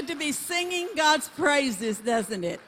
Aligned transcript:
good 0.00 0.08
to 0.08 0.16
be 0.16 0.32
singing 0.32 0.88
God's 0.96 1.28
praises, 1.28 1.98
doesn't 1.98 2.42
it? 2.42 2.58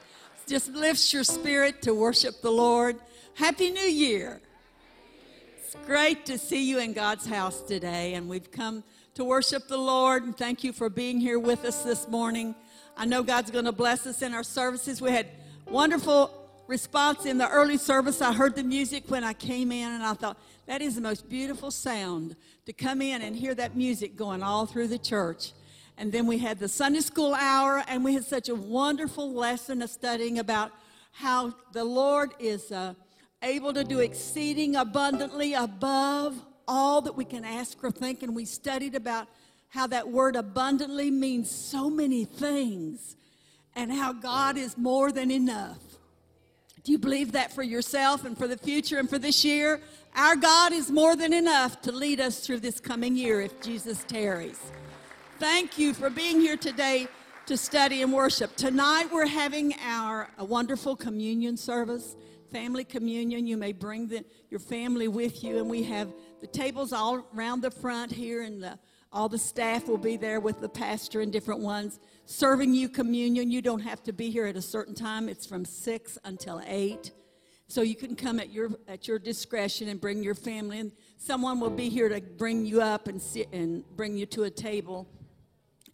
Just 0.45 0.69
lifts 0.69 1.11
your 1.11 1.23
spirit 1.23 1.81
to 1.81 1.91
worship 1.91 2.43
the 2.43 2.51
Lord. 2.51 2.95
Happy 3.33 3.71
New 3.71 3.79
Year. 3.79 4.39
It's 5.57 5.75
great 5.87 6.27
to 6.27 6.37
see 6.37 6.69
you 6.69 6.77
in 6.77 6.93
God's 6.93 7.25
house 7.25 7.63
today, 7.63 8.13
and 8.13 8.29
we've 8.29 8.51
come 8.51 8.83
to 9.15 9.23
worship 9.23 9.67
the 9.67 9.79
Lord. 9.79 10.21
And 10.21 10.37
thank 10.37 10.63
you 10.63 10.71
for 10.71 10.89
being 10.89 11.19
here 11.19 11.39
with 11.39 11.65
us 11.65 11.81
this 11.81 12.07
morning. 12.07 12.53
I 12.95 13.05
know 13.05 13.23
God's 13.23 13.49
going 13.49 13.65
to 13.65 13.71
bless 13.71 14.05
us 14.05 14.21
in 14.21 14.35
our 14.35 14.43
services. 14.43 15.01
We 15.01 15.09
had 15.09 15.25
wonderful 15.67 16.29
response 16.67 17.25
in 17.25 17.39
the 17.39 17.49
early 17.49 17.77
service. 17.77 18.21
I 18.21 18.31
heard 18.31 18.55
the 18.55 18.63
music 18.63 19.05
when 19.07 19.23
I 19.23 19.33
came 19.33 19.71
in, 19.71 19.91
and 19.91 20.03
I 20.03 20.13
thought, 20.13 20.37
that 20.67 20.83
is 20.83 20.93
the 20.93 21.01
most 21.01 21.27
beautiful 21.29 21.71
sound 21.71 22.35
to 22.67 22.73
come 22.73 23.01
in 23.01 23.23
and 23.23 23.35
hear 23.35 23.55
that 23.55 23.75
music 23.75 24.15
going 24.15 24.43
all 24.43 24.67
through 24.67 24.89
the 24.89 24.99
church. 24.99 25.53
And 25.97 26.11
then 26.11 26.25
we 26.25 26.37
had 26.39 26.59
the 26.59 26.67
Sunday 26.67 27.01
school 27.01 27.33
hour, 27.33 27.83
and 27.87 28.03
we 28.03 28.13
had 28.13 28.25
such 28.25 28.49
a 28.49 28.55
wonderful 28.55 29.31
lesson 29.31 29.81
of 29.81 29.89
studying 29.89 30.39
about 30.39 30.71
how 31.11 31.53
the 31.71 31.83
Lord 31.83 32.33
is 32.39 32.71
uh, 32.71 32.95
able 33.43 33.73
to 33.73 33.83
do 33.83 33.99
exceeding 33.99 34.75
abundantly 34.75 35.53
above 35.53 36.35
all 36.67 37.01
that 37.01 37.15
we 37.15 37.25
can 37.25 37.45
ask 37.45 37.83
or 37.83 37.91
think. 37.91 38.23
And 38.23 38.35
we 38.35 38.45
studied 38.45 38.95
about 38.95 39.27
how 39.69 39.87
that 39.87 40.09
word 40.09 40.35
abundantly 40.35 41.11
means 41.11 41.49
so 41.49 41.89
many 41.89 42.25
things 42.25 43.15
and 43.75 43.91
how 43.91 44.13
God 44.13 44.57
is 44.57 44.77
more 44.77 45.11
than 45.11 45.31
enough. 45.31 45.79
Do 46.83 46.91
you 46.91 46.97
believe 46.97 47.31
that 47.31 47.53
for 47.53 47.63
yourself 47.63 48.25
and 48.25 48.37
for 48.37 48.47
the 48.47 48.57
future 48.57 48.99
and 48.99 49.09
for 49.09 49.17
this 49.17 49.45
year? 49.45 49.81
Our 50.15 50.35
God 50.35 50.73
is 50.73 50.91
more 50.91 51.15
than 51.15 51.33
enough 51.33 51.81
to 51.83 51.91
lead 51.91 52.19
us 52.19 52.45
through 52.45 52.59
this 52.59 52.79
coming 52.79 53.15
year 53.15 53.41
if 53.41 53.61
Jesus 53.61 54.03
tarries. 54.03 54.59
Thank 55.43 55.77
you 55.77 55.93
for 55.93 56.09
being 56.09 56.39
here 56.39 56.55
today 56.55 57.09
to 57.47 57.57
study 57.57 58.01
and 58.01 58.13
worship. 58.13 58.55
Tonight 58.55 59.09
we're 59.11 59.27
having 59.27 59.75
our 59.83 60.29
a 60.37 60.45
wonderful 60.45 60.95
communion 60.95 61.57
service, 61.57 62.15
family 62.49 62.85
communion. 62.85 63.45
You 63.45 63.57
may 63.57 63.73
bring 63.73 64.07
the, 64.07 64.23
your 64.49 64.61
family 64.61 65.09
with 65.09 65.43
you, 65.43 65.57
and 65.57 65.69
we 65.69 65.83
have 65.83 66.13
the 66.39 66.47
tables 66.47 66.93
all 66.93 67.27
around 67.35 67.59
the 67.59 67.71
front 67.71 68.09
here, 68.09 68.43
and 68.43 68.63
the, 68.63 68.79
all 69.11 69.27
the 69.27 69.37
staff 69.37 69.89
will 69.89 69.97
be 69.97 70.15
there 70.15 70.39
with 70.39 70.61
the 70.61 70.69
pastor 70.69 71.19
and 71.19 71.29
different 71.29 71.59
ones 71.59 71.99
serving 72.25 72.73
you 72.73 72.87
communion. 72.87 73.51
You 73.51 73.61
don't 73.61 73.81
have 73.81 74.01
to 74.03 74.13
be 74.13 74.29
here 74.29 74.45
at 74.45 74.55
a 74.55 74.61
certain 74.61 74.95
time. 74.95 75.27
It's 75.27 75.45
from 75.45 75.65
six 75.65 76.17
until 76.23 76.61
eight. 76.65 77.11
So 77.67 77.81
you 77.81 77.95
can 77.95 78.15
come 78.15 78.39
at 78.39 78.49
your 78.49 78.69
at 78.87 79.09
your 79.09 79.19
discretion 79.19 79.89
and 79.89 79.99
bring 79.99 80.23
your 80.23 80.35
family, 80.35 80.79
and 80.79 80.93
someone 81.17 81.59
will 81.59 81.69
be 81.69 81.89
here 81.89 82.07
to 82.07 82.21
bring 82.21 82.65
you 82.65 82.81
up 82.81 83.09
and 83.09 83.21
sit 83.21 83.49
and 83.51 83.83
bring 83.97 84.15
you 84.15 84.25
to 84.27 84.43
a 84.43 84.49
table, 84.49 85.05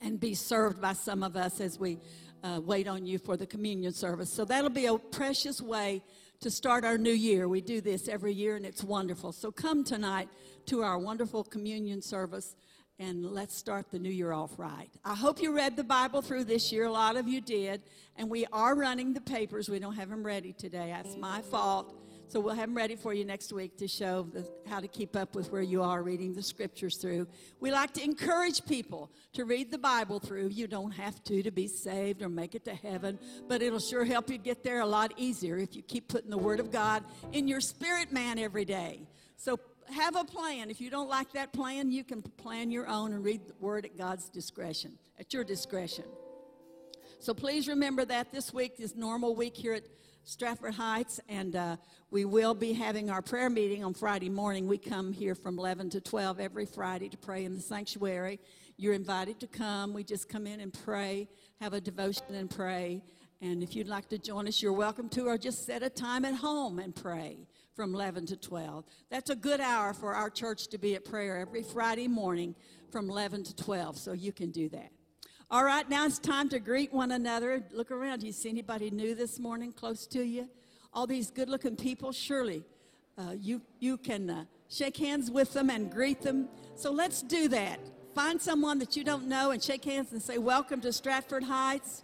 and 0.02 0.20
be 0.20 0.34
served 0.34 0.82
by 0.82 0.94
some 0.94 1.24
of 1.24 1.36
us 1.36 1.60
as 1.60 1.80
we 1.80 2.00
uh, 2.44 2.62
wait 2.64 2.88
on 2.88 3.06
you 3.06 3.18
for 3.18 3.38
the 3.38 3.46
communion 3.46 3.94
service. 3.94 4.32
So 4.32 4.46
that'll 4.46 4.70
be 4.70 4.86
a 4.86 4.98
precious 4.98 5.62
way 5.62 6.02
to 6.42 6.50
start 6.50 6.86
our 6.86 6.98
new 6.98 7.12
year. 7.12 7.50
We 7.50 7.62
do 7.62 7.82
this 7.82 8.08
every 8.08 8.34
year, 8.34 8.56
and 8.56 8.66
it's 8.66 8.84
wonderful. 8.84 9.34
So 9.34 9.52
come 9.52 9.84
tonight 9.84 10.30
to 10.68 10.84
our 10.84 10.98
wonderful 10.98 11.44
communion 11.44 12.02
service 12.02 12.56
and 13.00 13.26
let's 13.26 13.56
start 13.56 13.90
the 13.92 13.98
new 13.98 14.10
year 14.10 14.34
off 14.34 14.60
right. 14.60 14.90
I 15.06 15.16
hope 15.16 15.42
you 15.42 15.56
read 15.56 15.78
the 15.78 15.86
Bible 15.86 16.22
through 16.22 16.44
this 16.44 16.70
year. 16.72 16.86
A 16.86 16.92
lot 16.92 17.16
of 17.16 17.30
you 17.30 17.40
did. 17.40 17.82
And 18.18 18.30
we 18.30 18.46
are 18.52 18.76
running 18.76 19.14
the 19.14 19.22
papers. 19.22 19.70
We 19.70 19.80
don't 19.80 19.96
have 19.96 20.10
them 20.10 20.22
ready 20.22 20.52
today. 20.52 20.94
That's 20.94 21.16
my 21.16 21.42
fault. 21.42 21.96
So 22.30 22.40
we'll 22.40 22.54
have 22.54 22.68
them 22.68 22.78
ready 22.78 22.96
for 22.96 23.12
you 23.12 23.26
next 23.26 23.52
week 23.52 23.76
to 23.78 23.88
show 23.88 24.22
the, 24.32 24.48
how 24.70 24.80
to 24.80 24.88
keep 24.88 25.16
up 25.16 25.34
with 25.34 25.52
where 25.52 25.64
you 25.64 25.82
are 25.82 26.04
reading 26.04 26.36
the 26.36 26.44
scriptures 26.44 26.98
through. 26.98 27.28
We 27.60 27.72
like 27.72 27.92
to 27.96 28.04
encourage 28.04 28.64
people 28.68 29.10
to 29.34 29.46
read 29.46 29.72
the 29.72 29.80
Bible 29.80 30.20
through. 30.20 30.50
You 30.50 30.68
don't 30.68 30.92
have 30.92 31.24
to 31.24 31.42
to 31.42 31.50
be 31.50 31.68
saved 31.68 32.22
or 32.22 32.30
make 32.30 32.54
it 32.54 32.66
to 32.66 32.76
heaven, 32.76 33.18
but 33.48 33.64
it'll 33.64 33.80
sure 33.80 34.06
help 34.06 34.30
you 34.30 34.38
get 34.38 34.64
there 34.64 34.82
a 34.82 34.86
lot 34.86 35.12
easier 35.18 35.58
if 35.58 35.76
you 35.76 35.82
keep 35.82 36.08
putting 36.08 36.30
the 36.30 36.38
Word 36.38 36.60
of 36.60 36.72
God 36.72 37.04
in 37.32 37.48
your 37.48 37.62
spirit 37.62 38.12
man 38.12 38.38
every 38.38 38.64
day. 38.64 39.08
So 39.38 39.60
have 39.92 40.16
a 40.16 40.24
plan. 40.24 40.70
If 40.70 40.80
you 40.80 40.92
don't 40.92 41.10
like 41.10 41.32
that 41.34 41.52
plan, 41.52 41.92
you 41.92 42.04
can 42.04 42.22
plan 42.22 42.70
your 42.70 42.88
own 42.88 43.12
and 43.12 43.24
read 43.24 43.48
the 43.48 43.56
word 43.60 43.86
at 43.86 43.98
God's 43.98 44.30
discretion, 44.30 45.00
at 45.20 45.34
your 45.34 45.44
discretion. 45.44 46.06
So 47.20 47.34
please 47.34 47.68
remember 47.68 48.06
that 48.06 48.32
this 48.32 48.54
week 48.54 48.76
is 48.78 48.96
normal 48.96 49.36
week 49.36 49.58
here 49.58 49.74
at 49.74 49.84
Stratford 50.30 50.76
Heights, 50.76 51.20
and 51.28 51.56
uh, 51.56 51.76
we 52.12 52.24
will 52.24 52.54
be 52.54 52.72
having 52.72 53.10
our 53.10 53.20
prayer 53.20 53.50
meeting 53.50 53.84
on 53.84 53.96
Friday 53.96 54.30
morning. 54.30 54.68
We 54.68 54.78
come 54.78 55.12
here 55.12 55.34
from 55.34 55.58
11 55.58 55.90
to 55.90 56.02
12 56.02 56.40
every 56.40 56.68
Friday 56.68 57.10
to 57.10 57.18
pray 57.18 57.46
in 57.46 57.56
the 57.56 57.60
sanctuary. 57.60 58.40
You're 58.78 58.94
invited 58.94 59.40
to 59.40 59.48
come. 59.48 59.92
We 59.92 60.04
just 60.04 60.30
come 60.30 60.46
in 60.46 60.60
and 60.60 60.72
pray, 60.72 61.28
have 61.60 61.74
a 61.74 61.82
devotion 61.82 62.36
and 62.36 62.48
pray. 62.48 63.02
And 63.42 63.64
if 63.64 63.76
you'd 63.76 63.88
like 63.88 64.08
to 64.10 64.20
join 64.20 64.48
us, 64.48 64.62
you're 64.62 64.72
welcome 64.72 65.10
to, 65.10 65.26
or 65.26 65.36
just 65.40 65.66
set 65.66 65.82
a 65.82 65.90
time 65.90 66.24
at 66.26 66.36
home 66.36 66.78
and 66.78 66.96
pray 66.96 67.48
from 67.74 67.96
11 67.96 68.28
to 68.28 68.36
12. 68.36 68.86
That's 69.10 69.32
a 69.32 69.36
good 69.36 69.60
hour 69.60 69.96
for 69.96 70.14
our 70.14 70.30
church 70.30 70.68
to 70.68 70.78
be 70.78 70.94
at 70.94 71.06
prayer 71.06 71.38
every 71.38 71.64
Friday 71.64 72.08
morning 72.08 72.54
from 72.92 73.10
11 73.10 73.46
to 73.46 73.56
12, 73.56 73.98
so 73.98 74.14
you 74.14 74.32
can 74.32 74.52
do 74.52 74.70
that. 74.70 74.92
All 75.52 75.64
right, 75.64 75.90
now 75.90 76.06
it's 76.06 76.20
time 76.20 76.48
to 76.50 76.60
greet 76.60 76.94
one 76.94 77.10
another. 77.10 77.64
Look 77.72 77.90
around. 77.90 78.20
Do 78.20 78.28
you 78.28 78.32
see 78.32 78.50
anybody 78.50 78.92
new 78.92 79.16
this 79.16 79.40
morning 79.40 79.72
close 79.72 80.06
to 80.06 80.22
you? 80.22 80.48
All 80.94 81.08
these 81.08 81.32
good 81.32 81.50
looking 81.50 81.76
people, 81.76 82.12
surely 82.12 82.64
uh, 83.18 83.34
you, 83.36 83.60
you 83.80 83.98
can 83.98 84.30
uh, 84.30 84.46
shake 84.70 84.98
hands 84.98 85.32
with 85.32 85.52
them 85.54 85.72
and 85.72 85.92
greet 85.92 86.22
them. 86.22 86.50
So 86.76 86.92
let's 86.92 87.24
do 87.24 87.48
that. 87.48 87.80
Find 88.14 88.40
someone 88.40 88.78
that 88.78 88.96
you 88.96 89.04
don't 89.04 89.28
know 89.28 89.50
and 89.50 89.62
shake 89.62 89.86
hands 89.86 90.12
and 90.12 90.22
say, 90.22 90.38
Welcome 90.38 90.82
to 90.82 90.94
Stratford 90.94 91.46
Heights. 91.46 92.04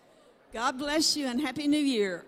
God 0.52 0.80
bless 0.80 1.16
you 1.16 1.28
and 1.28 1.40
Happy 1.40 1.68
New 1.68 1.78
Year. 1.78 2.26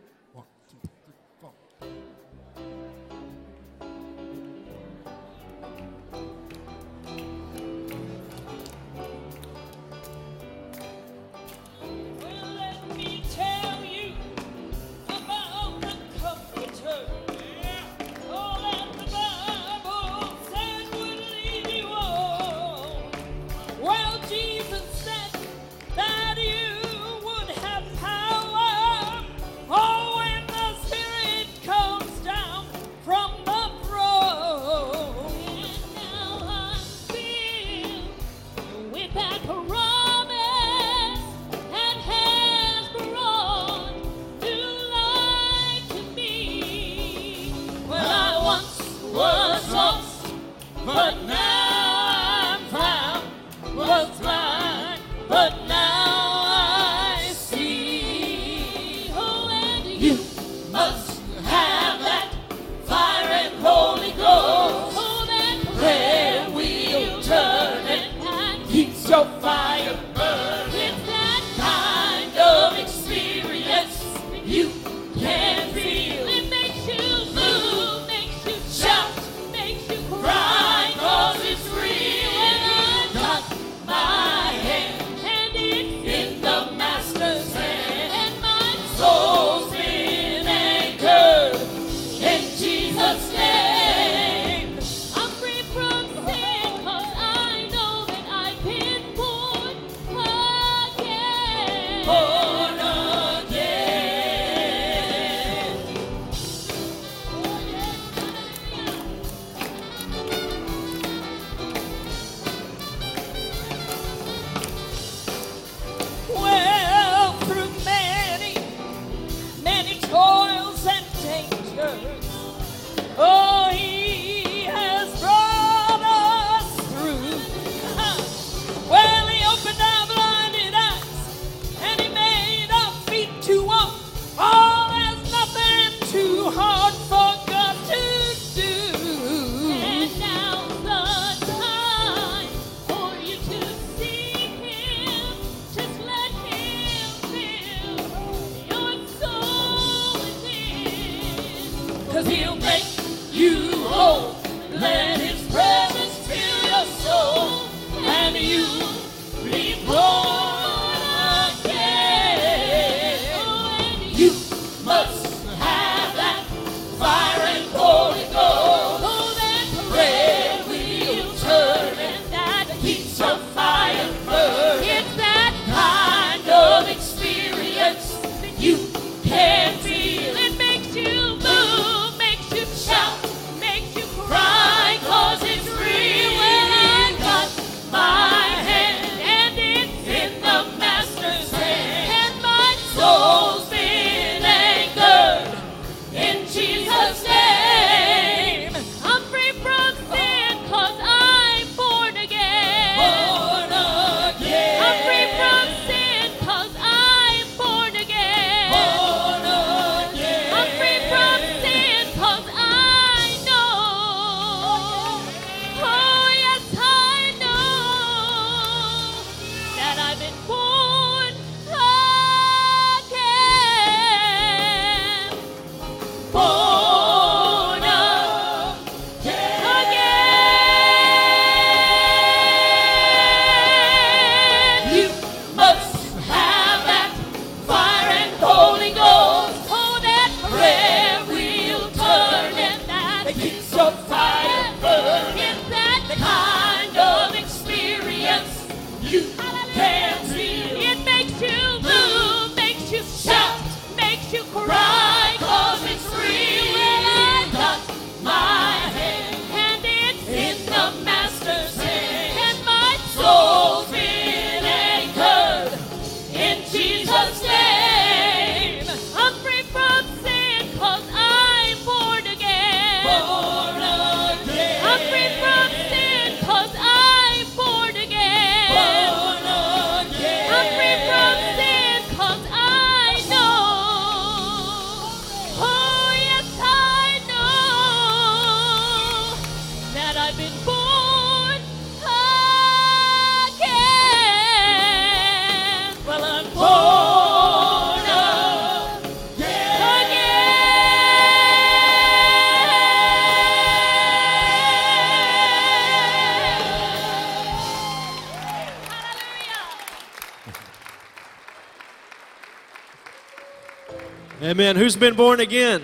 Amen. 314.57 314.76
Who's 314.76 314.95
been 314.95 315.14
born 315.14 315.40
again? 315.40 315.83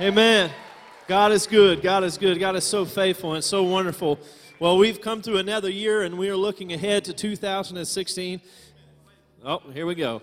Amen. 0.00 0.50
God 1.06 1.30
is 1.30 1.46
good. 1.46 1.82
God 1.82 2.02
is 2.02 2.16
good. 2.16 2.40
God 2.40 2.56
is 2.56 2.64
so 2.64 2.86
faithful 2.86 3.34
and 3.34 3.44
so 3.44 3.64
wonderful. 3.64 4.18
Well, 4.58 4.78
we've 4.78 4.98
come 5.02 5.20
through 5.20 5.36
another 5.36 5.68
year 5.68 6.04
and 6.04 6.16
we 6.16 6.30
are 6.30 6.36
looking 6.38 6.72
ahead 6.72 7.04
to 7.04 7.12
2016. 7.12 8.40
Oh, 9.44 9.60
here 9.74 9.84
we 9.84 9.94
go. 9.94 10.22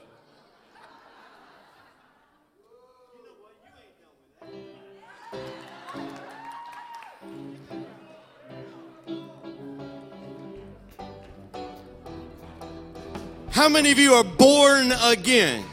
How 13.51 13.69
many 13.69 13.91
of 13.91 13.99
you 13.99 14.15
are 14.15 14.23
born 14.23 14.91
again? 15.03 15.63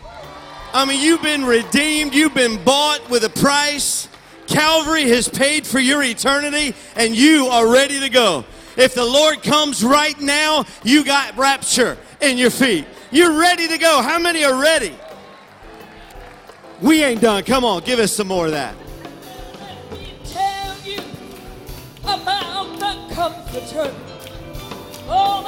I 0.75 0.87
mean, 0.87 1.01
you've 1.01 1.23
been 1.23 1.45
redeemed, 1.45 2.15
you've 2.15 2.35
been 2.35 2.63
bought 2.65 3.11
with 3.11 3.25
a 3.25 3.29
price. 3.29 4.09
Calvary 4.47 5.05
has 5.05 5.29
paid 5.29 5.67
for 5.67 5.79
your 5.79 6.03
eternity, 6.03 6.75
and 6.97 7.15
you 7.15 7.47
are 7.47 7.71
ready 7.71 8.01
to 8.01 8.09
go. 8.09 8.45
If 8.77 8.95
the 8.95 9.05
Lord 9.05 9.43
comes 9.43 9.85
right 9.85 10.19
now, 10.19 10.65
you 10.83 11.05
got 11.05 11.37
rapture 11.37 11.99
in 12.21 12.39
your 12.39 12.51
feet. 12.51 12.87
You're 13.11 13.39
ready 13.39 13.69
to 13.69 13.77
go. 13.77 14.01
How 14.01 14.19
many 14.19 14.45
are 14.45 14.61
ready? 14.61 14.95
We 16.81 17.05
ain't 17.05 17.21
done. 17.21 17.45
Come 17.45 17.65
on, 17.65 17.83
give 17.85 17.99
us 17.99 18.13
some 18.13 18.29
more 18.29 18.47
of 18.47 18.53
that. 18.53 18.75
Oh. 25.15 25.42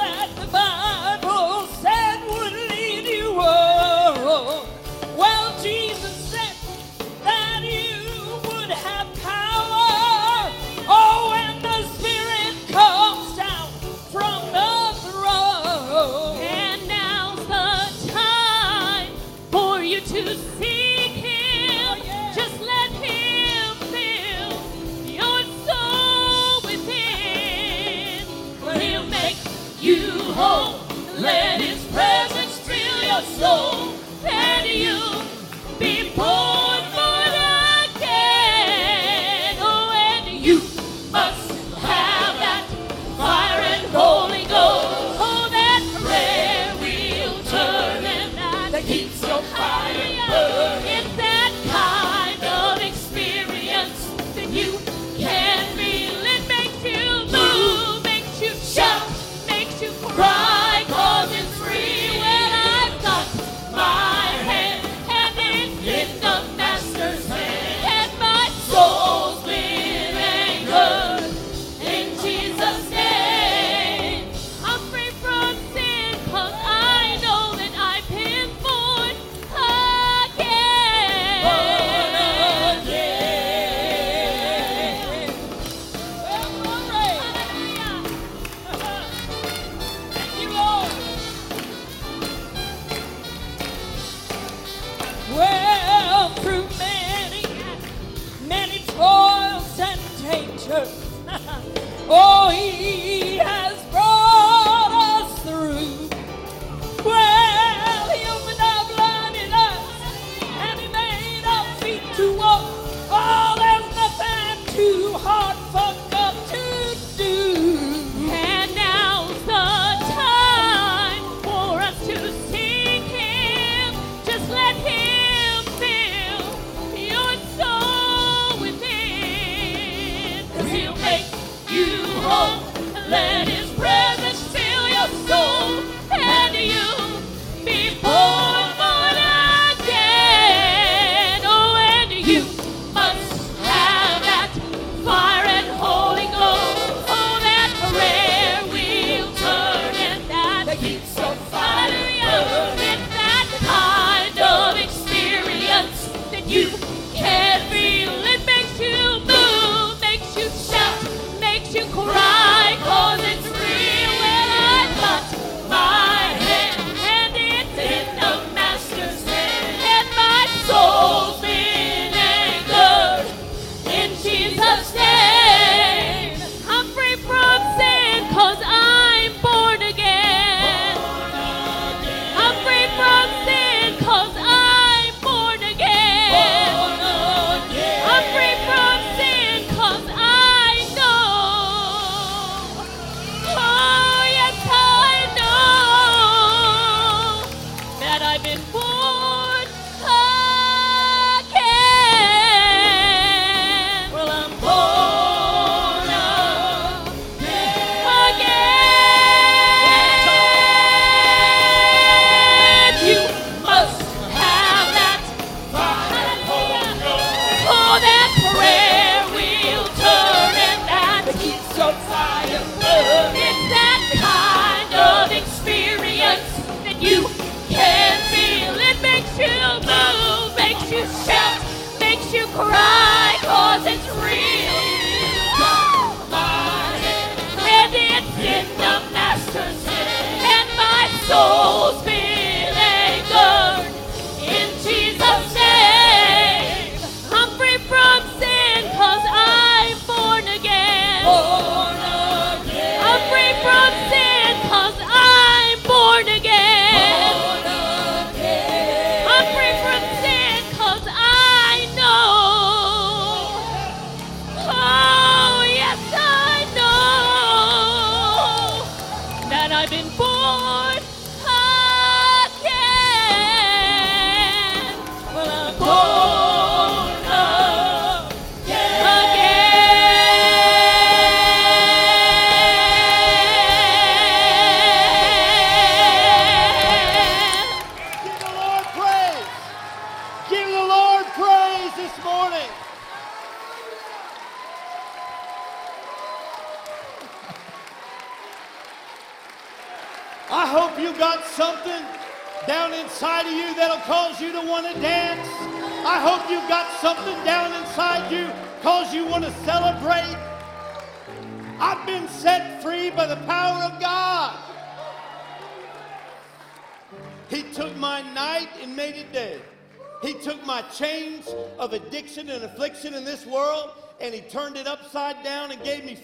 No. 33.37 33.74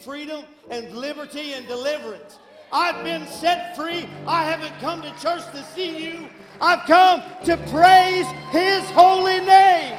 Freedom 0.03 0.43
and 0.69 0.91
liberty 0.95 1.53
and 1.53 1.67
deliverance. 1.67 2.39
I've 2.71 3.03
been 3.03 3.27
set 3.27 3.75
free. 3.75 4.07
I 4.25 4.43
haven't 4.43 4.73
come 4.79 5.01
to 5.01 5.09
church 5.21 5.43
to 5.51 5.63
see 5.75 6.05
you. 6.05 6.27
I've 6.59 6.85
come 6.87 7.21
to 7.45 7.57
praise 7.69 8.25
his 8.51 8.89
holy 8.91 9.39
name. 9.39 9.95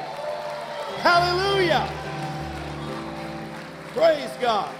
Hallelujah. 0.99 1.91
Praise 3.93 4.31
God. 4.41 4.73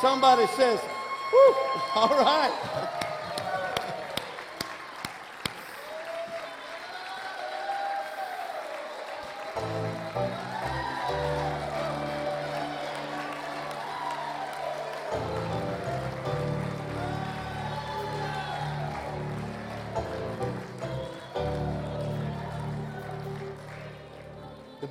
Somebody 0.00 0.46
says, 0.56 0.80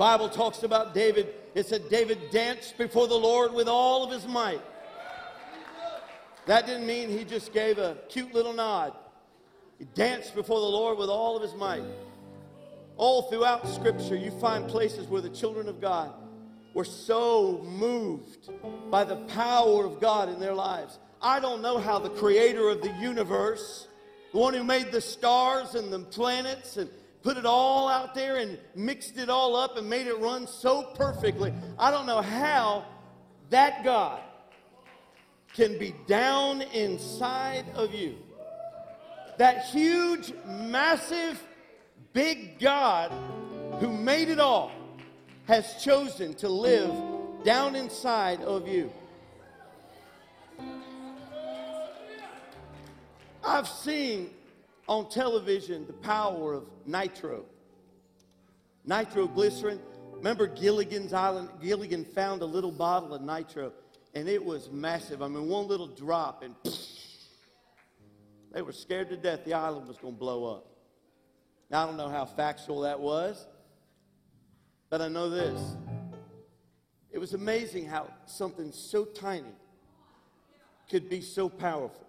Bible 0.03 0.27
talks 0.27 0.63
about 0.63 0.93
David. 0.93 1.33
It 1.55 1.65
said 1.65 1.87
David 1.87 2.29
danced 2.29 2.77
before 2.77 3.07
the 3.07 3.15
Lord 3.15 3.53
with 3.53 3.69
all 3.69 4.03
of 4.03 4.11
his 4.11 4.27
might. 4.27 4.59
That 6.45 6.65
didn't 6.65 6.85
mean 6.85 7.07
he 7.07 7.23
just 7.23 7.53
gave 7.53 7.77
a 7.77 7.95
cute 8.09 8.33
little 8.33 8.51
nod. 8.51 8.91
He 9.79 9.85
danced 9.95 10.35
before 10.35 10.59
the 10.59 10.67
Lord 10.67 10.97
with 10.97 11.07
all 11.07 11.37
of 11.37 11.41
his 11.41 11.53
might. 11.53 11.85
All 12.97 13.21
throughout 13.29 13.65
Scripture, 13.69 14.17
you 14.17 14.31
find 14.41 14.67
places 14.67 15.07
where 15.07 15.21
the 15.21 15.29
children 15.29 15.69
of 15.69 15.79
God 15.79 16.13
were 16.73 16.83
so 16.83 17.61
moved 17.63 18.49
by 18.91 19.05
the 19.05 19.15
power 19.27 19.85
of 19.85 20.01
God 20.01 20.27
in 20.27 20.37
their 20.37 20.53
lives. 20.53 20.99
I 21.21 21.39
don't 21.39 21.61
know 21.61 21.77
how 21.77 21.97
the 21.97 22.09
creator 22.09 22.67
of 22.67 22.81
the 22.81 22.91
universe, 22.99 23.87
the 24.33 24.37
one 24.37 24.53
who 24.53 24.65
made 24.65 24.91
the 24.91 24.99
stars 24.99 25.75
and 25.75 25.93
the 25.93 25.99
planets 25.99 26.75
and 26.75 26.89
put 27.23 27.37
it 27.37 27.45
all 27.45 27.87
out 27.87 28.13
there 28.13 28.35
and 28.35 28.59
mixed 28.75 29.17
it 29.17 29.29
all 29.29 29.55
up 29.55 29.77
and 29.77 29.89
made 29.89 30.07
it 30.07 30.19
run 30.19 30.45
so 30.45 30.83
perfectly. 30.93 31.53
I 31.79 31.89
don't 31.89 32.05
know 32.05 32.21
how 32.21 32.85
that 33.49 33.83
God 33.83 34.19
can 35.53 35.79
be 35.79 35.95
down 36.05 36.61
inside 36.61 37.65
of 37.75 37.93
you. 37.93 38.17
That 39.37 39.65
huge, 39.65 40.33
massive, 40.45 41.41
big 42.11 42.59
God 42.59 43.11
who 43.79 43.91
made 43.91 44.29
it 44.29 44.39
all 44.39 44.71
has 45.47 45.81
chosen 45.83 46.33
to 46.35 46.49
live 46.49 46.93
down 47.43 47.75
inside 47.75 48.41
of 48.41 48.67
you. 48.67 48.91
I've 53.43 53.67
seen 53.67 54.29
on 54.87 55.09
television 55.09 55.85
the 55.85 55.93
power 55.93 56.53
of 56.53 56.65
nitro. 56.85 57.45
Nitroglycerin. 58.85 59.79
Remember 60.13 60.47
Gilligan's 60.47 61.13
Island? 61.13 61.49
Gilligan 61.61 62.05
found 62.05 62.41
a 62.41 62.45
little 62.45 62.71
bottle 62.71 63.13
of 63.13 63.21
nitro 63.21 63.73
and 64.13 64.29
it 64.29 64.43
was 64.43 64.69
massive. 64.71 65.21
I 65.21 65.27
mean, 65.27 65.47
one 65.47 65.67
little 65.67 65.87
drop, 65.87 66.43
and 66.43 66.55
they 68.51 68.61
were 68.61 68.71
scared 68.71 69.09
to 69.09 69.17
death 69.17 69.43
the 69.45 69.53
island 69.53 69.87
was 69.87 69.97
going 69.97 70.13
to 70.13 70.19
blow 70.19 70.45
up. 70.55 70.67
Now, 71.69 71.83
I 71.83 71.85
don't 71.87 71.97
know 71.97 72.09
how 72.09 72.25
factual 72.25 72.81
that 72.81 72.99
was, 72.99 73.47
but 74.89 75.01
I 75.01 75.07
know 75.07 75.29
this. 75.29 75.75
It 77.11 77.19
was 77.19 77.33
amazing 77.33 77.85
how 77.85 78.09
something 78.25 78.71
so 78.71 79.05
tiny 79.05 79.55
could 80.89 81.09
be 81.09 81.21
so 81.21 81.49
powerful, 81.49 82.07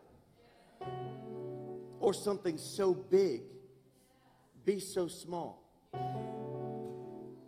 or 2.00 2.12
something 2.12 2.58
so 2.58 2.92
big 2.92 3.42
be 4.64 4.80
so 4.80 5.08
small. 5.08 5.62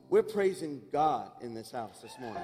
We're 0.09 0.23
praising 0.23 0.83
God 0.93 1.31
in 1.41 1.55
this 1.55 1.71
house 1.71 2.01
this 2.01 2.15
morning. 2.21 2.43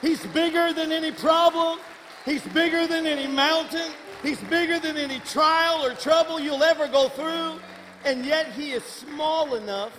He's 0.00 0.24
bigger 0.26 0.72
than 0.72 0.92
any 0.92 1.10
problem. 1.10 1.78
He's 2.24 2.42
bigger 2.48 2.86
than 2.86 3.06
any 3.06 3.26
mountain. 3.26 3.90
He's 4.22 4.40
bigger 4.42 4.78
than 4.78 4.96
any 4.96 5.18
trial 5.20 5.84
or 5.84 5.94
trouble 5.94 6.38
you'll 6.38 6.62
ever 6.62 6.86
go 6.88 7.08
through. 7.08 7.60
And 8.04 8.24
yet 8.24 8.52
he 8.52 8.72
is 8.72 8.84
small 8.84 9.54
enough 9.54 9.92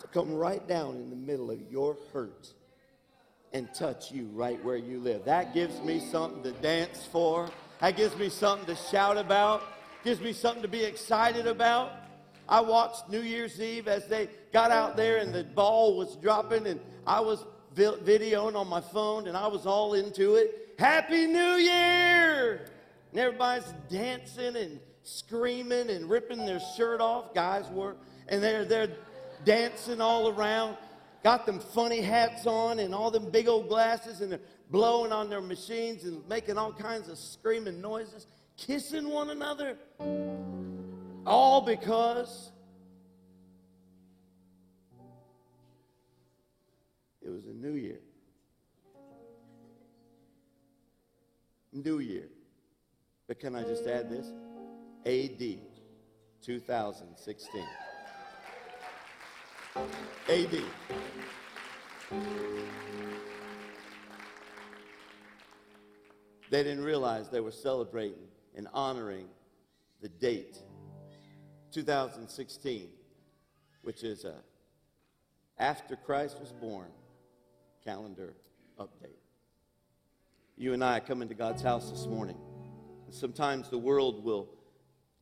to 0.00 0.06
come 0.08 0.34
right 0.34 0.66
down 0.66 0.96
in 0.96 1.10
the 1.10 1.16
middle 1.16 1.50
of 1.50 1.60
your 1.70 1.96
hurt 2.12 2.52
and 3.52 3.72
touch 3.74 4.12
you 4.12 4.26
right 4.32 4.62
where 4.64 4.76
you 4.76 4.98
live. 5.00 5.24
That 5.24 5.54
gives 5.54 5.80
me 5.80 6.00
something 6.00 6.42
to 6.44 6.52
dance 6.52 7.06
for. 7.10 7.50
That 7.80 7.96
gives 7.96 8.16
me 8.16 8.28
something 8.28 8.66
to 8.66 8.76
shout 8.90 9.16
about. 9.16 9.62
Gives 10.06 10.20
me 10.20 10.32
something 10.32 10.62
to 10.62 10.68
be 10.68 10.84
excited 10.84 11.48
about. 11.48 11.90
I 12.48 12.60
watched 12.60 13.08
New 13.08 13.22
Year's 13.22 13.60
Eve 13.60 13.88
as 13.88 14.06
they 14.06 14.28
got 14.52 14.70
out 14.70 14.96
there 14.96 15.16
and 15.16 15.34
the 15.34 15.42
ball 15.42 15.96
was 15.96 16.14
dropping 16.22 16.68
and 16.68 16.78
I 17.04 17.18
was 17.18 17.44
videoing 17.74 18.54
on 18.54 18.68
my 18.68 18.80
phone, 18.80 19.26
and 19.26 19.36
I 19.36 19.48
was 19.48 19.66
all 19.66 19.94
into 19.94 20.36
it. 20.36 20.76
Happy 20.78 21.26
New 21.26 21.56
Year! 21.56 22.66
And 23.10 23.18
everybody's 23.18 23.74
dancing 23.88 24.54
and 24.54 24.78
screaming 25.02 25.90
and 25.90 26.08
ripping 26.08 26.46
their 26.46 26.60
shirt 26.76 27.00
off. 27.00 27.34
Guys 27.34 27.68
were, 27.72 27.96
and 28.28 28.40
they're 28.40 28.64
they're 28.64 28.94
dancing 29.44 30.00
all 30.00 30.28
around. 30.28 30.76
Got 31.24 31.46
them 31.46 31.58
funny 31.58 32.00
hats 32.00 32.46
on 32.46 32.78
and 32.78 32.94
all 32.94 33.10
them 33.10 33.28
big 33.28 33.48
old 33.48 33.68
glasses, 33.68 34.20
and 34.20 34.30
they're 34.30 34.40
blowing 34.70 35.10
on 35.10 35.28
their 35.28 35.40
machines 35.40 36.04
and 36.04 36.26
making 36.28 36.58
all 36.58 36.72
kinds 36.72 37.08
of 37.08 37.18
screaming 37.18 37.80
noises, 37.80 38.28
kissing 38.56 39.08
one 39.08 39.30
another. 39.30 39.76
All 41.26 41.60
because 41.60 42.52
It 47.26 47.30
was 47.30 47.46
a 47.46 47.52
new 47.52 47.72
year. 47.72 47.98
New 51.72 51.98
year. 51.98 52.28
But 53.26 53.40
can 53.40 53.56
I 53.56 53.64
just 53.64 53.84
add 53.88 54.08
this? 54.08 54.32
AD 55.04 55.58
2016. 56.40 57.64
AD. 60.28 60.62
They 66.48 66.62
didn't 66.62 66.84
realize 66.84 67.28
they 67.28 67.40
were 67.40 67.50
celebrating 67.50 68.28
and 68.56 68.66
honoring 68.72 69.28
the 70.00 70.08
date 70.08 70.58
2016, 71.72 72.88
which 73.82 74.02
is 74.02 74.24
a 74.24 74.34
after 75.58 75.96
Christ 75.96 76.38
was 76.40 76.52
born 76.52 76.88
calendar 77.84 78.34
update. 78.78 79.20
You 80.56 80.72
and 80.72 80.82
I 80.82 81.00
come 81.00 81.22
into 81.22 81.34
God's 81.34 81.62
house 81.62 81.90
this 81.90 82.06
morning. 82.06 82.36
Sometimes 83.10 83.68
the 83.68 83.78
world 83.78 84.24
will 84.24 84.48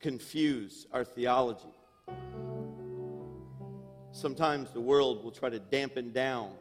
confuse 0.00 0.86
our 0.92 1.04
theology. 1.04 1.74
Sometimes 4.12 4.70
the 4.70 4.80
world 4.80 5.24
will 5.24 5.32
try 5.32 5.50
to 5.50 5.58
dampen 5.58 6.12
down 6.12 6.52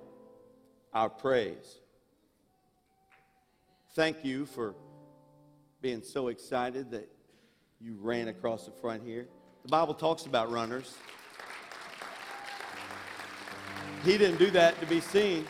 our 0.93 1.09
praise. 1.09 1.79
Thank 3.95 4.25
you 4.25 4.45
for 4.45 4.75
being 5.83 6.01
so 6.01 6.29
excited 6.29 6.91
that 6.91 7.09
you 7.81 7.97
ran 7.99 8.29
across 8.29 8.65
the 8.65 8.71
front 8.71 9.03
here. 9.03 9.27
The 9.63 9.67
Bible 9.67 9.93
talks 9.93 10.25
about 10.25 10.49
runners. 10.49 10.95
He 14.05 14.17
didn't 14.17 14.37
do 14.37 14.49
that 14.51 14.79
to 14.79 14.85
be 14.85 15.01
seen. 15.01 15.45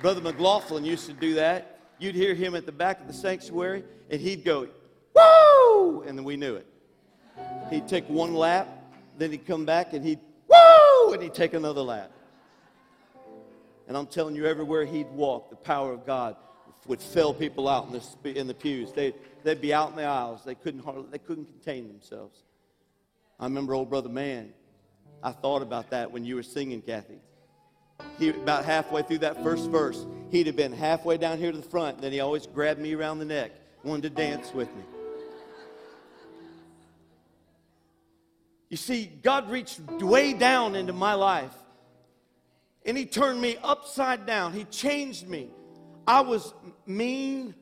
Brother 0.00 0.20
McLaughlin 0.20 0.84
used 0.84 1.06
to 1.06 1.12
do 1.12 1.34
that. 1.34 1.80
You'd 1.98 2.14
hear 2.14 2.32
him 2.32 2.54
at 2.54 2.64
the 2.64 2.70
back 2.70 3.00
of 3.00 3.08
the 3.08 3.12
sanctuary, 3.12 3.82
and 4.08 4.20
he'd 4.20 4.44
go, 4.44 4.68
Woo! 5.16 6.02
And 6.02 6.16
then 6.16 6.24
we 6.24 6.36
knew 6.36 6.54
it. 6.54 6.66
He'd 7.70 7.88
take 7.88 8.08
one 8.08 8.34
lap, 8.34 8.68
then 9.18 9.32
he'd 9.32 9.46
come 9.48 9.64
back 9.64 9.94
and 9.94 10.04
he'd, 10.04 10.20
Woo! 10.48 11.12
And 11.12 11.20
he'd 11.20 11.34
take 11.34 11.54
another 11.54 11.82
lap. 11.82 12.12
And 13.88 13.96
I'm 13.96 14.06
telling 14.06 14.36
you, 14.36 14.46
everywhere 14.46 14.84
he'd 14.84 15.10
walk, 15.10 15.50
the 15.50 15.56
power 15.56 15.92
of 15.92 16.06
God 16.06 16.36
would 16.86 17.00
fill 17.00 17.34
people 17.34 17.68
out 17.68 17.86
in 17.86 17.92
the, 17.92 18.38
in 18.38 18.46
the 18.46 18.54
pews. 18.54 18.92
They'd, 18.92 19.14
they'd 19.42 19.60
be 19.60 19.74
out 19.74 19.90
in 19.90 19.96
the 19.96 20.04
aisles. 20.04 20.42
They 20.44 20.54
couldn't, 20.54 20.84
hardly, 20.84 21.06
they 21.10 21.18
couldn't 21.18 21.46
contain 21.46 21.88
themselves. 21.88 22.42
I 23.38 23.44
remember 23.44 23.74
old 23.74 23.90
brother 23.90 24.08
man. 24.08 24.52
I 25.22 25.32
thought 25.32 25.62
about 25.62 25.90
that 25.90 26.10
when 26.10 26.24
you 26.24 26.36
were 26.36 26.42
singing, 26.42 26.80
Kathy. 26.80 27.18
He 28.18 28.28
about 28.28 28.64
halfway 28.64 29.02
through 29.02 29.18
that 29.18 29.42
first 29.42 29.68
verse, 29.70 30.06
he'd 30.30 30.46
have 30.46 30.54
been 30.54 30.72
halfway 30.72 31.18
down 31.18 31.38
here 31.38 31.50
to 31.50 31.58
the 31.58 31.68
front. 31.68 32.00
Then 32.00 32.12
he 32.12 32.20
always 32.20 32.46
grabbed 32.46 32.80
me 32.80 32.94
around 32.94 33.18
the 33.18 33.24
neck, 33.24 33.50
wanted 33.82 34.02
to 34.02 34.10
dance 34.10 34.54
with 34.54 34.68
me. 34.76 34.82
You 38.68 38.76
see, 38.76 39.06
God 39.22 39.50
reached 39.50 39.80
way 39.80 40.34
down 40.34 40.76
into 40.76 40.92
my 40.92 41.14
life 41.14 41.54
and 42.88 42.96
He 42.96 43.04
turned 43.04 43.40
me 43.40 43.58
upside 43.62 44.26
down. 44.26 44.54
He 44.54 44.64
changed 44.64 45.28
me. 45.28 45.50
I 46.08 46.22
was 46.22 46.54
mean, 46.86 47.54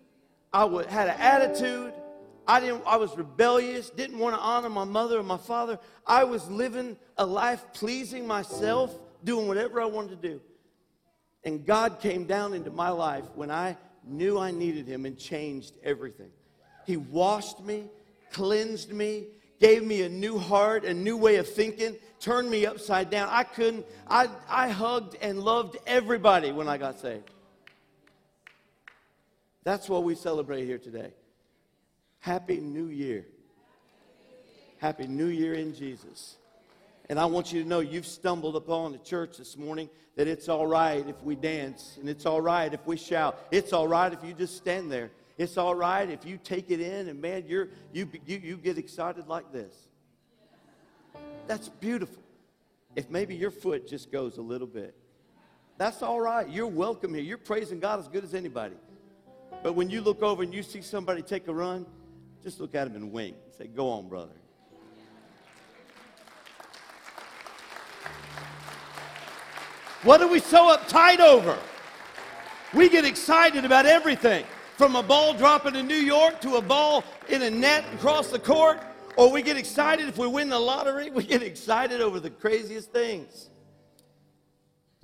I 0.52 0.66
had 0.88 1.08
an 1.08 1.16
attitude. 1.18 1.92
I, 2.46 2.60
didn't, 2.60 2.84
I 2.86 2.96
was 2.96 3.16
rebellious, 3.16 3.90
didn't 3.90 4.20
want 4.20 4.36
to 4.36 4.40
honor 4.40 4.68
my 4.68 4.84
mother 4.84 5.18
or 5.18 5.24
my 5.24 5.36
father. 5.36 5.80
I 6.06 6.22
was 6.22 6.48
living 6.48 6.96
a 7.18 7.26
life 7.26 7.64
pleasing 7.74 8.24
myself, 8.24 8.96
doing 9.24 9.48
whatever 9.48 9.80
I 9.80 9.86
wanted 9.86 10.22
to 10.22 10.28
do. 10.28 10.40
And 11.42 11.66
God 11.66 11.98
came 11.98 12.24
down 12.24 12.54
into 12.54 12.70
my 12.70 12.88
life 12.90 13.24
when 13.34 13.50
I 13.50 13.76
knew 14.04 14.38
I 14.38 14.52
needed 14.52 14.86
Him 14.86 15.06
and 15.06 15.18
changed 15.18 15.74
everything. 15.82 16.30
He 16.86 16.96
washed 16.96 17.60
me, 17.64 17.86
cleansed 18.30 18.92
me, 18.92 19.24
gave 19.58 19.82
me 19.82 20.02
a 20.02 20.08
new 20.08 20.38
heart, 20.38 20.84
a 20.84 20.94
new 20.94 21.16
way 21.16 21.36
of 21.36 21.48
thinking, 21.48 21.96
turned 22.20 22.48
me 22.48 22.64
upside 22.64 23.10
down. 23.10 23.28
I 23.28 23.42
couldn't, 23.42 23.86
I, 24.06 24.28
I 24.48 24.68
hugged 24.68 25.16
and 25.20 25.40
loved 25.40 25.78
everybody 25.84 26.52
when 26.52 26.68
I 26.68 26.78
got 26.78 27.00
saved. 27.00 27.28
That's 29.66 29.88
what 29.88 30.04
we 30.04 30.14
celebrate 30.14 30.64
here 30.64 30.78
today. 30.78 31.10
Happy 32.20 32.58
New 32.58 32.86
Year. 32.86 33.26
Happy 34.78 35.08
New 35.08 35.26
Year 35.26 35.54
in 35.54 35.74
Jesus. 35.74 36.36
And 37.10 37.18
I 37.18 37.24
want 37.24 37.52
you 37.52 37.64
to 37.64 37.68
know 37.68 37.80
you've 37.80 38.06
stumbled 38.06 38.54
upon 38.54 38.92
the 38.92 38.98
church 38.98 39.38
this 39.38 39.56
morning 39.56 39.90
that 40.14 40.28
it's 40.28 40.48
all 40.48 40.68
right 40.68 41.04
if 41.08 41.20
we 41.24 41.34
dance 41.34 41.96
and 41.98 42.08
it's 42.08 42.26
all 42.26 42.40
right 42.40 42.72
if 42.72 42.86
we 42.86 42.96
shout. 42.96 43.44
It's 43.50 43.72
all 43.72 43.88
right 43.88 44.12
if 44.12 44.22
you 44.22 44.34
just 44.34 44.56
stand 44.56 44.92
there. 44.92 45.10
It's 45.36 45.58
all 45.58 45.74
right 45.74 46.08
if 46.08 46.24
you 46.24 46.38
take 46.38 46.70
it 46.70 46.80
in 46.80 47.08
and 47.08 47.20
man, 47.20 47.42
you're, 47.48 47.70
you, 47.92 48.08
you, 48.24 48.38
you 48.38 48.56
get 48.58 48.78
excited 48.78 49.26
like 49.26 49.50
this. 49.50 49.74
That's 51.48 51.70
beautiful. 51.70 52.22
If 52.94 53.10
maybe 53.10 53.34
your 53.34 53.50
foot 53.50 53.88
just 53.88 54.12
goes 54.12 54.38
a 54.38 54.42
little 54.42 54.68
bit, 54.68 54.94
that's 55.76 56.02
all 56.02 56.20
right. 56.20 56.48
You're 56.48 56.68
welcome 56.68 57.14
here. 57.14 57.24
You're 57.24 57.36
praising 57.36 57.80
God 57.80 57.98
as 57.98 58.06
good 58.06 58.22
as 58.22 58.32
anybody. 58.32 58.76
But 59.66 59.72
when 59.72 59.90
you 59.90 60.00
look 60.00 60.22
over 60.22 60.44
and 60.44 60.54
you 60.54 60.62
see 60.62 60.80
somebody 60.80 61.22
take 61.22 61.48
a 61.48 61.52
run, 61.52 61.86
just 62.40 62.60
look 62.60 62.76
at 62.76 62.84
them 62.84 62.94
and 62.94 63.10
wink. 63.10 63.34
And 63.46 63.52
say, 63.52 63.66
go 63.66 63.90
on, 63.90 64.08
brother. 64.08 64.30
What 70.04 70.22
are 70.22 70.28
we 70.28 70.38
so 70.38 70.76
uptight 70.76 71.18
over? 71.18 71.58
We 72.74 72.88
get 72.88 73.04
excited 73.04 73.64
about 73.64 73.86
everything. 73.86 74.44
From 74.76 74.94
a 74.94 75.02
ball 75.02 75.34
dropping 75.34 75.74
in 75.74 75.88
New 75.88 75.96
York 75.96 76.40
to 76.42 76.58
a 76.58 76.62
ball 76.62 77.02
in 77.28 77.42
a 77.42 77.50
net 77.50 77.84
across 77.94 78.28
the 78.28 78.38
court, 78.38 78.78
or 79.16 79.32
we 79.32 79.42
get 79.42 79.56
excited 79.56 80.08
if 80.08 80.16
we 80.16 80.28
win 80.28 80.48
the 80.48 80.60
lottery. 80.60 81.10
We 81.12 81.24
get 81.24 81.42
excited 81.42 82.00
over 82.00 82.20
the 82.20 82.30
craziest 82.30 82.92
things. 82.92 83.50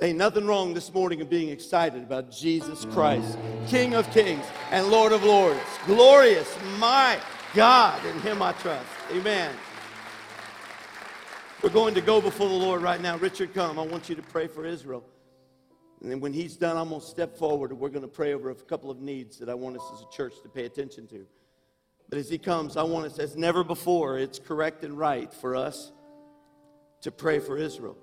Ain't 0.03 0.19
nothing 0.19 0.49
wrong 0.49 0.75
this 0.75 0.93
morning 0.93 1.21
in 1.21 1.29
being 1.29 1.51
excited 1.51 2.03
about 2.03 2.29
Jesus 2.29 2.85
Christ, 2.87 3.39
King 3.69 3.95
of 3.95 4.11
Kings 4.11 4.45
and 4.73 4.89
Lord 4.89 5.13
of 5.13 5.23
Lords. 5.23 5.61
Glorious, 5.87 6.59
my 6.81 7.21
God, 7.55 8.05
in 8.07 8.21
Him 8.23 8.43
I 8.43 8.51
trust. 8.55 8.85
Amen. 9.13 9.55
We're 11.63 11.71
going 11.71 11.95
to 11.95 12.01
go 12.01 12.21
before 12.21 12.49
the 12.49 12.55
Lord 12.55 12.83
right 12.83 13.01
now. 13.01 13.17
Richard, 13.17 13.55
come. 13.55 13.79
I 13.79 13.87
want 13.87 14.09
you 14.09 14.17
to 14.17 14.23
pray 14.23 14.49
for 14.49 14.67
Israel. 14.67 15.05
And 16.01 16.11
then 16.11 16.19
when 16.19 16.33
he's 16.33 16.57
done, 16.57 16.77
I'm 16.77 16.89
going 16.89 17.01
to 17.01 17.07
step 17.07 17.39
forward 17.39 17.71
and 17.71 17.79
we're 17.79 17.89
going 17.89 18.03
to 18.03 18.09
pray 18.09 18.35
over 18.35 18.51
a 18.51 18.57
couple 18.57 18.91
of 18.91 19.01
needs 19.01 19.39
that 19.39 19.49
I 19.49 19.55
want 19.55 19.77
us 19.77 19.89
as 19.95 20.01
a 20.01 20.11
church 20.11 20.35
to 20.43 20.49
pay 20.49 20.65
attention 20.65 21.07
to. 21.07 21.25
But 22.09 22.19
as 22.19 22.29
he 22.29 22.39
comes, 22.39 22.77
I 22.77 22.83
want 22.83 23.07
us, 23.07 23.21
as 23.21 23.37
never 23.37 23.63
before, 23.63 24.19
it's 24.19 24.41
correct 24.41 24.83
and 24.83 24.99
right 24.99 25.33
for 25.33 25.55
us 25.55 25.93
to 27.03 27.13
pray 27.13 27.39
for 27.39 27.57
Israel. 27.57 27.97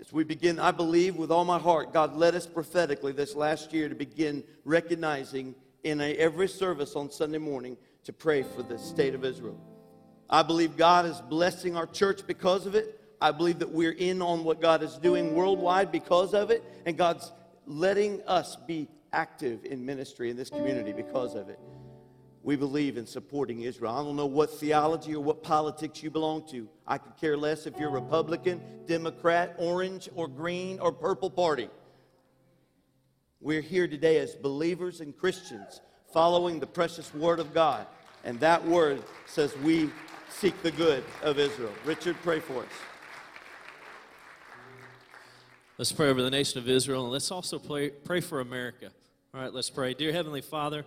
As 0.00 0.12
we 0.12 0.22
begin, 0.22 0.60
I 0.60 0.70
believe 0.70 1.16
with 1.16 1.32
all 1.32 1.44
my 1.44 1.58
heart, 1.58 1.92
God 1.92 2.14
led 2.14 2.36
us 2.36 2.46
prophetically 2.46 3.10
this 3.10 3.34
last 3.34 3.72
year 3.72 3.88
to 3.88 3.96
begin 3.96 4.44
recognizing 4.64 5.56
in 5.82 6.00
a, 6.00 6.14
every 6.14 6.48
service 6.48 6.94
on 6.94 7.10
Sunday 7.10 7.38
morning 7.38 7.76
to 8.04 8.12
pray 8.12 8.44
for 8.44 8.62
the 8.62 8.78
state 8.78 9.14
of 9.14 9.24
Israel. 9.24 9.60
I 10.30 10.42
believe 10.42 10.76
God 10.76 11.04
is 11.06 11.20
blessing 11.22 11.76
our 11.76 11.86
church 11.86 12.26
because 12.26 12.64
of 12.66 12.76
it. 12.76 13.00
I 13.20 13.32
believe 13.32 13.58
that 13.58 13.70
we're 13.70 13.92
in 13.92 14.22
on 14.22 14.44
what 14.44 14.60
God 14.60 14.84
is 14.84 14.98
doing 14.98 15.34
worldwide 15.34 15.90
because 15.90 16.32
of 16.32 16.50
it. 16.50 16.62
And 16.86 16.96
God's 16.96 17.32
letting 17.66 18.22
us 18.22 18.54
be 18.54 18.88
active 19.12 19.64
in 19.64 19.84
ministry 19.84 20.30
in 20.30 20.36
this 20.36 20.50
community 20.50 20.92
because 20.92 21.34
of 21.34 21.48
it. 21.48 21.58
We 22.48 22.56
believe 22.56 22.96
in 22.96 23.04
supporting 23.04 23.60
Israel. 23.60 23.92
I 23.94 24.02
don't 24.02 24.16
know 24.16 24.24
what 24.24 24.48
theology 24.50 25.14
or 25.14 25.22
what 25.22 25.42
politics 25.42 26.02
you 26.02 26.10
belong 26.10 26.48
to. 26.48 26.66
I 26.86 26.96
could 26.96 27.14
care 27.18 27.36
less 27.36 27.66
if 27.66 27.78
you're 27.78 27.90
Republican, 27.90 28.62
Democrat, 28.86 29.54
orange, 29.58 30.08
or 30.14 30.28
green, 30.28 30.80
or 30.80 30.90
purple 30.90 31.28
party. 31.28 31.68
We're 33.42 33.60
here 33.60 33.86
today 33.86 34.16
as 34.16 34.34
believers 34.34 35.02
and 35.02 35.14
Christians 35.14 35.82
following 36.10 36.58
the 36.58 36.66
precious 36.66 37.12
word 37.12 37.38
of 37.38 37.52
God. 37.52 37.86
And 38.24 38.40
that 38.40 38.66
word 38.66 39.02
says 39.26 39.54
we 39.58 39.90
seek 40.30 40.62
the 40.62 40.70
good 40.70 41.04
of 41.22 41.38
Israel. 41.38 41.74
Richard, 41.84 42.16
pray 42.22 42.40
for 42.40 42.62
us. 42.62 42.72
Let's 45.76 45.92
pray 45.92 46.08
over 46.08 46.22
the 46.22 46.30
nation 46.30 46.58
of 46.60 46.66
Israel 46.66 47.02
and 47.02 47.12
let's 47.12 47.30
also 47.30 47.58
pray, 47.58 47.90
pray 47.90 48.22
for 48.22 48.40
America. 48.40 48.90
All 49.34 49.42
right, 49.42 49.52
let's 49.52 49.68
pray. 49.68 49.92
Dear 49.92 50.12
Heavenly 50.12 50.40
Father, 50.40 50.86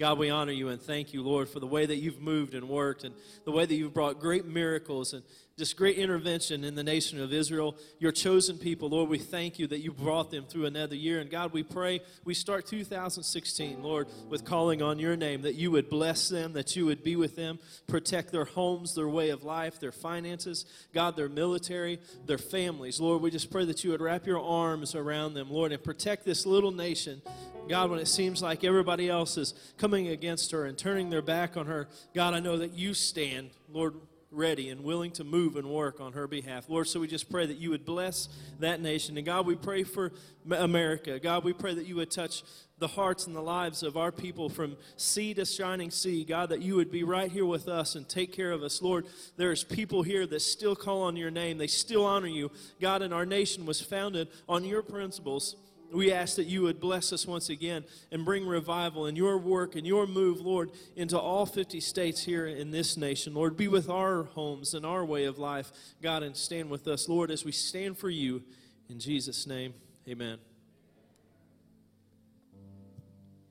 God, 0.00 0.18
we 0.18 0.30
honor 0.30 0.52
you 0.52 0.70
and 0.70 0.80
thank 0.80 1.12
you, 1.12 1.22
Lord, 1.22 1.46
for 1.46 1.60
the 1.60 1.66
way 1.66 1.84
that 1.84 1.96
you've 1.96 2.22
moved 2.22 2.54
and 2.54 2.70
worked 2.70 3.04
and 3.04 3.14
the 3.44 3.52
way 3.52 3.66
that 3.66 3.74
you've 3.74 3.92
brought 3.92 4.18
great 4.18 4.46
miracles 4.46 5.12
and 5.12 5.22
just 5.58 5.76
great 5.76 5.98
intervention 5.98 6.64
in 6.64 6.74
the 6.74 6.82
nation 6.82 7.20
of 7.20 7.34
Israel, 7.34 7.76
your 7.98 8.10
chosen 8.10 8.56
people. 8.56 8.88
Lord, 8.88 9.10
we 9.10 9.18
thank 9.18 9.58
you 9.58 9.66
that 9.66 9.80
you 9.80 9.92
brought 9.92 10.30
them 10.30 10.46
through 10.46 10.64
another 10.64 10.94
year. 10.94 11.20
And 11.20 11.30
God, 11.30 11.52
we 11.52 11.62
pray 11.62 12.00
we 12.24 12.32
start 12.32 12.64
2016, 12.64 13.82
Lord, 13.82 14.08
with 14.30 14.46
calling 14.46 14.80
on 14.80 14.98
your 14.98 15.16
name, 15.16 15.42
that 15.42 15.56
you 15.56 15.70
would 15.72 15.90
bless 15.90 16.30
them, 16.30 16.54
that 16.54 16.74
you 16.76 16.86
would 16.86 17.04
be 17.04 17.14
with 17.14 17.36
them, 17.36 17.58
protect 17.86 18.32
their 18.32 18.46
homes, 18.46 18.94
their 18.94 19.06
way 19.06 19.28
of 19.28 19.44
life, 19.44 19.80
their 19.80 19.92
finances, 19.92 20.64
God, 20.94 21.14
their 21.14 21.28
military, 21.28 22.00
their 22.24 22.38
families. 22.38 23.00
Lord, 23.00 23.20
we 23.20 23.30
just 23.30 23.50
pray 23.50 23.66
that 23.66 23.84
you 23.84 23.90
would 23.90 24.00
wrap 24.00 24.26
your 24.26 24.40
arms 24.40 24.94
around 24.94 25.34
them, 25.34 25.50
Lord, 25.50 25.72
and 25.72 25.84
protect 25.84 26.24
this 26.24 26.46
little 26.46 26.72
nation. 26.72 27.20
God, 27.70 27.88
when 27.88 28.00
it 28.00 28.08
seems 28.08 28.42
like 28.42 28.64
everybody 28.64 29.08
else 29.08 29.36
is 29.36 29.54
coming 29.78 30.08
against 30.08 30.50
her 30.50 30.66
and 30.66 30.76
turning 30.76 31.08
their 31.08 31.22
back 31.22 31.56
on 31.56 31.66
her, 31.66 31.88
God, 32.14 32.34
I 32.34 32.40
know 32.40 32.58
that 32.58 32.72
you 32.72 32.94
stand, 32.94 33.50
Lord, 33.70 33.94
ready 34.32 34.68
and 34.70 34.82
willing 34.82 35.12
to 35.12 35.24
move 35.24 35.54
and 35.54 35.68
work 35.68 36.00
on 36.00 36.12
her 36.12 36.26
behalf. 36.26 36.68
Lord, 36.68 36.88
so 36.88 36.98
we 36.98 37.06
just 37.06 37.30
pray 37.30 37.46
that 37.46 37.58
you 37.58 37.70
would 37.70 37.84
bless 37.84 38.28
that 38.58 38.80
nation. 38.80 39.16
And 39.16 39.24
God, 39.24 39.46
we 39.46 39.54
pray 39.54 39.84
for 39.84 40.12
America. 40.50 41.20
God, 41.20 41.44
we 41.44 41.52
pray 41.52 41.72
that 41.74 41.86
you 41.86 41.96
would 41.96 42.10
touch 42.10 42.42
the 42.78 42.88
hearts 42.88 43.26
and 43.28 43.36
the 43.36 43.40
lives 43.40 43.84
of 43.84 43.96
our 43.96 44.10
people 44.10 44.48
from 44.48 44.76
sea 44.96 45.32
to 45.34 45.44
shining 45.44 45.92
sea. 45.92 46.24
God, 46.24 46.48
that 46.48 46.62
you 46.62 46.74
would 46.74 46.90
be 46.90 47.04
right 47.04 47.30
here 47.30 47.46
with 47.46 47.68
us 47.68 47.94
and 47.94 48.08
take 48.08 48.32
care 48.32 48.50
of 48.50 48.64
us. 48.64 48.82
Lord, 48.82 49.06
there's 49.36 49.62
people 49.62 50.02
here 50.02 50.26
that 50.26 50.40
still 50.40 50.74
call 50.74 51.02
on 51.02 51.16
your 51.16 51.30
name, 51.30 51.58
they 51.58 51.68
still 51.68 52.04
honor 52.04 52.26
you. 52.26 52.50
God, 52.80 53.02
and 53.02 53.14
our 53.14 53.26
nation 53.26 53.64
was 53.64 53.80
founded 53.80 54.28
on 54.48 54.64
your 54.64 54.82
principles. 54.82 55.54
We 55.92 56.12
ask 56.12 56.36
that 56.36 56.46
you 56.46 56.62
would 56.62 56.78
bless 56.78 57.12
us 57.12 57.26
once 57.26 57.48
again 57.48 57.84
and 58.12 58.24
bring 58.24 58.46
revival 58.46 59.06
in 59.06 59.16
your 59.16 59.38
work 59.38 59.74
and 59.74 59.86
your 59.86 60.06
move, 60.06 60.40
Lord, 60.40 60.70
into 60.94 61.18
all 61.18 61.46
50 61.46 61.80
states 61.80 62.22
here 62.22 62.46
in 62.46 62.70
this 62.70 62.96
nation. 62.96 63.34
Lord, 63.34 63.56
be 63.56 63.66
with 63.66 63.90
our 63.90 64.24
homes 64.24 64.74
and 64.74 64.86
our 64.86 65.04
way 65.04 65.24
of 65.24 65.38
life, 65.38 65.72
God, 66.00 66.22
and 66.22 66.36
stand 66.36 66.70
with 66.70 66.86
us, 66.86 67.08
Lord, 67.08 67.30
as 67.30 67.44
we 67.44 67.52
stand 67.52 67.98
for 67.98 68.08
you. 68.08 68.42
In 68.88 69.00
Jesus' 69.00 69.46
name, 69.46 69.74
amen. 70.08 70.38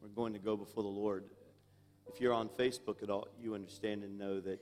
We're 0.01 0.07
going 0.09 0.33
to 0.33 0.39
go 0.39 0.55
before 0.55 0.83
the 0.83 0.89
Lord. 0.89 1.25
If 2.07 2.21
you're 2.21 2.33
on 2.33 2.47
Facebook 2.49 3.03
at 3.03 3.09
all, 3.09 3.27
you 3.41 3.53
understand 3.53 4.03
and 4.03 4.17
know 4.17 4.39
that 4.39 4.59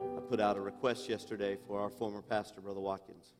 I 0.00 0.20
put 0.28 0.40
out 0.40 0.56
a 0.56 0.60
request 0.60 1.08
yesterday 1.08 1.58
for 1.66 1.80
our 1.80 1.90
former 1.90 2.22
pastor, 2.22 2.60
Brother 2.60 2.80
Watkins. 2.80 3.34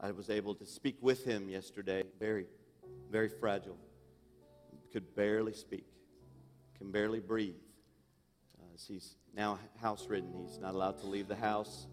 I 0.00 0.12
was 0.12 0.30
able 0.30 0.54
to 0.56 0.66
speak 0.66 0.96
with 1.00 1.24
him 1.24 1.48
yesterday, 1.48 2.04
very, 2.20 2.46
very 3.10 3.28
fragile. 3.28 3.78
Could 4.92 5.14
barely 5.16 5.52
speak, 5.54 5.86
can 6.78 6.90
barely 6.92 7.20
breathe. 7.20 7.54
Uh, 8.60 8.64
he's 8.88 9.16
now 9.34 9.58
house 9.80 10.06
ridden, 10.08 10.32
he's 10.46 10.58
not 10.58 10.74
allowed 10.74 10.98
to 11.00 11.06
leave 11.06 11.28
the 11.28 11.36
house. 11.36 11.86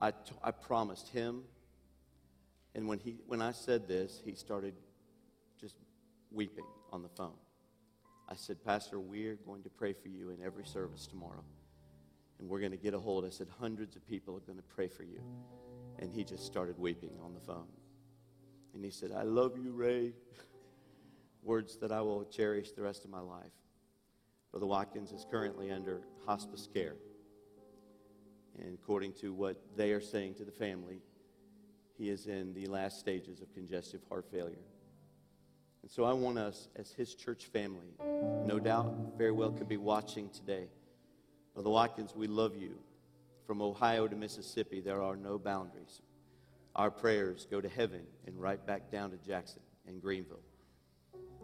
I, 0.00 0.12
t- 0.12 0.18
I 0.42 0.50
promised 0.52 1.08
him 1.08 1.44
And 2.74 2.86
when, 2.88 2.98
he, 3.00 3.18
when 3.26 3.42
I 3.42 3.52
said 3.52 3.88
this, 3.88 4.20
he 4.24 4.34
started 4.34 4.74
just 5.60 5.76
weeping 6.30 6.66
on 6.92 7.02
the 7.02 7.08
phone. 7.08 7.34
I 8.28 8.36
said, 8.36 8.64
Pastor, 8.64 9.00
we're 9.00 9.34
going 9.34 9.62
to 9.64 9.70
pray 9.70 9.92
for 9.92 10.08
you 10.08 10.30
in 10.30 10.38
every 10.44 10.64
service 10.64 11.06
tomorrow. 11.06 11.44
And 12.38 12.48
we're 12.48 12.60
going 12.60 12.70
to 12.72 12.78
get 12.78 12.94
a 12.94 12.98
hold. 12.98 13.24
I 13.26 13.30
said, 13.30 13.48
hundreds 13.58 13.96
of 13.96 14.06
people 14.06 14.36
are 14.36 14.40
going 14.40 14.58
to 14.58 14.64
pray 14.64 14.88
for 14.88 15.02
you. 15.02 15.20
And 16.00 16.12
he 16.12 16.24
just 16.24 16.44
started 16.44 16.78
weeping 16.78 17.12
on 17.22 17.34
the 17.34 17.40
phone. 17.40 17.68
And 18.74 18.84
he 18.84 18.90
said, 18.90 19.12
I 19.12 19.22
love 19.22 19.56
you, 19.56 19.72
Ray. 19.72 20.12
Words 21.42 21.76
that 21.76 21.92
I 21.92 22.00
will 22.00 22.24
cherish 22.24 22.72
the 22.72 22.82
rest 22.82 23.04
of 23.04 23.10
my 23.10 23.20
life. 23.20 23.52
Brother 24.50 24.66
Watkins 24.66 25.12
is 25.12 25.24
currently 25.30 25.70
under 25.70 26.00
hospice 26.26 26.68
care. 26.72 26.96
And 28.58 28.74
according 28.74 29.12
to 29.20 29.32
what 29.32 29.62
they 29.76 29.92
are 29.92 30.00
saying 30.00 30.34
to 30.34 30.44
the 30.44 30.50
family, 30.50 31.00
he 31.96 32.08
is 32.08 32.26
in 32.26 32.52
the 32.54 32.66
last 32.66 32.98
stages 32.98 33.40
of 33.40 33.52
congestive 33.54 34.00
heart 34.08 34.26
failure. 34.30 34.64
And 35.82 35.90
so 35.90 36.04
I 36.04 36.12
want 36.12 36.38
us, 36.38 36.68
as 36.76 36.92
his 36.92 37.14
church 37.14 37.46
family, 37.46 37.94
no 38.44 38.58
doubt 38.58 38.94
very 39.16 39.32
well 39.32 39.50
could 39.50 39.68
be 39.68 39.76
watching 39.76 40.28
today. 40.30 40.68
Brother 41.54 41.70
Watkins, 41.70 42.14
we 42.14 42.26
love 42.26 42.56
you. 42.56 42.78
From 43.50 43.62
Ohio 43.62 44.06
to 44.06 44.14
Mississippi, 44.14 44.80
there 44.80 45.02
are 45.02 45.16
no 45.16 45.36
boundaries. 45.36 46.02
Our 46.76 46.88
prayers 46.88 47.48
go 47.50 47.60
to 47.60 47.68
heaven 47.68 48.02
and 48.24 48.40
right 48.40 48.64
back 48.64 48.92
down 48.92 49.10
to 49.10 49.16
Jackson 49.16 49.60
and 49.88 50.00
Greenville. 50.00 50.44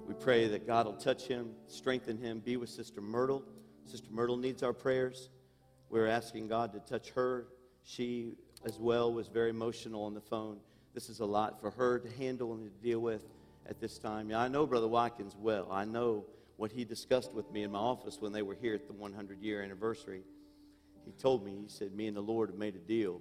We 0.07 0.15
pray 0.15 0.47
that 0.47 0.69
God 0.69 0.87
will 0.87 0.93
touch 0.93 1.27
him, 1.27 1.51
strengthen 1.67 2.17
him, 2.17 2.39
be 2.39 2.59
with 2.59 2.69
Sister 2.69 3.01
Myrtle. 3.01 3.43
Sister 3.87 4.07
Myrtle 4.13 4.37
needs 4.37 4.63
our 4.63 4.73
prayers. 4.73 5.31
We're 5.91 6.07
asking 6.07 6.47
God 6.47 6.73
to 6.75 6.79
touch 6.79 7.11
her. 7.11 7.49
She, 7.83 8.35
as 8.65 8.79
well, 8.79 9.13
was 9.13 9.27
very 9.27 9.51
emotional 9.51 10.05
on 10.05 10.15
the 10.15 10.21
phone. 10.21 10.59
This 10.95 11.09
is 11.09 11.19
a 11.19 11.27
lot 11.27 11.61
for 11.61 11.73
her 11.73 11.99
to 11.99 12.09
handle 12.09 12.55
and 12.55 12.73
to 12.73 12.83
deal 12.89 13.01
with 13.01 13.25
at 13.69 13.81
this 13.81 13.99
time. 13.99 14.33
I 14.33 14.47
know 14.47 14.65
Brother 14.65 14.87
Watkins 14.87 15.35
well. 15.37 15.67
I 15.73 15.85
know 15.85 16.25
what 16.57 16.71
he 16.71 16.85
discussed 16.85 17.33
with 17.33 17.51
me 17.51 17.65
in 17.65 17.73
my 17.73 17.81
office 17.81 18.19
when 18.21 18.31
they 18.31 18.43
were 18.43 18.55
here 18.55 18.75
at 18.75 18.87
the 18.87 18.93
100 18.93 19.43
year 19.43 19.61
anniversary. 19.61 20.23
He 21.07 21.13
told 21.13 21.45
me, 21.45 21.53
he 21.63 21.69
said, 21.69 21.95
Me 21.95 22.09
and 22.09 22.17
the 22.17 22.21
Lord 22.21 22.51
have 22.51 22.59
made 22.59 22.75
a 22.75 22.79
deal. 22.79 23.21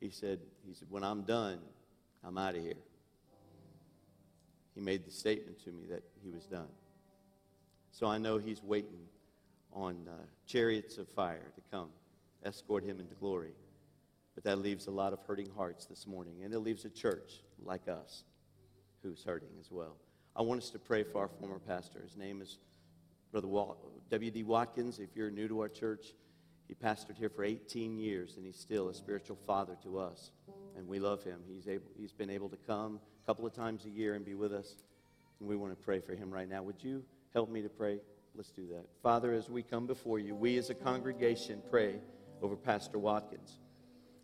He 0.00 0.10
said, 0.10 0.38
he 0.68 0.74
said, 0.74 0.88
When 0.90 1.02
I'm 1.02 1.22
done, 1.22 1.58
I'm 2.22 2.38
out 2.38 2.54
of 2.54 2.62
here. 2.62 2.74
He 4.74 4.80
made 4.80 5.04
the 5.04 5.10
statement 5.10 5.64
to 5.64 5.70
me 5.70 5.86
that 5.90 6.02
he 6.22 6.30
was 6.30 6.44
done. 6.44 6.68
So 7.90 8.06
I 8.06 8.18
know 8.18 8.38
he's 8.38 8.62
waiting 8.62 9.06
on 9.72 9.96
uh, 10.08 10.12
chariots 10.46 10.98
of 10.98 11.08
fire 11.08 11.52
to 11.54 11.60
come, 11.70 11.88
escort 12.44 12.84
him 12.84 13.00
into 13.00 13.14
glory. 13.14 13.52
But 14.34 14.44
that 14.44 14.58
leaves 14.58 14.86
a 14.88 14.90
lot 14.90 15.12
of 15.12 15.20
hurting 15.26 15.48
hearts 15.56 15.86
this 15.86 16.06
morning, 16.06 16.42
and 16.42 16.52
it 16.52 16.58
leaves 16.58 16.84
a 16.84 16.90
church 16.90 17.42
like 17.62 17.88
us 17.88 18.24
who's 19.02 19.22
hurting 19.24 19.50
as 19.60 19.70
well. 19.70 19.96
I 20.34 20.42
want 20.42 20.60
us 20.60 20.70
to 20.70 20.78
pray 20.78 21.04
for 21.04 21.22
our 21.22 21.28
former 21.28 21.60
pastor. 21.60 22.00
His 22.02 22.16
name 22.16 22.42
is 22.42 22.58
Brother 23.30 23.48
W.D. 24.10 24.42
Watkins. 24.42 24.98
If 24.98 25.14
you're 25.14 25.30
new 25.30 25.46
to 25.46 25.60
our 25.60 25.68
church, 25.68 26.14
he 26.68 26.74
pastored 26.74 27.16
here 27.16 27.28
for 27.28 27.44
18 27.44 27.98
years, 27.98 28.36
and 28.36 28.46
he's 28.46 28.58
still 28.58 28.88
a 28.88 28.94
spiritual 28.94 29.36
father 29.46 29.76
to 29.82 29.98
us. 29.98 30.30
And 30.76 30.88
we 30.88 30.98
love 30.98 31.22
him. 31.22 31.40
He's, 31.46 31.68
able, 31.68 31.86
he's 31.96 32.12
been 32.12 32.30
able 32.30 32.48
to 32.48 32.56
come 32.56 33.00
a 33.22 33.26
couple 33.26 33.46
of 33.46 33.52
times 33.52 33.84
a 33.84 33.90
year 33.90 34.14
and 34.14 34.24
be 34.24 34.34
with 34.34 34.52
us. 34.52 34.76
And 35.40 35.48
we 35.48 35.56
want 35.56 35.78
to 35.78 35.84
pray 35.84 36.00
for 36.00 36.14
him 36.14 36.30
right 36.30 36.48
now. 36.48 36.62
Would 36.62 36.82
you 36.82 37.04
help 37.32 37.50
me 37.50 37.62
to 37.62 37.68
pray? 37.68 38.00
Let's 38.34 38.50
do 38.50 38.66
that. 38.68 38.86
Father, 39.02 39.32
as 39.32 39.48
we 39.48 39.62
come 39.62 39.86
before 39.86 40.18
you, 40.18 40.34
we 40.34 40.58
as 40.58 40.70
a 40.70 40.74
congregation 40.74 41.62
pray 41.70 41.96
over 42.42 42.56
Pastor 42.56 42.98
Watkins. 42.98 43.60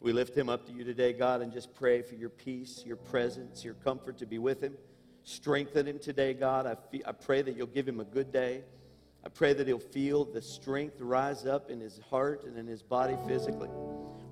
We 0.00 0.12
lift 0.12 0.36
him 0.36 0.48
up 0.48 0.66
to 0.66 0.72
you 0.72 0.82
today, 0.82 1.12
God, 1.12 1.42
and 1.42 1.52
just 1.52 1.74
pray 1.74 2.00
for 2.00 2.14
your 2.14 2.30
peace, 2.30 2.82
your 2.86 2.96
presence, 2.96 3.62
your 3.64 3.74
comfort 3.74 4.18
to 4.18 4.26
be 4.26 4.38
with 4.38 4.62
him. 4.62 4.72
Strengthen 5.22 5.86
him 5.86 5.98
today, 5.98 6.32
God. 6.32 6.66
I, 6.66 6.74
feel, 6.90 7.02
I 7.06 7.12
pray 7.12 7.42
that 7.42 7.54
you'll 7.54 7.66
give 7.66 7.86
him 7.86 8.00
a 8.00 8.04
good 8.04 8.32
day. 8.32 8.62
I 9.24 9.28
pray 9.28 9.52
that 9.52 9.66
he'll 9.66 9.78
feel 9.78 10.24
the 10.24 10.40
strength 10.40 11.00
rise 11.00 11.46
up 11.46 11.70
in 11.70 11.80
his 11.80 12.00
heart 12.10 12.44
and 12.44 12.56
in 12.56 12.66
his 12.66 12.82
body 12.82 13.16
physically. 13.26 13.68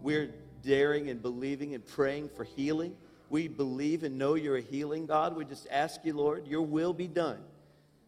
We're 0.03 0.33
daring 0.63 1.11
and 1.11 1.21
believing 1.21 1.75
and 1.75 1.87
praying 1.87 2.31
for 2.31 2.45
healing. 2.45 2.97
We 3.31 3.49
believe 3.49 4.03
and 4.03 4.17
know 4.17 4.35
you're 4.35 4.57
a 4.57 4.63
healing 4.63 5.07
God. 5.07 5.37
We 5.37 5.45
just 5.45 5.67
ask 5.71 6.01
you, 6.05 6.15
Lord, 6.15 6.47
your 6.47 6.63
will 6.63 6.95
be 6.95 7.09
done. 7.09 7.39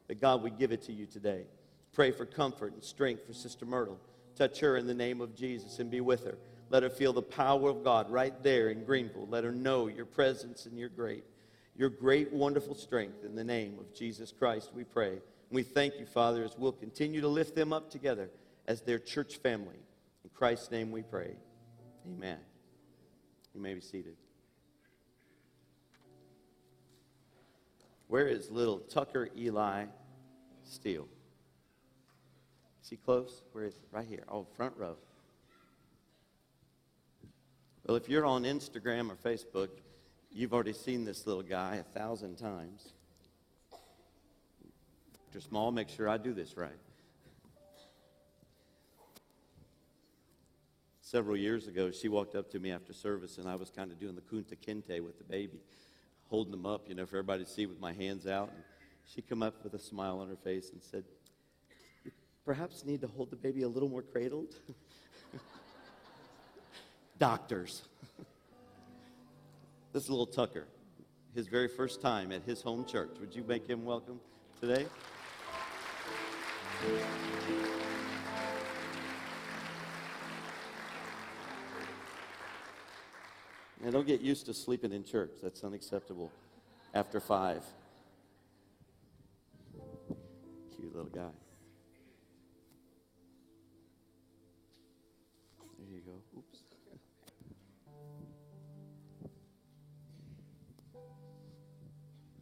That 0.08 0.20
God, 0.20 0.42
we 0.42 0.50
give 0.50 0.72
it 0.72 0.82
to 0.84 0.92
you 0.92 1.06
today. 1.06 1.44
Pray 1.92 2.10
for 2.10 2.24
comfort 2.24 2.72
and 2.72 2.82
strength 2.82 3.26
for 3.26 3.34
Sister 3.34 3.66
Myrtle. 3.66 3.98
Touch 4.36 4.60
her 4.60 4.76
in 4.76 4.86
the 4.86 4.94
name 4.94 5.20
of 5.20 5.34
Jesus 5.34 5.78
and 5.80 5.90
be 5.90 6.00
with 6.00 6.24
her. 6.24 6.38
Let 6.70 6.82
her 6.82 6.90
feel 6.90 7.12
the 7.12 7.20
power 7.20 7.68
of 7.68 7.84
God 7.84 8.10
right 8.10 8.42
there 8.42 8.70
in 8.70 8.84
Greenville. 8.84 9.26
Let 9.28 9.44
her 9.44 9.52
know 9.52 9.88
your 9.88 10.06
presence 10.06 10.66
and 10.66 10.78
your 10.78 10.88
great, 10.88 11.24
your 11.76 11.90
great, 11.90 12.32
wonderful 12.32 12.74
strength 12.74 13.24
in 13.24 13.34
the 13.34 13.44
name 13.44 13.76
of 13.78 13.92
Jesus 13.92 14.32
Christ, 14.32 14.70
we 14.74 14.84
pray. 14.84 15.18
And 15.50 15.56
we 15.56 15.64
thank 15.64 15.98
you, 15.98 16.06
Father, 16.06 16.44
as 16.44 16.56
we'll 16.56 16.72
continue 16.72 17.20
to 17.20 17.28
lift 17.28 17.56
them 17.56 17.72
up 17.72 17.90
together 17.90 18.30
as 18.68 18.82
their 18.82 19.00
church 19.00 19.38
family. 19.38 19.80
In 20.22 20.30
Christ's 20.32 20.70
name 20.70 20.92
we 20.92 21.02
pray. 21.02 21.34
Amen. 22.06 22.38
You 23.52 23.60
may 23.60 23.74
be 23.74 23.80
seated. 23.80 24.16
Where 28.06 28.28
is 28.28 28.50
little 28.50 28.78
Tucker 28.78 29.28
Eli 29.36 29.86
Steele? 30.64 31.08
Is 32.82 32.88
he 32.88 32.96
close? 32.96 33.42
Where 33.52 33.64
is 33.64 33.74
he? 33.74 33.82
Right 33.90 34.06
here. 34.06 34.24
Oh, 34.28 34.46
front 34.56 34.74
row. 34.76 34.96
Well, 37.86 37.96
if 37.96 38.08
you're 38.08 38.26
on 38.26 38.44
Instagram 38.44 39.10
or 39.10 39.16
Facebook, 39.16 39.70
you've 40.30 40.54
already 40.54 40.72
seen 40.72 41.04
this 41.04 41.26
little 41.26 41.42
guy 41.42 41.76
a 41.76 41.82
thousand 41.82 42.36
times. 42.36 42.92
Dr. 45.32 45.46
Small, 45.46 45.70
make 45.70 45.88
sure 45.88 46.08
I 46.08 46.16
do 46.16 46.32
this 46.32 46.56
right. 46.56 46.70
Several 51.00 51.36
years 51.36 51.68
ago, 51.68 51.92
she 51.92 52.08
walked 52.08 52.34
up 52.34 52.50
to 52.50 52.58
me 52.58 52.72
after 52.72 52.92
service, 52.92 53.38
and 53.38 53.48
I 53.48 53.54
was 53.54 53.70
kind 53.70 53.92
of 53.92 54.00
doing 54.00 54.16
the 54.16 54.22
kunta 54.22 54.56
kinte 54.56 55.00
with 55.00 55.18
the 55.18 55.24
baby, 55.24 55.60
holding 56.28 56.50
them 56.50 56.66
up, 56.66 56.88
you 56.88 56.96
know, 56.96 57.06
for 57.06 57.18
everybody 57.18 57.44
to 57.44 57.50
see 57.50 57.66
with 57.66 57.78
my 57.78 57.92
hands 57.92 58.26
out. 58.26 58.50
And 58.52 58.64
she 59.06 59.22
come 59.22 59.40
up 59.40 59.62
with 59.62 59.74
a 59.74 59.78
smile 59.78 60.18
on 60.18 60.28
her 60.28 60.36
face 60.36 60.70
and 60.72 60.82
said, 60.82 61.04
"Perhaps 62.44 62.84
need 62.84 63.00
to 63.02 63.06
hold 63.06 63.30
the 63.30 63.36
baby 63.36 63.62
a 63.62 63.68
little 63.68 63.88
more 63.88 64.02
cradled." 64.02 64.56
Doctors. 67.18 67.82
this 69.92 70.08
little 70.08 70.26
Tucker, 70.26 70.66
his 71.36 71.46
very 71.46 71.68
first 71.68 72.00
time 72.00 72.32
at 72.32 72.42
his 72.42 72.62
home 72.62 72.84
church. 72.84 73.10
Would 73.20 73.36
you 73.36 73.44
make 73.44 73.68
him 73.68 73.84
welcome 73.84 74.18
today? 74.60 74.86
And 83.82 83.92
don't 83.92 84.06
get 84.06 84.20
used 84.20 84.46
to 84.46 84.54
sleeping 84.54 84.92
in 84.92 85.04
church. 85.04 85.32
That's 85.42 85.62
unacceptable 85.62 86.30
after 86.94 87.20
five. 87.20 87.64
Cute 90.76 90.94
little 90.94 91.10
guy. 91.10 91.28
There 95.78 95.94
you 95.94 96.00
go. 96.00 96.12
Oops. 96.38 96.62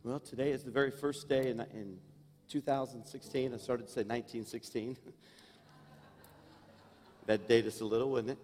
Well, 0.05 0.20
today 0.20 0.53
is 0.53 0.62
the 0.62 0.70
very 0.70 0.90
first 0.92 1.29
day 1.29 1.51
in, 1.51 1.61
in 1.72 1.98
2016. 2.48 3.54
I 3.54 3.56
started 3.56 3.87
to 3.87 3.92
say 3.92 4.00
1916. 4.00 4.96
that 7.26 7.46
date 7.46 7.66
us 7.66 7.80
a 7.80 7.84
little, 7.84 8.11
wouldn't 8.11 8.32
it? 8.32 8.38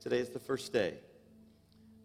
Today 0.00 0.18
is 0.18 0.30
the 0.30 0.40
first 0.40 0.72
day. 0.72 0.94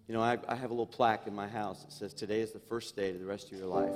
You 0.08 0.14
know, 0.14 0.22
I, 0.22 0.38
I, 0.48 0.56
have 0.56 0.70
a 0.70 0.74
little 0.74 0.86
plaque 0.86 1.28
in 1.28 1.36
my 1.36 1.48
house 1.48 1.84
that 1.84 1.92
says, 1.92 2.14
Today 2.14 2.42
is 2.42 2.52
the 2.52 2.60
first 2.60 2.96
day 2.96 3.12
to 3.12 3.18
the 3.18 3.26
rest 3.26 3.52
of 3.52 3.58
your 3.58 3.68
life. 3.68 3.96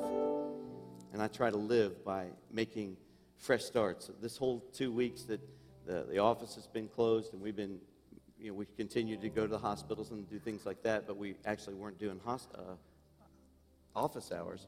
And 1.14 1.22
I 1.22 1.28
try 1.28 1.50
to 1.50 1.58
live 1.58 2.04
by 2.04 2.28
making 2.52 2.98
fresh 3.38 3.64
starts. 3.64 4.10
This 4.22 4.38
whole 4.38 4.64
two 4.74 4.92
weeks 4.92 5.24
that 5.24 5.42
the, 5.86 6.06
the 6.10 6.20
office 6.20 6.56
has 6.56 6.68
been 6.68 6.88
closed 6.88 7.34
and 7.34 7.42
we've 7.42 7.56
been, 7.56 7.80
you 8.40 8.52
know, 8.52 8.56
we 8.56 8.66
continued 8.78 9.22
to 9.22 9.30
go 9.30 9.44
to 9.44 9.52
the 9.52 9.60
hospitals 9.60 10.12
and 10.12 10.30
do 10.30 10.40
things 10.40 10.66
like 10.66 10.84
that, 10.84 11.08
but 11.08 11.18
we 11.18 11.36
actually 11.46 11.76
weren't 11.76 12.00
doing 12.00 12.20
host, 12.24 12.50
uh, 12.56 12.76
office 13.96 14.32
hours. 14.32 14.68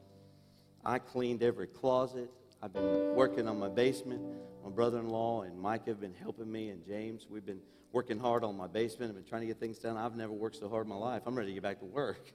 I 0.84 0.98
cleaned 0.98 1.42
every 1.42 1.66
closet. 1.66 2.30
I've 2.62 2.72
been 2.72 3.14
working 3.14 3.48
on 3.48 3.58
my 3.58 3.68
basement. 3.68 4.20
My 4.62 4.70
brother 4.70 4.98
in 4.98 5.08
law 5.08 5.42
and 5.42 5.58
Mike 5.58 5.86
have 5.86 6.00
been 6.00 6.14
helping 6.14 6.50
me, 6.50 6.70
and 6.70 6.84
James. 6.86 7.26
We've 7.28 7.44
been 7.44 7.60
working 7.92 8.18
hard 8.18 8.44
on 8.44 8.56
my 8.56 8.66
basement. 8.66 9.10
I've 9.10 9.16
been 9.16 9.24
trying 9.24 9.42
to 9.42 9.46
get 9.46 9.58
things 9.58 9.78
done. 9.78 9.96
I've 9.96 10.16
never 10.16 10.32
worked 10.32 10.56
so 10.56 10.68
hard 10.68 10.86
in 10.86 10.90
my 10.90 10.96
life. 10.96 11.22
I'm 11.26 11.34
ready 11.34 11.50
to 11.50 11.54
get 11.54 11.62
back 11.62 11.78
to 11.80 11.84
work. 11.84 12.32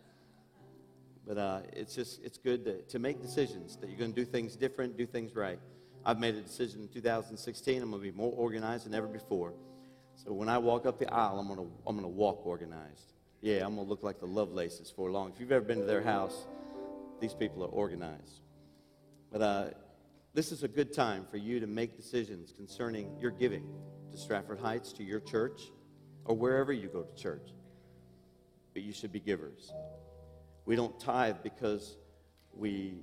but 1.26 1.38
uh, 1.38 1.60
it's 1.72 1.94
just, 1.94 2.22
it's 2.22 2.38
good 2.38 2.64
to, 2.64 2.82
to 2.82 2.98
make 2.98 3.20
decisions 3.20 3.76
that 3.78 3.88
you're 3.88 3.98
going 3.98 4.12
to 4.12 4.20
do 4.20 4.24
things 4.24 4.56
different, 4.56 4.96
do 4.96 5.06
things 5.06 5.34
right. 5.34 5.58
I've 6.04 6.18
made 6.18 6.34
a 6.36 6.42
decision 6.42 6.82
in 6.82 6.88
2016. 6.88 7.82
I'm 7.82 7.90
going 7.90 8.02
to 8.02 8.12
be 8.12 8.16
more 8.16 8.32
organized 8.32 8.86
than 8.86 8.94
ever 8.94 9.08
before. 9.08 9.54
So 10.14 10.32
when 10.32 10.48
I 10.48 10.58
walk 10.58 10.86
up 10.86 10.98
the 10.98 11.12
aisle, 11.12 11.38
I'm 11.38 11.46
going 11.46 11.58
to, 11.58 11.72
I'm 11.86 11.96
going 11.96 12.08
to 12.08 12.16
walk 12.16 12.46
organized. 12.46 13.12
Yeah, 13.42 13.64
I'm 13.66 13.76
gonna 13.76 13.88
look 13.88 14.02
like 14.02 14.18
the 14.18 14.26
Lovelaces 14.26 14.90
for 14.90 15.10
long. 15.10 15.30
If 15.32 15.40
you've 15.40 15.52
ever 15.52 15.64
been 15.64 15.78
to 15.78 15.84
their 15.84 16.02
house, 16.02 16.46
these 17.20 17.34
people 17.34 17.62
are 17.64 17.68
organized. 17.68 18.40
But 19.32 19.42
uh, 19.42 19.64
this 20.34 20.52
is 20.52 20.62
a 20.62 20.68
good 20.68 20.92
time 20.92 21.26
for 21.30 21.36
you 21.38 21.60
to 21.60 21.66
make 21.66 21.96
decisions 21.96 22.52
concerning 22.52 23.16
your 23.18 23.30
giving 23.30 23.66
to 24.10 24.18
Stratford 24.18 24.60
Heights, 24.60 24.92
to 24.94 25.02
your 25.02 25.20
church, 25.20 25.62
or 26.24 26.36
wherever 26.36 26.72
you 26.72 26.88
go 26.88 27.02
to 27.02 27.14
church. 27.14 27.48
But 28.72 28.82
you 28.82 28.92
should 28.92 29.12
be 29.12 29.20
givers. 29.20 29.72
We 30.66 30.76
don't 30.76 30.98
tithe 31.00 31.36
because 31.42 31.96
we, 32.52 32.98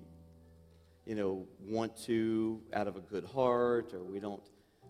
you 1.05 1.15
know, 1.15 1.47
want 1.59 1.97
to 2.05 2.61
out 2.73 2.87
of 2.87 2.95
a 2.97 3.01
good 3.01 3.25
heart, 3.25 3.93
or 3.93 4.03
we 4.03 4.19
don't, 4.19 4.43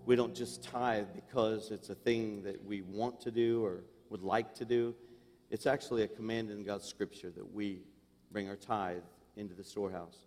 we 0.05 0.15
don't 0.15 0.36
just 0.36 0.63
tithe 0.63 1.07
because 1.15 1.71
it's 1.71 1.89
a 1.89 1.95
thing 1.95 2.43
that 2.43 2.63
we 2.65 2.82
want 2.82 3.21
to 3.21 3.32
do 3.32 3.63
or 3.63 3.84
would 4.09 4.21
like 4.21 4.53
to 4.55 4.65
do. 4.65 4.95
It's 5.49 5.65
actually 5.65 6.03
a 6.03 6.07
command 6.07 6.51
in 6.51 6.63
God's 6.63 6.86
scripture 6.86 7.32
that 7.36 7.53
we 7.53 7.84
bring 8.34 8.49
our 8.49 8.55
tithe 8.55 9.03
into 9.38 9.53
the 9.53 9.63
storehouse. 9.63 10.17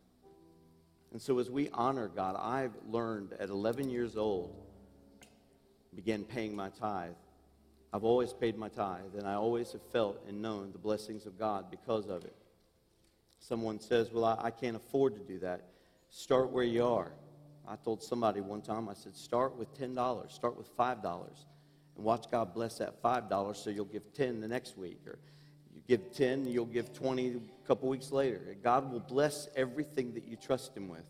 And 1.12 1.20
so 1.20 1.38
as 1.38 1.50
we 1.50 1.68
honor 1.72 2.08
God, 2.08 2.36
I've 2.38 2.72
learned 2.88 3.32
at 3.40 3.48
11 3.48 3.90
years 3.90 4.16
old, 4.16 4.54
began 5.94 6.24
paying 6.24 6.54
my 6.54 6.68
tithe. 6.70 7.14
I've 7.92 8.04
always 8.04 8.32
paid 8.32 8.56
my 8.56 8.68
tithe, 8.68 9.14
and 9.16 9.26
I 9.26 9.34
always 9.34 9.72
have 9.72 9.82
felt 9.82 10.22
and 10.28 10.40
known 10.42 10.72
the 10.72 10.78
blessings 10.78 11.26
of 11.26 11.38
God 11.38 11.70
because 11.70 12.08
of 12.08 12.24
it. 12.24 12.36
Someone 13.38 13.80
says, 13.80 14.12
Well, 14.12 14.24
I, 14.24 14.46
I 14.46 14.50
can't 14.50 14.76
afford 14.76 15.14
to 15.14 15.20
do 15.20 15.38
that. 15.40 15.62
Start 16.10 16.50
where 16.50 16.64
you 16.64 16.84
are. 16.84 17.12
I 17.66 17.76
told 17.76 18.02
somebody 18.02 18.40
one 18.40 18.60
time, 18.60 18.88
I 18.88 18.94
said, 18.94 19.16
Start 19.16 19.56
with 19.56 19.74
$10, 19.78 20.30
start 20.30 20.56
with 20.56 20.76
$5, 20.76 21.28
and 21.96 22.04
watch 22.04 22.30
God 22.30 22.52
bless 22.52 22.78
that 22.78 23.02
$5 23.02 23.56
so 23.56 23.70
you'll 23.70 23.84
give 23.86 24.12
10 24.12 24.40
the 24.40 24.48
next 24.48 24.76
week. 24.76 25.00
Or 25.06 25.18
you 25.74 25.80
give 25.88 26.12
10, 26.12 26.46
you'll 26.46 26.66
give 26.66 26.92
20 26.92 27.40
couple 27.66 27.88
weeks 27.88 28.12
later. 28.12 28.56
God 28.62 28.90
will 28.92 29.00
bless 29.00 29.48
everything 29.56 30.14
that 30.14 30.26
you 30.26 30.36
trust 30.36 30.76
Him 30.76 30.88
with. 30.88 31.04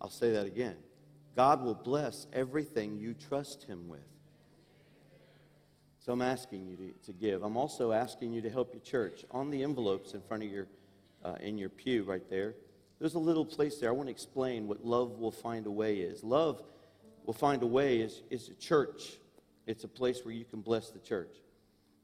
I'll 0.00 0.10
say 0.10 0.32
that 0.32 0.46
again. 0.46 0.76
God 1.34 1.64
will 1.64 1.74
bless 1.74 2.26
everything 2.32 2.98
you 2.98 3.14
trust 3.14 3.64
Him 3.64 3.88
with. 3.88 4.00
So 6.04 6.12
I'm 6.12 6.22
asking 6.22 6.66
you 6.66 6.76
to, 6.76 6.92
to 7.06 7.12
give. 7.12 7.42
I'm 7.42 7.56
also 7.56 7.92
asking 7.92 8.32
you 8.32 8.42
to 8.42 8.50
help 8.50 8.74
your 8.74 8.82
church. 8.82 9.24
On 9.30 9.50
the 9.50 9.62
envelopes 9.62 10.12
in 10.12 10.20
front 10.20 10.42
of 10.42 10.50
your, 10.50 10.66
uh, 11.24 11.36
in 11.40 11.56
your 11.56 11.70
pew 11.70 12.04
right 12.04 12.28
there, 12.28 12.54
there's 12.98 13.14
a 13.14 13.18
little 13.18 13.44
place 13.44 13.78
there. 13.78 13.88
I 13.88 13.92
want 13.92 14.08
to 14.08 14.12
explain 14.12 14.68
what 14.68 14.84
love 14.84 15.18
will 15.18 15.32
find 15.32 15.66
a 15.66 15.70
way 15.70 15.96
is. 15.96 16.22
Love 16.22 16.62
will 17.24 17.34
find 17.34 17.62
a 17.62 17.66
way 17.66 18.00
is, 18.00 18.22
is 18.30 18.50
a 18.50 18.54
church. 18.54 19.18
It's 19.66 19.84
a 19.84 19.88
place 19.88 20.24
where 20.24 20.34
you 20.34 20.44
can 20.44 20.60
bless 20.60 20.90
the 20.90 20.98
church 20.98 21.36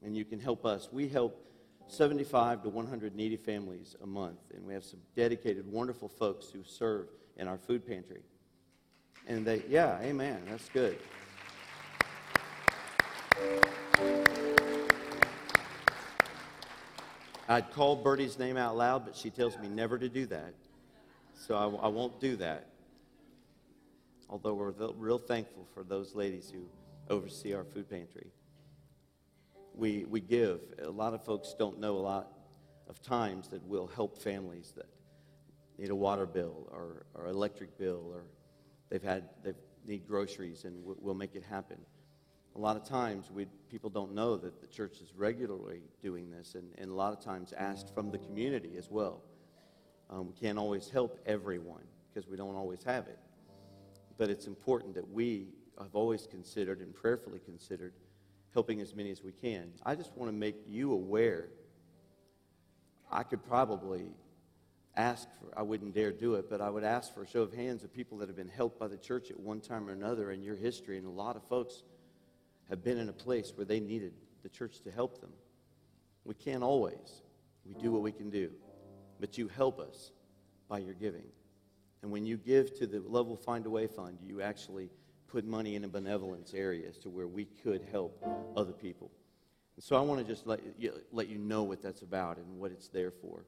and 0.03 0.17
you 0.17 0.25
can 0.25 0.39
help 0.39 0.65
us. 0.65 0.89
We 0.91 1.07
help 1.07 1.50
75 1.91 2.63
to 2.63 2.69
100 2.69 3.15
needy 3.15 3.35
families 3.35 3.95
a 4.01 4.07
month, 4.07 4.39
and 4.53 4.65
we 4.65 4.73
have 4.73 4.83
some 4.83 4.99
dedicated, 5.15 5.69
wonderful 5.69 6.07
folks 6.07 6.49
who 6.49 6.63
serve 6.63 7.07
in 7.37 7.47
our 7.47 7.57
food 7.57 7.85
pantry. 7.85 8.21
And 9.27 9.45
they, 9.45 9.61
yeah, 9.67 9.99
amen. 10.01 10.41
That's 10.49 10.69
good. 10.69 10.97
I'd 17.47 17.69
call 17.71 18.01
Bertie's 18.01 18.39
name 18.39 18.55
out 18.55 18.77
loud, 18.77 19.05
but 19.05 19.15
she 19.15 19.29
tells 19.29 19.57
me 19.57 19.67
never 19.67 19.97
to 19.97 20.07
do 20.07 20.25
that. 20.27 20.53
So 21.33 21.55
I, 21.55 21.85
I 21.85 21.87
won't 21.89 22.19
do 22.21 22.37
that. 22.37 22.67
Although 24.29 24.53
we're 24.53 24.71
real 24.97 25.17
thankful 25.17 25.67
for 25.73 25.83
those 25.83 26.15
ladies 26.15 26.49
who 26.49 26.61
oversee 27.13 27.53
our 27.53 27.65
food 27.65 27.89
pantry. 27.89 28.27
We, 29.73 30.05
we 30.05 30.19
give. 30.19 30.59
A 30.81 30.89
lot 30.89 31.13
of 31.13 31.23
folks 31.23 31.55
don't 31.57 31.79
know 31.79 31.95
a 31.95 31.99
lot 31.99 32.27
of 32.87 33.01
times 33.01 33.47
that 33.49 33.63
we'll 33.63 33.87
help 33.87 34.17
families 34.17 34.73
that 34.75 34.87
need 35.77 35.89
a 35.89 35.95
water 35.95 36.25
bill 36.25 36.67
or, 36.71 37.05
or 37.15 37.27
electric 37.27 37.77
bill 37.77 38.11
or 38.13 38.23
they've 38.89 39.01
had 39.01 39.29
they 39.43 39.53
need 39.87 40.07
groceries 40.07 40.65
and 40.65 40.75
we'll, 40.83 41.15
make 41.15 41.35
it 41.35 41.43
happen. 41.43 41.77
A 42.55 42.59
lot 42.59 42.75
of 42.75 42.83
times 42.83 43.31
we, 43.31 43.47
people 43.69 43.89
don't 43.89 44.13
know 44.13 44.35
that 44.37 44.61
the 44.61 44.67
church 44.67 45.01
is 45.01 45.13
regularly 45.15 45.81
doing 46.01 46.29
this 46.29 46.55
and, 46.55 46.65
and 46.77 46.91
a 46.91 46.93
lot 46.93 47.13
of 47.13 47.23
times 47.23 47.53
asked 47.57 47.93
from 47.93 48.11
the 48.11 48.17
community 48.19 48.73
as 48.77 48.91
well. 48.91 49.21
Um, 50.09 50.27
we 50.27 50.33
can't 50.33 50.57
always 50.59 50.89
help 50.89 51.19
everyone 51.25 51.83
because 52.13 52.29
we 52.29 52.35
don't 52.35 52.55
always 52.55 52.83
have 52.83 53.07
it. 53.07 53.17
But 54.17 54.29
it's 54.29 54.45
important 54.45 54.93
that 54.95 55.09
we 55.09 55.47
have 55.79 55.95
always 55.95 56.27
considered 56.27 56.81
and 56.81 56.93
prayerfully 56.93 57.39
considered 57.39 57.93
helping 58.53 58.81
as 58.81 58.95
many 58.95 59.11
as 59.11 59.23
we 59.23 59.31
can 59.31 59.71
i 59.85 59.95
just 59.95 60.15
want 60.15 60.29
to 60.29 60.35
make 60.35 60.55
you 60.67 60.91
aware 60.91 61.49
i 63.11 63.23
could 63.23 63.43
probably 63.47 64.11
ask 64.95 65.27
for, 65.39 65.57
I 65.57 65.61
wouldn't 65.61 65.93
dare 65.93 66.11
do 66.11 66.35
it, 66.35 66.49
but 66.49 66.61
I 66.61 66.69
would 66.69 66.83
ask 66.83 67.13
for 67.13 67.23
a 67.23 67.27
show 67.27 67.41
of 67.41 67.53
hands 67.53 67.83
of 67.83 67.93
people 67.93 68.17
that 68.19 68.29
have 68.29 68.35
been 68.35 68.49
helped 68.49 68.79
by 68.79 68.87
the 68.87 68.97
church 68.97 69.31
at 69.31 69.39
one 69.39 69.61
time 69.61 69.87
or 69.87 69.93
another 69.93 70.31
in 70.31 70.41
your 70.41 70.55
history. 70.55 70.97
And 70.97 71.07
a 71.07 71.11
lot 71.11 71.35
of 71.35 71.43
folks 71.43 71.83
have 72.69 72.83
been 72.83 72.97
in 72.97 73.09
a 73.09 73.13
place 73.13 73.53
where 73.55 73.65
they 73.65 73.79
needed 73.79 74.13
the 74.43 74.49
church 74.49 74.81
to 74.81 74.91
help 74.91 75.21
them. 75.21 75.31
We 76.25 76.35
can't 76.35 76.63
always. 76.63 77.21
We 77.65 77.73
do 77.81 77.91
what 77.91 78.01
we 78.01 78.11
can 78.11 78.29
do. 78.29 78.51
But 79.19 79.37
you 79.37 79.47
help 79.47 79.79
us 79.79 80.11
by 80.67 80.79
your 80.79 80.93
giving. 80.93 81.25
And 82.01 82.11
when 82.11 82.25
you 82.25 82.37
give 82.37 82.77
to 82.79 82.87
the 82.87 82.99
Love 82.99 83.27
Will 83.27 83.35
Find 83.35 83.65
a 83.65 83.69
Way 83.69 83.87
Fund, 83.87 84.17
you 84.23 84.41
actually 84.41 84.89
put 85.31 85.45
money 85.45 85.75
in 85.75 85.83
a 85.85 85.87
benevolence 85.87 86.53
areas 86.53 86.97
to 86.97 87.09
where 87.09 87.27
we 87.27 87.45
could 87.45 87.87
help 87.91 88.23
other 88.55 88.73
people. 88.73 89.09
And 89.75 89.83
so 89.83 89.95
I 89.95 90.01
want 90.01 90.19
to 90.19 90.27
just 90.27 90.45
let 90.45 90.59
you, 90.77 90.93
let 91.11 91.29
you 91.29 91.37
know 91.37 91.63
what 91.63 91.81
that's 91.81 92.01
about 92.01 92.37
and 92.37 92.59
what 92.59 92.71
it's 92.71 92.89
there 92.89 93.11
for. 93.11 93.45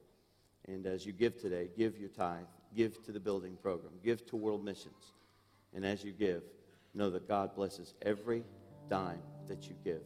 And 0.66 0.86
as 0.86 1.04
you 1.04 1.12
give 1.12 1.38
today, 1.38 1.68
give 1.76 1.98
your 1.98 2.08
tithe, 2.08 2.46
give 2.74 3.04
to 3.04 3.12
the 3.12 3.20
building 3.20 3.56
program, 3.60 3.92
give 4.02 4.24
to 4.26 4.36
world 4.36 4.64
missions. 4.64 5.12
And 5.74 5.84
as 5.84 6.02
you 6.02 6.12
give, 6.12 6.42
know 6.94 7.10
that 7.10 7.28
God 7.28 7.54
blesses 7.54 7.94
every 8.00 8.44
dime 8.88 9.20
that 9.48 9.68
you 9.68 9.74
give. 9.84 10.02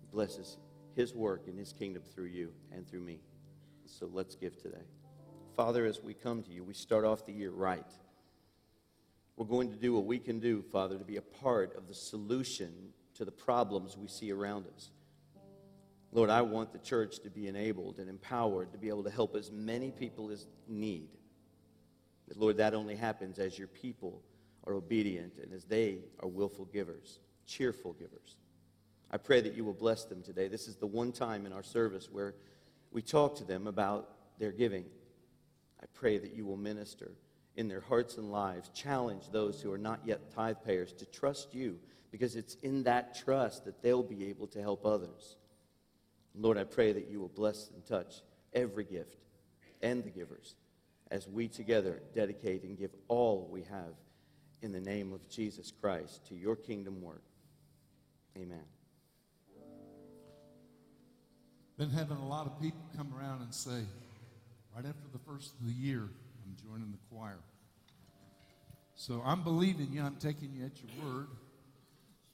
He 0.00 0.06
blesses 0.10 0.56
his 0.94 1.14
work 1.14 1.42
in 1.46 1.56
his 1.56 1.72
kingdom 1.72 2.02
through 2.14 2.26
you 2.26 2.52
and 2.72 2.88
through 2.88 3.00
me. 3.00 3.20
So 3.84 4.08
let's 4.12 4.36
give 4.36 4.56
today. 4.56 4.84
Father, 5.54 5.84
as 5.84 6.02
we 6.02 6.14
come 6.14 6.42
to 6.44 6.50
you, 6.50 6.64
we 6.64 6.74
start 6.74 7.04
off 7.04 7.26
the 7.26 7.32
year 7.32 7.50
right. 7.50 7.90
We're 9.38 9.46
going 9.46 9.70
to 9.70 9.76
do 9.76 9.94
what 9.94 10.04
we 10.04 10.18
can 10.18 10.40
do, 10.40 10.62
Father, 10.62 10.98
to 10.98 11.04
be 11.04 11.16
a 11.16 11.22
part 11.22 11.76
of 11.76 11.86
the 11.86 11.94
solution 11.94 12.72
to 13.14 13.24
the 13.24 13.30
problems 13.30 13.96
we 13.96 14.08
see 14.08 14.32
around 14.32 14.66
us. 14.74 14.90
Lord, 16.10 16.28
I 16.28 16.42
want 16.42 16.72
the 16.72 16.80
church 16.80 17.20
to 17.20 17.30
be 17.30 17.46
enabled 17.46 18.00
and 18.00 18.10
empowered 18.10 18.72
to 18.72 18.78
be 18.78 18.88
able 18.88 19.04
to 19.04 19.10
help 19.10 19.36
as 19.36 19.52
many 19.52 19.92
people 19.92 20.32
as 20.32 20.48
need. 20.66 21.10
But 22.26 22.36
Lord, 22.36 22.56
that 22.56 22.74
only 22.74 22.96
happens 22.96 23.38
as 23.38 23.56
your 23.56 23.68
people 23.68 24.24
are 24.66 24.74
obedient 24.74 25.34
and 25.40 25.52
as 25.52 25.62
they 25.62 26.00
are 26.18 26.28
willful 26.28 26.64
givers, 26.64 27.20
cheerful 27.46 27.92
givers. 27.92 28.38
I 29.08 29.18
pray 29.18 29.40
that 29.40 29.54
you 29.54 29.64
will 29.64 29.72
bless 29.72 30.04
them 30.04 30.20
today. 30.20 30.48
This 30.48 30.66
is 30.66 30.74
the 30.74 30.88
one 30.88 31.12
time 31.12 31.46
in 31.46 31.52
our 31.52 31.62
service 31.62 32.08
where 32.10 32.34
we 32.90 33.02
talk 33.02 33.36
to 33.36 33.44
them 33.44 33.68
about 33.68 34.08
their 34.40 34.50
giving. 34.50 34.86
I 35.80 35.86
pray 35.94 36.18
that 36.18 36.34
you 36.34 36.44
will 36.44 36.56
minister 36.56 37.12
in 37.58 37.66
their 37.66 37.80
hearts 37.80 38.18
and 38.18 38.30
lives, 38.30 38.68
challenge 38.68 39.24
those 39.32 39.60
who 39.60 39.72
are 39.72 39.78
not 39.78 39.98
yet 40.04 40.32
tithe 40.32 40.58
payers 40.64 40.92
to 40.92 41.04
trust 41.04 41.52
you 41.52 41.76
because 42.12 42.36
it's 42.36 42.54
in 42.62 42.84
that 42.84 43.18
trust 43.18 43.64
that 43.64 43.82
they'll 43.82 44.04
be 44.04 44.28
able 44.28 44.46
to 44.46 44.62
help 44.62 44.86
others. 44.86 45.36
Lord, 46.36 46.56
I 46.56 46.62
pray 46.62 46.92
that 46.92 47.10
you 47.10 47.18
will 47.18 47.28
bless 47.28 47.68
and 47.74 47.84
touch 47.84 48.22
every 48.54 48.84
gift 48.84 49.16
and 49.82 50.04
the 50.04 50.10
givers 50.10 50.54
as 51.10 51.26
we 51.26 51.48
together 51.48 52.00
dedicate 52.14 52.62
and 52.62 52.78
give 52.78 52.92
all 53.08 53.48
we 53.50 53.62
have 53.62 53.94
in 54.62 54.70
the 54.70 54.80
name 54.80 55.12
of 55.12 55.28
Jesus 55.28 55.72
Christ 55.80 56.28
to 56.28 56.36
your 56.36 56.54
kingdom 56.54 57.02
work. 57.02 57.24
Amen. 58.36 58.64
Been 61.76 61.90
having 61.90 62.18
a 62.18 62.28
lot 62.28 62.46
of 62.46 62.60
people 62.60 62.82
come 62.96 63.12
around 63.18 63.42
and 63.42 63.52
say, 63.52 63.82
right 64.76 64.86
after 64.86 65.08
the 65.12 65.18
first 65.18 65.54
of 65.60 65.66
the 65.66 65.72
year, 65.72 66.08
joining 66.62 66.90
the 66.90 66.98
choir. 67.10 67.38
So 68.94 69.22
I'm 69.24 69.42
believing 69.42 69.88
you, 69.92 70.02
I'm 70.02 70.16
taking 70.16 70.52
you 70.52 70.64
at 70.64 70.72
your 70.82 71.04
word. 71.04 71.28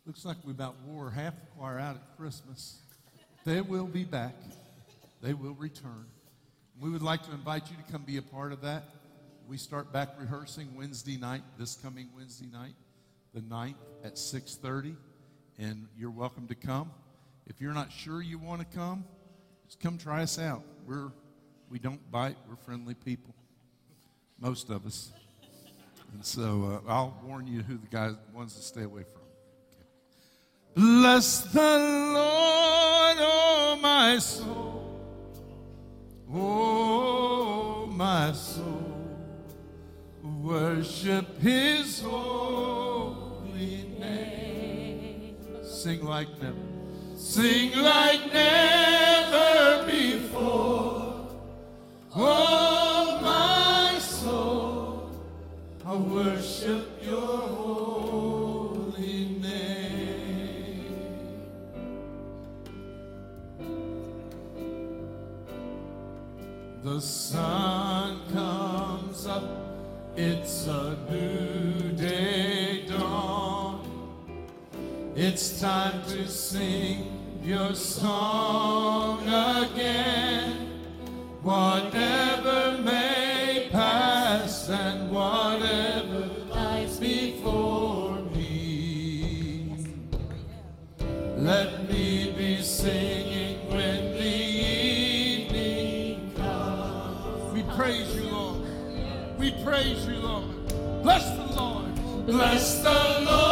Looks 0.06 0.24
like 0.24 0.36
we 0.44 0.52
about 0.52 0.76
wore 0.86 1.10
half 1.10 1.34
the 1.34 1.46
choir 1.56 1.78
out 1.78 1.96
at 1.96 2.16
Christmas. 2.16 2.78
They 3.44 3.60
will 3.60 3.86
be 3.86 4.04
back. 4.04 4.34
They 5.22 5.34
will 5.34 5.54
return. 5.54 6.06
We 6.80 6.90
would 6.90 7.02
like 7.02 7.22
to 7.24 7.32
invite 7.32 7.70
you 7.70 7.76
to 7.76 7.92
come 7.92 8.02
be 8.02 8.16
a 8.16 8.22
part 8.22 8.52
of 8.52 8.62
that. 8.62 8.84
We 9.46 9.58
start 9.58 9.92
back 9.92 10.10
rehearsing 10.18 10.74
Wednesday 10.76 11.16
night, 11.18 11.42
this 11.58 11.74
coming 11.74 12.08
Wednesday 12.16 12.48
night, 12.52 12.74
the 13.34 13.40
9th 13.42 13.74
at 14.02 14.14
6:30, 14.14 14.96
and 15.58 15.86
you're 15.96 16.10
welcome 16.10 16.46
to 16.48 16.54
come. 16.54 16.90
If 17.46 17.60
you're 17.60 17.74
not 17.74 17.92
sure 17.92 18.22
you 18.22 18.38
want 18.38 18.60
to 18.60 18.76
come, 18.76 19.04
just 19.66 19.80
come 19.80 19.98
try 19.98 20.22
us 20.22 20.38
out. 20.38 20.62
We're 20.86 21.12
we 21.70 21.78
don't 21.78 22.10
bite. 22.10 22.36
We're 22.48 22.56
friendly 22.56 22.94
people, 22.94 23.34
most 24.44 24.68
of 24.68 24.84
us. 24.84 25.10
And 26.12 26.22
so 26.24 26.80
uh, 26.86 26.90
I'll 26.90 27.18
warn 27.24 27.46
you 27.46 27.62
who 27.62 27.78
the 27.78 27.86
guys 27.86 28.12
ones 28.34 28.54
to 28.54 28.62
stay 28.62 28.82
away 28.82 29.04
from. 29.04 29.22
Bless 30.74 31.44
the 31.44 31.60
Lord, 31.60 33.16
oh 33.20 33.78
my 33.80 34.18
soul, 34.18 35.00
oh, 36.32 37.86
my 37.86 38.32
soul, 38.32 38.92
worship 40.42 41.40
his 41.40 42.02
holy 42.02 43.88
name. 43.98 45.36
Sing 45.62 46.04
like 46.04 46.28
never. 46.42 46.56
Sing 47.16 47.70
like 47.78 48.32
never 48.32 49.86
before. 49.86 51.28
Oh, 52.16 52.53
sun 67.04 68.20
comes 68.32 69.26
up, 69.26 69.44
it's 70.16 70.66
a 70.66 70.96
new 71.10 71.92
day 71.92 72.86
dawn. 72.88 73.80
It's 75.14 75.60
time 75.60 76.02
to 76.08 76.26
sing 76.26 77.40
your 77.42 77.74
song 77.74 79.20
again. 79.28 80.80
Whatever 81.42 82.78
may 82.82 83.68
pass 83.70 84.70
and 84.70 85.03
Bless 101.04 101.30
the 101.36 101.44
Lord. 101.60 101.94
Bless 102.24 102.82
the 102.82 102.88
Lord, 102.88 103.43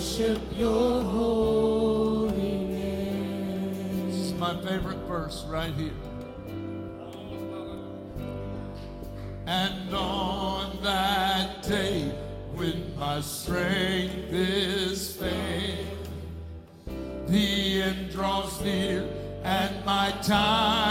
worship 0.00 0.40
your. 0.56 2.30
This 4.06 4.16
is 4.16 4.32
my 4.34 4.58
favorite 4.62 4.96
verse 5.06 5.44
right 5.46 5.74
here. 5.74 5.92
And 9.46 9.94
on 9.94 10.82
that 10.82 11.62
day, 11.64 12.04
when 12.54 12.98
my 12.98 13.20
strength 13.20 14.32
is 14.32 15.16
faint, 15.16 15.86
the 17.26 17.82
end 17.82 18.10
draws 18.10 18.58
near 18.62 19.06
and 19.44 19.84
my 19.84 20.12
time 20.22 20.89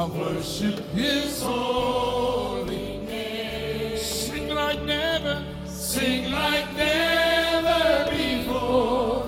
I 0.00 0.04
worship 0.06 0.78
his 0.94 1.42
holy 1.42 3.00
name. 3.06 3.98
Sing 3.98 4.48
like 4.48 4.82
never, 4.84 5.44
sing 5.66 6.32
like 6.32 6.74
never 6.74 8.10
before. 8.10 9.26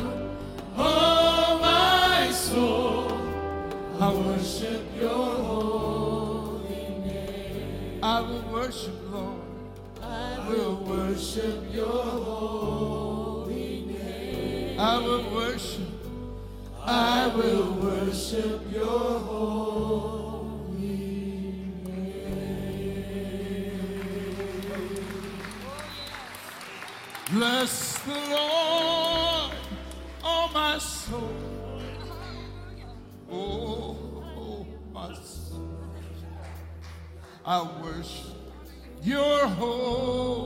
Oh, 0.79 1.59
my 1.61 2.33
soul, 2.33 3.13
I 4.01 4.15
worship 4.15 4.81
your 4.99 5.35
holy 5.45 6.89
name. 7.05 8.01
I 8.03 8.23
will 8.23 8.45
worship, 8.51 8.95
Lord. 9.11 9.43
I 10.01 10.49
will 10.49 10.77
worship 10.77 11.65
your 11.71 12.03
holy 12.03 13.85
name. 13.93 14.81
I 14.81 14.97
will 15.05 15.35
worship. 15.35 15.83
I 16.81 17.27
will 17.37 17.75
worship 17.75 18.62
I 37.45 37.63
worship 37.83 38.37
your 39.03 39.49
holy 39.49 40.42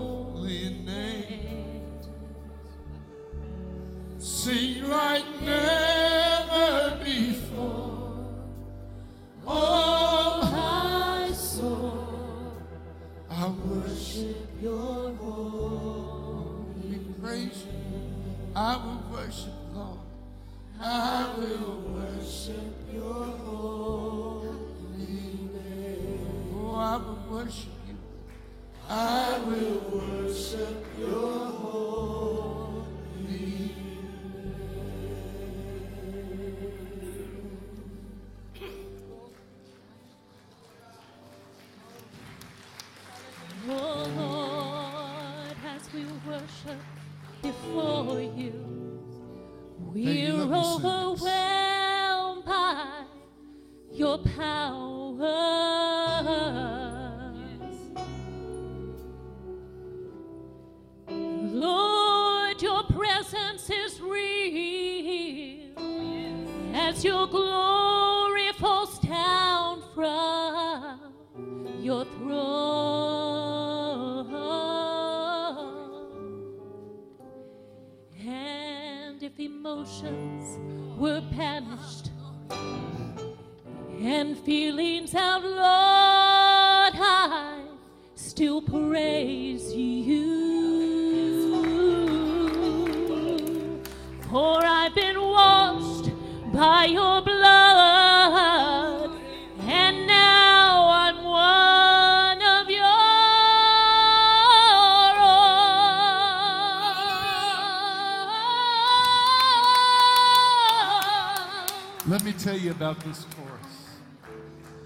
tell 112.47 112.57
you 112.57 112.70
about 112.70 113.01
this 113.01 113.26
chorus. 113.34 113.88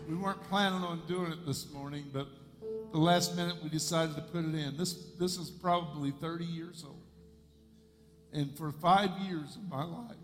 We 0.08 0.14
weren't 0.14 0.42
planning 0.48 0.82
on 0.82 1.02
doing 1.06 1.30
it 1.30 1.44
this 1.44 1.70
morning, 1.70 2.06
but 2.10 2.26
the 2.90 2.96
last 2.96 3.36
minute 3.36 3.56
we 3.62 3.68
decided 3.68 4.16
to 4.16 4.22
put 4.22 4.46
it 4.46 4.54
in. 4.54 4.78
This, 4.78 4.94
this 5.18 5.36
is 5.36 5.50
probably 5.50 6.10
30 6.10 6.46
years 6.46 6.82
old. 6.86 7.02
And 8.32 8.56
for 8.56 8.72
five 8.72 9.10
years 9.28 9.56
of 9.56 9.68
my 9.68 9.84
life, 9.84 10.16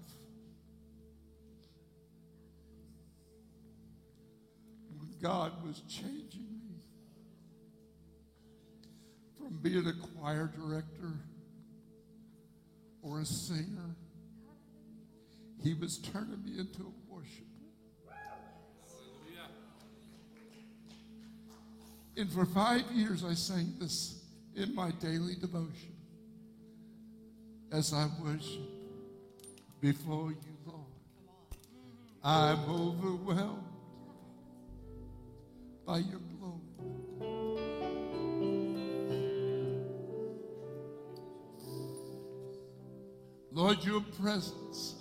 God 5.21 5.63
was 5.63 5.83
changing 5.91 6.41
me 6.41 6.81
from 9.37 9.59
being 9.59 9.87
a 9.87 9.93
choir 9.93 10.51
director 10.57 11.13
or 13.03 13.21
a 13.21 13.27
singer 13.27 13.95
he 15.67 15.75
was 15.75 15.99
turning 15.99 16.43
me 16.45 16.59
into 16.61 16.83
a 16.83 16.96
And 22.17 22.33
for 22.33 22.47
five 22.47 22.91
years, 22.93 23.25
I 23.25 23.35
sang 23.35 23.75
this 23.79 24.23
in 24.55 24.75
my 24.75 24.91
daily 24.93 25.35
devotion 25.35 25.95
as 27.71 27.93
I 27.93 28.09
worship 28.23 28.63
before 29.81 30.31
you, 30.31 30.57
Lord. 30.65 30.87
I'm 32.25 32.59
overwhelmed 32.71 33.63
by 35.85 35.99
your 35.99 36.21
glory. 36.39 36.61
Lord, 43.53 43.85
your 43.85 44.01
presence 44.23 44.95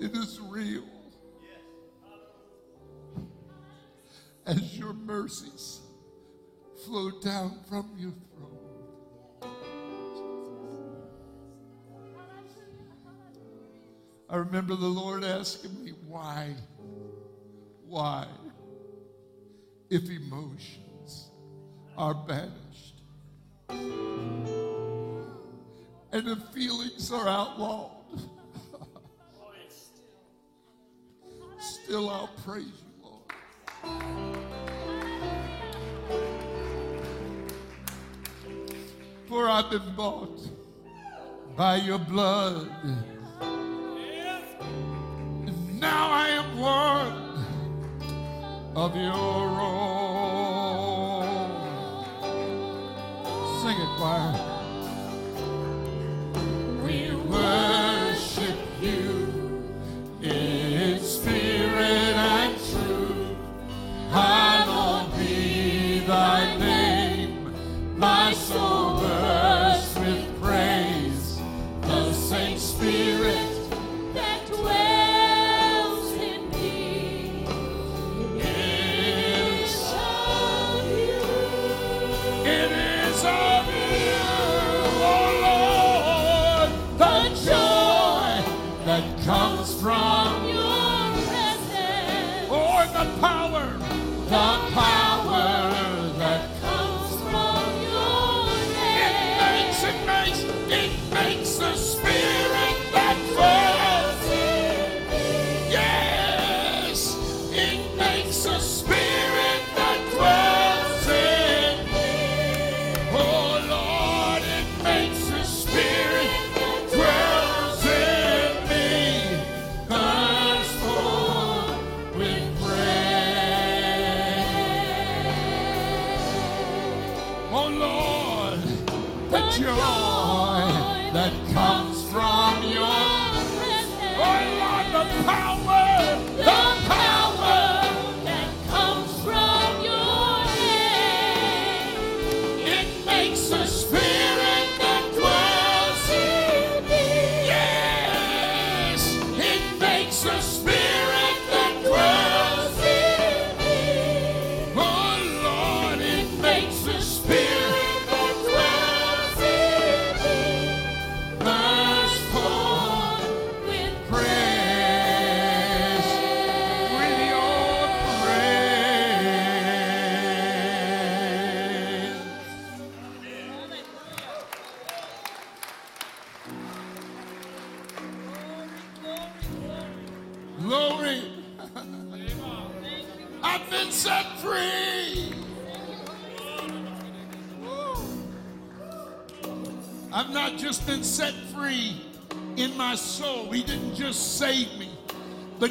it 0.00 0.16
is 0.16 0.40
real. 0.40 0.84
As 4.48 4.76
your 4.78 4.94
mercies 4.94 5.80
flow 6.86 7.10
down 7.20 7.58
from 7.68 7.90
your 7.98 8.14
throne. 8.32 9.52
I 14.30 14.36
remember 14.36 14.74
the 14.74 14.86
Lord 14.86 15.22
asking 15.22 15.84
me, 15.84 15.92
why? 16.06 16.54
Why? 17.86 18.26
If 19.90 20.08
emotions 20.08 21.30
are 21.98 22.14
banished 22.14 23.02
and 26.12 26.26
if 26.26 26.38
feelings 26.54 27.12
are 27.12 27.28
outlawed. 27.28 27.90
Still, 31.58 32.08
I'll 32.08 32.30
praise 32.44 32.64
you, 32.64 32.72
Lord. 33.02 33.30
For 39.28 39.46
I've 39.46 39.68
been 39.68 39.94
bought 39.94 40.40
by 41.54 41.76
your 41.76 41.98
blood. 41.98 42.70
Now 45.78 46.10
I 46.10 46.28
am 46.30 46.58
one 46.58 47.44
of 48.74 48.96
your 48.96 49.12
own. 49.12 50.37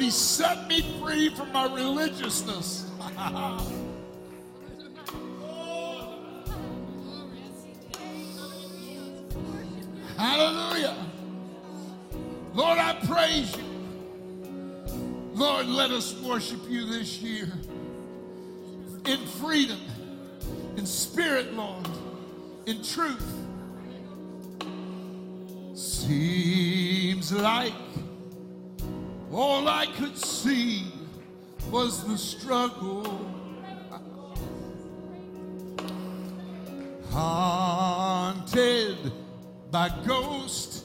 He 0.08 0.12
set 0.12 0.66
me 0.68 0.80
free 1.02 1.28
from 1.28 1.52
my 1.52 1.66
religiousness. 1.66 2.90
Hallelujah. 10.16 10.96
Lord, 12.54 12.78
I 12.78 12.94
praise 13.04 13.54
you. 13.54 13.64
Lord, 15.34 15.66
let 15.66 15.90
us 15.90 16.18
worship 16.22 16.60
you 16.70 16.86
this 16.86 17.18
year 17.18 17.52
in 19.04 19.18
freedom, 19.26 19.80
in 20.78 20.86
spirit, 20.86 21.52
Lord, 21.52 21.86
in 22.64 22.82
truth. 22.82 23.30
Seems 25.74 27.30
like 27.30 27.74
all 29.38 29.68
I 29.68 29.86
could 29.86 30.18
see 30.18 30.82
was 31.70 32.04
the 32.04 32.18
struggle. 32.18 33.24
Haunted 37.12 38.96
by 39.70 39.90
ghosts 40.04 40.82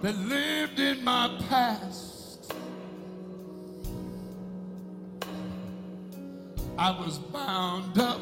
that 0.00 0.16
lived 0.16 0.80
in 0.80 1.04
my 1.04 1.38
past. 1.50 2.54
I 6.78 6.90
was 6.90 7.18
bound 7.18 7.98
up 7.98 8.20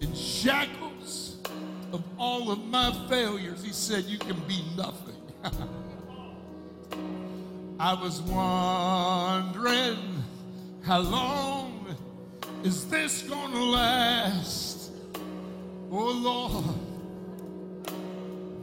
in 0.00 0.14
shackles 0.14 1.38
of 1.92 2.04
all 2.18 2.52
of 2.52 2.64
my 2.66 2.92
failures. 3.08 3.64
He 3.64 3.72
said, 3.72 4.04
You 4.04 4.18
can 4.18 4.38
be 4.46 4.64
nothing. 4.76 5.20
I 7.78 7.94
was 7.94 8.22
wondering, 8.22 9.98
How 10.82 11.00
long 11.00 11.96
is 12.62 12.86
this 12.88 13.22
gonna 13.22 13.62
last? 13.62 14.90
Oh 15.90 16.10
Lord. 16.10 16.64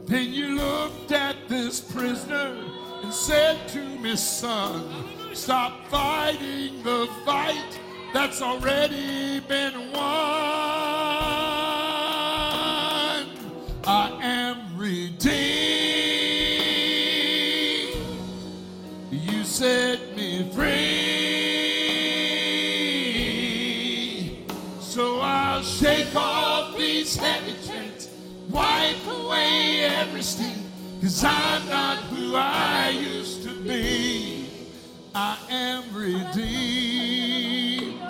Then 0.06 0.32
you 0.32 0.56
looked 0.56 1.12
at 1.12 1.48
this 1.48 1.80
prisoner 1.80 2.56
and 3.02 3.12
said 3.12 3.68
to 3.68 3.82
me, 3.82 4.16
son, 4.16 4.84
stop 5.32 5.86
fighting 5.88 6.82
the 6.82 7.08
fight 7.24 7.80
that's 8.12 8.42
already 8.42 9.40
been 9.40 9.72
won. 9.92 10.02
I 13.84 14.18
every 30.02 30.22
stain, 30.22 30.68
cause 31.00 31.22
I'm 31.24 31.68
not 31.68 31.98
who 31.98 32.34
I 32.34 32.88
used 32.88 33.44
to 33.44 33.54
be. 33.62 34.48
I 35.14 35.38
am 35.48 35.84
redeemed. 35.94 38.02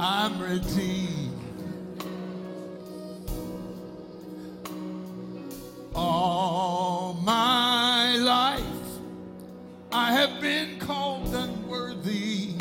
I'm 0.00 0.40
redeemed. 0.40 1.40
All 5.94 7.14
my 7.22 8.16
life 8.16 8.64
I 9.92 10.12
have 10.12 10.40
been 10.40 10.80
called 10.80 11.32
unworthy. 11.32 12.56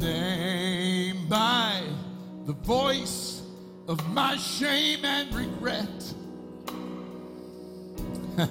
Named 0.00 1.28
by 1.28 1.82
the 2.46 2.52
voice 2.52 3.42
of 3.86 4.04
my 4.12 4.36
shame 4.36 5.04
and 5.04 5.32
regret. 5.32 6.14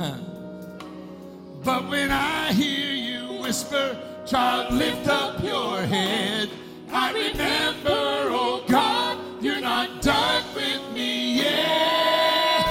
but 1.63 1.89
when 1.89 2.09
I 2.11 2.53
hear 2.53 2.93
you 2.93 3.41
whisper, 3.41 3.97
child, 4.25 4.73
lift 4.73 5.07
up 5.09 5.43
your 5.43 5.81
head, 5.81 6.49
I 6.89 7.11
remember, 7.11 7.89
oh 7.89 8.63
God, 8.67 9.17
you're 9.43 9.59
not 9.59 10.01
done 10.01 10.43
with 10.55 10.93
me 10.93 11.35
yet. 11.35 12.65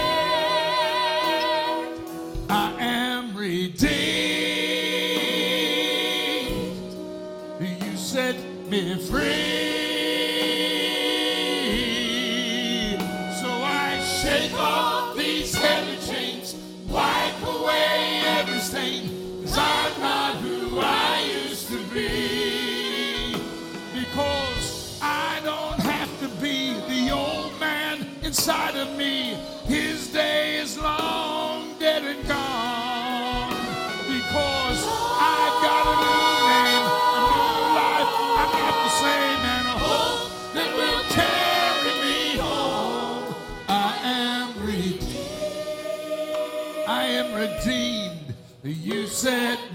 I 2.48 2.74
am 2.78 3.36
redeemed. 3.36 3.90
You 7.60 7.96
set 7.96 8.36
me 8.70 8.96
free. 9.06 9.59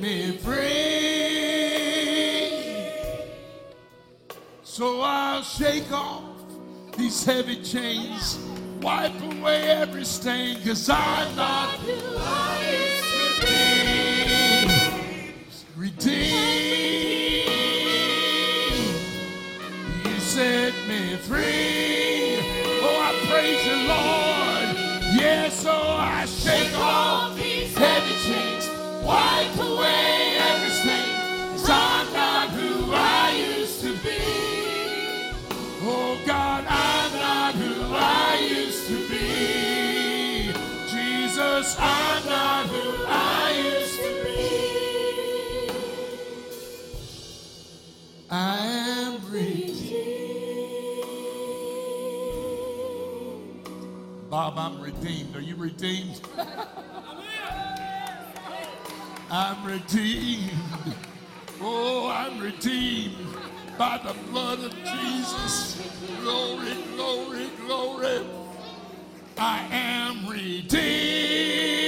Me 0.06 0.38
free. 0.38 0.56
So 4.64 5.02
I'll 5.02 5.42
shake 5.42 5.92
off 5.92 6.24
these 6.96 7.26
heavy 7.26 7.62
chains, 7.64 8.38
wipe 8.82 9.20
away 9.22 9.64
every 9.64 10.06
stain, 10.06 10.62
cause 10.64 10.90
I'm 10.90 11.36
not 11.36 11.70
who 11.80 12.18
Bob, 54.56 54.74
I'm 54.74 54.82
redeemed. 54.82 55.36
Are 55.36 55.42
you 55.42 55.56
redeemed? 55.58 56.22
I'm 59.30 59.66
redeemed. 59.66 60.52
Oh, 61.60 62.10
I'm 62.10 62.40
redeemed 62.40 63.16
by 63.78 64.00
the 64.04 64.14
blood 64.32 64.60
of 64.60 64.74
Jesus. 64.74 65.82
Glory, 66.22 66.74
glory, 66.96 67.50
glory. 67.66 68.22
I 69.38 69.68
am 69.72 70.30
redeemed. 70.30 71.85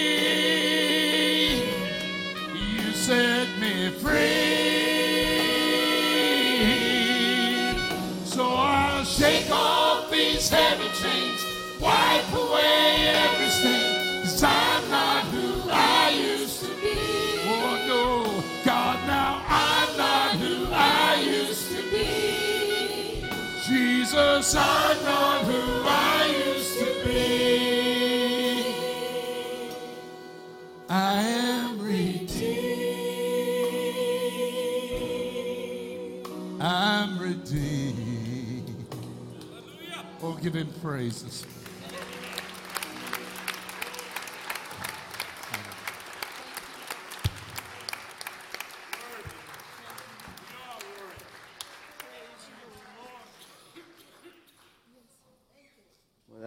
I'm 24.56 25.04
not 25.04 25.42
who 25.44 25.82
I 25.86 26.26
used 26.48 26.80
to 26.80 26.86
be. 27.04 28.64
I 30.90 31.22
am 31.22 31.80
redeemed. 31.82 32.88
I'm 36.62 37.20
redeemed. 37.20 38.86
Oh, 40.24 40.38
give 40.42 40.54
him 40.54 40.70
praises. 40.82 41.46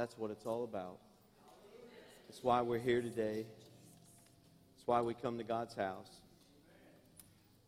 That's 0.01 0.17
what 0.17 0.31
it's 0.31 0.47
all 0.47 0.65
about. 0.65 0.97
That's 2.27 2.43
why 2.43 2.63
we're 2.63 2.79
here 2.79 3.03
today. 3.03 3.45
That's 3.45 4.87
why 4.87 5.03
we 5.03 5.13
come 5.13 5.37
to 5.37 5.45
God's 5.45 5.75
house. 5.75 6.09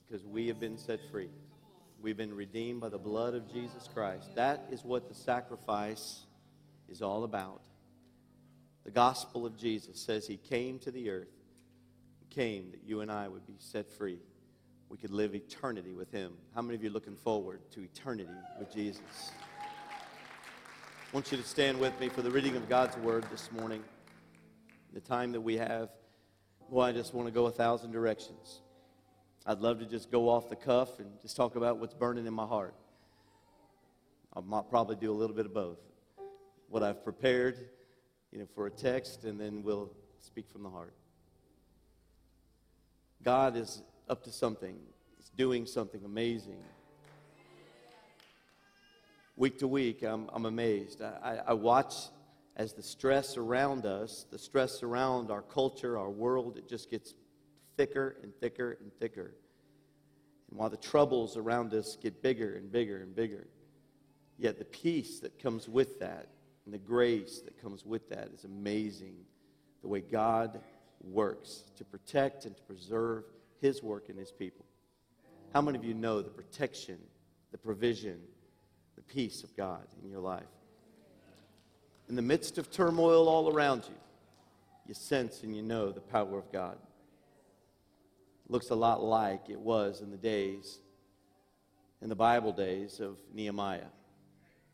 Because 0.09 0.25
we 0.25 0.47
have 0.47 0.59
been 0.59 0.79
set 0.79 1.01
free. 1.11 1.29
We've 2.01 2.17
been 2.17 2.35
redeemed 2.35 2.81
by 2.81 2.89
the 2.89 2.97
blood 2.97 3.35
of 3.35 3.53
Jesus 3.53 3.87
Christ. 3.93 4.35
That 4.35 4.65
is 4.71 4.83
what 4.83 5.11
the 5.11 5.15
sacrifice 5.15 6.23
is 6.89 7.03
all 7.03 7.25
about. 7.25 7.61
The 8.85 8.91
gospel 8.91 9.45
of 9.45 9.59
Jesus 9.59 10.01
says 10.01 10.27
he 10.27 10.39
came 10.39 10.79
to 10.81 10.91
the 10.91 11.11
earth, 11.11 11.29
came 12.31 12.71
that 12.71 12.81
you 12.83 13.03
and 13.03 13.13
I 13.13 13.29
would 13.29 13.47
be 13.47 13.57
set 13.59 13.93
free. 13.93 14.21
We 14.89 14.97
could 14.97 15.11
live 15.11 15.35
eternity 15.35 15.93
with 15.93 16.11
him. 16.11 16.33
How 16.55 16.63
many 16.63 16.77
of 16.77 16.83
you 16.83 16.89
are 16.89 16.95
looking 16.95 17.17
forward 17.17 17.61
to 17.73 17.83
eternity 17.83 18.31
with 18.59 18.73
Jesus? 18.73 19.33
I 21.13 21.15
want 21.15 21.31
you 21.31 21.37
to 21.37 21.45
stand 21.45 21.79
with 21.79 22.01
me 22.01 22.09
for 22.09 22.23
the 22.23 22.31
reading 22.31 22.57
of 22.57 22.71
God's 22.71 22.97
word 22.97 23.27
this 23.31 23.53
morning. 23.53 23.85
The 24.95 25.01
time 25.01 25.33
that 25.33 25.43
we 25.43 25.59
have, 25.59 25.91
boy, 26.71 26.85
I 26.85 26.93
just 26.93 27.13
want 27.13 27.29
to 27.29 27.31
go 27.31 27.45
a 27.45 27.51
thousand 27.51 27.93
directions. 27.93 28.63
I'd 29.45 29.59
love 29.59 29.79
to 29.81 29.85
just 29.85 30.11
go 30.11 30.31
off 30.31 30.49
the 30.49 30.57
cuff 30.57 31.01
and 31.01 31.11
just 31.21 31.37
talk 31.37 31.55
about 31.55 31.77
what's 31.77 31.93
burning 31.93 32.27
in 32.27 32.33
my 32.33 32.47
heart. 32.47 32.75
I 34.35 34.41
might 34.41 34.71
probably 34.71 34.97
do 34.97 35.13
a 35.13 35.13
little 35.13 35.37
bit 35.37 35.45
of 35.45 35.53
both. 35.53 35.81
What 36.71 36.83
I've 36.83 37.05
prepared, 37.05 37.59
you 38.31 38.39
know, 38.39 38.47
for 38.55 38.67
a 38.67 38.71
text, 38.71 39.25
and 39.25 39.39
then 39.39 39.63
we'll 39.63 39.93
speak 40.23 40.49
from 40.49 40.63
the 40.63 40.71
heart. 40.71 40.95
God 43.23 43.55
is 43.55 43.83
up 44.09 44.25
to 44.25 44.33
something. 44.33 44.79
He's 45.19 45.29
doing 45.37 45.67
something 45.67 46.07
amazing 46.07 46.63
week 49.37 49.59
to 49.59 49.69
week, 49.69 50.03
I'm, 50.03 50.29
I'm 50.33 50.47
amazed. 50.47 51.03
I, 51.03 51.41
I 51.47 51.53
watch 51.55 51.95
as 52.57 52.75
the 52.75 52.83
stress 52.83 53.37
around 53.37 53.87
us, 53.87 54.27
the 54.31 54.39
stress 54.39 54.83
around 54.83 55.31
our 55.31 55.43
culture, 55.43 55.99
our 55.99 56.11
world, 56.11 56.59
it 56.59 56.69
just 56.69 56.91
gets 56.91 57.15
thicker 57.77 58.17
and 58.23 58.33
thicker 58.41 58.77
and 58.81 58.93
thicker. 58.99 59.35
And 60.51 60.59
while 60.59 60.69
the 60.69 60.77
troubles 60.77 61.37
around 61.37 61.73
us 61.73 61.97
get 61.97 62.23
bigger 62.23 62.57
and 62.57 62.71
bigger 62.71 62.99
and 62.99 63.15
bigger, 63.15 63.49
yet 64.37 64.59
the 64.59 64.67
peace 64.67 65.21
that 65.21 65.39
comes 65.39 65.69
with 65.69 65.99
that 66.01 66.29
and 66.65 66.75
the 66.75 66.79
grace 66.79 67.41
that 67.41 67.61
comes 67.61 67.85
with 67.85 68.09
that 68.11 68.29
is 68.35 68.45
amazing. 68.45 69.17
The 69.81 69.89
way 69.89 70.01
God 70.01 70.61
works 71.03 71.65
to 71.77 71.85
protect 71.85 72.45
and 72.45 72.57
to 72.57 72.63
preserve 72.63 73.25
His 73.61 73.83
work 73.83 74.09
and 74.11 74.19
His 74.19 74.31
people. 74.31 74.65
How 75.53 75.61
many 75.61 75.79
of 75.79 75.85
you 75.85 75.95
know 75.95 76.23
the 76.23 76.31
protection, 76.31 76.99
the 77.51 77.59
provision, 77.59 78.21
peace 79.13 79.43
of 79.43 79.55
God 79.57 79.87
in 80.03 80.11
your 80.11 80.21
life. 80.21 80.43
In 82.09 82.17
the 82.17 82.23
midst 82.23 82.59
of 82.59 82.71
turmoil 82.71 83.29
all 83.29 83.53
around 83.53 83.85
you, 83.89 83.95
you 84.87 84.95
sense 84.95 85.43
and 85.43 85.55
you 85.55 85.63
know 85.63 85.93
the 85.93 86.01
power 86.01 86.39
of 86.39 86.51
God. 86.51 86.79
looks 88.49 88.71
a 88.71 88.75
lot 88.75 89.03
like 89.03 89.49
it 89.49 89.59
was 89.59 90.03
in 90.03 90.11
the 90.11 90.17
days, 90.17 90.81
in 92.03 92.09
the 92.09 92.15
Bible 92.15 92.53
days 92.53 93.01
of 93.01 93.19
Nehemiah. 93.33 93.87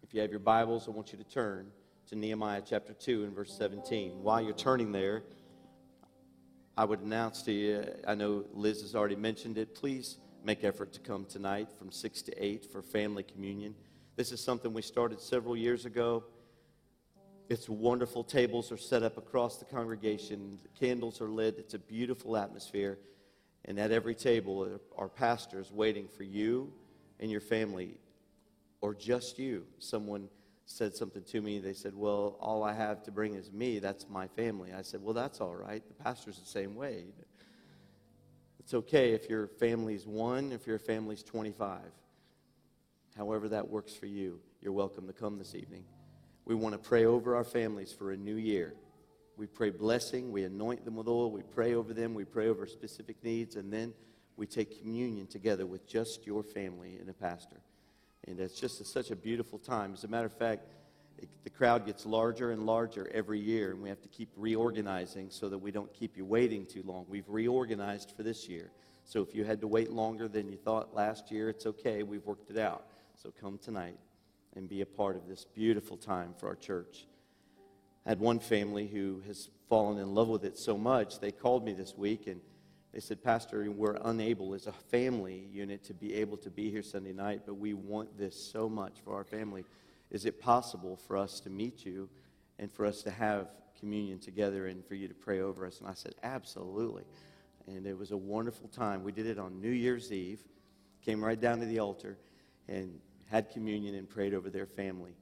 If 0.02 0.14
you 0.14 0.20
have 0.20 0.30
your 0.30 0.40
Bibles, 0.40 0.88
I 0.88 0.90
want 0.90 1.12
you 1.12 1.18
to 1.18 1.24
turn 1.24 1.70
to 2.08 2.16
Nehemiah 2.16 2.62
chapter 2.64 2.92
2 2.92 3.24
and 3.24 3.34
verse 3.34 3.52
17. 3.52 4.22
While 4.22 4.40
you're 4.40 4.54
turning 4.54 4.90
there, 4.90 5.22
I 6.76 6.84
would 6.84 7.00
announce 7.00 7.42
to 7.42 7.52
you, 7.52 7.84
I 8.06 8.14
know 8.14 8.44
Liz 8.52 8.80
has 8.82 8.94
already 8.94 9.16
mentioned 9.16 9.58
it, 9.58 9.74
please 9.74 10.16
make 10.44 10.64
effort 10.64 10.92
to 10.94 11.00
come 11.00 11.26
tonight 11.26 11.68
from 11.78 11.92
6 11.92 12.22
to 12.22 12.44
8 12.44 12.64
for 12.64 12.82
family 12.82 13.22
communion. 13.22 13.74
This 14.18 14.32
is 14.32 14.40
something 14.40 14.74
we 14.74 14.82
started 14.82 15.20
several 15.20 15.56
years 15.56 15.86
ago. 15.86 16.24
It's 17.48 17.68
wonderful. 17.68 18.24
Tables 18.24 18.72
are 18.72 18.76
set 18.76 19.04
up 19.04 19.16
across 19.16 19.58
the 19.58 19.64
congregation, 19.64 20.58
candles 20.76 21.20
are 21.20 21.28
lit. 21.28 21.54
It's 21.56 21.74
a 21.74 21.78
beautiful 21.78 22.36
atmosphere. 22.36 22.98
And 23.66 23.78
at 23.78 23.92
every 23.92 24.16
table 24.16 24.80
are 24.96 25.08
pastors 25.08 25.70
waiting 25.70 26.08
for 26.08 26.24
you 26.24 26.72
and 27.20 27.30
your 27.30 27.40
family, 27.40 27.94
or 28.80 28.92
just 28.92 29.38
you. 29.38 29.64
Someone 29.78 30.28
said 30.66 30.96
something 30.96 31.22
to 31.22 31.40
me. 31.40 31.60
They 31.60 31.72
said, 31.72 31.94
Well, 31.94 32.38
all 32.40 32.64
I 32.64 32.72
have 32.72 33.04
to 33.04 33.12
bring 33.12 33.36
is 33.36 33.52
me. 33.52 33.78
That's 33.78 34.08
my 34.08 34.26
family. 34.26 34.72
I 34.76 34.82
said, 34.82 35.00
Well, 35.00 35.14
that's 35.14 35.40
all 35.40 35.54
right. 35.54 35.84
The 35.86 36.02
pastor's 36.02 36.40
the 36.40 36.46
same 36.46 36.74
way. 36.74 37.04
It's 38.58 38.74
okay 38.74 39.12
if 39.12 39.30
your 39.30 39.46
family's 39.46 40.08
one, 40.08 40.50
if 40.50 40.66
your 40.66 40.80
family's 40.80 41.22
25 41.22 41.82
however 43.18 43.48
that 43.48 43.68
works 43.68 43.92
for 43.92 44.06
you, 44.06 44.38
you're 44.62 44.72
welcome 44.72 45.08
to 45.08 45.12
come 45.12 45.38
this 45.38 45.56
evening. 45.56 45.82
We 46.44 46.54
want 46.54 46.72
to 46.72 46.78
pray 46.78 47.04
over 47.04 47.34
our 47.34 47.42
families 47.42 47.92
for 47.92 48.12
a 48.12 48.16
new 48.16 48.36
year. 48.36 48.74
We 49.36 49.48
pray 49.48 49.70
blessing, 49.70 50.30
we 50.30 50.44
anoint 50.44 50.84
them 50.84 50.94
with 50.94 51.08
oil, 51.08 51.32
we 51.32 51.42
pray 51.42 51.74
over 51.74 51.92
them, 51.92 52.14
we 52.14 52.24
pray 52.24 52.48
over 52.48 52.64
specific 52.64 53.16
needs, 53.24 53.56
and 53.56 53.72
then 53.72 53.92
we 54.36 54.46
take 54.46 54.80
communion 54.80 55.26
together 55.26 55.66
with 55.66 55.84
just 55.84 56.26
your 56.28 56.44
family 56.44 56.96
and 57.00 57.10
a 57.10 57.12
pastor. 57.12 57.56
And 58.28 58.38
it's 58.38 58.58
just 58.58 58.80
a, 58.80 58.84
such 58.84 59.10
a 59.10 59.16
beautiful 59.16 59.58
time. 59.58 59.94
As 59.94 60.04
a 60.04 60.08
matter 60.08 60.26
of 60.26 60.32
fact, 60.32 60.68
it, 61.18 61.28
the 61.42 61.50
crowd 61.50 61.86
gets 61.86 62.06
larger 62.06 62.52
and 62.52 62.66
larger 62.66 63.10
every 63.12 63.40
year, 63.40 63.72
and 63.72 63.82
we 63.82 63.88
have 63.88 64.00
to 64.02 64.08
keep 64.08 64.30
reorganizing 64.36 65.30
so 65.30 65.48
that 65.48 65.58
we 65.58 65.72
don't 65.72 65.92
keep 65.92 66.16
you 66.16 66.24
waiting 66.24 66.64
too 66.64 66.84
long. 66.86 67.04
We've 67.08 67.28
reorganized 67.28 68.12
for 68.16 68.22
this 68.22 68.48
year. 68.48 68.70
So 69.04 69.22
if 69.22 69.34
you 69.34 69.42
had 69.42 69.60
to 69.62 69.66
wait 69.66 69.90
longer 69.90 70.28
than 70.28 70.48
you 70.48 70.56
thought 70.56 70.94
last 70.94 71.32
year, 71.32 71.48
it's 71.48 71.66
okay. 71.66 72.04
We've 72.04 72.24
worked 72.24 72.50
it 72.50 72.58
out. 72.58 72.86
So 73.20 73.32
come 73.40 73.58
tonight 73.58 73.98
and 74.54 74.68
be 74.68 74.80
a 74.80 74.86
part 74.86 75.16
of 75.16 75.26
this 75.26 75.44
beautiful 75.44 75.96
time 75.96 76.34
for 76.38 76.46
our 76.46 76.54
church. 76.54 77.08
I 78.06 78.10
had 78.10 78.20
one 78.20 78.38
family 78.38 78.86
who 78.86 79.22
has 79.26 79.50
fallen 79.68 79.98
in 79.98 80.14
love 80.14 80.28
with 80.28 80.44
it 80.44 80.56
so 80.56 80.78
much, 80.78 81.18
they 81.18 81.32
called 81.32 81.64
me 81.64 81.72
this 81.72 81.96
week 81.96 82.28
and 82.28 82.40
they 82.92 83.00
said, 83.00 83.24
Pastor, 83.24 83.68
we're 83.72 83.98
unable 84.04 84.54
as 84.54 84.68
a 84.68 84.72
family 84.72 85.48
unit 85.50 85.82
to 85.84 85.94
be 85.94 86.14
able 86.14 86.36
to 86.36 86.48
be 86.48 86.70
here 86.70 86.82
Sunday 86.82 87.12
night, 87.12 87.42
but 87.44 87.54
we 87.54 87.74
want 87.74 88.16
this 88.16 88.40
so 88.40 88.68
much 88.68 89.00
for 89.04 89.16
our 89.16 89.24
family. 89.24 89.64
Is 90.12 90.24
it 90.24 90.40
possible 90.40 90.96
for 90.96 91.16
us 91.16 91.40
to 91.40 91.50
meet 91.50 91.84
you 91.84 92.08
and 92.60 92.70
for 92.70 92.86
us 92.86 93.02
to 93.02 93.10
have 93.10 93.48
communion 93.80 94.20
together 94.20 94.68
and 94.68 94.86
for 94.86 94.94
you 94.94 95.08
to 95.08 95.14
pray 95.14 95.40
over 95.40 95.66
us? 95.66 95.80
And 95.80 95.88
I 95.88 95.94
said, 95.94 96.14
Absolutely. 96.22 97.02
And 97.66 97.84
it 97.84 97.98
was 97.98 98.12
a 98.12 98.16
wonderful 98.16 98.68
time. 98.68 99.02
We 99.02 99.10
did 99.10 99.26
it 99.26 99.40
on 99.40 99.60
New 99.60 99.70
Year's 99.70 100.12
Eve, 100.12 100.40
came 101.04 101.22
right 101.22 101.38
down 101.38 101.58
to 101.58 101.66
the 101.66 101.80
altar, 101.80 102.16
and 102.68 103.00
had 103.30 103.50
communion 103.50 103.94
and 103.94 104.08
prayed 104.08 104.34
over 104.34 104.50
their 104.50 104.66
family. 104.66 105.12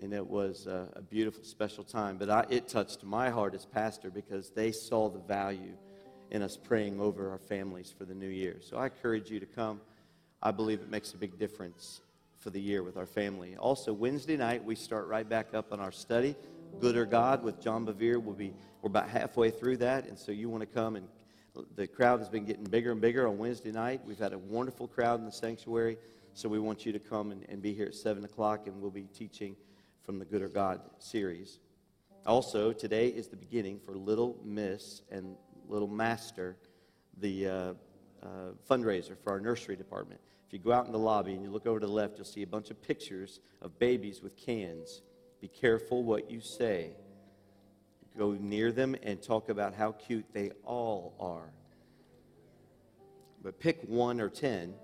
And 0.00 0.12
it 0.12 0.26
was 0.26 0.66
a, 0.66 0.88
a 0.96 1.02
beautiful, 1.02 1.44
special 1.44 1.84
time. 1.84 2.18
But 2.18 2.30
I, 2.30 2.44
it 2.50 2.68
touched 2.68 3.04
my 3.04 3.30
heart 3.30 3.54
as 3.54 3.64
pastor 3.64 4.10
because 4.10 4.50
they 4.50 4.72
saw 4.72 5.08
the 5.08 5.20
value 5.20 5.76
in 6.30 6.42
us 6.42 6.56
praying 6.56 7.00
over 7.00 7.30
our 7.30 7.38
families 7.38 7.94
for 7.96 8.04
the 8.04 8.14
new 8.14 8.28
year. 8.28 8.56
So 8.60 8.76
I 8.76 8.86
encourage 8.86 9.30
you 9.30 9.38
to 9.38 9.46
come. 9.46 9.80
I 10.42 10.50
believe 10.50 10.80
it 10.80 10.90
makes 10.90 11.12
a 11.12 11.16
big 11.16 11.38
difference 11.38 12.00
for 12.38 12.50
the 12.50 12.60
year 12.60 12.82
with 12.82 12.96
our 12.96 13.06
family. 13.06 13.56
Also, 13.56 13.92
Wednesday 13.92 14.36
night, 14.36 14.64
we 14.64 14.74
start 14.74 15.06
right 15.06 15.28
back 15.28 15.54
up 15.54 15.72
on 15.72 15.80
our 15.80 15.92
study, 15.92 16.34
Good 16.80 16.96
or 16.96 17.06
God, 17.06 17.42
with 17.44 17.60
John 17.60 17.86
Bevere. 17.86 18.20
We'll 18.20 18.34
be, 18.34 18.52
we're 18.82 18.88
about 18.88 19.08
halfway 19.08 19.50
through 19.50 19.78
that, 19.78 20.06
and 20.08 20.18
so 20.18 20.32
you 20.32 20.50
want 20.50 20.60
to 20.60 20.66
come 20.66 20.96
and 20.96 21.06
the 21.76 21.86
crowd 21.86 22.18
has 22.18 22.28
been 22.28 22.44
getting 22.44 22.64
bigger 22.64 22.90
and 22.90 23.00
bigger 23.00 23.28
on 23.28 23.38
Wednesday 23.38 23.70
night. 23.70 24.00
We've 24.04 24.18
had 24.18 24.32
a 24.32 24.38
wonderful 24.38 24.88
crowd 24.88 25.20
in 25.20 25.26
the 25.26 25.32
sanctuary. 25.32 25.96
So 26.36 26.48
we 26.48 26.58
want 26.58 26.84
you 26.84 26.90
to 26.92 26.98
come 26.98 27.30
and, 27.30 27.46
and 27.48 27.62
be 27.62 27.72
here 27.72 27.86
at 27.86 27.94
7 27.94 28.24
o'clock, 28.24 28.66
and 28.66 28.82
we'll 28.82 28.90
be 28.90 29.06
teaching 29.16 29.54
from 30.02 30.18
the 30.18 30.24
Good 30.24 30.42
or 30.42 30.48
God 30.48 30.80
series. 30.98 31.60
Also, 32.26 32.72
today 32.72 33.06
is 33.06 33.28
the 33.28 33.36
beginning 33.36 33.78
for 33.78 33.94
Little 33.94 34.36
Miss 34.44 35.02
and 35.12 35.36
Little 35.68 35.86
Master, 35.86 36.56
the 37.18 37.46
uh, 37.46 37.52
uh, 37.52 38.26
fundraiser 38.68 39.16
for 39.22 39.30
our 39.30 39.38
nursery 39.38 39.76
department. 39.76 40.20
If 40.48 40.52
you 40.52 40.58
go 40.58 40.72
out 40.72 40.86
in 40.86 40.92
the 40.92 40.98
lobby 40.98 41.34
and 41.34 41.44
you 41.44 41.50
look 41.50 41.68
over 41.68 41.78
to 41.78 41.86
the 41.86 41.92
left, 41.92 42.18
you'll 42.18 42.24
see 42.24 42.42
a 42.42 42.48
bunch 42.48 42.68
of 42.70 42.82
pictures 42.82 43.38
of 43.62 43.78
babies 43.78 44.20
with 44.20 44.36
cans. 44.36 45.02
Be 45.40 45.46
careful 45.46 46.02
what 46.02 46.32
you 46.32 46.40
say. 46.40 46.96
Go 48.18 48.32
near 48.32 48.72
them 48.72 48.96
and 49.04 49.22
talk 49.22 49.50
about 49.50 49.72
how 49.72 49.92
cute 49.92 50.26
they 50.32 50.50
all 50.64 51.14
are. 51.20 51.52
But 53.40 53.60
pick 53.60 53.82
one 53.86 54.20
or 54.20 54.28
ten 54.28 54.74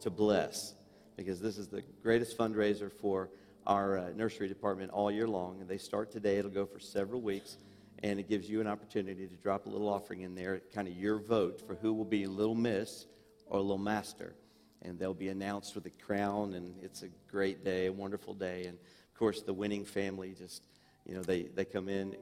to 0.00 0.10
bless 0.10 0.74
because 1.16 1.40
this 1.40 1.58
is 1.58 1.68
the 1.68 1.82
greatest 2.02 2.36
fundraiser 2.36 2.90
for 2.92 3.30
our 3.66 3.98
uh, 3.98 4.08
nursery 4.14 4.48
department 4.48 4.90
all 4.92 5.10
year 5.10 5.26
long, 5.26 5.60
and 5.60 5.68
they 5.68 5.78
start 5.78 6.10
today. 6.10 6.36
It'll 6.38 6.50
go 6.50 6.66
for 6.66 6.78
several 6.78 7.20
weeks, 7.20 7.56
and 8.02 8.20
it 8.20 8.28
gives 8.28 8.48
you 8.48 8.60
an 8.60 8.66
opportunity 8.66 9.26
to 9.26 9.36
drop 9.36 9.66
a 9.66 9.68
little 9.68 9.88
offering 9.88 10.20
in 10.20 10.34
there, 10.34 10.60
kind 10.74 10.86
of 10.86 10.94
your 10.94 11.18
vote 11.18 11.62
for 11.66 11.74
who 11.74 11.92
will 11.92 12.04
be 12.04 12.26
Little 12.26 12.54
Miss 12.54 13.06
or 13.46 13.60
Little 13.60 13.78
Master. 13.78 14.34
And 14.82 14.98
they'll 14.98 15.14
be 15.14 15.28
announced 15.28 15.74
with 15.74 15.86
a 15.86 15.90
crown, 15.90 16.54
and 16.54 16.74
it's 16.82 17.02
a 17.02 17.08
great 17.28 17.64
day, 17.64 17.86
a 17.86 17.92
wonderful 17.92 18.34
day. 18.34 18.66
And 18.66 18.74
of 18.76 19.18
course, 19.18 19.42
the 19.42 19.54
winning 19.54 19.84
family 19.84 20.34
just, 20.38 20.62
you 21.06 21.14
know, 21.14 21.22
they, 21.22 21.44
they 21.44 21.64
come 21.64 21.88
in 21.88 22.14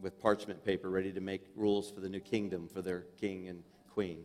with 0.00 0.18
parchment 0.18 0.64
paper 0.64 0.88
ready 0.88 1.12
to 1.12 1.20
make 1.20 1.42
rules 1.56 1.90
for 1.90 2.00
the 2.00 2.08
new 2.08 2.20
kingdom 2.20 2.68
for 2.68 2.80
their 2.80 3.00
king 3.20 3.48
and 3.48 3.62
queen. 3.92 4.24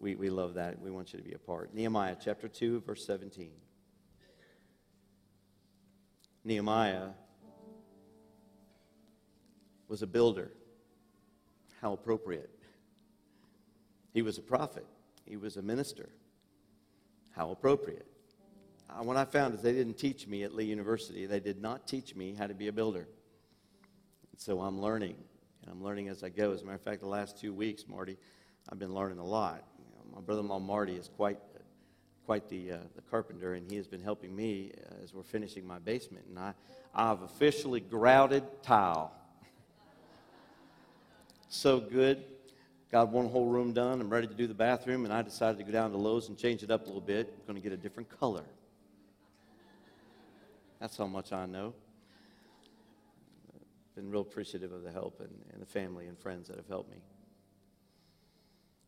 We, 0.00 0.14
we 0.14 0.30
love 0.30 0.54
that. 0.54 0.80
We 0.80 0.90
want 0.90 1.12
you 1.12 1.18
to 1.18 1.24
be 1.24 1.32
a 1.32 1.38
part. 1.38 1.74
Nehemiah 1.74 2.16
chapter 2.22 2.48
2, 2.48 2.80
verse 2.80 3.04
17. 3.04 3.50
Nehemiah 6.44 7.08
was 9.88 10.02
a 10.02 10.06
builder. 10.06 10.52
How 11.80 11.92
appropriate. 11.92 12.50
He 14.12 14.22
was 14.22 14.38
a 14.38 14.42
prophet, 14.42 14.86
he 15.24 15.36
was 15.36 15.56
a 15.56 15.62
minister. 15.62 16.10
How 17.30 17.50
appropriate. 17.50 18.06
Uh, 18.90 19.02
what 19.04 19.16
I 19.16 19.24
found 19.24 19.54
is 19.54 19.62
they 19.62 19.72
didn't 19.72 19.98
teach 19.98 20.26
me 20.26 20.42
at 20.42 20.54
Lee 20.54 20.64
University, 20.64 21.26
they 21.26 21.40
did 21.40 21.60
not 21.60 21.86
teach 21.86 22.16
me 22.16 22.34
how 22.34 22.46
to 22.46 22.54
be 22.54 22.68
a 22.68 22.72
builder. 22.72 23.06
So 24.36 24.60
I'm 24.60 24.80
learning, 24.80 25.16
and 25.62 25.70
I'm 25.70 25.82
learning 25.82 26.08
as 26.08 26.22
I 26.22 26.30
go. 26.30 26.52
As 26.52 26.62
a 26.62 26.64
matter 26.64 26.76
of 26.76 26.82
fact, 26.82 27.00
the 27.00 27.08
last 27.08 27.38
two 27.38 27.52
weeks, 27.52 27.84
Marty, 27.86 28.16
I've 28.68 28.78
been 28.78 28.94
learning 28.94 29.18
a 29.18 29.24
lot. 29.24 29.64
My 30.14 30.20
brother-in-law 30.20 30.60
Marty 30.60 30.94
is 30.94 31.08
quite, 31.16 31.38
quite 32.26 32.48
the, 32.48 32.72
uh, 32.72 32.76
the 32.96 33.02
carpenter, 33.02 33.54
and 33.54 33.70
he 33.70 33.76
has 33.76 33.86
been 33.86 34.02
helping 34.02 34.34
me 34.34 34.72
uh, 34.76 35.02
as 35.02 35.14
we're 35.14 35.22
finishing 35.22 35.66
my 35.66 35.78
basement. 35.78 36.26
And 36.28 36.38
I, 36.38 36.54
I've 36.94 37.22
officially 37.22 37.80
grouted 37.80 38.44
tile. 38.62 39.12
so 41.48 41.80
good. 41.80 42.24
Got 42.90 43.10
one 43.10 43.28
whole 43.28 43.46
room 43.46 43.72
done. 43.72 44.00
I'm 44.00 44.08
ready 44.08 44.26
to 44.26 44.34
do 44.34 44.46
the 44.46 44.54
bathroom, 44.54 45.04
and 45.04 45.12
I 45.12 45.20
decided 45.20 45.58
to 45.58 45.64
go 45.64 45.72
down 45.72 45.90
to 45.90 45.98
Lowe's 45.98 46.28
and 46.28 46.38
change 46.38 46.62
it 46.62 46.70
up 46.70 46.84
a 46.84 46.86
little 46.86 47.02
bit. 47.02 47.34
I'm 47.38 47.46
going 47.46 47.62
to 47.62 47.68
get 47.68 47.78
a 47.78 47.80
different 47.80 48.08
color. 48.18 48.44
That's 50.80 50.96
how 50.96 51.06
much 51.06 51.32
I 51.32 51.44
know. 51.46 51.74
Been 53.94 54.10
real 54.10 54.22
appreciative 54.22 54.72
of 54.72 54.84
the 54.84 54.92
help 54.92 55.20
and, 55.20 55.30
and 55.52 55.60
the 55.60 55.66
family 55.66 56.06
and 56.06 56.16
friends 56.18 56.48
that 56.48 56.56
have 56.56 56.68
helped 56.68 56.90
me. 56.90 56.98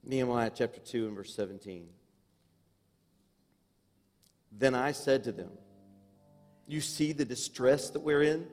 Nehemiah 0.04 0.50
chapter 0.54 0.80
2 0.80 1.08
and 1.08 1.16
verse 1.16 1.34
17. 1.34 1.86
Then 4.52 4.74
I 4.74 4.92
said 4.92 5.24
to 5.24 5.32
them, 5.32 5.50
You 6.66 6.80
see 6.80 7.12
the 7.12 7.24
distress 7.24 7.90
that 7.90 8.00
we're 8.00 8.22
in? 8.22 8.46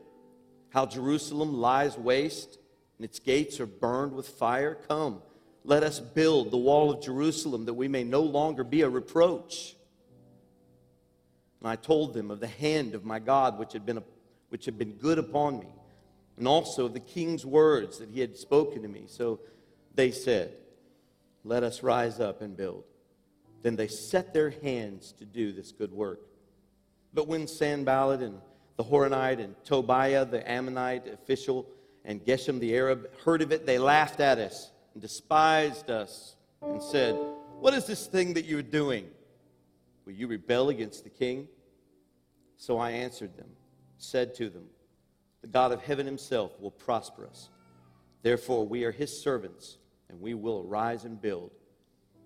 How 0.69 0.85
Jerusalem 0.85 1.53
lies 1.53 1.97
waste 1.97 2.59
and 2.97 3.05
its 3.05 3.19
gates 3.19 3.59
are 3.59 3.65
burned 3.65 4.13
with 4.13 4.27
fire? 4.27 4.75
Come, 4.87 5.21
let 5.63 5.83
us 5.83 5.99
build 5.99 6.51
the 6.51 6.57
wall 6.57 6.91
of 6.91 7.01
Jerusalem 7.01 7.65
that 7.65 7.73
we 7.73 7.87
may 7.87 8.03
no 8.03 8.21
longer 8.21 8.63
be 8.63 8.81
a 8.81 8.89
reproach. 8.89 9.75
And 11.61 11.69
I 11.69 11.75
told 11.75 12.13
them 12.13 12.29
of 12.29 12.39
the 12.39 12.47
hand 12.47 12.93
of 12.93 13.05
my 13.05 13.19
God 13.19 13.57
which 13.57 13.73
had 13.73 13.85
been, 13.85 14.03
which 14.49 14.65
had 14.65 14.77
been 14.77 14.93
good 14.93 15.17
upon 15.17 15.59
me, 15.59 15.67
and 16.37 16.47
also 16.47 16.85
of 16.85 16.93
the 16.93 16.99
king's 16.99 17.45
words 17.45 17.97
that 17.99 18.09
he 18.09 18.19
had 18.19 18.37
spoken 18.37 18.81
to 18.83 18.87
me. 18.87 19.05
So 19.07 19.39
they 19.95 20.11
said, 20.11 20.53
Let 21.47 21.63
us 21.63 21.81
rise 21.81 22.19
up 22.19 22.41
and 22.41 22.57
build. 22.57 22.83
Then 23.61 23.77
they 23.77 23.87
set 23.87 24.33
their 24.33 24.49
hands 24.49 25.13
to 25.13 25.25
do 25.25 25.53
this 25.53 25.71
good 25.71 25.93
work. 25.93 26.19
But 27.13 27.29
when 27.29 27.47
Sanballat 27.47 28.21
and 28.21 28.41
the 28.75 28.83
Horonite 28.83 29.39
and 29.39 29.55
Tobiah 29.63 30.25
the 30.25 30.49
Ammonite 30.49 31.07
official 31.07 31.65
and 32.03 32.23
Geshem 32.23 32.59
the 32.59 32.75
Arab 32.75 33.09
heard 33.23 33.41
of 33.41 33.53
it, 33.53 33.65
they 33.65 33.79
laughed 33.79 34.19
at 34.19 34.39
us 34.39 34.71
and 34.93 35.01
despised 35.01 35.89
us 35.89 36.35
and 36.61 36.83
said, 36.83 37.15
What 37.61 37.73
is 37.73 37.85
this 37.85 38.07
thing 38.07 38.33
that 38.33 38.43
you're 38.43 38.61
doing? 38.61 39.07
Will 40.05 40.13
you 40.13 40.27
rebel 40.27 40.67
against 40.67 41.05
the 41.05 41.09
king? 41.09 41.47
So 42.57 42.77
I 42.77 42.91
answered 42.91 43.37
them, 43.37 43.49
said 43.97 44.35
to 44.35 44.49
them, 44.49 44.65
The 45.41 45.47
God 45.47 45.71
of 45.71 45.81
heaven 45.81 46.05
himself 46.05 46.59
will 46.59 46.71
prosper 46.71 47.25
us. 47.25 47.49
Therefore, 48.21 48.67
we 48.67 48.83
are 48.83 48.91
his 48.91 49.17
servants, 49.17 49.77
and 50.09 50.19
we 50.21 50.33
will 50.33 50.65
arise 50.67 51.03
and 51.05 51.21
build. 51.21 51.51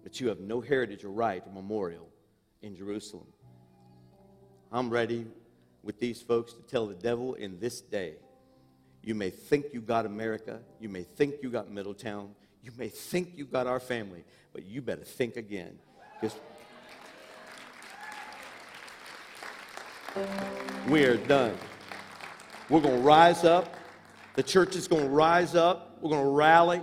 But 0.03 0.19
you 0.19 0.29
have 0.29 0.39
no 0.39 0.61
heritage 0.61 1.03
or 1.03 1.11
right 1.11 1.43
or 1.45 1.51
memorial 1.51 2.07
in 2.61 2.75
Jerusalem. 2.75 3.27
I'm 4.71 4.89
ready 4.89 5.27
with 5.83 5.99
these 5.99 6.21
folks 6.21 6.53
to 6.53 6.61
tell 6.61 6.87
the 6.87 6.95
devil 6.95 7.33
in 7.35 7.59
this 7.59 7.81
day 7.81 8.15
you 9.03 9.15
may 9.15 9.31
think 9.31 9.67
you 9.73 9.81
got 9.81 10.05
America, 10.05 10.59
you 10.79 10.87
may 10.87 11.03
think 11.03 11.35
you 11.41 11.49
got 11.49 11.71
Middletown, 11.71 12.29
you 12.63 12.71
may 12.77 12.89
think 12.89 13.31
you 13.35 13.45
got 13.45 13.65
our 13.65 13.79
family, 13.79 14.23
but 14.53 14.63
you 14.63 14.81
better 14.81 15.03
think 15.03 15.37
again. 15.37 15.79
Because 16.19 16.37
we 20.87 21.03
are 21.05 21.17
done. 21.17 21.57
We're 22.69 22.81
going 22.81 22.97
to 22.97 23.01
rise 23.01 23.43
up. 23.43 23.75
The 24.35 24.43
church 24.43 24.75
is 24.75 24.87
going 24.87 25.03
to 25.03 25.09
rise 25.09 25.55
up. 25.55 25.97
We're 26.01 26.11
going 26.11 26.23
to 26.23 26.29
rally 26.29 26.81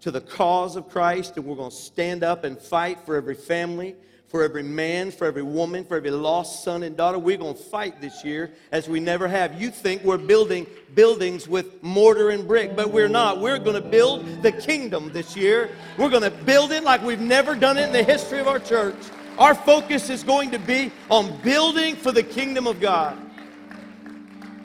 to 0.00 0.10
the 0.10 0.20
cause 0.20 0.76
of 0.76 0.88
Christ, 0.88 1.36
and 1.36 1.44
we're 1.44 1.56
going 1.56 1.70
to 1.70 1.76
stand 1.76 2.24
up 2.24 2.44
and 2.44 2.58
fight 2.58 3.00
for 3.00 3.16
every 3.16 3.34
family, 3.34 3.94
for 4.28 4.42
every 4.42 4.62
man, 4.62 5.10
for 5.10 5.26
every 5.26 5.42
woman, 5.42 5.84
for 5.84 5.96
every 5.96 6.10
lost 6.10 6.64
son 6.64 6.82
and 6.84 6.96
daughter. 6.96 7.18
We're 7.18 7.36
going 7.36 7.56
to 7.56 7.62
fight 7.62 8.00
this 8.00 8.24
year 8.24 8.52
as 8.72 8.88
we 8.88 9.00
never 9.00 9.28
have. 9.28 9.60
You 9.60 9.70
think 9.70 10.04
we're 10.04 10.18
building 10.18 10.66
buildings 10.94 11.48
with 11.48 11.82
mortar 11.82 12.30
and 12.30 12.46
brick, 12.46 12.76
but 12.76 12.90
we're 12.90 13.08
not. 13.08 13.40
We're 13.40 13.58
going 13.58 13.82
to 13.82 13.88
build 13.88 14.42
the 14.42 14.52
kingdom 14.52 15.10
this 15.12 15.36
year. 15.36 15.70
We're 15.98 16.10
going 16.10 16.22
to 16.22 16.30
build 16.30 16.72
it 16.72 16.84
like 16.84 17.02
we've 17.02 17.20
never 17.20 17.54
done 17.54 17.76
it 17.76 17.82
in 17.82 17.92
the 17.92 18.04
history 18.04 18.38
of 18.38 18.48
our 18.48 18.60
church. 18.60 18.96
Our 19.36 19.54
focus 19.54 20.10
is 20.10 20.22
going 20.22 20.50
to 20.52 20.58
be 20.58 20.92
on 21.10 21.36
building 21.42 21.96
for 21.96 22.12
the 22.12 22.22
kingdom 22.22 22.66
of 22.66 22.80
God. 22.80 23.18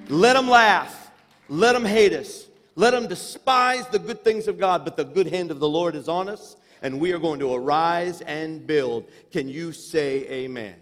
Let 0.07 0.33
them 0.33 0.47
laugh. 0.47 1.11
Let 1.49 1.73
them 1.73 1.85
hate 1.85 2.13
us. 2.13 2.44
Let 2.75 2.91
them 2.91 3.07
despise 3.07 3.87
the 3.87 3.99
good 3.99 4.23
things 4.23 4.47
of 4.47 4.59
God, 4.59 4.83
but 4.83 4.97
the 4.97 5.05
good 5.05 5.27
hand 5.27 5.49
of 5.49 5.59
the 5.59 5.69
Lord 5.69 5.95
is 5.95 6.09
on 6.09 6.27
us, 6.27 6.57
and 6.81 6.99
we 6.99 7.13
are 7.13 7.19
going 7.19 7.39
to 7.39 7.53
arise 7.53 8.21
and 8.21 8.67
build. 8.67 9.09
Can 9.31 9.47
you 9.47 9.71
say 9.71 10.27
amen? 10.29 10.75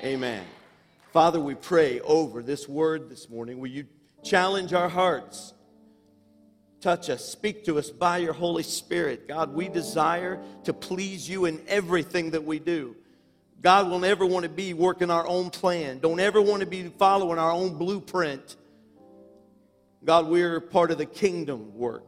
Amen. 0.00 0.14
amen. 0.14 0.44
Father, 1.12 1.38
we 1.38 1.54
pray 1.54 2.00
over 2.00 2.42
this 2.42 2.68
word 2.68 3.10
this 3.10 3.28
morning. 3.28 3.58
Will 3.58 3.70
you 3.70 3.86
challenge 4.22 4.72
our 4.72 4.88
hearts? 4.88 5.52
Touch 6.80 7.08
us, 7.08 7.24
speak 7.24 7.64
to 7.64 7.78
us 7.78 7.90
by 7.90 8.18
your 8.18 8.32
Holy 8.32 8.62
Spirit. 8.62 9.28
God, 9.28 9.54
we 9.54 9.68
desire 9.68 10.42
to 10.64 10.72
please 10.72 11.28
you 11.28 11.44
in 11.44 11.62
everything 11.66 12.30
that 12.32 12.44
we 12.44 12.58
do. 12.58 12.96
God 13.62 13.88
will 13.88 13.98
never 13.98 14.26
want 14.26 14.42
to 14.42 14.50
be 14.50 14.74
working 14.74 15.10
our 15.10 15.26
own 15.26 15.48
plan. 15.48 15.98
Don't 15.98 16.20
ever 16.20 16.42
want 16.42 16.60
to 16.60 16.66
be 16.66 16.88
following 16.98 17.38
our 17.38 17.50
own 17.50 17.78
blueprint. 17.78 18.56
God, 20.04 20.28
we're 20.28 20.60
part 20.60 20.90
of 20.90 20.98
the 20.98 21.06
kingdom 21.06 21.76
work. 21.76 22.04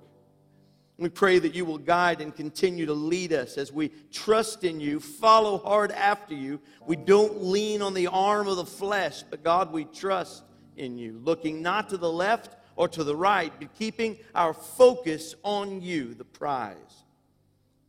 We 0.98 1.08
pray 1.10 1.38
that 1.38 1.54
you 1.54 1.64
will 1.64 1.78
guide 1.78 2.20
and 2.20 2.34
continue 2.34 2.86
to 2.86 2.94
lead 2.94 3.32
us 3.32 3.58
as 3.58 3.70
we 3.70 3.90
trust 4.10 4.64
in 4.64 4.80
you, 4.80 4.98
follow 4.98 5.58
hard 5.58 5.92
after 5.92 6.34
you. 6.34 6.60
We 6.86 6.96
don't 6.96 7.42
lean 7.44 7.82
on 7.82 7.92
the 7.92 8.06
arm 8.06 8.48
of 8.48 8.56
the 8.56 8.64
flesh, 8.64 9.22
but 9.22 9.44
God, 9.44 9.72
we 9.72 9.84
trust 9.84 10.44
in 10.76 10.96
you, 10.96 11.20
looking 11.22 11.60
not 11.60 11.90
to 11.90 11.98
the 11.98 12.10
left 12.10 12.56
or 12.76 12.88
to 12.88 13.04
the 13.04 13.16
right, 13.16 13.52
but 13.58 13.74
keeping 13.74 14.16
our 14.34 14.54
focus 14.54 15.34
on 15.42 15.82
you, 15.82 16.14
the 16.14 16.24
prize. 16.24 17.04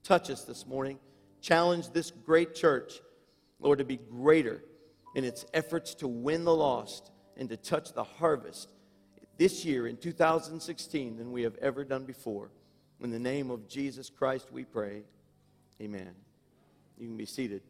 Touch 0.03 0.29
us 0.29 0.43
this 0.43 0.65
morning. 0.65 0.99
Challenge 1.41 1.89
this 1.89 2.11
great 2.11 2.55
church 2.55 2.99
Lord, 3.59 3.79
to 3.79 3.85
be 3.85 3.97
greater 3.97 4.63
in 5.15 5.23
its 5.23 5.45
efforts 5.53 5.95
to 5.95 6.07
win 6.07 6.43
the 6.43 6.55
lost 6.55 7.11
and 7.35 7.49
to 7.49 7.57
touch 7.57 7.93
the 7.93 8.03
harvest 8.03 8.71
this 9.37 9.63
year 9.63 9.87
in 9.87 9.97
2016 9.97 11.17
than 11.17 11.31
we 11.31 11.43
have 11.43 11.55
ever 11.57 11.83
done 11.83 12.05
before. 12.05 12.49
In 13.01 13.11
the 13.11 13.19
name 13.19 13.51
of 13.51 13.67
Jesus 13.67 14.09
Christ, 14.09 14.51
we 14.51 14.63
pray. 14.63 15.03
Amen. 15.81 16.15
You 16.97 17.07
can 17.07 17.17
be 17.17 17.25
seated. 17.25 17.61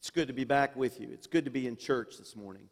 It's 0.00 0.10
good 0.10 0.28
to 0.28 0.34
be 0.34 0.44
back 0.44 0.76
with 0.76 1.00
you. 1.00 1.08
It's 1.12 1.26
good 1.26 1.46
to 1.46 1.50
be 1.50 1.66
in 1.66 1.78
church 1.78 2.18
this 2.18 2.36
morning. 2.36 2.68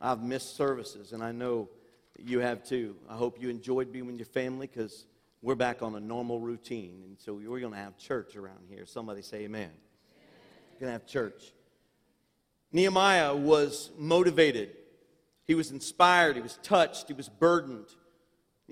I've 0.00 0.22
missed 0.22 0.56
services, 0.56 1.12
and 1.12 1.22
I 1.22 1.32
know 1.32 1.68
you 2.16 2.38
have 2.38 2.62
too. 2.62 2.94
I 3.08 3.16
hope 3.16 3.42
you 3.42 3.48
enjoyed 3.48 3.92
being 3.92 4.06
with 4.06 4.16
your 4.16 4.26
family 4.26 4.68
because 4.68 5.06
we're 5.42 5.56
back 5.56 5.82
on 5.82 5.96
a 5.96 6.00
normal 6.00 6.38
routine. 6.38 7.02
And 7.04 7.18
so 7.18 7.34
we're 7.34 7.58
going 7.58 7.72
to 7.72 7.78
have 7.78 7.98
church 7.98 8.36
around 8.36 8.66
here. 8.68 8.86
Somebody 8.86 9.22
say 9.22 9.38
amen. 9.38 9.70
Going 10.80 10.88
to 10.88 10.92
have 10.92 11.06
church. 11.06 11.52
Nehemiah 12.72 13.36
was 13.36 13.90
motivated. 13.96 14.70
He 15.44 15.54
was 15.54 15.70
inspired. 15.70 16.36
He 16.36 16.42
was 16.42 16.58
touched. 16.62 17.06
He 17.06 17.14
was 17.14 17.28
burdened. 17.28 17.86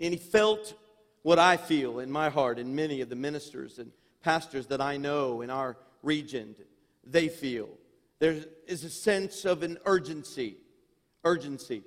And 0.00 0.12
he 0.12 0.18
felt 0.18 0.74
what 1.22 1.38
I 1.38 1.56
feel 1.56 2.00
in 2.00 2.10
my 2.10 2.28
heart 2.28 2.58
and 2.58 2.74
many 2.74 3.00
of 3.00 3.08
the 3.08 3.16
ministers 3.16 3.78
and 3.78 3.92
pastors 4.22 4.66
that 4.66 4.80
I 4.80 4.96
know 4.96 5.42
in 5.42 5.50
our 5.50 5.76
region, 6.02 6.56
they 7.04 7.28
feel. 7.28 7.68
There 8.18 8.36
is 8.66 8.84
a 8.84 8.90
sense 8.90 9.44
of 9.44 9.62
an 9.62 9.78
urgency. 9.84 10.56
Urgency. 11.24 11.82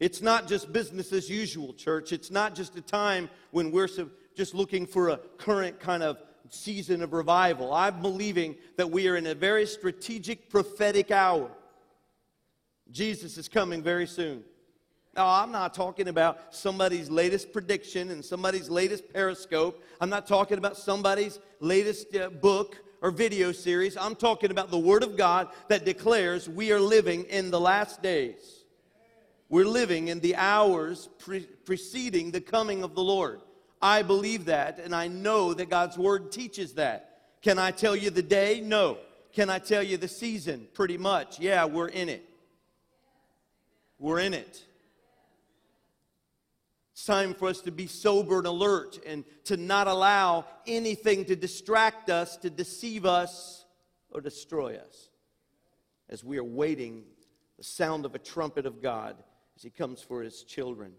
It's 0.00 0.20
not 0.20 0.46
just 0.46 0.72
business 0.72 1.12
as 1.12 1.30
usual, 1.30 1.72
church. 1.72 2.12
It's 2.12 2.30
not 2.30 2.54
just 2.54 2.76
a 2.76 2.82
time 2.82 3.30
when 3.50 3.70
we're 3.70 3.88
just 4.36 4.54
looking 4.54 4.86
for 4.86 5.08
a 5.08 5.16
current 5.38 5.80
kind 5.80 6.02
of 6.02 6.18
season 6.50 7.02
of 7.02 7.12
revival. 7.12 7.72
I'm 7.72 8.00
believing 8.00 8.56
that 8.76 8.90
we 8.90 9.08
are 9.08 9.16
in 9.16 9.26
a 9.26 9.34
very 9.34 9.66
strategic 9.66 10.50
prophetic 10.50 11.10
hour. 11.10 11.50
Jesus 12.90 13.36
is 13.36 13.48
coming 13.48 13.82
very 13.82 14.06
soon. 14.06 14.44
Now, 15.14 15.28
I'm 15.28 15.50
not 15.50 15.74
talking 15.74 16.08
about 16.08 16.54
somebody's 16.54 17.10
latest 17.10 17.52
prediction 17.52 18.10
and 18.10 18.24
somebody's 18.24 18.70
latest 18.70 19.12
periscope. 19.12 19.82
I'm 20.00 20.10
not 20.10 20.26
talking 20.26 20.58
about 20.58 20.76
somebody's 20.76 21.40
latest 21.60 22.14
uh, 22.14 22.30
book 22.30 22.76
or 23.02 23.10
video 23.10 23.52
series. 23.52 23.96
I'm 23.96 24.14
talking 24.14 24.50
about 24.50 24.70
the 24.70 24.78
Word 24.78 25.02
of 25.02 25.16
God 25.16 25.48
that 25.68 25.84
declares 25.84 26.48
we 26.48 26.72
are 26.72 26.80
living 26.80 27.24
in 27.24 27.50
the 27.50 27.60
last 27.60 28.02
days. 28.02 28.64
We're 29.48 29.66
living 29.66 30.08
in 30.08 30.20
the 30.20 30.36
hours 30.36 31.08
pre- 31.18 31.46
preceding 31.64 32.30
the 32.30 32.40
coming 32.40 32.82
of 32.82 32.94
the 32.94 33.02
Lord. 33.02 33.40
I 33.80 34.02
believe 34.02 34.46
that, 34.46 34.78
and 34.78 34.94
I 34.94 35.08
know 35.08 35.54
that 35.54 35.70
God's 35.70 35.96
Word 35.96 36.32
teaches 36.32 36.74
that. 36.74 37.20
Can 37.42 37.58
I 37.58 37.70
tell 37.70 37.94
you 37.94 38.10
the 38.10 38.22
day? 38.22 38.60
No. 38.60 38.98
Can 39.32 39.50
I 39.50 39.58
tell 39.58 39.82
you 39.82 39.96
the 39.96 40.08
season? 40.08 40.66
Pretty 40.74 40.98
much. 40.98 41.38
Yeah, 41.38 41.64
we're 41.64 41.88
in 41.88 42.08
it. 42.08 42.28
We're 43.98 44.18
in 44.20 44.34
it. 44.34 44.64
It's 46.92 47.04
time 47.04 47.34
for 47.34 47.48
us 47.48 47.60
to 47.60 47.70
be 47.70 47.86
sober 47.86 48.38
and 48.38 48.46
alert 48.46 48.98
and 49.06 49.24
to 49.44 49.56
not 49.56 49.86
allow 49.86 50.46
anything 50.66 51.24
to 51.26 51.36
distract 51.36 52.10
us, 52.10 52.36
to 52.38 52.50
deceive 52.50 53.06
us, 53.06 53.64
or 54.10 54.20
destroy 54.20 54.76
us 54.76 55.08
as 56.08 56.24
we 56.24 56.38
are 56.38 56.44
waiting 56.44 57.04
the 57.56 57.64
sound 57.64 58.04
of 58.04 58.14
a 58.14 58.18
trumpet 58.18 58.66
of 58.66 58.82
God 58.82 59.16
as 59.56 59.62
he 59.62 59.70
comes 59.70 60.00
for 60.00 60.22
his 60.22 60.42
children. 60.42 60.92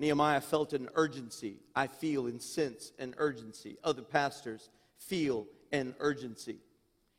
Nehemiah 0.00 0.40
felt 0.40 0.72
an 0.72 0.88
urgency. 0.94 1.58
I 1.76 1.86
feel 1.86 2.26
and 2.26 2.40
sense 2.40 2.92
an 2.98 3.14
urgency. 3.18 3.76
Other 3.84 4.00
pastors 4.00 4.70
feel 4.96 5.46
an 5.72 5.94
urgency. 6.00 6.56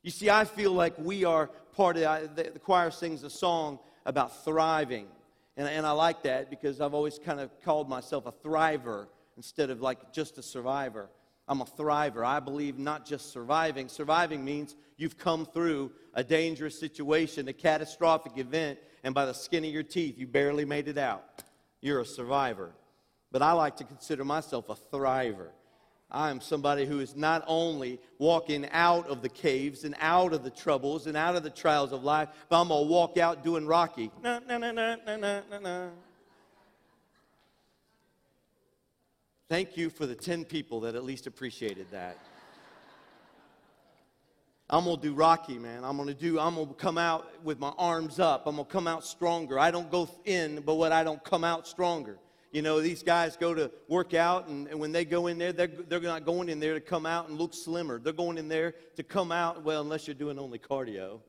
You 0.01 0.09
see, 0.09 0.32
I 0.32 0.45
feel 0.45 0.71
like 0.71 0.95
we 0.97 1.23
are 1.23 1.47
part 1.75 1.95
of 1.95 2.36
the, 2.36 2.49
the 2.51 2.59
choir 2.59 2.89
sings 2.89 3.23
a 3.23 3.29
song 3.29 3.77
about 4.03 4.43
thriving. 4.43 5.05
And, 5.55 5.67
and 5.67 5.86
I 5.86 5.91
like 5.91 6.23
that 6.23 6.49
because 6.49 6.82
I've 6.82 6.95
always 6.95 7.19
kind 7.19 7.39
of 7.39 7.51
called 7.61 7.88
myself 7.88 8.25
a 8.25 8.32
thriver 8.32 9.05
instead 9.38 9.69
of 9.69 9.79
like 9.82 10.11
just 10.11 10.39
a 10.39 10.43
survivor. 10.43 11.07
I'm 11.47 11.61
a 11.61 11.65
thriver. 11.65 12.25
I 12.25 12.39
believe 12.39 12.79
not 12.79 13.05
just 13.05 13.32
surviving. 13.32 13.89
Surviving 13.89 14.43
means 14.43 14.75
you've 14.97 15.19
come 15.19 15.45
through 15.45 15.91
a 16.15 16.23
dangerous 16.23 16.79
situation, 16.79 17.47
a 17.47 17.53
catastrophic 17.53 18.39
event, 18.39 18.79
and 19.03 19.13
by 19.13 19.27
the 19.27 19.34
skin 19.34 19.63
of 19.65 19.71
your 19.71 19.84
teeth, 19.84 20.17
you 20.17 20.25
barely 20.25 20.65
made 20.65 20.88
it 20.88 20.97
out 20.97 21.43
you're 21.82 21.99
a 21.99 22.05
survivor. 22.05 22.71
But 23.32 23.41
I 23.41 23.53
like 23.53 23.77
to 23.77 23.84
consider 23.84 24.23
myself 24.23 24.69
a 24.69 24.75
thriver. 24.95 25.49
I 26.11 26.29
am 26.29 26.41
somebody 26.41 26.86
who 26.86 26.99
is 26.99 27.15
not 27.15 27.43
only 27.47 27.99
walking 28.19 28.67
out 28.71 29.07
of 29.07 29.21
the 29.21 29.29
caves 29.29 29.86
and 29.86 29.95
out 29.99 30.34
of 30.34 30.43
the 30.43 30.49
troubles 30.49 31.07
and 31.07 31.15
out 31.15 31.38
of 31.38 31.43
the 31.43 31.49
trials 31.49 31.93
of 31.93 32.03
life, 32.03 32.27
but 32.49 32.59
I'm 32.59 32.67
going 32.67 32.86
to 32.86 32.91
walk 32.91 33.17
out 33.17 33.43
doing 33.43 33.65
Rocky. 33.65 34.11
Na, 34.21 34.39
na, 34.39 34.57
na, 34.57 34.71
na, 34.71 34.95
na, 35.05 35.15
na, 35.49 35.59
na. 35.59 35.88
Thank 39.47 39.77
you 39.77 39.89
for 39.89 40.05
the 40.05 40.15
10 40.15 40.45
people 40.45 40.82
that 40.82 40.95
at 40.95 41.03
least 41.03 41.27
appreciated 41.27 41.88
that. 41.91 42.17
I'm 44.74 44.86
gonna 44.86 45.01
do 45.01 45.13
Rocky, 45.13 45.59
man. 45.59 45.84
I'm 45.84 45.97
gonna 45.97 46.13
do, 46.13 46.39
I'm 46.39 46.55
gonna 46.55 46.74
come 46.74 46.97
out 46.97 47.30
with 47.43 47.59
my 47.59 47.74
arms 47.78 48.19
up. 48.19 48.43
I'm 48.47 48.55
gonna 48.55 48.65
come 48.65 48.88
out 48.88 49.03
stronger. 49.03 49.59
I 49.59 49.69
don't 49.69 49.91
go 49.91 50.09
in, 50.24 50.61
but 50.61 50.76
what 50.76 50.93
I 50.93 51.03
don't 51.03 51.22
come 51.26 51.43
out 51.43 51.67
stronger. 51.67 52.17
You 52.53 52.61
know, 52.61 52.80
these 52.80 53.03
guys 53.03 53.36
go 53.36 53.53
to 53.53 53.69
work 53.89 54.13
out, 54.13 54.47
and, 54.47 54.69
and 54.69 54.80
when 54.80 54.93
they 54.93 55.03
go 55.03 55.28
in 55.28 55.38
there, 55.38 55.51
they're, 55.51 55.67
they're 55.67 55.99
not 55.99 56.26
going 56.26 56.47
in 56.47 56.61
there 56.61 56.74
to 56.74 56.80
come 56.80 57.05
out 57.05 57.28
and 57.28 57.38
look 57.38 57.53
slimmer. 57.53 57.99
They're 57.99 58.13
going 58.13 58.38
in 58.38 58.47
there 58.47 58.76
to 58.95 59.03
come 59.03 59.32
out, 59.32 59.61
well, 59.63 59.82
unless 59.82 60.07
you're 60.07 60.15
doing 60.15 60.39
only 60.39 60.59
cardio, 60.59 61.19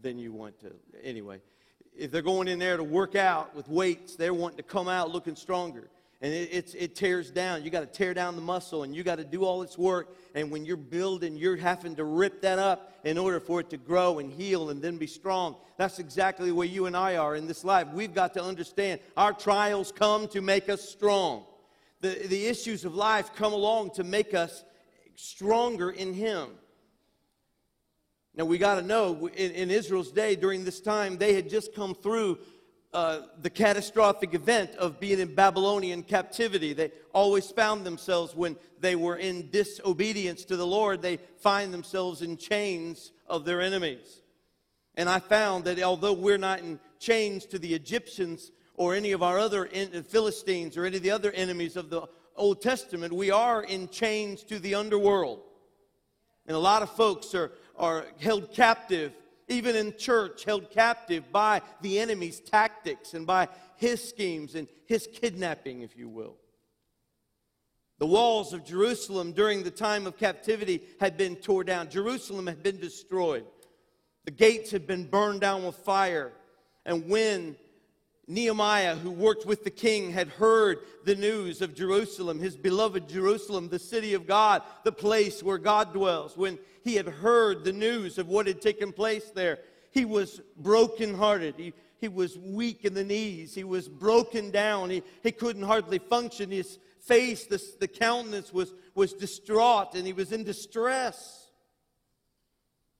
then 0.00 0.18
you 0.18 0.32
want 0.32 0.60
to. 0.60 0.72
Anyway, 1.02 1.40
if 1.96 2.12
they're 2.12 2.22
going 2.22 2.46
in 2.46 2.60
there 2.60 2.76
to 2.76 2.84
work 2.84 3.16
out 3.16 3.54
with 3.54 3.68
weights, 3.68 4.14
they're 4.14 4.34
wanting 4.34 4.58
to 4.58 4.62
come 4.62 4.86
out 4.86 5.10
looking 5.10 5.34
stronger 5.34 5.88
and 6.22 6.34
it, 6.34 6.74
it 6.76 6.94
tears 6.94 7.30
down. 7.30 7.64
You 7.64 7.70
got 7.70 7.80
to 7.80 7.86
tear 7.86 8.12
down 8.12 8.36
the 8.36 8.42
muscle 8.42 8.82
and 8.82 8.94
you 8.94 9.02
got 9.02 9.16
to 9.16 9.24
do 9.24 9.44
all 9.44 9.62
its 9.62 9.78
work. 9.78 10.14
And 10.34 10.50
when 10.50 10.66
you're 10.66 10.76
building, 10.76 11.36
you're 11.36 11.56
having 11.56 11.96
to 11.96 12.04
rip 12.04 12.42
that 12.42 12.58
up 12.58 12.92
in 13.04 13.16
order 13.16 13.40
for 13.40 13.60
it 13.60 13.70
to 13.70 13.78
grow 13.78 14.18
and 14.18 14.30
heal 14.30 14.68
and 14.68 14.82
then 14.82 14.98
be 14.98 15.06
strong. 15.06 15.56
That's 15.78 15.98
exactly 15.98 16.52
where 16.52 16.66
you 16.66 16.84
and 16.84 16.94
I 16.94 17.16
are 17.16 17.36
in 17.36 17.46
this 17.46 17.64
life. 17.64 17.88
We've 17.94 18.14
got 18.14 18.34
to 18.34 18.42
understand 18.42 19.00
our 19.16 19.32
trials 19.32 19.92
come 19.92 20.28
to 20.28 20.42
make 20.42 20.68
us 20.68 20.86
strong. 20.86 21.44
The, 22.02 22.26
the 22.28 22.46
issues 22.46 22.84
of 22.84 22.94
life 22.94 23.34
come 23.34 23.54
along 23.54 23.92
to 23.92 24.04
make 24.04 24.34
us 24.34 24.62
stronger 25.14 25.90
in 25.90 26.12
Him. 26.12 26.50
Now, 28.34 28.44
we 28.44 28.58
got 28.58 28.76
to 28.76 28.82
know 28.82 29.26
in, 29.28 29.52
in 29.52 29.70
Israel's 29.70 30.12
day 30.12 30.36
during 30.36 30.64
this 30.64 30.80
time, 30.80 31.16
they 31.16 31.34
had 31.34 31.48
just 31.48 31.74
come 31.74 31.94
through 31.94 32.38
uh, 32.92 33.20
the 33.40 33.50
catastrophic 33.50 34.34
event 34.34 34.74
of 34.76 34.98
being 34.98 35.20
in 35.20 35.34
Babylonian 35.34 36.02
captivity. 36.02 36.72
They 36.72 36.90
always 37.12 37.50
found 37.50 37.86
themselves 37.86 38.34
when 38.34 38.56
they 38.80 38.96
were 38.96 39.16
in 39.16 39.50
disobedience 39.50 40.44
to 40.46 40.56
the 40.56 40.66
Lord, 40.66 41.02
they 41.02 41.18
find 41.38 41.72
themselves 41.72 42.22
in 42.22 42.36
chains 42.36 43.12
of 43.26 43.44
their 43.44 43.60
enemies. 43.60 44.22
And 44.96 45.08
I 45.08 45.20
found 45.20 45.64
that 45.64 45.80
although 45.82 46.12
we're 46.12 46.38
not 46.38 46.60
in 46.60 46.80
chains 46.98 47.46
to 47.46 47.58
the 47.58 47.74
Egyptians 47.74 48.50
or 48.74 48.94
any 48.94 49.12
of 49.12 49.22
our 49.22 49.38
other 49.38 49.66
in, 49.66 50.02
Philistines 50.02 50.76
or 50.76 50.84
any 50.84 50.96
of 50.96 51.02
the 51.02 51.10
other 51.10 51.30
enemies 51.30 51.76
of 51.76 51.90
the 51.90 52.08
Old 52.34 52.60
Testament, 52.60 53.12
we 53.12 53.30
are 53.30 53.62
in 53.62 53.88
chains 53.88 54.42
to 54.44 54.58
the 54.58 54.74
underworld. 54.74 55.42
And 56.46 56.56
a 56.56 56.60
lot 56.60 56.82
of 56.82 56.90
folks 56.90 57.34
are, 57.34 57.52
are 57.76 58.04
held 58.18 58.52
captive 58.52 59.12
even 59.50 59.76
in 59.76 59.96
church, 59.96 60.44
held 60.44 60.70
captive 60.70 61.30
by 61.32 61.60
the 61.82 61.98
enemy's 61.98 62.40
tactics 62.40 63.14
and 63.14 63.26
by 63.26 63.48
his 63.76 64.02
schemes 64.02 64.54
and 64.54 64.68
his 64.86 65.08
kidnapping, 65.12 65.82
if 65.82 65.96
you 65.96 66.08
will. 66.08 66.36
The 67.98 68.06
walls 68.06 68.54
of 68.54 68.64
Jerusalem 68.64 69.32
during 69.32 69.62
the 69.62 69.70
time 69.70 70.06
of 70.06 70.16
captivity 70.16 70.80
had 71.00 71.18
been 71.18 71.36
torn 71.36 71.66
down. 71.66 71.90
Jerusalem 71.90 72.46
had 72.46 72.62
been 72.62 72.78
destroyed. 72.78 73.44
The 74.24 74.30
gates 74.30 74.70
had 74.70 74.86
been 74.86 75.04
burned 75.04 75.42
down 75.42 75.66
with 75.66 75.76
fire. 75.76 76.32
And 76.86 77.08
when 77.08 77.56
Nehemiah, 78.26 78.94
who 78.94 79.10
worked 79.10 79.44
with 79.44 79.64
the 79.64 79.70
king, 79.70 80.12
had 80.12 80.28
heard 80.28 80.78
the 81.04 81.16
news 81.16 81.60
of 81.60 81.74
Jerusalem, 81.74 82.38
his 82.38 82.56
beloved 82.56 83.08
Jerusalem, 83.08 83.68
the 83.68 83.78
city 83.78 84.14
of 84.14 84.26
God, 84.26 84.62
the 84.84 84.92
place 84.92 85.42
where 85.42 85.58
God 85.58 85.92
dwells. 85.92 86.36
When 86.36 86.58
he 86.82 86.94
had 86.94 87.06
heard 87.06 87.64
the 87.64 87.72
news 87.72 88.18
of 88.18 88.28
what 88.28 88.46
had 88.46 88.60
taken 88.60 88.92
place 88.92 89.30
there, 89.30 89.58
he 89.90 90.04
was 90.04 90.40
brokenhearted. 90.56 91.54
He, 91.56 91.72
he 91.98 92.08
was 92.08 92.38
weak 92.38 92.84
in 92.84 92.94
the 92.94 93.04
knees. 93.04 93.54
He 93.54 93.64
was 93.64 93.88
broken 93.88 94.50
down. 94.50 94.90
He, 94.90 95.02
he 95.22 95.32
couldn't 95.32 95.64
hardly 95.64 95.98
function. 95.98 96.50
His 96.50 96.78
face, 97.00 97.46
the, 97.46 97.62
the 97.80 97.88
countenance 97.88 98.52
was, 98.52 98.72
was 98.94 99.12
distraught 99.12 99.94
and 99.94 100.06
he 100.06 100.12
was 100.12 100.32
in 100.32 100.44
distress. 100.44 101.50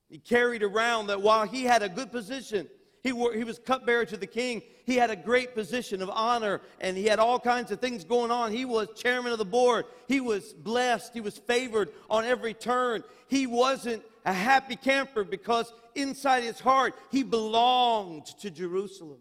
He 0.09 0.19
carried 0.19 0.63
around 0.63 1.07
that 1.07 1.23
while 1.23 1.47
he 1.47 1.65
had 1.65 1.83
a 1.83 1.89
good 1.89 2.11
position, 2.11 2.69
he, 3.03 3.11
he 3.11 3.45
was 3.45 3.59
cupbearer 3.59 4.05
to 4.07 4.17
the 4.17 4.27
king. 4.27 4.63
He 4.85 4.97
had 4.97 5.11
a 5.11 5.17
great 5.17 5.55
position 5.55 6.03
of 6.03 6.11
honor 6.11 6.61
and 6.81 6.97
he 6.97 7.07
had 7.07 7.19
all 7.19 7.41
kinds 7.41 7.71
of 7.71 7.81
things 7.81 8.05
going 8.05 8.31
on. 8.31 8.53
He 8.53 8.65
was 8.65 8.89
chairman 8.95 9.33
of 9.33 9.39
the 9.39 9.45
board. 9.45 9.87
He 10.07 10.21
was 10.21 10.53
blessed. 10.53 11.15
He 11.15 11.21
was 11.21 11.39
favored 11.39 11.91
on 12.11 12.25
every 12.25 12.53
turn. 12.53 13.03
He 13.29 13.47
wasn't 13.47 14.03
a 14.27 14.33
happy 14.33 14.77
camper 14.77 15.25
because 15.25 15.73
inside 15.95 16.43
his 16.43 16.61
heart, 16.61 16.95
he 17.11 17.23
belonged 17.23 18.27
to 18.41 18.51
Jerusalem. 18.51 19.19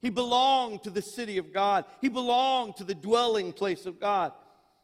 He 0.00 0.10
belonged 0.10 0.82
to 0.82 0.90
the 0.90 1.02
city 1.02 1.38
of 1.38 1.52
God. 1.52 1.84
He 2.00 2.08
belonged 2.08 2.76
to 2.78 2.84
the 2.84 2.94
dwelling 2.94 3.52
place 3.52 3.86
of 3.86 4.00
God. 4.00 4.32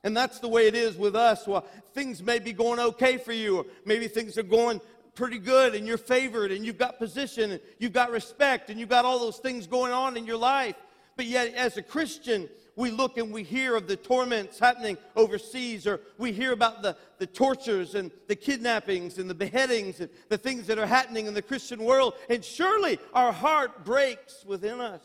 And 0.04 0.16
that's 0.16 0.38
the 0.38 0.48
way 0.48 0.68
it 0.68 0.76
is 0.76 0.96
with 0.96 1.16
us. 1.16 1.44
Well, 1.44 1.66
things 1.92 2.22
may 2.22 2.38
be 2.38 2.52
going 2.52 2.78
okay 2.78 3.16
for 3.18 3.32
you, 3.32 3.58
or 3.58 3.66
maybe 3.84 4.06
things 4.06 4.38
are 4.38 4.44
going 4.44 4.80
pretty 5.18 5.38
good 5.38 5.74
and 5.74 5.84
you're 5.84 5.98
favored 5.98 6.52
and 6.52 6.64
you've 6.64 6.78
got 6.78 6.96
position 6.96 7.50
and 7.50 7.60
you've 7.80 7.92
got 7.92 8.12
respect 8.12 8.70
and 8.70 8.78
you've 8.78 8.88
got 8.88 9.04
all 9.04 9.18
those 9.18 9.38
things 9.38 9.66
going 9.66 9.92
on 9.92 10.16
in 10.16 10.24
your 10.24 10.36
life. 10.36 10.76
But 11.16 11.26
yet, 11.26 11.52
as 11.54 11.76
a 11.76 11.82
Christian, 11.82 12.48
we 12.76 12.92
look 12.92 13.18
and 13.18 13.32
we 13.32 13.42
hear 13.42 13.74
of 13.74 13.88
the 13.88 13.96
torments 13.96 14.60
happening 14.60 14.96
overseas, 15.16 15.84
or 15.88 16.00
we 16.16 16.30
hear 16.30 16.52
about 16.52 16.82
the, 16.82 16.96
the 17.18 17.26
tortures 17.26 17.96
and 17.96 18.12
the 18.28 18.36
kidnappings 18.36 19.18
and 19.18 19.28
the 19.28 19.34
beheadings 19.34 19.98
and 19.98 20.08
the 20.28 20.38
things 20.38 20.68
that 20.68 20.78
are 20.78 20.86
happening 20.86 21.26
in 21.26 21.34
the 21.34 21.42
Christian 21.42 21.82
world. 21.82 22.14
And 22.30 22.44
surely 22.44 23.00
our 23.12 23.32
heart 23.32 23.84
breaks 23.84 24.44
within 24.46 24.80
us. 24.80 25.02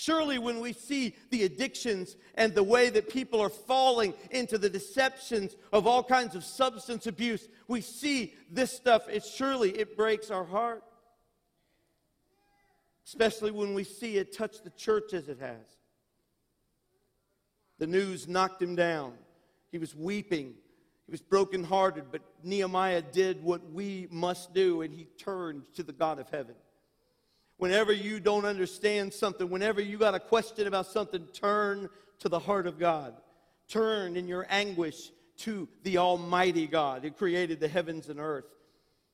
Surely, 0.00 0.38
when 0.38 0.60
we 0.60 0.72
see 0.72 1.14
the 1.28 1.44
addictions 1.44 2.16
and 2.36 2.54
the 2.54 2.62
way 2.62 2.88
that 2.88 3.10
people 3.10 3.38
are 3.38 3.50
falling 3.50 4.14
into 4.30 4.56
the 4.56 4.70
deceptions 4.70 5.54
of 5.74 5.86
all 5.86 6.02
kinds 6.02 6.34
of 6.34 6.42
substance 6.42 7.06
abuse, 7.06 7.50
we 7.68 7.82
see 7.82 8.32
this 8.50 8.72
stuff, 8.72 9.06
it 9.10 9.22
surely 9.22 9.68
it 9.72 9.98
breaks 9.98 10.30
our 10.30 10.44
heart. 10.44 10.82
Especially 13.04 13.50
when 13.50 13.74
we 13.74 13.84
see 13.84 14.16
it 14.16 14.34
touch 14.34 14.62
the 14.62 14.70
church 14.70 15.12
as 15.12 15.28
it 15.28 15.38
has. 15.38 15.66
The 17.78 17.86
news 17.86 18.26
knocked 18.26 18.62
him 18.62 18.76
down. 18.76 19.12
He 19.70 19.76
was 19.76 19.94
weeping. 19.94 20.54
He 21.04 21.10
was 21.10 21.20
brokenhearted, 21.20 22.04
but 22.10 22.22
Nehemiah 22.42 23.02
did 23.02 23.44
what 23.44 23.70
we 23.70 24.08
must 24.10 24.54
do, 24.54 24.80
and 24.80 24.94
he 24.94 25.08
turned 25.18 25.64
to 25.74 25.82
the 25.82 25.92
God 25.92 26.18
of 26.18 26.30
heaven. 26.30 26.54
Whenever 27.60 27.92
you 27.92 28.20
don't 28.20 28.46
understand 28.46 29.12
something, 29.12 29.50
whenever 29.50 29.82
you 29.82 29.98
got 29.98 30.14
a 30.14 30.18
question 30.18 30.66
about 30.66 30.86
something, 30.86 31.26
turn 31.34 31.90
to 32.18 32.30
the 32.30 32.38
heart 32.38 32.66
of 32.66 32.78
God. 32.78 33.12
Turn 33.68 34.16
in 34.16 34.26
your 34.26 34.46
anguish 34.48 35.10
to 35.40 35.68
the 35.82 35.98
Almighty 35.98 36.66
God 36.66 37.02
who 37.02 37.10
created 37.10 37.60
the 37.60 37.68
heavens 37.68 38.08
and 38.08 38.18
earth. 38.18 38.56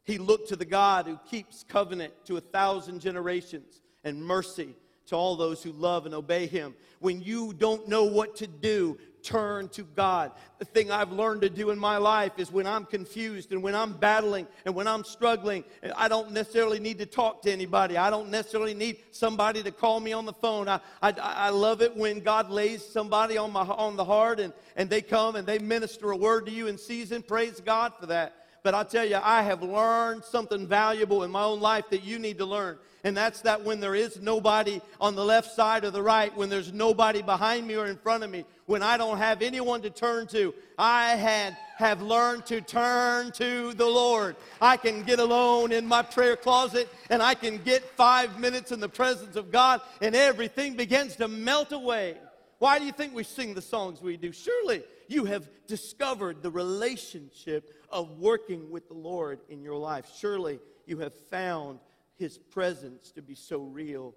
He 0.05 0.19
looked 0.19 0.49
to 0.51 0.57
the 0.57 0.65
God 0.65 1.07
who 1.07 1.19
keeps 1.29 1.65
covenant 1.65 2.13
to 2.27 2.37
a 2.37 2.41
thousand 2.41 3.01
generations 3.01 3.81
and 4.05 4.25
mercy 4.25 4.77
to 5.07 5.17
all 5.17 5.35
those 5.35 5.61
who 5.65 5.73
love 5.73 6.07
and 6.07 6.15
obey 6.15 6.47
him. 6.47 6.77
When 7.01 7.21
you 7.21 7.53
don't 7.53 7.89
know 7.89 8.05
what 8.05 8.37
to 8.37 8.47
do, 8.47 8.97
turn 9.27 9.69
to 9.71 9.83
God. 9.83 10.31
The 10.59 10.65
thing 10.65 10.91
I've 10.91 11.11
learned 11.11 11.43
to 11.43 11.51
do 11.51 11.71
in 11.71 11.79
my 11.79 11.97
life 11.97 12.39
is 12.39 12.53
when 12.53 12.67
I'm 12.67 12.85
confused 12.85 13.53
and 13.53 13.61
when 13.63 13.75
I'm 13.75 13.93
battling 13.93 14.47
and 14.65 14.75
when 14.75 14.87
I'm 14.87 15.03
struggling, 15.03 15.65
I 15.97 16.07
don't 16.07 16.31
necessarily 16.31 16.79
need 16.79 16.99
to 16.99 17.07
talk 17.07 17.43
to 17.43 17.51
anybody. 17.51 17.97
I 17.97 18.09
don't 18.09 18.31
necessarily 18.31 18.73
need 18.73 18.99
somebody 19.11 19.65
to 19.65 19.73
call 19.73 19.99
me 19.99 20.13
on 20.13 20.27
the 20.27 20.33
phone. 20.33 20.69
I, 20.69 20.81
I, 21.03 21.13
I 21.19 21.49
love 21.51 21.83
it 21.83 21.95
when 21.97 22.21
God 22.21 22.51
lays 22.51 22.85
somebody 22.85 23.37
on, 23.37 23.53
my, 23.53 23.63
on 23.63 23.97
the 23.97 24.05
heart 24.05 24.39
and, 24.39 24.53
and 24.77 24.89
they 24.89 25.03
come 25.03 25.35
and 25.35 25.47
they 25.47 25.59
minister 25.59 26.13
a 26.13 26.17
word 26.17 26.47
to 26.47 26.53
you 26.53 26.69
in 26.69 26.79
season. 26.79 27.23
Praise 27.23 27.61
God 27.61 27.95
for 27.99 28.07
that. 28.07 28.46
But 28.67 28.75
I 28.75 28.83
tell 28.83 29.05
you, 29.05 29.21
I 29.23 29.43
have 29.43 29.63
learned 29.63 30.25
something 30.25 30.67
valuable 30.67 31.23
in 31.23 31.31
my 31.31 31.45
own 31.45 31.61
life 31.61 31.89
that 31.91 32.03
you 32.03 32.19
need 32.19 32.39
to 32.39 32.45
learn. 32.45 32.79
And 33.05 33.17
that's 33.17 33.43
that 33.43 33.63
when 33.63 33.79
there 33.79 33.95
is 33.95 34.21
nobody 34.21 34.81
on 35.01 35.15
the 35.15 35.25
left 35.25 35.55
side 35.55 35.85
or 35.85 35.93
the 35.93 36.03
right, 36.03 36.37
when 36.37 36.49
there's 36.49 36.73
nobody 36.73 37.23
behind 37.23 37.69
me 37.69 37.77
or 37.77 37.87
in 37.87 37.97
front 37.97 38.25
of 38.25 38.31
me, 38.33 38.45
when 38.65 38.83
I 38.83 38.97
don't 38.97 39.19
have 39.19 39.41
anyone 39.41 39.83
to 39.83 39.91
turn 39.91 40.27
to, 40.33 40.53
I 40.77 41.11
had, 41.11 41.57
have 41.77 42.03
learned 42.03 42.45
to 42.47 42.61
turn 42.61 43.31
to 43.35 43.73
the 43.75 43.87
Lord. 43.87 44.35
I 44.61 44.77
can 44.79 45.05
get 45.05 45.21
alone 45.21 45.71
in 45.71 45.87
my 45.87 46.03
prayer 46.03 46.35
closet 46.35 46.89
and 47.09 47.23
I 47.23 47.35
can 47.35 47.59
get 47.59 47.85
five 47.91 48.41
minutes 48.41 48.73
in 48.73 48.81
the 48.81 48.89
presence 48.89 49.37
of 49.37 49.53
God 49.53 49.81
and 50.03 50.17
everything 50.17 50.75
begins 50.75 51.15
to 51.19 51.29
melt 51.29 51.71
away. 51.71 52.17
Why 52.59 52.81
do 52.81 52.85
you 52.85 52.91
think 52.91 53.15
we 53.15 53.23
sing 53.23 53.55
the 53.55 53.63
songs 53.63 54.03
we 54.03 54.17
do? 54.17 54.33
Surely 54.33 54.83
you 55.07 55.25
have 55.27 55.49
discovered 55.69 56.43
the 56.43 56.51
relationship 56.51 57.73
of 57.91 58.19
working 58.19 58.71
with 58.71 58.89
the 58.89 58.95
Lord 58.95 59.41
in 59.49 59.63
your 59.63 59.77
life. 59.77 60.07
Surely 60.19 60.59
you 60.87 60.99
have 60.99 61.15
found 61.15 61.79
his 62.17 62.39
presence 62.39 63.13
to 63.13 63.23
be 63.23 63.35
so 63.35 63.59
real. 63.59 64.15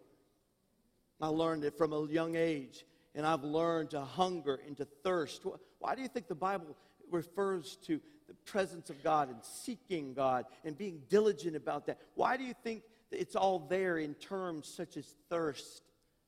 I 1.22 1.28
learned 1.28 1.64
it 1.66 1.78
from 1.78 1.92
a 1.92 2.06
young 2.08 2.36
age, 2.36 2.86
and 3.14 3.26
I've 3.26 3.44
learned 3.44 3.92
to 3.92 4.02
hunger 4.02 4.60
and 4.66 4.78
to 4.78 4.86
thirst. 4.86 5.46
Why 5.80 5.96
do 5.96 6.02
you 6.02 6.08
think 6.08 6.28
the 6.28 6.36
Bible 6.36 6.78
refers 7.12 7.78
to 7.88 8.00
the 8.28 8.34
presence 8.46 8.90
of 8.90 9.04
God 9.04 9.30
and 9.30 9.44
seeking 9.44 10.14
God 10.14 10.46
and 10.64 10.78
being 10.78 11.02
diligent 11.10 11.56
about 11.56 11.88
that? 11.88 12.00
Why 12.16 12.38
do 12.38 12.44
you 12.44 12.54
think 12.64 12.84
it's 13.12 13.36
all 13.36 13.60
there 13.60 13.98
in 13.98 14.14
terms 14.14 14.68
such 14.68 14.96
as 14.98 15.06
thirst 15.30 15.82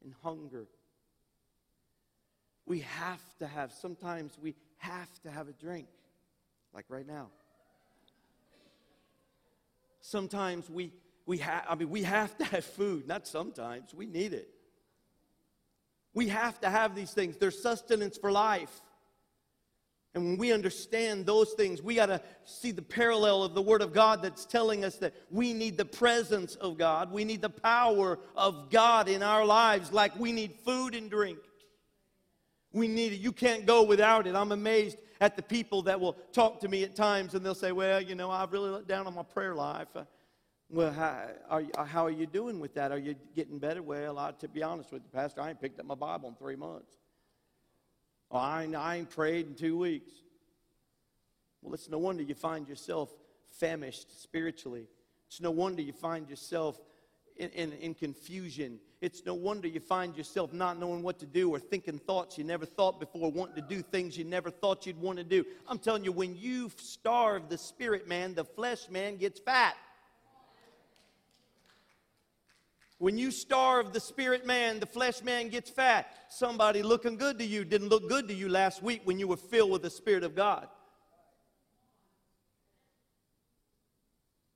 and 0.04 0.14
hunger? 0.24 0.66
We 2.66 2.80
have 2.80 3.22
to 3.40 3.48
have, 3.48 3.72
sometimes 3.72 4.38
we 4.42 4.56
have 4.78 5.22
to 5.22 5.32
have 5.32 5.48
a 5.48 5.54
drink, 5.54 5.88
like 6.74 6.86
right 6.90 7.08
now. 7.08 7.28
Sometimes 10.02 10.70
we 10.70 10.92
we 11.26 11.38
have, 11.38 11.64
I 11.70 11.76
mean, 11.76 11.90
we 11.90 12.04
have 12.04 12.38
to 12.40 12.46
have 12.46 12.66
food, 12.66 13.08
not 13.08 13.28
sometimes, 13.28 13.94
we 13.94 14.06
need 14.06 14.34
it. 14.34 14.50
We 16.14 16.28
have 16.28 16.60
to 16.62 16.70
have 16.70 16.96
these 16.96 17.12
things. 17.12 17.38
They're 17.38 17.52
sustenance 17.52 18.18
for 18.18 18.32
life. 18.32 18.82
And 20.14 20.26
when 20.26 20.38
we 20.38 20.52
understand 20.52 21.26
those 21.26 21.54
things, 21.54 21.82
we 21.82 21.96
got 21.96 22.08
to 22.08 22.22
see 22.44 22.72
the 22.72 22.82
parallel 22.82 23.44
of 23.44 23.54
the 23.54 23.62
Word 23.62 23.82
of 23.82 23.94
God 23.94 24.22
that's 24.22 24.46
telling 24.46 24.84
us 24.84 24.98
that 24.98 25.14
we 25.30 25.54
need 25.54 25.78
the 25.78 25.86
presence 25.86 26.56
of 26.56 26.78
God. 26.78 27.14
We 27.14 27.24
need 27.24 27.42
the 27.42 27.50
power 27.50 28.20
of 28.36 28.70
God 28.70 29.08
in 29.08 29.24
our 29.24 29.46
lives, 29.46 29.94
like 29.94 30.20
we 30.20 30.34
need 30.34 30.56
food 30.66 30.96
and 30.96 31.10
drink. 31.10 31.40
We 32.74 32.90
need 32.90 33.14
it. 33.14 33.20
You 33.20 33.32
can't 33.32 33.66
go 33.66 33.84
without 33.84 34.28
it. 34.28 34.36
I'm 34.36 34.52
amazed 34.52 34.98
at 35.22 35.36
the 35.38 35.42
people 35.42 35.84
that 35.84 36.02
will 36.02 36.18
talk 36.34 36.60
to 36.60 36.68
me 36.68 36.84
at 36.84 36.96
times 36.96 37.36
and 37.36 37.46
they'll 37.46 37.56
say, 37.56 37.72
Well, 37.72 38.02
you 38.02 38.16
know, 38.16 38.30
I've 38.30 38.52
really 38.52 38.72
let 38.72 38.88
down 38.88 39.08
on 39.08 39.14
my 39.14 39.24
prayer 39.24 39.56
life. 39.56 39.88
Uh, 39.96 40.04
well, 40.70 40.92
how 40.92 41.28
are, 41.50 41.62
you, 41.62 41.70
how 41.86 42.06
are 42.06 42.12
you 42.12 42.26
doing 42.26 42.60
with 42.60 42.74
that? 42.74 42.92
Are 42.92 42.98
you 42.98 43.16
getting 43.36 43.60
better? 43.60 43.84
Well, 43.84 44.18
I, 44.18 44.32
to 44.40 44.48
be 44.48 44.64
honest 44.64 44.92
with 44.92 45.04
you, 45.04 45.10
Pastor, 45.14 45.42
I 45.42 45.50
ain't 45.50 45.62
picked 45.62 45.80
up 45.80 45.86
my 45.86 45.96
Bible 45.96 46.30
in 46.30 46.36
three 46.36 46.56
months. 46.56 46.92
I, 48.32 48.64
ain't, 48.64 48.76
I 48.76 48.96
ain't 48.96 49.10
prayed 49.10 49.48
in 49.48 49.56
two 49.56 49.78
weeks. 49.78 50.12
Well, 51.62 51.74
it's 51.74 51.90
no 51.90 51.98
wonder 52.00 52.24
you 52.24 52.34
find 52.34 52.68
yourself 52.68 53.10
famished 53.50 54.24
spiritually. 54.24 54.88
It's 55.28 55.42
no 55.42 55.52
wonder 55.52 55.82
you 55.82 55.94
find 55.94 56.30
yourself 56.30 56.80
in, 57.36 57.50
in, 57.50 57.74
in, 57.74 57.94
confusion. 57.94 58.80
It's 59.02 59.26
no 59.26 59.34
wonder 59.34 59.68
you 59.68 59.80
find 59.80 60.16
yourself 60.16 60.54
not 60.54 60.78
knowing 60.80 61.02
what 61.02 61.18
to 61.20 61.26
do 61.26 61.50
or 61.50 61.60
thinking 61.60 61.98
thoughts 61.98 62.38
you 62.38 62.44
never 62.44 62.68
thought 62.68 63.00
before, 63.00 63.32
wanting 63.32 63.56
to 63.56 63.62
do 63.62 63.82
things 63.82 64.16
you 64.16 64.24
never 64.24 64.52
thought 64.52 64.86
you'd 64.86 65.02
want 65.02 65.18
to 65.18 65.24
do. 65.24 65.44
I'm 65.68 65.80
telling 65.80 66.04
you, 66.04 66.12
when 66.12 66.36
you 66.36 66.72
starve 66.78 67.50
the 67.50 67.58
spirit 67.58 68.08
man, 68.08 68.36
the 68.36 68.46
flesh 68.46 68.90
man 68.92 69.18
gets 69.18 69.40
fat. 69.40 69.76
When 73.00 73.18
you 73.18 73.32
starve 73.32 73.94
the 73.94 74.00
spirit 74.00 74.46
man, 74.46 74.80
the 74.80 74.86
flesh 74.86 75.24
man 75.24 75.50
gets 75.50 75.72
fat. 75.72 76.16
Somebody 76.30 76.84
looking 76.84 77.18
good 77.18 77.40
to 77.40 77.44
you 77.44 77.66
didn't 77.66 77.90
look 77.90 78.08
good 78.08 78.28
to 78.28 78.36
you 78.36 78.48
last 78.48 78.84
week 78.84 79.02
when 79.06 79.18
you 79.18 79.28
were 79.28 79.38
filled 79.38 79.72
with 79.72 79.82
the 79.82 79.90
Spirit 79.90 80.24
of 80.24 80.36
God. 80.36 80.68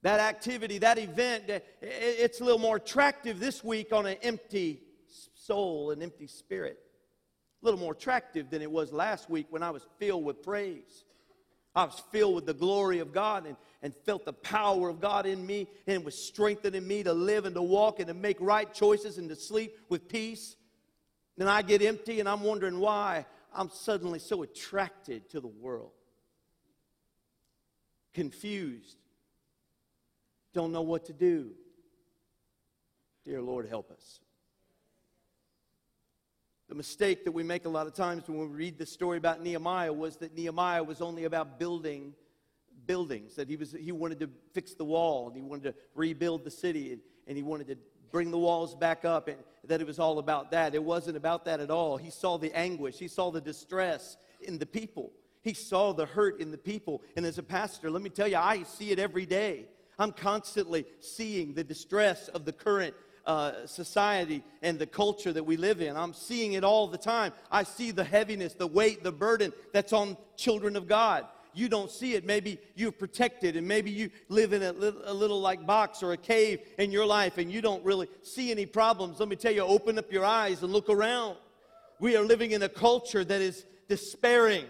That 0.05 0.19
activity, 0.19 0.77
that 0.77 0.99
event, 0.99 1.49
it's 1.81 2.39
a 2.39 2.43
little 2.43 2.59
more 2.59 2.75
attractive 2.75 3.39
this 3.39 3.63
week 3.63 3.91
on 3.91 4.05
an 4.05 4.17
empty 4.21 4.83
soul, 5.33 5.89
an 5.89 6.03
empty 6.03 6.27
spirit. 6.27 6.77
A 7.63 7.65
little 7.65 7.79
more 7.79 7.93
attractive 7.93 8.51
than 8.51 8.61
it 8.61 8.69
was 8.69 8.93
last 8.93 9.31
week 9.31 9.47
when 9.49 9.63
I 9.63 9.71
was 9.71 9.81
filled 9.97 10.23
with 10.23 10.43
praise. 10.43 11.05
I 11.73 11.85
was 11.85 12.03
filled 12.11 12.35
with 12.35 12.45
the 12.45 12.53
glory 12.53 12.99
of 12.99 13.13
God 13.13 13.47
and, 13.47 13.55
and 13.81 13.95
felt 14.05 14.25
the 14.25 14.33
power 14.33 14.89
of 14.89 15.01
God 15.01 15.25
in 15.25 15.43
me, 15.43 15.67
and 15.87 16.05
was 16.05 16.15
strengthening 16.15 16.87
me 16.87 17.01
to 17.01 17.11
live 17.11 17.45
and 17.45 17.55
to 17.55 17.63
walk 17.63 17.97
and 17.97 18.07
to 18.07 18.13
make 18.13 18.37
right 18.39 18.71
choices 18.71 19.17
and 19.17 19.27
to 19.29 19.35
sleep 19.35 19.75
with 19.89 20.07
peace. 20.07 20.55
Then 21.35 21.47
I 21.47 21.63
get 21.63 21.81
empty 21.81 22.19
and 22.19 22.29
I'm 22.29 22.43
wondering 22.43 22.77
why 22.77 23.25
I'm 23.51 23.71
suddenly 23.71 24.19
so 24.19 24.43
attracted 24.43 25.31
to 25.31 25.39
the 25.39 25.47
world. 25.47 25.93
Confused. 28.13 28.97
Don't 30.55 30.71
know 30.71 30.83
what 30.83 31.03
to 31.07 31.13
do. 31.13 31.51
Dear 33.25 33.41
Lord, 33.41 33.67
help 33.67 33.91
us. 33.91 34.21
The 36.69 36.75
mistake 36.75 37.25
that 37.25 37.33
we 37.33 37.43
make 37.43 37.65
a 37.65 37.69
lot 37.69 37.87
of 37.87 37.93
times 37.93 38.23
when 38.29 38.39
we 38.39 38.45
read 38.45 38.77
the 38.77 38.85
story 38.85 39.17
about 39.17 39.43
Nehemiah 39.43 39.91
was 39.91 40.15
that 40.17 40.33
Nehemiah 40.33 40.81
was 40.81 41.01
only 41.01 41.25
about 41.25 41.59
building 41.59 42.13
buildings, 42.87 43.35
that 43.35 43.49
he, 43.49 43.57
was, 43.57 43.75
he 43.77 43.91
wanted 43.91 44.21
to 44.21 44.29
fix 44.53 44.75
the 44.75 44.85
wall 44.85 45.27
and 45.27 45.35
he 45.35 45.41
wanted 45.41 45.63
to 45.63 45.75
rebuild 45.93 46.45
the 46.45 46.51
city 46.51 46.93
and, 46.93 47.01
and 47.27 47.35
he 47.35 47.43
wanted 47.43 47.67
to 47.67 47.77
bring 48.09 48.31
the 48.31 48.37
walls 48.37 48.75
back 48.75 49.03
up 49.03 49.27
and 49.27 49.37
that 49.65 49.81
it 49.81 49.87
was 49.87 49.99
all 49.99 50.19
about 50.19 50.51
that. 50.51 50.73
It 50.73 50.83
wasn't 50.83 51.17
about 51.17 51.43
that 51.45 51.59
at 51.59 51.69
all. 51.69 51.97
He 51.97 52.11
saw 52.11 52.37
the 52.37 52.53
anguish, 52.53 52.97
he 52.97 53.09
saw 53.09 53.29
the 53.29 53.41
distress 53.41 54.15
in 54.39 54.57
the 54.57 54.65
people, 54.65 55.11
he 55.41 55.53
saw 55.53 55.91
the 55.91 56.05
hurt 56.05 56.39
in 56.39 56.51
the 56.51 56.57
people. 56.57 57.01
And 57.17 57.25
as 57.25 57.37
a 57.37 57.43
pastor, 57.43 57.91
let 57.91 58.01
me 58.01 58.09
tell 58.09 58.27
you, 58.29 58.37
I 58.37 58.63
see 58.63 58.91
it 58.91 58.99
every 58.99 59.25
day. 59.25 59.65
I'm 59.97 60.11
constantly 60.11 60.85
seeing 60.99 61.53
the 61.53 61.63
distress 61.63 62.27
of 62.29 62.45
the 62.45 62.53
current 62.53 62.93
uh, 63.25 63.65
society 63.65 64.43
and 64.61 64.77
the 64.77 64.85
culture 64.85 65.33
that 65.33 65.43
we 65.43 65.57
live 65.57 65.81
in. 65.81 65.95
I'm 65.97 66.13
seeing 66.13 66.53
it 66.53 66.63
all 66.63 66.87
the 66.87 66.97
time. 66.97 67.33
I 67.51 67.63
see 67.63 67.91
the 67.91 68.03
heaviness, 68.03 68.53
the 68.53 68.67
weight, 68.67 69.03
the 69.03 69.11
burden 69.11 69.51
that's 69.73 69.93
on 69.93 70.17
children 70.37 70.75
of 70.75 70.87
God. 70.87 71.25
You 71.53 71.69
don't 71.69 71.89
see 71.89 72.15
it. 72.15 72.25
Maybe 72.25 72.59
you're 72.75 72.91
protected, 72.91 73.55
and 73.55 73.65
maybe 73.65 73.89
you 73.89 74.09
live 74.27 74.51
in 74.51 74.61
a 74.61 74.73
little, 74.73 75.01
a 75.05 75.13
little 75.13 75.39
like 75.39 75.65
box 75.65 76.03
or 76.03 76.11
a 76.11 76.17
cave 76.17 76.59
in 76.77 76.91
your 76.91 77.05
life, 77.05 77.37
and 77.37 77.49
you 77.49 77.61
don't 77.61 77.83
really 77.85 78.09
see 78.23 78.51
any 78.51 78.65
problems. 78.65 79.21
Let 79.21 79.29
me 79.29 79.37
tell 79.37 79.53
you, 79.53 79.61
open 79.61 79.97
up 79.97 80.11
your 80.11 80.25
eyes 80.25 80.61
and 80.63 80.73
look 80.73 80.89
around. 80.89 81.37
We 81.99 82.17
are 82.17 82.25
living 82.25 82.51
in 82.51 82.61
a 82.61 82.69
culture 82.69 83.23
that 83.23 83.39
is 83.39 83.65
despairing. 83.87 84.65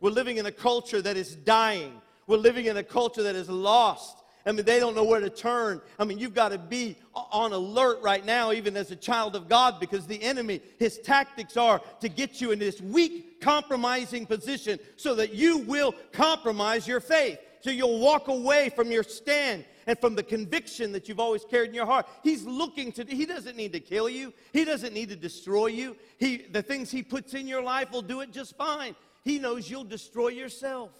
We're 0.00 0.10
living 0.10 0.38
in 0.38 0.46
a 0.46 0.52
culture 0.52 1.00
that 1.00 1.16
is 1.16 1.36
dying. 1.36 2.02
We're 2.26 2.38
living 2.38 2.66
in 2.66 2.76
a 2.76 2.82
culture 2.82 3.22
that 3.22 3.36
is 3.36 3.48
lost. 3.48 4.23
I 4.46 4.52
mean, 4.52 4.64
they 4.66 4.78
don't 4.78 4.94
know 4.94 5.04
where 5.04 5.20
to 5.20 5.30
turn. 5.30 5.80
I 5.98 6.04
mean, 6.04 6.18
you've 6.18 6.34
got 6.34 6.50
to 6.50 6.58
be 6.58 6.96
on 7.14 7.52
alert 7.52 8.02
right 8.02 8.24
now, 8.24 8.52
even 8.52 8.76
as 8.76 8.90
a 8.90 8.96
child 8.96 9.36
of 9.36 9.48
God, 9.48 9.80
because 9.80 10.06
the 10.06 10.22
enemy, 10.22 10.60
his 10.78 10.98
tactics 10.98 11.56
are 11.56 11.80
to 12.00 12.08
get 12.10 12.40
you 12.40 12.50
in 12.50 12.58
this 12.58 12.80
weak, 12.80 13.40
compromising 13.40 14.26
position 14.26 14.78
so 14.96 15.14
that 15.14 15.32
you 15.32 15.58
will 15.58 15.94
compromise 16.12 16.86
your 16.86 17.00
faith. 17.00 17.38
So 17.60 17.70
you'll 17.70 18.00
walk 18.00 18.28
away 18.28 18.68
from 18.68 18.90
your 18.90 19.02
stand 19.02 19.64
and 19.86 19.98
from 19.98 20.14
the 20.14 20.22
conviction 20.22 20.92
that 20.92 21.08
you've 21.08 21.20
always 21.20 21.44
carried 21.46 21.70
in 21.70 21.74
your 21.74 21.86
heart. 21.86 22.06
He's 22.22 22.44
looking 22.44 22.92
to, 22.92 23.04
he 23.04 23.24
doesn't 23.24 23.56
need 23.56 23.72
to 23.72 23.80
kill 23.80 24.10
you, 24.10 24.34
he 24.52 24.66
doesn't 24.66 24.92
need 24.92 25.08
to 25.08 25.16
destroy 25.16 25.68
you. 25.68 25.96
He, 26.18 26.36
the 26.36 26.62
things 26.62 26.90
he 26.90 27.02
puts 27.02 27.32
in 27.32 27.48
your 27.48 27.62
life 27.62 27.90
will 27.92 28.02
do 28.02 28.20
it 28.20 28.32
just 28.32 28.56
fine. 28.56 28.94
He 29.22 29.38
knows 29.38 29.70
you'll 29.70 29.84
destroy 29.84 30.28
yourself. 30.28 30.90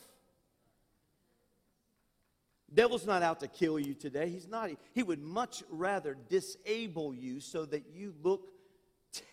Devil's 2.75 3.07
not 3.07 3.23
out 3.23 3.41
to 3.41 3.49
kill 3.49 3.79
you 3.79 3.95
today. 3.95 4.29
He's 4.29 4.49
not. 4.49 4.71
He, 4.93 5.03
would 5.03 5.23
much 5.23 5.63
rather 5.71 6.17
disable 6.29 7.15
you 7.15 7.41
so 7.41 7.65
that 7.67 7.85
you 7.95 8.15
look 8.23 8.49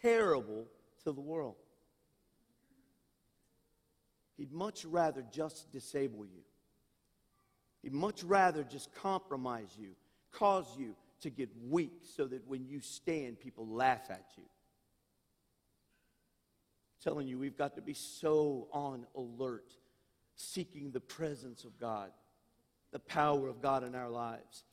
terrible 0.02 0.68
to 1.04 1.12
the 1.12 1.22
world. 1.22 1.56
He'd 4.38 4.52
much 4.52 4.86
rather 4.86 5.24
just 5.32 5.72
disable 5.72 6.26
you. 6.26 6.42
He'd 7.82 7.94
much 7.94 8.24
rather 8.24 8.64
just 8.64 8.94
compromise 8.94 9.76
you, 9.78 9.90
cause 10.32 10.68
you 10.78 10.96
to 11.22 11.30
get 11.30 11.50
weak 11.68 12.02
so 12.16 12.26
that 12.26 12.48
when 12.48 12.68
you 12.68 12.80
stand, 12.80 13.40
people 13.40 13.68
laugh 13.68 14.10
at 14.10 14.26
you. 14.38 14.44
I'm 14.44 17.04
telling 17.04 17.28
you, 17.28 17.40
we've 17.40 17.58
got 17.58 17.76
to 17.76 17.82
be 17.82 17.94
so 17.94 18.68
on 18.72 19.06
alert, 19.16 19.74
seeking 20.36 20.92
the 20.92 21.00
presence 21.00 21.64
of 21.64 21.80
God, 21.80 22.12
the 22.92 23.00
power 23.00 23.48
of 23.48 23.62
God 23.62 23.84
in 23.84 23.96
our 23.96 24.10
lives. 24.10 24.64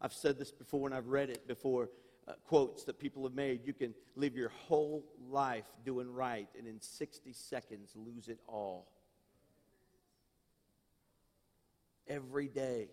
I've 0.00 0.12
said 0.12 0.38
this 0.38 0.52
before 0.52 0.86
and 0.86 0.94
I've 0.94 1.08
read 1.08 1.30
it 1.30 1.46
before. 1.46 1.88
Uh, 2.26 2.32
quotes 2.44 2.84
that 2.84 2.98
people 2.98 3.22
have 3.24 3.34
made. 3.34 3.66
You 3.66 3.74
can 3.74 3.94
live 4.16 4.34
your 4.34 4.48
whole 4.48 5.04
life 5.30 5.66
doing 5.84 6.10
right 6.10 6.48
and 6.56 6.66
in 6.66 6.80
60 6.80 7.34
seconds 7.34 7.92
lose 7.94 8.28
it 8.28 8.38
all. 8.48 8.88
Every 12.08 12.48
day 12.48 12.88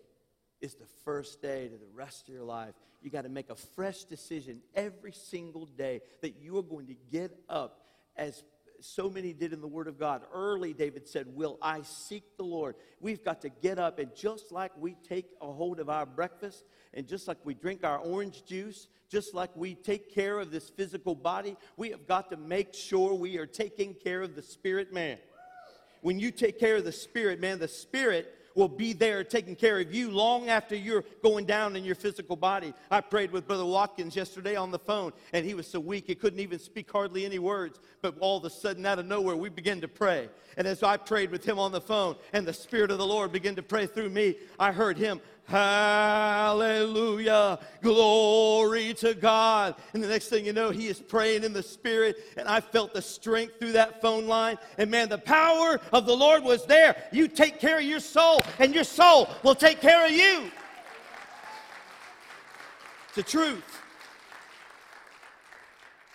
is 0.60 0.74
the 0.74 0.86
first 1.04 1.40
day 1.40 1.68
to 1.68 1.76
the 1.76 1.88
rest 1.94 2.28
of 2.28 2.34
your 2.34 2.44
life. 2.44 2.74
You 3.02 3.10
got 3.10 3.22
to 3.22 3.30
make 3.30 3.48
a 3.48 3.56
fresh 3.56 4.04
decision 4.04 4.60
every 4.74 5.12
single 5.12 5.64
day 5.64 6.02
that 6.20 6.36
you 6.40 6.58
are 6.58 6.62
going 6.62 6.86
to 6.86 6.96
get 7.10 7.34
up 7.48 7.80
as 8.16 8.44
so 8.84 9.08
many 9.08 9.32
did 9.32 9.52
in 9.52 9.60
the 9.60 9.66
Word 9.66 9.88
of 9.88 9.98
God. 9.98 10.22
Early, 10.32 10.72
David 10.72 11.08
said, 11.08 11.26
Will 11.34 11.58
I 11.62 11.82
seek 11.82 12.36
the 12.36 12.44
Lord? 12.44 12.76
We've 13.00 13.24
got 13.24 13.40
to 13.42 13.48
get 13.48 13.78
up, 13.78 13.98
and 13.98 14.14
just 14.14 14.52
like 14.52 14.72
we 14.78 14.96
take 15.08 15.26
a 15.40 15.52
hold 15.52 15.80
of 15.80 15.88
our 15.88 16.06
breakfast, 16.06 16.64
and 16.94 17.06
just 17.06 17.28
like 17.28 17.38
we 17.44 17.54
drink 17.54 17.84
our 17.84 17.98
orange 17.98 18.44
juice, 18.44 18.88
just 19.08 19.34
like 19.34 19.50
we 19.54 19.74
take 19.74 20.12
care 20.14 20.38
of 20.38 20.50
this 20.50 20.70
physical 20.70 21.14
body, 21.14 21.56
we 21.76 21.90
have 21.90 22.06
got 22.06 22.30
to 22.30 22.36
make 22.36 22.74
sure 22.74 23.14
we 23.14 23.38
are 23.38 23.46
taking 23.46 23.94
care 23.94 24.22
of 24.22 24.34
the 24.34 24.42
spirit 24.42 24.92
man. 24.92 25.18
When 26.00 26.18
you 26.18 26.30
take 26.30 26.58
care 26.58 26.76
of 26.76 26.84
the 26.84 26.92
spirit 26.92 27.40
man, 27.40 27.58
the 27.58 27.68
spirit 27.68 28.34
will 28.54 28.68
be 28.68 28.92
there 28.92 29.24
taking 29.24 29.56
care 29.56 29.80
of 29.80 29.94
you 29.94 30.10
long 30.10 30.48
after 30.48 30.74
you're 30.74 31.04
going 31.22 31.44
down 31.44 31.76
in 31.76 31.84
your 31.84 31.94
physical 31.94 32.36
body. 32.36 32.72
I 32.90 33.00
prayed 33.00 33.30
with 33.30 33.46
Brother 33.46 33.64
Watkins 33.64 34.16
yesterday 34.16 34.56
on 34.56 34.70
the 34.70 34.78
phone, 34.78 35.12
and 35.32 35.44
he 35.44 35.54
was 35.54 35.66
so 35.66 35.80
weak 35.80 36.04
he 36.06 36.14
couldn't 36.14 36.40
even 36.40 36.58
speak 36.58 36.90
hardly 36.90 37.24
any 37.24 37.38
words. 37.38 37.80
But 38.00 38.18
all 38.18 38.38
of 38.38 38.44
a 38.44 38.50
sudden, 38.50 38.84
out 38.86 38.98
of 38.98 39.06
nowhere, 39.06 39.36
we 39.36 39.48
began 39.48 39.80
to 39.80 39.88
pray. 39.88 40.28
And 40.56 40.66
as 40.66 40.82
I 40.82 40.96
prayed 40.96 41.30
with 41.30 41.44
him 41.44 41.58
on 41.58 41.72
the 41.72 41.80
phone, 41.80 42.16
and 42.32 42.46
the 42.46 42.52
Spirit 42.52 42.90
of 42.90 42.98
the 42.98 43.06
Lord 43.06 43.32
began 43.32 43.54
to 43.56 43.62
pray 43.62 43.86
through 43.86 44.10
me, 44.10 44.36
I 44.58 44.72
heard 44.72 44.98
him 44.98 45.20
Hallelujah. 45.44 47.28
Glory 47.82 48.94
to 48.94 49.12
God. 49.14 49.74
And 49.92 50.02
the 50.02 50.08
next 50.08 50.28
thing 50.28 50.46
you 50.46 50.52
know, 50.52 50.70
he 50.70 50.86
is 50.86 50.98
praying 51.00 51.44
in 51.44 51.52
the 51.52 51.62
spirit. 51.62 52.16
And 52.36 52.48
I 52.48 52.60
felt 52.60 52.94
the 52.94 53.02
strength 53.02 53.58
through 53.58 53.72
that 53.72 54.00
phone 54.00 54.26
line. 54.26 54.56
And 54.78 54.90
man, 54.90 55.08
the 55.08 55.18
power 55.18 55.80
of 55.92 56.06
the 56.06 56.16
Lord 56.16 56.42
was 56.42 56.64
there. 56.66 56.96
You 57.12 57.28
take 57.28 57.60
care 57.60 57.78
of 57.78 57.84
your 57.84 58.00
soul, 58.00 58.40
and 58.58 58.74
your 58.74 58.84
soul 58.84 59.28
will 59.42 59.54
take 59.54 59.80
care 59.80 60.06
of 60.06 60.12
you. 60.12 60.50
It's 63.06 63.16
the 63.16 63.22
truth. 63.22 63.82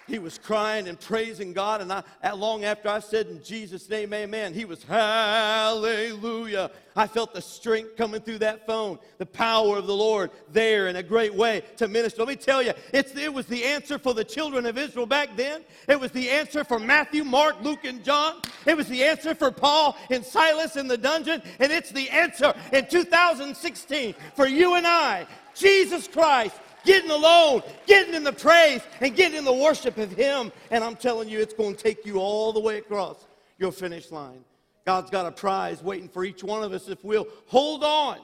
He 0.07 0.19
was 0.19 0.37
crying 0.37 0.87
and 0.87 0.97
praising 0.99 1.51
God, 1.51 1.81
and 1.81 1.91
I, 1.91 2.03
long 2.31 2.63
after 2.63 2.87
I 2.87 2.99
said 2.99 3.27
in 3.27 3.43
Jesus' 3.43 3.89
name, 3.89 4.13
amen, 4.13 4.53
he 4.53 4.63
was 4.63 4.83
hallelujah. 4.83 6.71
I 6.95 7.07
felt 7.07 7.33
the 7.33 7.41
strength 7.41 7.97
coming 7.97 8.21
through 8.21 8.39
that 8.39 8.65
phone, 8.65 8.99
the 9.17 9.25
power 9.25 9.77
of 9.77 9.85
the 9.85 9.93
Lord 9.93 10.31
there 10.51 10.87
in 10.87 10.95
a 10.95 11.03
great 11.03 11.33
way 11.33 11.61
to 11.75 11.87
minister. 11.87 12.21
Let 12.21 12.29
me 12.29 12.35
tell 12.37 12.63
you, 12.63 12.71
it 12.93 13.33
was 13.33 13.45
the 13.47 13.65
answer 13.65 13.99
for 13.99 14.13
the 14.13 14.23
children 14.23 14.65
of 14.65 14.77
Israel 14.77 15.05
back 15.05 15.35
then. 15.35 15.63
It 15.87 15.99
was 15.99 16.11
the 16.11 16.29
answer 16.29 16.63
for 16.63 16.79
Matthew, 16.79 17.23
Mark, 17.23 17.61
Luke, 17.61 17.83
and 17.83 18.03
John. 18.03 18.41
It 18.65 18.77
was 18.77 18.87
the 18.87 19.03
answer 19.03 19.35
for 19.35 19.51
Paul 19.51 19.97
and 20.09 20.23
Silas 20.23 20.77
in 20.77 20.87
the 20.87 20.97
dungeon, 20.97 21.41
and 21.59 21.71
it's 21.71 21.91
the 21.91 22.09
answer 22.09 22.53
in 22.71 22.87
2016 22.87 24.15
for 24.35 24.47
you 24.47 24.75
and 24.75 24.87
I. 24.87 25.27
Jesus 25.53 26.07
Christ 26.07 26.55
getting 26.87 27.11
alone, 27.11 27.61
getting 27.85 28.15
in 28.15 28.23
the 28.23 28.33
praise, 28.33 28.81
and 29.01 29.15
getting 29.15 29.37
in 29.37 29.45
the 29.45 29.53
worship 29.53 29.97
of 29.97 30.11
Him. 30.13 30.51
And 30.71 30.83
I'm 30.83 30.95
telling 30.95 31.29
you, 31.29 31.39
it's 31.39 31.53
going 31.53 31.75
to 31.75 31.83
take 31.83 32.05
you 32.05 32.17
all 32.17 32.51
the 32.53 32.59
way 32.59 32.77
across 32.77 33.23
your 33.59 33.71
finish 33.71 34.09
line. 34.09 34.43
God's 34.85 35.11
got 35.11 35.25
a 35.25 35.31
prize 35.31 35.83
waiting 35.83 36.07
for 36.07 36.23
each 36.23 36.43
one 36.43 36.63
of 36.63 36.71
us 36.71 36.87
if 36.87 37.03
we'll 37.03 37.27
hold 37.47 37.83
on 37.83 38.17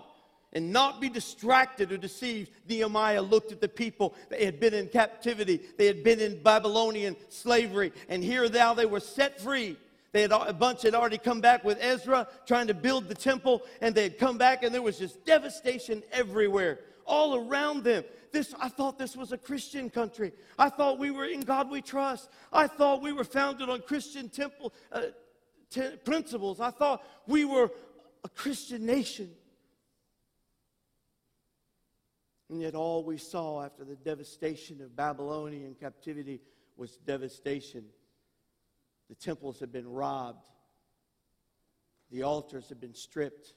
and 0.53 0.71
not 0.71 1.01
be 1.01 1.09
distracted 1.09 1.91
or 1.91 1.97
deceived. 1.97 2.51
Nehemiah 2.69 3.21
looked 3.21 3.51
at 3.51 3.59
the 3.59 3.67
people 3.67 4.15
that 4.29 4.41
had 4.41 4.59
been 4.59 4.73
in 4.73 4.87
captivity, 4.87 5.59
they 5.77 5.85
had 5.85 6.03
been 6.03 6.19
in 6.19 6.41
Babylonian 6.41 7.17
slavery, 7.27 7.91
and 8.07 8.23
here 8.23 8.47
now 8.49 8.73
they 8.73 8.85
were 8.85 9.01
set 9.01 9.41
free. 9.41 9.75
They 10.13 10.21
had 10.21 10.31
a 10.31 10.53
bunch 10.53 10.83
had 10.83 10.93
already 10.93 11.17
come 11.17 11.41
back 11.41 11.63
with 11.63 11.79
Ezra 11.81 12.27
trying 12.45 12.67
to 12.67 12.75
build 12.75 13.09
the 13.09 13.15
temple, 13.15 13.63
and 13.81 13.95
they 13.95 14.03
had 14.03 14.19
come 14.19 14.37
back, 14.37 14.63
and 14.63 14.73
there 14.73 14.81
was 14.81 14.99
just 14.99 15.25
devastation 15.25 16.03
everywhere, 16.11 16.79
all 17.05 17.47
around 17.47 17.83
them. 17.83 18.03
This, 18.33 18.55
I 18.59 18.67
thought 18.67 18.97
this 18.97 19.15
was 19.15 19.31
a 19.31 19.37
Christian 19.37 19.91
country. 19.91 20.33
I 20.57 20.69
thought 20.69 20.97
we 20.97 21.11
were 21.11 21.25
in 21.25 21.41
God 21.41 21.69
we 21.69 21.83
trust. 21.83 22.31
I 22.51 22.65
thought 22.65 23.03
we 23.03 23.13
were 23.13 23.23
founded 23.23 23.69
on 23.69 23.81
Christian 23.81 24.27
temple 24.27 24.73
uh, 24.91 25.03
t- 25.69 25.91
principles. 26.03 26.59
I 26.59 26.71
thought 26.71 27.05
we 27.27 27.45
were 27.45 27.69
a 28.23 28.29
Christian 28.29 28.87
nation. 28.87 29.29
And 32.49 32.59
yet, 32.59 32.73
all 32.73 33.03
we 33.03 33.17
saw 33.17 33.63
after 33.63 33.83
the 33.83 33.95
devastation 33.95 34.81
of 34.81 34.95
Babylonian 34.95 35.75
captivity 35.75 36.41
was 36.75 36.97
devastation. 36.97 37.85
The 39.09 39.15
temples 39.15 39.59
had 39.59 39.71
been 39.71 39.87
robbed, 39.87 40.47
the 42.09 42.23
altars 42.23 42.67
had 42.69 42.81
been 42.81 42.95
stripped, 42.95 43.53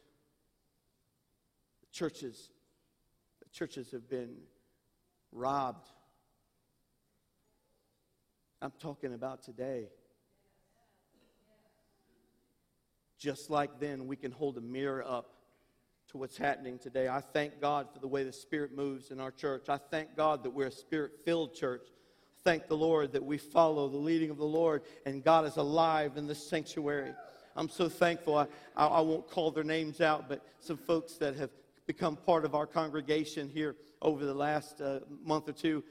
the 1.80 1.86
churches, 1.92 2.50
the 3.42 3.48
churches 3.48 3.90
have 3.92 4.06
been 4.10 4.36
robbed. 5.32 5.88
I'm 8.62 8.72
talking 8.78 9.14
about 9.14 9.42
today. 9.42 9.88
Just 13.18 13.50
like 13.50 13.80
then, 13.80 14.06
we 14.06 14.16
can 14.16 14.32
hold 14.32 14.58
a 14.58 14.60
mirror 14.60 15.04
up 15.06 15.32
to 16.10 16.18
what's 16.18 16.36
happening 16.36 16.78
today. 16.78 17.08
I 17.08 17.20
thank 17.20 17.60
God 17.60 17.88
for 17.92 17.98
the 17.98 18.08
way 18.08 18.24
the 18.24 18.32
Spirit 18.32 18.74
moves 18.74 19.10
in 19.10 19.20
our 19.20 19.30
church. 19.30 19.68
I 19.68 19.78
thank 19.78 20.16
God 20.16 20.44
that 20.44 20.50
we're 20.50 20.68
a 20.68 20.72
Spirit 20.72 21.12
filled 21.24 21.54
church. 21.54 21.82
Thank 22.44 22.68
the 22.68 22.76
Lord 22.76 23.12
that 23.12 23.24
we 23.24 23.38
follow 23.38 23.88
the 23.88 23.96
leading 23.96 24.30
of 24.30 24.36
the 24.36 24.44
Lord 24.44 24.82
and 25.04 25.24
God 25.24 25.46
is 25.46 25.56
alive 25.56 26.16
in 26.16 26.26
this 26.26 26.48
sanctuary. 26.48 27.12
I'm 27.56 27.68
so 27.68 27.88
thankful. 27.88 28.36
I, 28.36 28.46
I, 28.76 28.86
I 28.86 29.00
won't 29.00 29.28
call 29.28 29.50
their 29.50 29.64
names 29.64 30.00
out, 30.00 30.28
but 30.28 30.44
some 30.60 30.76
folks 30.76 31.14
that 31.14 31.34
have 31.36 31.50
become 31.86 32.16
part 32.16 32.44
of 32.44 32.54
our 32.54 32.66
congregation 32.66 33.48
here 33.48 33.74
over 34.02 34.24
the 34.24 34.34
last 34.34 34.80
uh, 34.80 35.00
month 35.24 35.48
or 35.48 35.52
two 35.52 35.82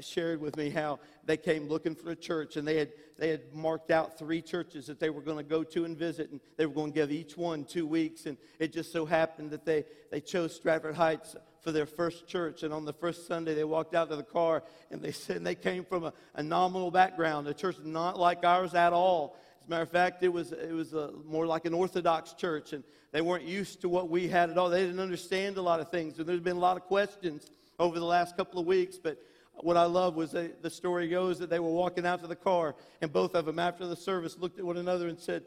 shared 0.00 0.40
with 0.40 0.56
me 0.56 0.70
how 0.70 0.98
they 1.24 1.36
came 1.36 1.68
looking 1.68 1.94
for 1.94 2.10
a 2.10 2.16
church 2.16 2.56
and 2.56 2.66
they 2.66 2.76
had 2.76 2.92
they 3.18 3.28
had 3.28 3.52
marked 3.52 3.90
out 3.90 4.18
three 4.18 4.40
churches 4.40 4.86
that 4.86 4.98
they 4.98 5.10
were 5.10 5.20
going 5.20 5.36
to 5.36 5.42
go 5.42 5.62
to 5.62 5.84
and 5.84 5.96
visit 5.96 6.30
and 6.30 6.40
they 6.56 6.66
were 6.66 6.74
going 6.74 6.92
to 6.92 6.94
give 6.94 7.10
each 7.10 7.36
one 7.36 7.64
two 7.64 7.86
weeks 7.86 8.26
and 8.26 8.36
it 8.58 8.72
just 8.72 8.92
so 8.92 9.04
happened 9.04 9.50
that 9.50 9.64
they 9.64 9.84
they 10.10 10.20
chose 10.20 10.54
Stratford 10.54 10.94
Heights 10.94 11.36
for 11.60 11.72
their 11.72 11.86
first 11.86 12.26
church 12.26 12.62
and 12.62 12.72
on 12.72 12.84
the 12.84 12.92
first 12.92 13.26
Sunday 13.26 13.54
they 13.54 13.64
walked 13.64 13.94
out 13.94 14.08
to 14.10 14.16
the 14.16 14.22
car 14.22 14.62
and 14.90 15.02
they 15.02 15.12
said 15.12 15.44
they 15.44 15.54
came 15.54 15.84
from 15.84 16.04
a, 16.04 16.12
a 16.34 16.42
nominal 16.42 16.90
background 16.90 17.46
a 17.46 17.54
church 17.54 17.76
not 17.84 18.18
like 18.18 18.44
ours 18.44 18.74
at 18.74 18.92
all 18.92 19.36
as 19.60 19.66
a 19.66 19.70
matter 19.70 19.82
of 19.82 19.90
fact, 19.90 20.22
it 20.22 20.32
was, 20.32 20.52
it 20.52 20.72
was 20.72 20.94
a, 20.94 21.12
more 21.26 21.46
like 21.46 21.64
an 21.64 21.74
Orthodox 21.74 22.32
church, 22.32 22.72
and 22.72 22.82
they 23.12 23.20
weren't 23.20 23.44
used 23.44 23.80
to 23.82 23.88
what 23.88 24.08
we 24.08 24.28
had 24.28 24.50
at 24.50 24.58
all. 24.58 24.70
They 24.70 24.82
didn't 24.82 25.00
understand 25.00 25.56
a 25.56 25.62
lot 25.62 25.80
of 25.80 25.90
things, 25.90 26.18
and 26.18 26.26
there's 26.26 26.40
been 26.40 26.56
a 26.56 26.60
lot 26.60 26.76
of 26.76 26.84
questions 26.84 27.50
over 27.78 27.98
the 27.98 28.04
last 28.04 28.36
couple 28.36 28.60
of 28.60 28.66
weeks. 28.66 28.96
But 28.96 29.18
what 29.54 29.76
I 29.76 29.84
love 29.84 30.16
was 30.16 30.32
they, 30.32 30.50
the 30.62 30.70
story 30.70 31.08
goes 31.08 31.38
that 31.38 31.50
they 31.50 31.58
were 31.58 31.70
walking 31.70 32.06
out 32.06 32.20
to 32.22 32.26
the 32.26 32.36
car, 32.36 32.74
and 33.00 33.12
both 33.12 33.34
of 33.34 33.44
them, 33.44 33.58
after 33.58 33.86
the 33.86 33.96
service, 33.96 34.38
looked 34.38 34.58
at 34.58 34.64
one 34.64 34.76
another 34.76 35.08
and 35.08 35.18
said, 35.18 35.42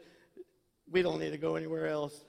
We 0.90 1.02
don't 1.02 1.18
need 1.18 1.30
to 1.30 1.38
go 1.38 1.56
anywhere 1.56 1.88
else. 1.88 2.24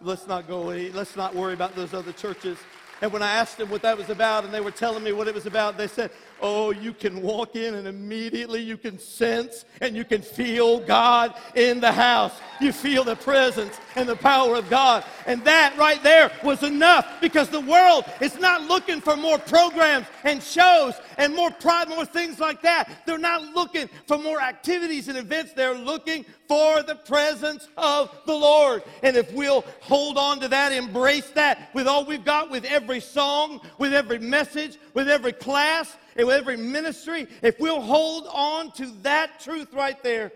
Let's 0.00 0.26
not 0.26 0.46
go, 0.46 0.62
let's 0.62 1.16
not 1.16 1.34
worry 1.34 1.54
about 1.54 1.74
those 1.74 1.94
other 1.94 2.12
churches. 2.12 2.58
And 3.02 3.12
when 3.12 3.22
I 3.22 3.32
asked 3.32 3.58
them 3.58 3.70
what 3.70 3.82
that 3.82 3.96
was 3.96 4.08
about, 4.08 4.44
and 4.44 4.54
they 4.54 4.60
were 4.60 4.70
telling 4.70 5.02
me 5.02 5.12
what 5.12 5.28
it 5.28 5.34
was 5.34 5.46
about, 5.46 5.76
they 5.76 5.86
said, 5.86 6.10
Oh, 6.40 6.70
you 6.70 6.92
can 6.92 7.22
walk 7.22 7.56
in 7.56 7.74
and 7.74 7.88
immediately 7.88 8.60
you 8.60 8.76
can 8.76 8.98
sense 8.98 9.64
and 9.80 9.96
you 9.96 10.04
can 10.04 10.20
feel 10.20 10.80
God 10.80 11.34
in 11.54 11.80
the 11.80 11.92
house. 11.92 12.32
You 12.60 12.72
feel 12.72 13.04
the 13.04 13.16
presence 13.16 13.78
and 13.94 14.08
the 14.08 14.16
power 14.16 14.56
of 14.56 14.68
God. 14.68 15.04
And 15.26 15.42
that 15.44 15.76
right 15.78 16.02
there 16.02 16.30
was 16.42 16.62
enough 16.62 17.20
because 17.20 17.48
the 17.48 17.60
world 17.60 18.04
is 18.20 18.38
not 18.38 18.62
looking 18.62 19.00
for 19.00 19.16
more 19.16 19.38
programs 19.38 20.06
and 20.24 20.42
shows 20.42 20.94
and 21.16 21.34
more 21.34 21.50
pride, 21.50 21.88
more 21.88 22.04
things 22.04 22.38
like 22.38 22.62
that. 22.62 22.90
They're 23.06 23.18
not 23.18 23.54
looking 23.54 23.88
for 24.06 24.18
more 24.18 24.40
activities 24.40 25.08
and 25.08 25.16
events. 25.16 25.52
They're 25.54 25.74
looking 25.74 26.26
for 26.48 26.82
the 26.82 26.94
presence 26.94 27.68
of 27.76 28.14
the 28.26 28.34
Lord. 28.34 28.82
And 29.02 29.16
if 29.16 29.32
we'll 29.32 29.64
hold 29.80 30.18
on 30.18 30.40
to 30.40 30.48
that, 30.48 30.72
embrace 30.72 31.30
that 31.30 31.70
with 31.74 31.86
all 31.86 32.04
we've 32.04 32.24
got, 32.24 32.50
with 32.50 32.64
every 32.64 33.00
song, 33.00 33.60
with 33.78 33.94
every 33.94 34.18
message, 34.18 34.78
with 34.94 35.08
every 35.08 35.32
class, 35.32 35.96
and 36.16 36.26
with 36.26 36.36
every 36.36 36.56
ministry, 36.56 37.26
if 37.42 37.58
we'll 37.60 37.80
hold 37.80 38.26
on 38.32 38.72
to 38.72 38.86
that 39.02 39.40
truth 39.40 39.72
right 39.72 40.02
there, 40.02 40.32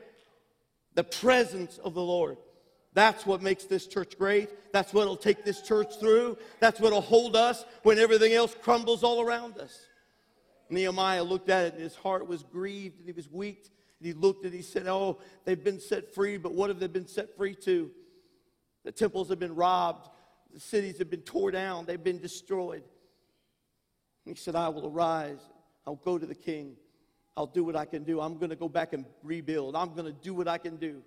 the 0.94 1.05
presence 1.05 1.78
of 1.78 1.94
the 1.94 2.02
Lord. 2.02 2.36
That's 2.93 3.24
what 3.24 3.40
makes 3.40 3.65
this 3.65 3.86
church 3.86 4.19
great. 4.19 4.51
That's 4.73 4.93
what'll 4.93 5.16
take 5.16 5.44
this 5.44 5.62
church 5.62 5.98
through. 5.98 6.39
That's 6.59 6.81
what'll 6.81 7.01
hold 7.01 7.36
us 7.36 7.65
when 7.82 7.98
everything 7.98 8.32
else 8.32 8.55
crumbles 8.61 9.05
all 9.05 9.20
around 9.20 9.59
us. 9.59 9.86
Nehemiah 10.69 11.23
looked 11.23 11.51
at 11.51 11.66
it 11.66 11.74
and 11.74 11.82
his 11.82 11.94
heart 11.94 12.27
was 12.27 12.43
grieved 12.43 12.98
and 12.98 13.07
he 13.07 13.12
was 13.12 13.31
weak. 13.31 13.69
And 13.98 14.07
he 14.07 14.12
looked 14.12 14.44
and 14.44 14.55
he 14.55 14.62
said, 14.62 14.86
Oh, 14.86 15.19
they've 15.44 15.62
been 15.62 15.81
set 15.81 16.15
free, 16.15 16.36
but 16.36 16.52
what 16.52 16.70
have 16.70 16.81
they 16.81 16.86
been 16.86 17.07
set 17.07 17.36
free 17.36 17.55
to? 17.57 17.90
The 18.85 18.93
temples 18.93 19.28
have 19.28 19.39
been 19.39 19.55
robbed, 19.55 20.09
the 20.52 20.61
cities 20.61 20.98
have 20.98 21.11
been 21.11 21.20
torn 21.20 21.52
down, 21.52 21.85
they've 21.85 22.02
been 22.02 22.20
destroyed. 22.20 22.82
And 24.24 24.36
He 24.36 24.40
said, 24.40 24.57
I 24.57 24.69
will 24.69 24.86
arise, 24.86 25.39
I'll 25.86 25.97
go 25.97 26.19
to 26.19 26.27
the 26.27 26.35
king, 26.35 26.77
I'll 27.36 27.47
do 27.47 27.65
what 27.65 27.77
I 27.77 27.85
can 27.85 28.05
do. 28.05 28.20
I'm 28.20 28.39
going 28.39 28.51
to 28.51 28.57
go 28.57 28.69
back 28.69 28.93
and 28.93 29.05
rebuild, 29.23 29.77
I'm 29.77 29.94
going 29.94 30.07
to 30.07 30.12
do 30.20 30.35
what 30.35 30.48
I 30.48 30.59
can 30.59 30.77
do. 30.77 31.02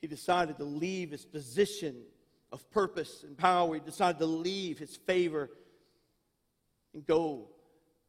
He 0.00 0.06
decided 0.06 0.58
to 0.58 0.64
leave 0.64 1.10
his 1.10 1.24
position 1.24 1.96
of 2.52 2.70
purpose 2.70 3.24
and 3.24 3.36
power, 3.36 3.74
he 3.74 3.80
decided 3.80 4.18
to 4.18 4.26
leave 4.26 4.78
his 4.78 4.94
favor 4.94 5.50
and 6.92 7.04
go 7.06 7.48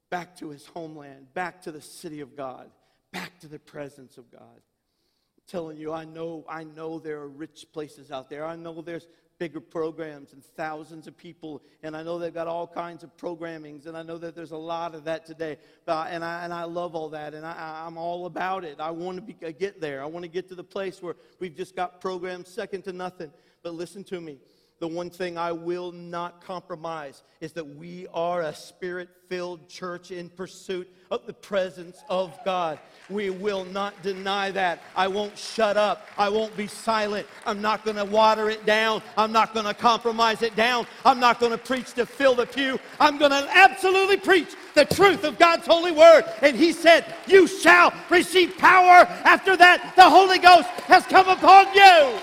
back 0.09 0.35
to 0.37 0.49
his 0.49 0.65
homeland, 0.67 1.33
back 1.33 1.63
to 1.63 1.71
the 1.71 1.81
city 1.81 2.21
of 2.21 2.35
God 2.35 2.69
back 3.15 3.39
to 3.39 3.47
the 3.47 3.59
presence 3.59 4.17
of 4.17 4.29
God. 4.29 4.41
I'm 4.43 5.43
telling 5.47 5.77
you, 5.77 5.93
I 5.93 6.03
know, 6.03 6.43
I 6.49 6.65
know 6.65 6.99
there 6.99 7.21
are 7.21 7.29
rich 7.29 7.65
places 7.71 8.11
out 8.11 8.29
there. 8.29 8.45
I 8.45 8.57
know 8.57 8.81
there's 8.81 9.07
bigger 9.37 9.59
programs 9.59 10.33
and 10.33 10.43
thousands 10.43 11.07
of 11.07 11.17
people, 11.17 11.61
and 11.83 11.95
I 11.95 12.03
know 12.03 12.17
they've 12.17 12.33
got 12.33 12.47
all 12.47 12.67
kinds 12.67 13.03
of 13.03 13.15
programmings, 13.17 13.85
and 13.85 13.97
I 13.97 14.03
know 14.03 14.17
that 14.17 14.35
there's 14.35 14.51
a 14.51 14.57
lot 14.57 14.95
of 14.95 15.03
that 15.05 15.25
today. 15.25 15.57
And, 15.87 16.23
I, 16.23 16.43
and 16.43 16.53
I 16.53 16.63
love 16.63 16.95
all 16.95 17.09
that, 17.09 17.33
and 17.33 17.45
I, 17.45 17.83
I'm 17.85 17.97
all 17.97 18.25
about 18.25 18.63
it. 18.63 18.79
I 18.79 18.91
want 18.91 19.17
to 19.17 19.21
be, 19.21 19.33
get 19.53 19.81
there. 19.81 20.01
I 20.01 20.05
want 20.05 20.23
to 20.23 20.29
get 20.29 20.47
to 20.49 20.55
the 20.55 20.63
place 20.63 21.01
where 21.01 21.15
we've 21.39 21.55
just 21.55 21.75
got 21.75 21.99
programs 21.99 22.49
second 22.49 22.83
to 22.83 22.93
nothing. 22.93 23.31
But 23.61 23.73
listen 23.73 24.03
to 24.05 24.21
me 24.21 24.39
the 24.79 24.87
one 24.87 25.09
thing 25.09 25.37
I 25.37 25.53
will 25.53 25.93
not 25.93 26.43
compromise 26.43 27.23
is 27.39 27.53
that 27.53 27.65
we 27.65 28.07
are 28.13 28.41
a 28.41 28.53
spirit 28.53 29.07
filled 29.29 29.69
church 29.69 30.11
in 30.11 30.29
pursuit 30.29 30.93
of 31.09 31.25
the 31.25 31.33
presence 31.33 32.03
of 32.09 32.37
God. 32.43 32.77
We 33.09 33.29
will 33.29 33.63
not 33.63 34.01
deny 34.01 34.51
that. 34.51 34.81
I 34.93 35.07
won't 35.07 35.37
shut 35.37 35.77
up. 35.77 36.07
I 36.17 36.27
won't 36.27 36.57
be 36.57 36.67
silent. 36.67 37.25
I'm 37.45 37.61
not 37.61 37.85
going 37.85 37.95
to 37.95 38.03
water 38.03 38.49
it 38.49 38.65
down. 38.65 39.01
I'm 39.17 39.31
not 39.31 39.53
going 39.53 39.65
to 39.65 39.73
compromise 39.73 40.41
it 40.41 40.57
down. 40.57 40.87
I'm 41.05 41.21
not 41.21 41.39
going 41.39 41.53
to 41.53 41.57
preach 41.57 41.93
to 41.93 42.05
fill 42.05 42.35
the 42.35 42.45
pew. 42.45 42.77
I'm 42.99 43.17
going 43.17 43.31
to 43.31 43.47
absolutely 43.53 44.17
preach 44.17 44.55
the 44.73 44.83
truth 44.83 45.23
of 45.23 45.39
God's 45.39 45.65
holy 45.65 45.93
word. 45.93 46.25
And 46.41 46.57
He 46.57 46.73
said, 46.73 47.05
You 47.27 47.47
shall 47.47 47.93
receive 48.09 48.57
power. 48.57 49.05
After 49.23 49.55
that, 49.55 49.93
the 49.95 50.09
Holy 50.09 50.37
Ghost 50.37 50.67
has 50.81 51.05
come 51.05 51.29
upon 51.29 51.73
you. 51.73 52.19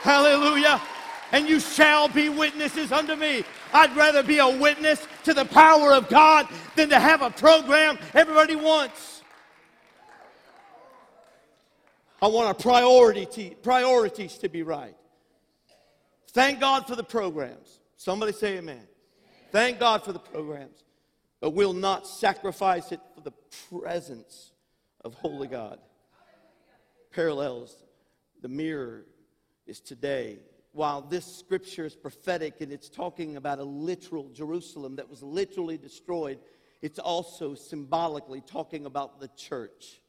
Hallelujah 0.00 0.80
and 1.32 1.48
you 1.48 1.58
shall 1.58 2.08
be 2.08 2.28
witnesses 2.28 2.92
unto 2.92 3.16
me. 3.16 3.42
I'd 3.72 3.96
rather 3.96 4.22
be 4.22 4.38
a 4.38 4.48
witness 4.48 5.06
to 5.24 5.34
the 5.34 5.46
power 5.46 5.92
of 5.92 6.08
God 6.08 6.46
than 6.76 6.90
to 6.90 7.00
have 7.00 7.22
a 7.22 7.30
program 7.30 7.98
everybody 8.14 8.54
wants. 8.54 9.22
I 12.20 12.28
want 12.28 12.46
our 12.46 12.54
priority 12.54 13.56
priorities 13.62 14.38
to 14.38 14.48
be 14.48 14.62
right. 14.62 14.94
Thank 16.28 16.60
God 16.60 16.86
for 16.86 16.94
the 16.94 17.02
programs. 17.02 17.80
Somebody 17.96 18.32
say 18.32 18.58
amen. 18.58 18.86
Thank 19.50 19.80
God 19.80 20.04
for 20.04 20.12
the 20.12 20.18
programs. 20.18 20.84
But 21.40 21.50
we'll 21.50 21.72
not 21.72 22.06
sacrifice 22.06 22.92
it 22.92 23.00
for 23.14 23.22
the 23.22 23.32
presence 23.80 24.52
of 25.04 25.14
holy 25.14 25.48
God. 25.48 25.78
Parallels. 27.12 27.76
The 28.40 28.48
mirror 28.48 29.04
is 29.66 29.80
today 29.80 30.38
while 30.72 31.02
this 31.02 31.24
scripture 31.24 31.84
is 31.84 31.94
prophetic 31.94 32.60
and 32.60 32.72
it's 32.72 32.88
talking 32.88 33.36
about 33.36 33.58
a 33.58 33.64
literal 33.64 34.28
Jerusalem 34.30 34.96
that 34.96 35.08
was 35.08 35.22
literally 35.22 35.76
destroyed, 35.76 36.38
it's 36.80 36.98
also 36.98 37.54
symbolically 37.54 38.40
talking 38.40 38.86
about 38.86 39.20
the 39.20 39.28
church. 39.36 40.00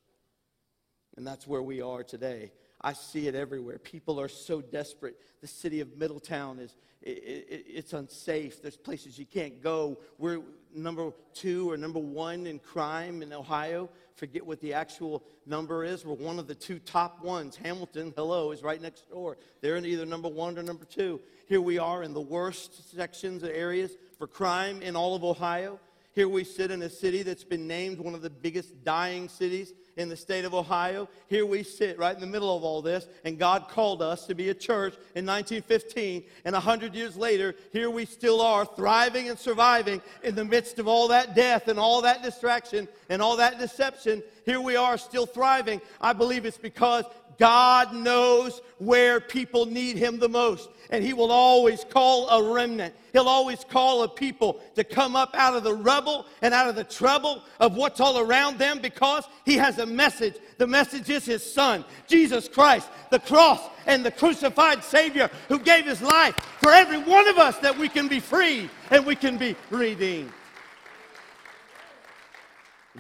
And 1.16 1.28
that's 1.28 1.46
where 1.46 1.62
we 1.62 1.82
are 1.82 2.04
today. 2.04 2.52
I 2.82 2.94
see 2.94 3.28
it 3.28 3.36
everywhere. 3.36 3.78
People 3.78 4.20
are 4.20 4.28
so 4.28 4.62
desperate. 4.62 5.16
The 5.42 5.48
city 5.48 5.80
of 5.80 5.98
Middletown 5.98 6.60
is 6.60 6.76
it, 7.02 7.10
it, 7.10 7.66
it's 7.68 7.94
unsafe. 7.94 8.62
There's 8.62 8.78
places 8.78 9.20
you 9.20 9.26
can't 9.26 9.62
go. 9.62 10.00
We're 10.18 10.42
number 10.76 11.12
two 11.34 11.72
or 11.72 11.78
number 11.78 12.00
one 12.00 12.48
in 12.48 12.60
crime 12.60 13.22
in 13.22 13.32
Ohio. 13.32 13.90
Forget 14.16 14.46
what 14.46 14.60
the 14.60 14.74
actual 14.74 15.24
number 15.48 15.84
is. 15.84 16.06
We're 16.06 16.16
one 16.16 16.40
of 16.40 16.48
the 16.48 16.56
two 16.56 16.80
top 16.80 17.24
ones. 17.24 17.56
Hamilton, 17.56 18.14
hello, 18.16 18.52
is 18.52 18.64
right 18.64 18.82
next 18.82 19.10
door. 19.10 19.38
They're 19.62 19.76
in 19.76 19.86
either 19.86 20.06
number 20.06 20.30
one 20.30 20.58
or 20.58 20.64
number 20.64 20.86
two. 20.86 21.20
Here 21.48 21.62
we 21.62 21.78
are 21.78 22.04
in 22.04 22.14
the 22.14 22.22
worst 22.22 22.96
sections, 22.96 23.44
of 23.44 23.50
areas 23.50 23.92
for 24.18 24.28
crime 24.28 24.82
in 24.82 24.96
all 24.96 25.16
of 25.16 25.24
Ohio. 25.24 25.80
Here 26.14 26.30
we 26.30 26.44
sit 26.44 26.72
in 26.72 26.82
a 26.84 26.90
city 26.90 27.24
that's 27.24 27.44
been 27.44 27.68
named 27.68 28.00
one 28.00 28.14
of 28.14 28.22
the 28.22 28.30
biggest 28.30 28.84
dying 28.84 29.28
cities 29.30 29.74
in 29.98 30.10
the 30.10 30.16
state 30.16 30.46
of 30.46 30.54
Ohio. 30.54 31.08
Here 31.28 31.46
we 31.46 31.64
sit 31.64 31.98
right 31.98 32.14
in 32.14 32.22
the 32.22 32.28
middle 32.28 32.56
of 32.56 32.64
all 32.64 32.82
this, 32.82 33.08
and 33.24 33.38
God 33.38 33.68
called 33.70 34.02
us 34.02 34.26
to 34.28 34.36
be 34.36 34.50
a 34.50 34.54
church 34.54 34.94
in 35.16 35.26
1915. 35.26 36.24
And 36.46 36.54
100 36.54 36.96
years 36.96 37.16
later, 37.16 37.56
here 37.72 37.90
we 37.90 38.06
still 38.06 38.42
are, 38.42 38.66
thriving 38.66 39.30
and 39.30 39.38
surviving 39.38 40.02
in 40.24 40.36
the 40.36 40.46
midst 40.46 40.80
of 40.80 40.88
all 40.88 41.08
that 41.10 41.36
death 41.36 41.68
and 41.68 41.80
all 41.80 42.02
that 42.02 42.24
distraction 42.24 42.88
and 43.10 43.22
all 43.22 43.38
that 43.38 43.60
deception. 43.60 44.24
Here 44.46 44.60
we 44.60 44.76
are, 44.76 44.98
still 44.98 45.26
thriving. 45.26 45.82
I 46.02 46.14
believe 46.14 46.46
it's 46.46 46.58
because 46.58 47.06
God 47.38 47.94
knows 47.94 48.62
where 48.78 49.20
people 49.20 49.66
need 49.66 49.98
Him 49.98 50.20
the 50.20 50.30
most. 50.30 50.70
And 50.90 51.04
He 51.04 51.14
will 51.14 51.32
always 51.32 51.84
call 51.84 52.30
a 52.30 52.54
remnant. 52.54 52.94
He'll 53.14 53.28
always 53.28 53.64
call 53.64 54.04
a 54.04 54.10
people 54.10 54.60
to 54.76 54.84
come 54.84 55.16
up 55.16 55.32
out 55.34 55.56
of 55.56 55.64
the 55.64 55.74
rubble 55.74 56.26
and 56.42 56.54
out 56.54 56.70
of 56.70 56.76
the 56.76 56.84
trouble 56.84 57.42
of 57.60 57.76
what's 57.76 58.00
all 58.00 58.20
around 58.20 58.58
them 58.60 58.80
because 58.80 59.24
He 59.46 59.56
has 59.58 59.80
a 59.80 59.86
message. 59.86 60.36
The 60.58 60.68
message 60.68 61.10
is 61.10 61.26
His 61.26 61.44
Son, 61.44 61.86
Jesus 62.08 62.48
Christ, 62.48 62.90
the 63.10 63.20
cross 63.20 63.62
and 63.86 64.06
the 64.06 64.12
crucified 64.12 64.84
Savior 64.84 65.30
who 65.48 65.60
gave 65.60 65.86
His 65.86 66.02
life 66.02 66.36
for 66.62 66.72
every 66.72 67.00
one 67.00 67.28
of 67.28 67.38
us 67.38 67.58
that 67.60 67.78
we 67.78 67.90
can 67.90 68.08
be 68.08 68.20
free 68.20 68.70
and 68.92 69.06
we 69.06 69.16
can 69.16 69.38
be 69.38 69.56
redeemed. 69.70 70.32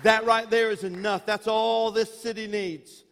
That 0.01 0.25
right 0.25 0.49
there 0.49 0.71
is 0.71 0.83
enough. 0.83 1.25
That's 1.25 1.47
all 1.47 1.91
this 1.91 2.21
city 2.21 2.47
needs. 2.47 3.02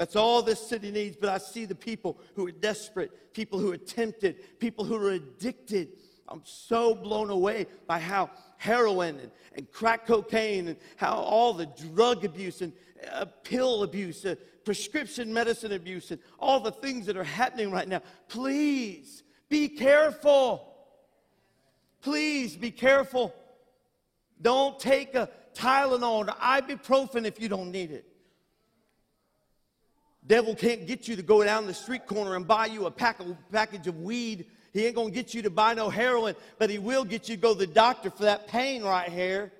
That's 0.00 0.16
all 0.16 0.40
this 0.40 0.66
city 0.66 0.90
needs. 0.90 1.14
But 1.14 1.28
I 1.28 1.36
see 1.36 1.66
the 1.66 1.74
people 1.74 2.18
who 2.34 2.46
are 2.46 2.52
desperate, 2.52 3.34
people 3.34 3.58
who 3.58 3.70
are 3.70 3.76
tempted, 3.76 4.58
people 4.58 4.82
who 4.82 4.96
are 4.96 5.10
addicted. 5.10 5.88
I'm 6.26 6.40
so 6.42 6.94
blown 6.94 7.28
away 7.28 7.66
by 7.86 7.98
how 7.98 8.30
heroin 8.56 9.20
and, 9.20 9.30
and 9.54 9.70
crack 9.70 10.06
cocaine 10.06 10.68
and 10.68 10.78
how 10.96 11.16
all 11.16 11.52
the 11.52 11.66
drug 11.66 12.24
abuse 12.24 12.62
and 12.62 12.72
uh, 13.12 13.26
pill 13.44 13.82
abuse, 13.82 14.24
uh, 14.24 14.36
prescription 14.64 15.30
medicine 15.30 15.72
abuse, 15.72 16.10
and 16.12 16.20
all 16.38 16.60
the 16.60 16.72
things 16.72 17.04
that 17.04 17.18
are 17.18 17.22
happening 17.22 17.70
right 17.70 17.86
now. 17.86 18.00
Please 18.26 19.22
be 19.50 19.68
careful. 19.68 20.66
Please 22.00 22.56
be 22.56 22.70
careful. 22.70 23.34
Don't 24.40 24.80
take 24.80 25.14
a 25.14 25.28
Tylenol 25.54 26.26
or 26.26 26.32
ibuprofen 26.36 27.26
if 27.26 27.38
you 27.38 27.50
don't 27.50 27.70
need 27.70 27.90
it. 27.90 28.09
Devil 30.30 30.54
can't 30.54 30.86
get 30.86 31.08
you 31.08 31.16
to 31.16 31.22
go 31.22 31.42
down 31.42 31.66
the 31.66 31.74
street 31.74 32.06
corner 32.06 32.36
and 32.36 32.46
buy 32.46 32.66
you 32.66 32.86
a 32.86 32.90
pack 32.90 33.18
of, 33.18 33.36
package 33.50 33.88
of 33.88 34.00
weed. 34.00 34.46
He 34.72 34.86
ain't 34.86 34.94
gonna 34.94 35.10
get 35.10 35.34
you 35.34 35.42
to 35.42 35.50
buy 35.50 35.74
no 35.74 35.90
heroin, 35.90 36.36
but 36.56 36.70
he 36.70 36.78
will 36.78 37.02
get 37.02 37.28
you 37.28 37.34
to 37.34 37.42
go 37.42 37.52
to 37.52 37.58
the 37.58 37.66
doctor 37.66 38.10
for 38.10 38.22
that 38.22 38.46
pain 38.46 38.84
right 38.84 39.08
here. 39.08 39.50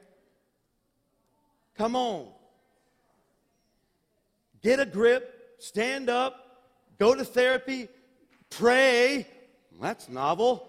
Come 1.77 1.97
on. 1.97 2.29
Get 4.63 4.79
a 4.79 4.87
grip, 4.87 5.57
stand 5.59 6.09
up, 6.09 6.63
go 7.01 7.17
to 7.17 7.25
therapy, 7.25 7.89
pray. 8.49 9.27
That's 9.83 10.09
novel. 10.09 10.69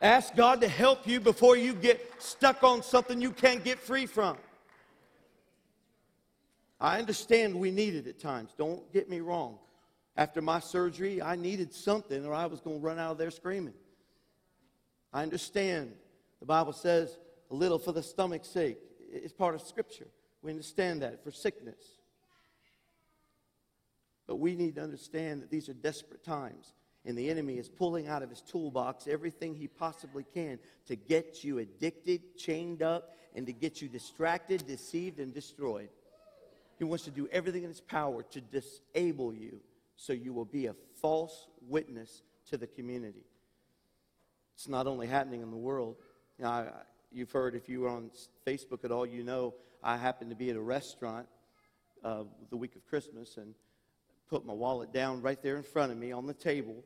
Ask 0.00 0.34
God 0.34 0.62
to 0.62 0.68
help 0.68 1.06
you 1.06 1.20
before 1.20 1.58
you 1.58 1.74
get 1.74 2.00
stuck 2.18 2.62
on 2.64 2.82
something 2.82 3.20
you 3.20 3.32
can't 3.32 3.62
get 3.62 3.78
free 3.78 4.06
from. 4.06 4.38
I 6.80 6.98
understand 6.98 7.58
we 7.58 7.70
need 7.70 7.94
it 7.94 8.06
at 8.06 8.18
times. 8.18 8.54
Don't 8.56 8.92
get 8.92 9.08
me 9.08 9.20
wrong. 9.20 9.58
After 10.16 10.40
my 10.40 10.60
surgery, 10.60 11.20
I 11.22 11.36
needed 11.36 11.72
something 11.72 12.24
or 12.24 12.34
I 12.34 12.46
was 12.46 12.60
going 12.60 12.80
to 12.80 12.84
run 12.84 12.98
out 12.98 13.12
of 13.12 13.18
there 13.18 13.30
screaming. 13.30 13.74
I 15.12 15.22
understand. 15.22 15.92
The 16.40 16.46
Bible 16.46 16.72
says 16.72 17.18
a 17.50 17.54
little 17.54 17.78
for 17.78 17.92
the 17.92 18.02
stomach's 18.02 18.48
sake. 18.48 18.78
It's 19.12 19.32
part 19.32 19.54
of 19.54 19.62
Scripture. 19.62 20.08
We 20.42 20.50
understand 20.50 21.02
that 21.02 21.22
for 21.24 21.30
sickness. 21.30 21.80
But 24.26 24.36
we 24.36 24.54
need 24.54 24.76
to 24.76 24.82
understand 24.82 25.42
that 25.42 25.50
these 25.50 25.68
are 25.68 25.74
desperate 25.74 26.24
times. 26.24 26.74
And 27.06 27.18
the 27.18 27.28
enemy 27.28 27.58
is 27.58 27.68
pulling 27.68 28.08
out 28.08 28.22
of 28.22 28.30
his 28.30 28.40
toolbox 28.40 29.06
everything 29.06 29.54
he 29.54 29.68
possibly 29.68 30.24
can 30.34 30.58
to 30.86 30.96
get 30.96 31.44
you 31.44 31.58
addicted, 31.58 32.36
chained 32.38 32.82
up, 32.82 33.14
and 33.34 33.46
to 33.46 33.52
get 33.52 33.82
you 33.82 33.88
distracted, 33.88 34.66
deceived, 34.66 35.20
and 35.20 35.34
destroyed. 35.34 35.90
He 36.78 36.84
wants 36.84 37.04
to 37.04 37.10
do 37.10 37.28
everything 37.30 37.62
in 37.62 37.68
his 37.68 37.80
power 37.80 38.22
to 38.22 38.40
disable 38.40 39.32
you 39.32 39.60
so 39.96 40.12
you 40.12 40.32
will 40.32 40.44
be 40.44 40.66
a 40.66 40.74
false 41.00 41.48
witness 41.68 42.22
to 42.50 42.56
the 42.56 42.66
community. 42.66 43.24
It's 44.54 44.68
not 44.68 44.86
only 44.86 45.06
happening 45.06 45.42
in 45.42 45.50
the 45.50 45.56
world. 45.56 45.96
You 46.38 46.44
know, 46.44 46.50
I, 46.50 46.66
you've 47.12 47.30
heard, 47.30 47.54
if 47.54 47.68
you 47.68 47.80
were 47.80 47.88
on 47.88 48.10
Facebook 48.46 48.84
at 48.84 48.90
all, 48.90 49.06
you 49.06 49.22
know 49.22 49.54
I 49.82 49.96
happened 49.96 50.30
to 50.30 50.36
be 50.36 50.50
at 50.50 50.56
a 50.56 50.60
restaurant 50.60 51.26
uh, 52.04 52.24
the 52.50 52.56
week 52.56 52.76
of 52.76 52.84
Christmas 52.86 53.36
and 53.36 53.54
put 54.28 54.44
my 54.44 54.52
wallet 54.52 54.92
down 54.92 55.22
right 55.22 55.40
there 55.42 55.56
in 55.56 55.62
front 55.62 55.92
of 55.92 55.98
me 55.98 56.12
on 56.12 56.26
the 56.26 56.34
table 56.34 56.82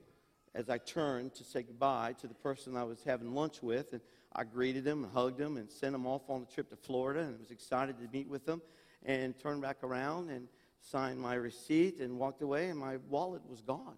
as 0.54 0.68
I 0.68 0.78
turned 0.78 1.34
to 1.34 1.44
say 1.44 1.62
goodbye 1.62 2.14
to 2.20 2.26
the 2.26 2.34
person 2.34 2.76
I 2.76 2.84
was 2.84 3.02
having 3.04 3.34
lunch 3.34 3.62
with. 3.62 3.92
And 3.92 4.02
I 4.34 4.44
greeted 4.44 4.86
him 4.86 5.04
and 5.04 5.12
hugged 5.12 5.40
him 5.40 5.56
and 5.56 5.70
sent 5.70 5.94
him 5.94 6.06
off 6.06 6.22
on 6.28 6.42
a 6.42 6.54
trip 6.54 6.70
to 6.70 6.76
Florida 6.76 7.20
and 7.20 7.38
was 7.38 7.50
excited 7.50 7.96
to 7.98 8.08
meet 8.12 8.28
with 8.28 8.46
him 8.46 8.60
and 9.04 9.38
turned 9.38 9.62
back 9.62 9.82
around 9.82 10.30
and 10.30 10.48
signed 10.80 11.20
my 11.20 11.34
receipt 11.34 12.00
and 12.00 12.18
walked 12.18 12.42
away, 12.42 12.68
and 12.68 12.78
my 12.78 12.96
wallet 13.08 13.42
was 13.48 13.60
gone. 13.60 13.96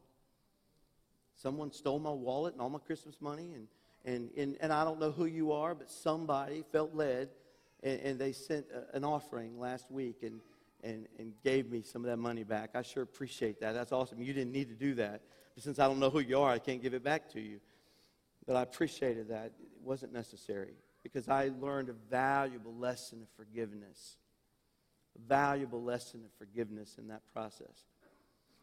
Someone 1.34 1.72
stole 1.72 1.98
my 1.98 2.10
wallet 2.10 2.54
and 2.54 2.60
all 2.60 2.70
my 2.70 2.78
Christmas 2.78 3.16
money, 3.20 3.52
and, 3.54 3.68
and, 4.04 4.30
and, 4.36 4.56
and 4.60 4.72
I 4.72 4.84
don't 4.84 5.00
know 5.00 5.10
who 5.10 5.24
you 5.24 5.52
are, 5.52 5.74
but 5.74 5.90
somebody 5.90 6.64
felt 6.70 6.94
led, 6.94 7.28
and, 7.82 8.00
and 8.00 8.18
they 8.18 8.32
sent 8.32 8.66
a, 8.74 8.96
an 8.96 9.04
offering 9.04 9.58
last 9.58 9.90
week 9.90 10.22
and, 10.22 10.40
and, 10.82 11.06
and 11.18 11.32
gave 11.42 11.70
me 11.70 11.82
some 11.82 12.04
of 12.04 12.10
that 12.10 12.18
money 12.18 12.44
back. 12.44 12.70
I 12.74 12.82
sure 12.82 13.02
appreciate 13.02 13.60
that. 13.60 13.72
That's 13.72 13.92
awesome. 13.92 14.20
You 14.20 14.32
didn't 14.32 14.52
need 14.52 14.68
to 14.68 14.74
do 14.74 14.94
that. 14.94 15.22
But 15.54 15.64
since 15.64 15.78
I 15.78 15.86
don't 15.86 15.98
know 15.98 16.10
who 16.10 16.20
you 16.20 16.38
are, 16.40 16.50
I 16.50 16.58
can't 16.58 16.82
give 16.82 16.94
it 16.94 17.02
back 17.02 17.30
to 17.32 17.40
you. 17.40 17.60
But 18.46 18.56
I 18.56 18.62
appreciated 18.62 19.28
that. 19.28 19.46
It 19.46 19.52
wasn't 19.82 20.12
necessary 20.12 20.74
because 21.02 21.28
I 21.28 21.50
learned 21.60 21.88
a 21.88 21.94
valuable 22.10 22.74
lesson 22.74 23.22
of 23.22 23.28
forgiveness 23.36 24.16
valuable 25.18 25.82
lesson 25.82 26.20
of 26.24 26.30
forgiveness 26.38 26.96
in 26.98 27.08
that 27.08 27.22
process. 27.32 27.84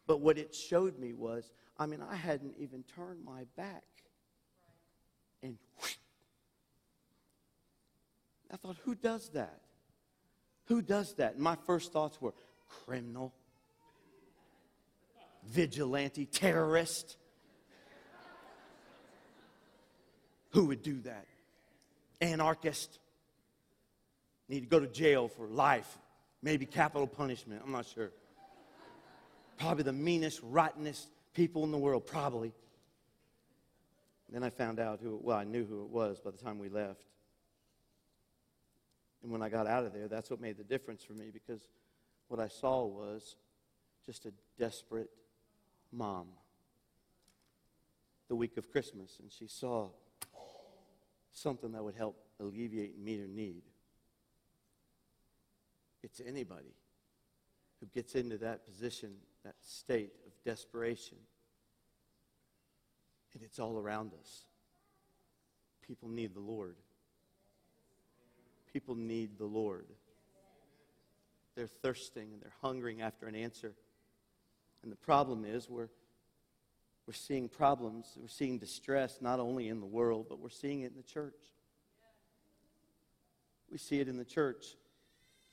But 0.06 0.22
what 0.22 0.38
it 0.38 0.56
showed 0.56 0.98
me 0.98 1.14
was, 1.14 1.52
I 1.78 1.86
mean, 1.86 2.02
I 2.02 2.16
hadn't 2.16 2.56
even 2.60 2.84
turned 2.96 3.24
my 3.26 3.44
back. 3.56 3.84
And 5.44 5.58
whoosh, 5.80 5.96
I 8.52 8.58
thought, 8.58 8.78
who 8.84 8.96
does 8.96 9.30
that? 9.30 9.62
Who 10.66 10.82
does 10.82 11.14
that? 11.16 11.34
And 11.34 11.42
my 11.44 11.58
first 11.66 11.92
thoughts 11.92 12.22
were 12.22 12.34
criminal, 12.86 13.34
vigilante, 15.46 16.26
terrorist. 16.26 17.18
Who 20.52 20.68
would 20.68 20.82
do 20.82 21.02
that? 21.02 21.26
Anarchist. 22.22 23.00
Need 24.50 24.62
to 24.62 24.66
go 24.68 24.80
to 24.80 24.88
jail 24.88 25.28
for 25.28 25.48
life 25.48 25.98
maybe 26.42 26.66
capital 26.66 27.08
punishment. 27.08 27.62
I'm 27.64 27.72
not 27.72 27.86
sure. 27.86 28.12
Probably 29.58 29.84
the 29.84 29.94
meanest, 29.94 30.40
rottenest 30.44 31.08
people 31.34 31.64
in 31.64 31.72
the 31.72 31.78
world, 31.78 32.06
probably. 32.06 32.54
Then 34.30 34.44
I 34.44 34.50
found 34.50 34.80
out 34.80 35.00
who, 35.02 35.20
well, 35.22 35.38
I 35.38 35.46
knew 35.46 35.66
who 35.66 35.84
it 35.84 35.90
was 35.90 36.20
by 36.20 36.32
the 36.32 36.38
time 36.38 36.60
we 36.60 36.70
left. 36.70 37.04
And 39.24 39.32
when 39.32 39.42
I 39.42 39.50
got 39.50 39.68
out 39.68 39.86
of 39.86 39.94
there, 39.94 40.08
that's 40.08 40.30
what 40.30 40.40
made 40.40 40.58
the 40.58 40.64
difference 40.64 41.04
for 41.04 41.14
me 41.14 41.32
because 41.32 41.68
what 42.28 42.40
I 42.40 42.48
saw 42.48 42.86
was 42.86 43.36
just 44.06 44.26
a 44.26 44.34
desperate 44.58 45.10
mom 45.92 46.28
the 48.28 48.36
week 48.36 48.58
of 48.58 48.70
Christmas, 48.70 49.20
and 49.22 49.32
she 49.32 49.48
saw 49.48 49.90
something 51.32 51.72
that 51.72 51.84
would 51.84 51.96
help 51.96 52.18
alleviate 52.40 52.96
and 52.96 53.06
meet 53.06 53.20
her 53.20 53.28
need. 53.28 53.62
It's 56.04 56.22
anybody 56.26 56.76
who 57.80 57.88
gets 57.88 58.16
into 58.16 58.38
that 58.40 58.66
position, 58.66 59.14
that 59.44 59.56
state 59.62 60.14
of 60.26 60.32
desperation. 60.44 61.18
And 63.34 63.44
it's 63.44 63.60
all 63.60 63.78
around 63.78 64.14
us. 64.20 64.46
People 65.86 66.10
need 66.10 66.34
the 66.34 66.40
Lord. 66.40 66.76
People 68.74 68.96
need 68.96 69.38
the 69.38 69.46
Lord. 69.46 69.86
They're 71.56 71.68
thirsting 71.68 72.30
and 72.34 72.42
they're 72.42 72.54
hungering 72.62 73.02
after 73.02 73.28
an 73.28 73.36
answer. 73.36 73.74
And 74.84 74.92
the 74.92 74.98
problem 74.98 75.46
is 75.46 75.70
we're, 75.70 75.90
we're 77.06 77.14
seeing 77.14 77.48
problems, 77.50 78.14
we're 78.20 78.28
seeing 78.28 78.58
distress 78.58 79.20
not 79.22 79.40
only 79.40 79.70
in 79.70 79.80
the 79.80 79.86
world, 79.86 80.28
but 80.30 80.40
we're 80.40 80.50
seeing 80.50 80.82
it 80.82 80.92
in 80.92 80.98
the 80.98 81.04
church. 81.04 81.42
We 83.72 83.78
see 83.78 84.00
it 84.00 84.08
in 84.08 84.18
the 84.18 84.26
church. 84.26 84.76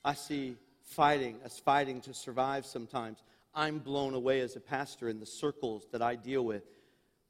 I 0.05 0.15
see 0.15 0.57
fighting, 0.83 1.39
us 1.45 1.59
fighting 1.59 2.01
to 2.03 2.13
survive 2.13 2.67
sometimes. 2.67 3.23
I'm 3.55 3.79
blown 3.79 4.15
away 4.15 4.41
as 4.41 4.57
a 4.57 4.61
pastor 4.61 5.09
in 5.09 5.19
the 5.19 5.27
circles 5.27 5.87
that 5.93 6.03
I 6.03 6.17
deal 6.17 6.45
with 6.45 6.65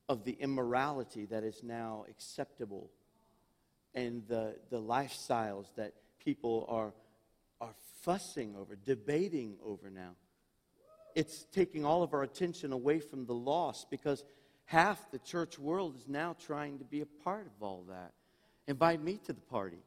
of 0.09 0.25
the 0.25 0.33
immorality 0.33 1.27
that 1.27 1.45
is 1.45 1.63
now 1.63 2.05
acceptable 2.11 2.91
and 3.95 4.27
the, 4.27 4.57
the 4.71 4.81
lifestyles 4.81 5.67
that 5.77 5.93
people 6.23 6.67
are, 6.69 6.93
are 7.61 7.75
fussing 8.03 8.57
over, 8.57 8.77
debating 8.77 9.57
over 9.65 9.89
now. 9.89 10.17
It's 11.15 11.47
taking 11.53 11.85
all 11.85 12.03
of 12.03 12.13
our 12.13 12.25
attention 12.25 12.73
away 12.73 12.99
from 12.99 13.25
the 13.25 13.35
lost 13.35 13.89
because 13.89 14.25
half 14.65 15.11
the 15.13 15.21
church 15.21 15.59
world 15.59 15.97
is 15.97 16.09
now 16.09 16.35
trying 16.45 16.79
to 16.79 16.85
be 16.85 17.03
a 17.03 17.07
part 17.07 17.47
of 17.47 17.63
all 17.63 17.85
that. 17.89 18.13
Invite 18.67 19.01
me 19.01 19.21
to 19.27 19.33
the 19.33 19.41
party. 19.41 19.79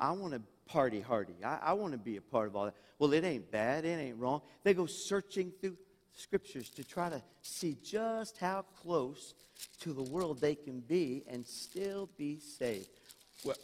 I 0.00 0.10
want 0.10 0.32
to 0.32 0.42
party 0.66 1.00
hardy. 1.00 1.34
I, 1.44 1.58
I 1.62 1.72
want 1.74 1.92
to 1.92 1.98
be 1.98 2.16
a 2.16 2.20
part 2.20 2.48
of 2.48 2.56
all 2.56 2.64
that. 2.66 2.74
Well, 2.98 3.12
it 3.12 3.24
ain't 3.24 3.50
bad. 3.50 3.84
It 3.84 3.98
ain't 3.98 4.18
wrong. 4.18 4.42
They 4.62 4.74
go 4.74 4.86
searching 4.86 5.52
through 5.60 5.76
scriptures 6.16 6.70
to 6.70 6.84
try 6.84 7.08
to 7.08 7.22
see 7.42 7.76
just 7.82 8.38
how 8.38 8.64
close 8.82 9.34
to 9.80 9.92
the 9.92 10.02
world 10.02 10.40
they 10.40 10.54
can 10.54 10.80
be 10.80 11.24
and 11.28 11.46
still 11.46 12.08
be 12.16 12.38
saved. 12.38 12.88
Well, 13.44 13.56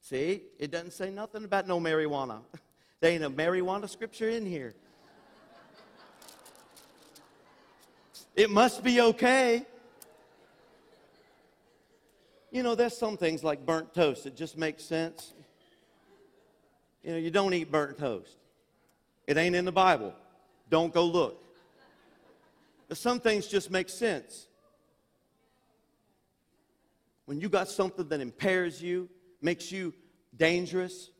see, 0.00 0.42
it 0.58 0.70
doesn't 0.70 0.92
say 0.92 1.10
nothing 1.10 1.44
about 1.44 1.66
no 1.66 1.80
marijuana. 1.80 2.40
there 3.00 3.12
ain't 3.12 3.24
a 3.24 3.30
marijuana 3.30 3.88
scripture 3.88 4.28
in 4.28 4.44
here. 4.44 4.74
It 8.34 8.50
must 8.50 8.84
be 8.84 9.00
okay. 9.00 9.64
You 12.50 12.62
know, 12.62 12.74
there's 12.74 12.96
some 12.96 13.16
things 13.16 13.42
like 13.42 13.64
burnt 13.64 13.94
toast 13.94 14.24
that 14.24 14.36
just 14.36 14.58
makes 14.58 14.84
sense. 14.84 15.32
You 17.06 17.12
know, 17.12 17.18
you 17.18 17.30
don't 17.30 17.54
eat 17.54 17.70
burnt 17.70 17.98
toast. 17.98 18.36
It 19.28 19.36
ain't 19.36 19.54
in 19.54 19.64
the 19.64 19.70
Bible. 19.70 20.12
Don't 20.68 20.92
go 20.92 21.04
look. 21.04 21.40
But 22.88 22.98
some 22.98 23.20
things 23.20 23.46
just 23.46 23.70
make 23.70 23.88
sense. 23.88 24.48
When 27.26 27.40
you 27.40 27.48
got 27.48 27.68
something 27.68 28.08
that 28.08 28.20
impairs 28.20 28.82
you, 28.82 29.08
makes 29.40 29.70
you 29.70 29.94
dangerous, 30.36 31.10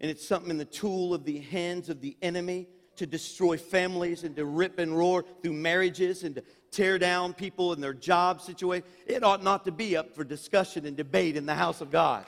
and 0.00 0.10
it's 0.10 0.26
something 0.26 0.50
in 0.50 0.58
the 0.58 0.64
tool 0.64 1.14
of 1.14 1.24
the 1.24 1.38
hands 1.38 1.88
of 1.90 2.00
the 2.00 2.16
enemy 2.22 2.66
to 2.96 3.06
destroy 3.06 3.56
families 3.56 4.24
and 4.24 4.34
to 4.34 4.44
rip 4.44 4.80
and 4.80 4.98
roar 4.98 5.24
through 5.42 5.52
marriages 5.52 6.24
and 6.24 6.34
to 6.34 6.42
tear 6.72 6.98
down 6.98 7.32
people 7.32 7.72
in 7.72 7.80
their 7.80 7.94
job 7.94 8.40
situation, 8.40 8.84
it 9.06 9.22
ought 9.22 9.44
not 9.44 9.64
to 9.64 9.70
be 9.70 9.96
up 9.96 10.12
for 10.12 10.24
discussion 10.24 10.86
and 10.86 10.96
debate 10.96 11.36
in 11.36 11.46
the 11.46 11.54
house 11.54 11.80
of 11.80 11.92
God. 11.92 12.24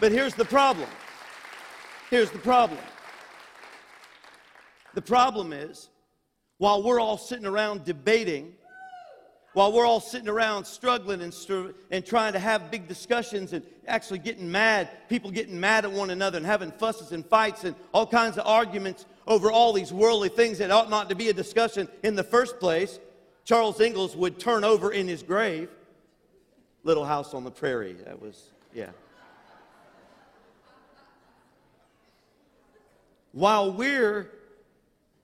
But 0.00 0.10
here's 0.10 0.34
the 0.34 0.46
problem 0.46 0.88
Here's 2.10 2.30
the 2.30 2.40
problem 2.40 2.80
the 4.94 5.02
problem 5.02 5.52
is, 5.52 5.88
while 6.58 6.82
we're 6.82 6.98
all 6.98 7.16
sitting 7.16 7.46
around 7.46 7.84
debating, 7.84 8.52
while 9.52 9.72
we're 9.72 9.86
all 9.86 10.00
sitting 10.00 10.28
around 10.28 10.64
struggling 10.64 11.22
and, 11.22 11.32
str- 11.32 11.70
and 11.92 12.04
trying 12.04 12.32
to 12.32 12.40
have 12.40 12.72
big 12.72 12.88
discussions 12.88 13.52
and 13.52 13.64
actually 13.86 14.18
getting 14.18 14.50
mad, 14.50 14.88
people 15.08 15.30
getting 15.30 15.58
mad 15.58 15.84
at 15.84 15.92
one 15.92 16.10
another 16.10 16.38
and 16.38 16.46
having 16.46 16.72
fusses 16.72 17.12
and 17.12 17.24
fights 17.24 17.62
and 17.62 17.76
all 17.94 18.06
kinds 18.06 18.36
of 18.36 18.46
arguments 18.46 19.06
over 19.28 19.50
all 19.50 19.72
these 19.72 19.92
worldly 19.92 20.28
things 20.28 20.58
that 20.58 20.72
ought 20.72 20.90
not 20.90 21.08
to 21.08 21.14
be 21.14 21.28
a 21.28 21.32
discussion 21.32 21.88
in 22.02 22.16
the 22.16 22.24
first 22.24 22.58
place, 22.58 22.98
Charles 23.44 23.80
Ingalls 23.80 24.16
would 24.16 24.40
turn 24.40 24.64
over 24.64 24.90
in 24.90 25.06
his 25.06 25.22
grave. 25.22 25.68
Little 26.82 27.04
House 27.04 27.34
on 27.34 27.44
the 27.44 27.50
Prairie. 27.52 27.92
That 28.04 28.20
was, 28.20 28.50
yeah. 28.74 28.90
While 33.32 33.72
we're 33.72 34.30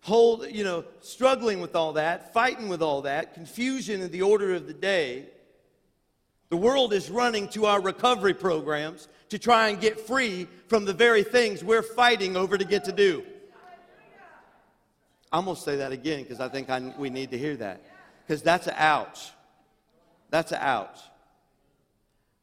hold, 0.02 0.46
you 0.50 0.62
know, 0.62 0.84
struggling 1.00 1.60
with 1.60 1.74
all 1.74 1.94
that, 1.94 2.32
fighting 2.32 2.68
with 2.68 2.80
all 2.80 3.02
that, 3.02 3.34
confusion 3.34 4.00
in 4.00 4.10
the 4.10 4.22
order 4.22 4.54
of 4.54 4.66
the 4.66 4.72
day, 4.72 5.26
the 6.48 6.56
world 6.56 6.92
is 6.92 7.10
running 7.10 7.48
to 7.48 7.66
our 7.66 7.80
recovery 7.80 8.34
programs 8.34 9.08
to 9.30 9.38
try 9.38 9.68
and 9.68 9.80
get 9.80 9.98
free 9.98 10.46
from 10.68 10.84
the 10.84 10.92
very 10.92 11.24
things 11.24 11.64
we're 11.64 11.82
fighting 11.82 12.36
over 12.36 12.56
to 12.56 12.64
get 12.64 12.84
to 12.84 12.92
do. 12.92 13.24
I'm 15.32 15.44
going 15.44 15.56
to 15.56 15.62
say 15.62 15.76
that 15.76 15.90
again 15.90 16.22
because 16.22 16.38
I 16.38 16.48
think 16.48 16.70
I, 16.70 16.94
we 16.96 17.10
need 17.10 17.32
to 17.32 17.38
hear 17.38 17.56
that. 17.56 17.82
Because 18.24 18.42
that's 18.42 18.68
an 18.68 18.74
ouch. 18.76 19.32
That's 20.30 20.52
an 20.52 20.58
ouch. 20.60 20.98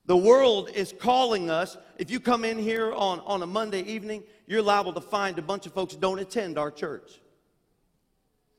The 0.05 0.17
world 0.17 0.69
is 0.75 0.93
calling 0.99 1.49
us. 1.49 1.77
If 1.97 2.11
you 2.11 2.19
come 2.19 2.43
in 2.43 2.59
here 2.59 2.91
on, 2.91 3.21
on 3.21 3.41
a 3.41 3.47
Monday 3.47 3.83
evening, 3.83 4.23
you're 4.47 4.61
liable 4.61 4.93
to 4.93 5.01
find 5.01 5.37
a 5.39 5.41
bunch 5.41 5.65
of 5.65 5.73
folks 5.73 5.95
don't 5.95 6.19
attend 6.19 6.57
our 6.57 6.71
church. 6.71 7.19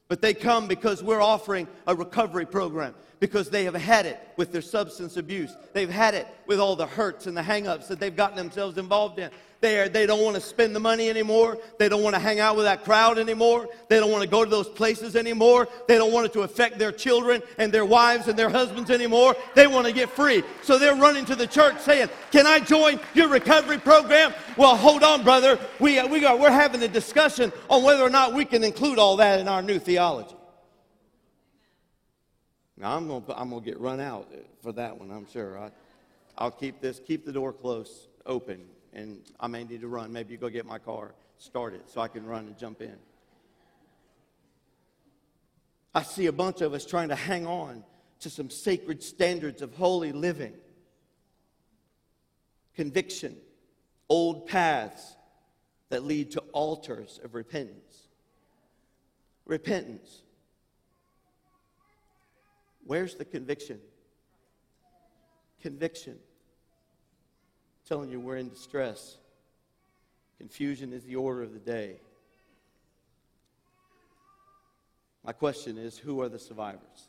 But 0.08 0.20
they 0.20 0.34
come 0.34 0.68
because 0.68 1.02
we're 1.02 1.22
offering 1.22 1.66
a 1.86 1.94
recovery 1.94 2.46
program, 2.46 2.94
because 3.20 3.50
they 3.50 3.64
have 3.64 3.74
had 3.74 4.06
it 4.06 4.20
with 4.36 4.52
their 4.52 4.62
substance 4.62 5.16
abuse. 5.16 5.54
They've 5.72 5.90
had 5.90 6.14
it 6.14 6.26
with 6.46 6.60
all 6.60 6.76
the 6.76 6.86
hurts 6.86 7.26
and 7.26 7.36
the 7.36 7.42
hangups 7.42 7.88
that 7.88 8.00
they've 8.00 8.14
gotten 8.14 8.36
themselves 8.36 8.78
involved 8.78 9.18
in. 9.18 9.30
They, 9.64 9.80
are, 9.80 9.88
they 9.88 10.04
don't 10.04 10.22
want 10.22 10.34
to 10.34 10.42
spend 10.42 10.76
the 10.76 10.80
money 10.80 11.08
anymore. 11.08 11.56
They 11.78 11.88
don't 11.88 12.02
want 12.02 12.14
to 12.14 12.20
hang 12.20 12.38
out 12.38 12.54
with 12.54 12.66
that 12.66 12.84
crowd 12.84 13.18
anymore. 13.18 13.66
They 13.88 13.98
don't 13.98 14.10
want 14.10 14.22
to 14.22 14.28
go 14.28 14.44
to 14.44 14.50
those 14.50 14.68
places 14.68 15.16
anymore. 15.16 15.68
They 15.88 15.96
don't 15.96 16.12
want 16.12 16.26
it 16.26 16.34
to 16.34 16.42
affect 16.42 16.78
their 16.78 16.92
children 16.92 17.42
and 17.56 17.72
their 17.72 17.86
wives 17.86 18.28
and 18.28 18.38
their 18.38 18.50
husbands 18.50 18.90
anymore. 18.90 19.34
They 19.54 19.66
want 19.66 19.86
to 19.86 19.92
get 19.94 20.10
free. 20.10 20.42
So 20.62 20.78
they're 20.78 20.94
running 20.94 21.24
to 21.24 21.34
the 21.34 21.46
church 21.46 21.80
saying, 21.80 22.10
Can 22.30 22.46
I 22.46 22.60
join 22.60 23.00
your 23.14 23.28
recovery 23.28 23.78
program? 23.78 24.34
Well, 24.58 24.76
hold 24.76 25.02
on, 25.02 25.24
brother. 25.24 25.58
We, 25.80 26.02
we 26.08 26.20
got, 26.20 26.38
we're 26.38 26.50
having 26.50 26.82
a 26.82 26.88
discussion 26.88 27.50
on 27.70 27.82
whether 27.82 28.02
or 28.02 28.10
not 28.10 28.34
we 28.34 28.44
can 28.44 28.64
include 28.64 28.98
all 28.98 29.16
that 29.16 29.40
in 29.40 29.48
our 29.48 29.62
new 29.62 29.78
theology. 29.78 30.36
Now, 32.76 32.96
I'm 32.96 33.08
to 33.08 33.38
I'm 33.38 33.50
gonna 33.50 33.64
get 33.64 33.78
run 33.78 34.00
out 34.00 34.32
for 34.62 34.72
that 34.72 34.98
one, 34.98 35.10
I'm 35.10 35.26
sure. 35.30 35.58
I, 35.58 35.70
I'll 36.36 36.50
keep 36.50 36.80
this, 36.80 37.00
keep 37.06 37.24
the 37.24 37.32
door 37.32 37.52
close, 37.52 38.08
open 38.26 38.60
and 38.94 39.20
I 39.40 39.48
may 39.48 39.64
need 39.64 39.80
to 39.80 39.88
run. 39.88 40.12
Maybe 40.12 40.32
you 40.32 40.38
go 40.38 40.48
get 40.48 40.64
my 40.64 40.78
car 40.78 41.14
started 41.38 41.82
so 41.86 42.00
I 42.00 42.08
can 42.08 42.24
run 42.24 42.46
and 42.46 42.56
jump 42.56 42.80
in. 42.80 42.96
I 45.94 46.02
see 46.02 46.26
a 46.26 46.32
bunch 46.32 46.60
of 46.60 46.72
us 46.72 46.86
trying 46.86 47.08
to 47.08 47.14
hang 47.14 47.46
on 47.46 47.84
to 48.20 48.30
some 48.30 48.50
sacred 48.50 49.02
standards 49.02 49.62
of 49.62 49.74
holy 49.74 50.12
living, 50.12 50.54
conviction, 52.74 53.36
old 54.08 54.46
paths 54.46 55.16
that 55.90 56.04
lead 56.04 56.32
to 56.32 56.40
altars 56.52 57.20
of 57.22 57.34
repentance. 57.34 58.08
Repentance. 59.44 60.22
Where's 62.86 63.14
the 63.14 63.24
conviction? 63.24 63.80
Conviction 65.62 66.18
telling 67.88 68.10
you 68.10 68.20
we're 68.20 68.36
in 68.36 68.48
distress. 68.48 69.16
Confusion 70.38 70.92
is 70.92 71.04
the 71.04 71.16
order 71.16 71.42
of 71.42 71.52
the 71.52 71.58
day. 71.58 71.96
My 75.24 75.32
question 75.32 75.78
is 75.78 75.96
who 75.96 76.20
are 76.20 76.28
the 76.28 76.38
survivors? 76.38 77.08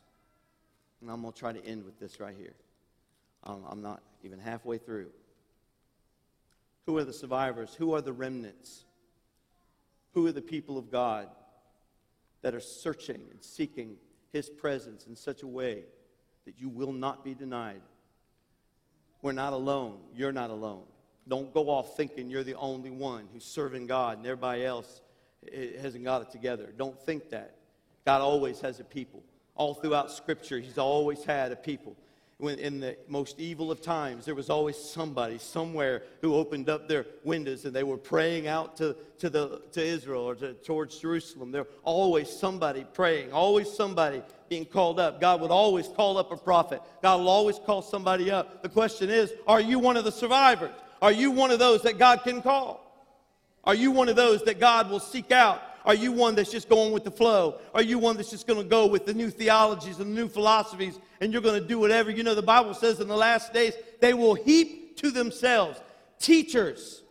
And 1.00 1.10
I'm 1.10 1.20
going 1.20 1.32
to 1.32 1.38
try 1.38 1.52
to 1.52 1.64
end 1.64 1.84
with 1.84 1.98
this 1.98 2.18
right 2.20 2.34
here. 2.38 2.54
Um, 3.44 3.62
I'm 3.68 3.82
not 3.82 4.02
even 4.24 4.38
halfway 4.38 4.78
through. 4.78 5.08
Who 6.86 6.96
are 6.96 7.04
the 7.04 7.12
survivors? 7.12 7.74
Who 7.74 7.94
are 7.94 8.00
the 8.00 8.12
remnants? 8.12 8.84
Who 10.14 10.26
are 10.26 10.32
the 10.32 10.40
people 10.40 10.78
of 10.78 10.90
God 10.90 11.28
that 12.42 12.54
are 12.54 12.60
searching 12.60 13.20
and 13.30 13.42
seeking 13.42 13.96
His 14.32 14.48
presence 14.48 15.06
in 15.06 15.16
such 15.16 15.42
a 15.42 15.46
way 15.46 15.84
that 16.44 16.58
you 16.58 16.68
will 16.68 16.92
not 16.92 17.24
be 17.24 17.34
denied? 17.34 17.80
We're 19.22 19.32
not 19.32 19.52
alone. 19.52 19.98
You're 20.14 20.32
not 20.32 20.50
alone. 20.50 20.84
Don't 21.28 21.52
go 21.52 21.68
off 21.70 21.96
thinking 21.96 22.30
you're 22.30 22.44
the 22.44 22.54
only 22.54 22.90
one 22.90 23.28
who's 23.32 23.44
serving 23.44 23.86
God 23.86 24.18
and 24.18 24.26
everybody 24.26 24.64
else 24.64 25.00
hasn't 25.80 26.04
got 26.04 26.22
it 26.22 26.30
together. 26.30 26.72
Don't 26.76 27.00
think 27.00 27.30
that. 27.30 27.56
God 28.04 28.20
always 28.20 28.60
has 28.60 28.78
a 28.78 28.84
people. 28.84 29.22
All 29.56 29.74
throughout 29.74 30.12
Scripture, 30.12 30.60
He's 30.60 30.78
always 30.78 31.24
had 31.24 31.50
a 31.50 31.56
people. 31.56 31.96
When 32.38 32.58
in 32.58 32.80
the 32.80 32.98
most 33.08 33.40
evil 33.40 33.70
of 33.70 33.80
times, 33.80 34.26
there 34.26 34.34
was 34.34 34.50
always 34.50 34.76
somebody 34.76 35.38
somewhere 35.38 36.02
who 36.20 36.34
opened 36.34 36.68
up 36.68 36.86
their 36.86 37.06
windows 37.24 37.64
and 37.64 37.74
they 37.74 37.82
were 37.82 37.96
praying 37.96 38.46
out 38.46 38.76
to, 38.76 38.94
to, 39.20 39.30
the, 39.30 39.62
to 39.72 39.82
Israel 39.82 40.22
or 40.22 40.34
to, 40.34 40.52
towards 40.52 40.98
Jerusalem. 40.98 41.50
There 41.50 41.66
always 41.82 42.28
somebody 42.28 42.84
praying, 42.92 43.32
always 43.32 43.72
somebody 43.72 44.22
being 44.50 44.66
called 44.66 45.00
up. 45.00 45.18
God 45.18 45.40
would 45.40 45.50
always 45.50 45.88
call 45.88 46.18
up 46.18 46.30
a 46.30 46.36
prophet. 46.36 46.82
God 47.00 47.20
will 47.20 47.30
always 47.30 47.58
call 47.58 47.80
somebody 47.80 48.30
up. 48.30 48.62
The 48.62 48.68
question 48.68 49.08
is, 49.08 49.32
are 49.46 49.60
you 49.60 49.78
one 49.78 49.96
of 49.96 50.04
the 50.04 50.12
survivors? 50.12 50.74
Are 51.00 51.12
you 51.12 51.30
one 51.30 51.50
of 51.50 51.58
those 51.58 51.82
that 51.82 51.96
God 51.96 52.22
can 52.22 52.42
call? 52.42 52.82
Are 53.64 53.74
you 53.74 53.90
one 53.90 54.10
of 54.10 54.16
those 54.16 54.44
that 54.44 54.60
God 54.60 54.90
will 54.90 55.00
seek 55.00 55.32
out 55.32 55.62
are 55.86 55.94
you 55.94 56.10
one 56.10 56.34
that's 56.34 56.50
just 56.50 56.68
going 56.68 56.92
with 56.92 57.04
the 57.04 57.12
flow? 57.12 57.60
Are 57.72 57.82
you 57.82 57.98
one 58.00 58.16
that's 58.16 58.30
just 58.30 58.48
going 58.48 58.60
to 58.60 58.68
go 58.68 58.86
with 58.86 59.06
the 59.06 59.14
new 59.14 59.30
theologies 59.30 60.00
and 60.00 60.10
the 60.10 60.20
new 60.20 60.28
philosophies 60.28 60.98
and 61.20 61.32
you're 61.32 61.40
going 61.40 61.60
to 61.60 61.66
do 61.66 61.78
whatever? 61.78 62.10
You 62.10 62.24
know, 62.24 62.34
the 62.34 62.42
Bible 62.42 62.74
says 62.74 62.98
in 62.98 63.06
the 63.06 63.16
last 63.16 63.52
days, 63.52 63.72
they 64.00 64.12
will 64.12 64.34
heap 64.34 64.96
to 64.98 65.12
themselves 65.12 65.80
teachers. 66.18 67.02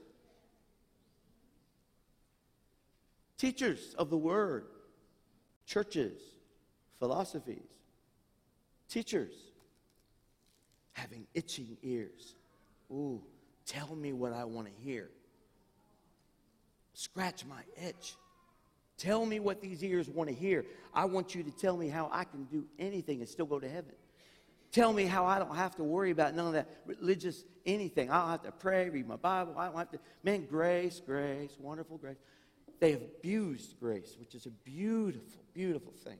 Teachers 3.37 3.95
of 3.97 4.09
the 4.09 4.17
word, 4.17 4.65
churches, 5.65 6.19
philosophies, 6.99 7.63
teachers 8.89 9.33
having 10.91 11.25
itching 11.33 11.77
ears. 11.81 12.35
Ooh, 12.91 13.21
tell 13.65 13.95
me 13.95 14.11
what 14.11 14.33
I 14.33 14.43
want 14.43 14.67
to 14.67 14.73
hear. 14.83 15.09
Scratch 16.93 17.45
my 17.45 17.61
itch. 17.81 18.15
Tell 18.97 19.25
me 19.25 19.39
what 19.39 19.61
these 19.61 19.83
ears 19.83 20.09
want 20.09 20.29
to 20.29 20.35
hear. 20.35 20.65
I 20.93 21.05
want 21.05 21.35
you 21.35 21.43
to 21.43 21.51
tell 21.51 21.75
me 21.75 21.89
how 21.89 22.09
I 22.11 22.23
can 22.23 22.45
do 22.45 22.65
anything 22.79 23.19
and 23.19 23.29
still 23.29 23.45
go 23.45 23.59
to 23.59 23.67
heaven. 23.67 23.93
Tell 24.71 24.91
me 24.93 25.05
how 25.05 25.25
I 25.25 25.39
don't 25.39 25.55
have 25.55 25.75
to 25.75 25.83
worry 25.83 26.11
about 26.11 26.33
none 26.33 26.47
of 26.47 26.53
that 26.53 26.67
religious 26.85 27.43
anything. 27.65 28.09
I 28.09 28.19
don't 28.19 28.29
have 28.29 28.43
to 28.43 28.51
pray, 28.51 28.89
read 28.89 29.07
my 29.07 29.15
Bible. 29.15 29.55
I 29.57 29.67
don't 29.67 29.77
have 29.77 29.91
to. 29.91 29.99
Man, 30.23 30.45
grace, 30.45 31.01
grace, 31.05 31.51
wonderful 31.59 31.97
grace. 31.97 32.17
They 32.79 32.93
abused 32.93 33.79
grace, 33.79 34.15
which 34.19 34.35
is 34.35 34.45
a 34.45 34.49
beautiful, 34.49 35.43
beautiful 35.53 35.93
thing. 35.93 36.17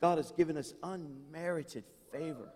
God 0.00 0.18
has 0.18 0.32
given 0.32 0.56
us 0.56 0.74
unmerited 0.82 1.84
favor. 2.12 2.52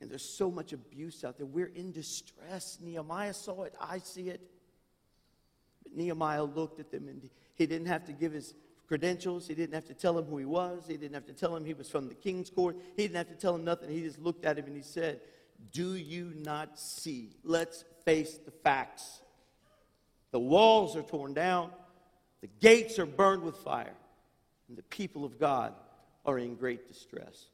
And 0.00 0.10
there's 0.10 0.24
so 0.24 0.50
much 0.50 0.72
abuse 0.72 1.24
out 1.24 1.36
there. 1.36 1.46
We're 1.46 1.72
in 1.74 1.92
distress. 1.92 2.78
Nehemiah 2.80 3.34
saw 3.34 3.64
it. 3.64 3.74
I 3.80 3.98
see 3.98 4.28
it. 4.30 4.40
Nehemiah 5.94 6.44
looked 6.44 6.80
at 6.80 6.90
them 6.90 7.08
and 7.08 7.28
he 7.54 7.66
didn't 7.66 7.88
have 7.88 8.04
to 8.06 8.12
give 8.12 8.32
his 8.32 8.54
credentials. 8.86 9.46
He 9.46 9.54
didn't 9.54 9.74
have 9.74 9.86
to 9.86 9.94
tell 9.94 10.18
him 10.18 10.24
who 10.24 10.38
he 10.38 10.44
was. 10.44 10.84
He 10.86 10.96
didn't 10.96 11.14
have 11.14 11.26
to 11.26 11.32
tell 11.32 11.54
him 11.54 11.64
he 11.64 11.74
was 11.74 11.88
from 11.88 12.08
the 12.08 12.14
king's 12.14 12.50
court. 12.50 12.76
He 12.96 13.02
didn't 13.02 13.16
have 13.16 13.28
to 13.28 13.34
tell 13.34 13.54
him 13.54 13.64
nothing. 13.64 13.90
He 13.90 14.02
just 14.02 14.18
looked 14.18 14.44
at 14.44 14.58
him 14.58 14.66
and 14.66 14.76
he 14.76 14.82
said, 14.82 15.20
Do 15.72 15.94
you 15.94 16.32
not 16.36 16.78
see? 16.78 17.36
Let's 17.44 17.84
face 18.04 18.38
the 18.38 18.50
facts. 18.50 19.20
The 20.32 20.40
walls 20.40 20.96
are 20.96 21.02
torn 21.02 21.34
down, 21.34 21.70
the 22.40 22.48
gates 22.60 22.98
are 22.98 23.06
burned 23.06 23.42
with 23.42 23.56
fire, 23.56 23.94
and 24.68 24.78
the 24.78 24.82
people 24.84 25.24
of 25.24 25.38
God 25.38 25.74
are 26.24 26.38
in 26.38 26.54
great 26.54 26.86
distress. 26.86 27.46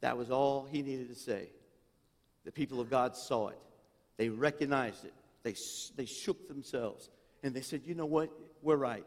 That 0.00 0.18
was 0.18 0.30
all 0.30 0.68
he 0.70 0.82
needed 0.82 1.08
to 1.08 1.14
say. 1.14 1.48
The 2.44 2.52
people 2.52 2.80
of 2.80 2.90
God 2.90 3.16
saw 3.16 3.48
it, 3.48 3.58
they 4.18 4.28
recognized 4.28 5.04
it, 5.04 5.14
they, 5.44 5.54
they 5.94 6.06
shook 6.06 6.48
themselves 6.48 7.10
and 7.42 7.54
they 7.54 7.60
said, 7.60 7.82
You 7.84 7.94
know 7.94 8.06
what? 8.06 8.30
We're 8.62 8.76
right. 8.76 9.04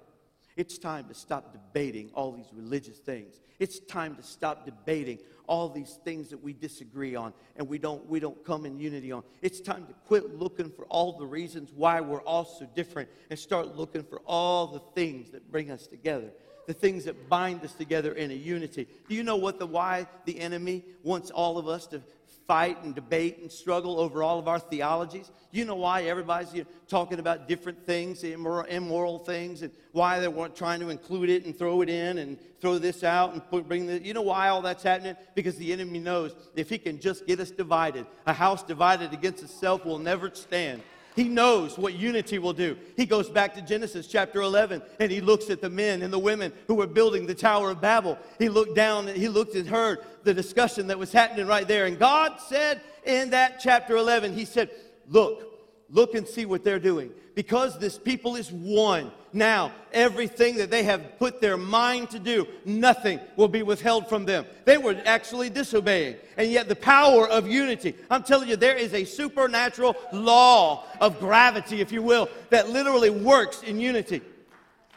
It's 0.55 0.79
time 0.79 1.07
to 1.07 1.13
stop 1.13 1.53
debating 1.53 2.09
all 2.15 2.31
these 2.31 2.49
religious 2.51 2.97
things. 2.97 3.39
It's 3.59 3.79
time 3.79 4.15
to 4.15 4.23
stop 4.23 4.65
debating 4.65 5.19
all 5.47 5.69
these 5.69 5.99
things 6.03 6.29
that 6.29 6.43
we 6.43 6.51
disagree 6.51 7.15
on 7.15 7.31
and 7.55 7.67
we 7.67 7.77
don't, 7.77 8.07
we 8.09 8.19
don't 8.19 8.43
come 8.43 8.65
in 8.65 8.79
unity 8.79 9.11
on. 9.11 9.23
It's 9.43 9.61
time 9.61 9.85
to 9.85 9.93
quit 10.07 10.35
looking 10.35 10.71
for 10.71 10.85
all 10.85 11.17
the 11.17 11.27
reasons 11.27 11.71
why 11.75 12.01
we're 12.01 12.23
all 12.23 12.43
so 12.43 12.67
different 12.75 13.07
and 13.29 13.37
start 13.37 13.75
looking 13.75 14.03
for 14.03 14.19
all 14.25 14.67
the 14.67 14.81
things 14.95 15.29
that 15.29 15.51
bring 15.51 15.69
us 15.69 15.85
together, 15.85 16.31
the 16.65 16.73
things 16.73 17.05
that 17.05 17.29
bind 17.29 17.63
us 17.63 17.73
together 17.73 18.13
in 18.13 18.31
a 18.31 18.35
unity. 18.35 18.87
Do 19.07 19.13
you 19.13 19.21
know 19.21 19.37
what 19.37 19.59
the 19.59 19.67
why 19.67 20.07
the 20.25 20.39
enemy 20.39 20.83
wants 21.03 21.29
all 21.29 21.59
of 21.59 21.67
us 21.67 21.85
to 21.87 22.01
fight 22.47 22.81
and 22.83 22.95
debate 22.95 23.39
and 23.41 23.51
struggle 23.51 23.99
over 23.99 24.23
all 24.23 24.39
of 24.39 24.47
our 24.47 24.59
theologies. 24.59 25.29
You 25.51 25.65
know 25.65 25.75
why 25.75 26.03
everybody's 26.03 26.53
you 26.53 26.61
know, 26.61 26.69
talking 26.87 27.19
about 27.19 27.47
different 27.47 27.85
things, 27.85 28.23
immoral, 28.23 28.65
immoral 28.65 29.19
things, 29.19 29.61
and 29.61 29.71
why 29.91 30.19
they 30.19 30.29
weren't 30.29 30.55
trying 30.55 30.79
to 30.79 30.89
include 30.89 31.29
it 31.29 31.45
and 31.45 31.57
throw 31.57 31.81
it 31.81 31.89
in 31.89 32.19
and 32.19 32.37
throw 32.61 32.77
this 32.77 33.03
out 33.03 33.33
and 33.33 33.47
put, 33.49 33.67
bring 33.67 33.85
the. 33.85 34.01
You 34.01 34.13
know 34.13 34.21
why 34.21 34.47
all 34.47 34.61
that's 34.61 34.83
happening? 34.83 35.17
Because 35.35 35.57
the 35.57 35.73
enemy 35.73 35.99
knows 35.99 36.33
if 36.55 36.69
he 36.69 36.77
can 36.77 36.99
just 36.99 37.27
get 37.27 37.39
us 37.41 37.51
divided, 37.51 38.05
a 38.25 38.33
house 38.33 38.63
divided 38.63 39.13
against 39.13 39.43
itself 39.43 39.85
will 39.85 39.99
never 39.99 40.31
stand. 40.33 40.81
He 41.17 41.23
knows 41.23 41.79
what 41.79 41.95
unity 41.95 42.37
will 42.37 42.53
do. 42.53 42.77
He 42.95 43.07
goes 43.07 43.27
back 43.27 43.55
to 43.55 43.61
Genesis 43.63 44.05
chapter 44.05 44.39
11 44.39 44.83
and 44.99 45.11
he 45.11 45.19
looks 45.19 45.49
at 45.49 45.61
the 45.61 45.69
men 45.69 46.03
and 46.03 46.13
the 46.13 46.19
women 46.19 46.53
who 46.67 46.75
were 46.75 46.85
building 46.85 47.25
the 47.25 47.33
Tower 47.33 47.71
of 47.71 47.81
Babel. 47.81 48.19
He 48.37 48.49
looked 48.49 48.75
down 48.75 49.07
and 49.07 49.17
he 49.17 49.27
looked 49.27 49.55
and 49.55 49.67
heard 49.67 49.97
the 50.23 50.33
discussion 50.35 50.85
that 50.87 50.99
was 50.99 51.11
happening 51.11 51.47
right 51.47 51.67
there. 51.67 51.87
And 51.87 51.97
God 51.97 52.39
said 52.47 52.81
in 53.03 53.31
that 53.31 53.59
chapter 53.59 53.97
11, 53.97 54.35
He 54.35 54.45
said, 54.45 54.69
Look, 55.07 55.43
look 55.89 56.13
and 56.13 56.27
see 56.27 56.45
what 56.45 56.63
they're 56.63 56.79
doing. 56.79 57.09
Because 57.37 57.77
this 57.77 57.99
people 57.99 58.35
is 58.35 58.51
one. 58.51 59.11
Now, 59.31 59.71
everything 59.93 60.57
that 60.57 60.71
they 60.71 60.81
have 60.81 61.19
put 61.19 61.39
their 61.39 61.55
mind 61.55 62.09
to 62.09 62.17
do, 62.17 62.47
nothing 62.65 63.19
will 63.35 63.47
be 63.47 63.61
withheld 63.61 64.09
from 64.09 64.25
them. 64.25 64.43
They 64.65 64.79
were 64.79 64.99
actually 65.05 65.51
disobeying. 65.51 66.15
And 66.35 66.49
yet, 66.49 66.67
the 66.67 66.75
power 66.75 67.29
of 67.29 67.47
unity, 67.47 67.93
I'm 68.09 68.23
telling 68.23 68.49
you, 68.49 68.55
there 68.55 68.75
is 68.75 68.91
a 68.95 69.05
supernatural 69.05 69.95
law 70.11 70.85
of 70.99 71.19
gravity, 71.19 71.79
if 71.79 71.91
you 71.91 72.01
will, 72.01 72.27
that 72.49 72.69
literally 72.71 73.11
works 73.11 73.61
in 73.61 73.79
unity. 73.79 74.23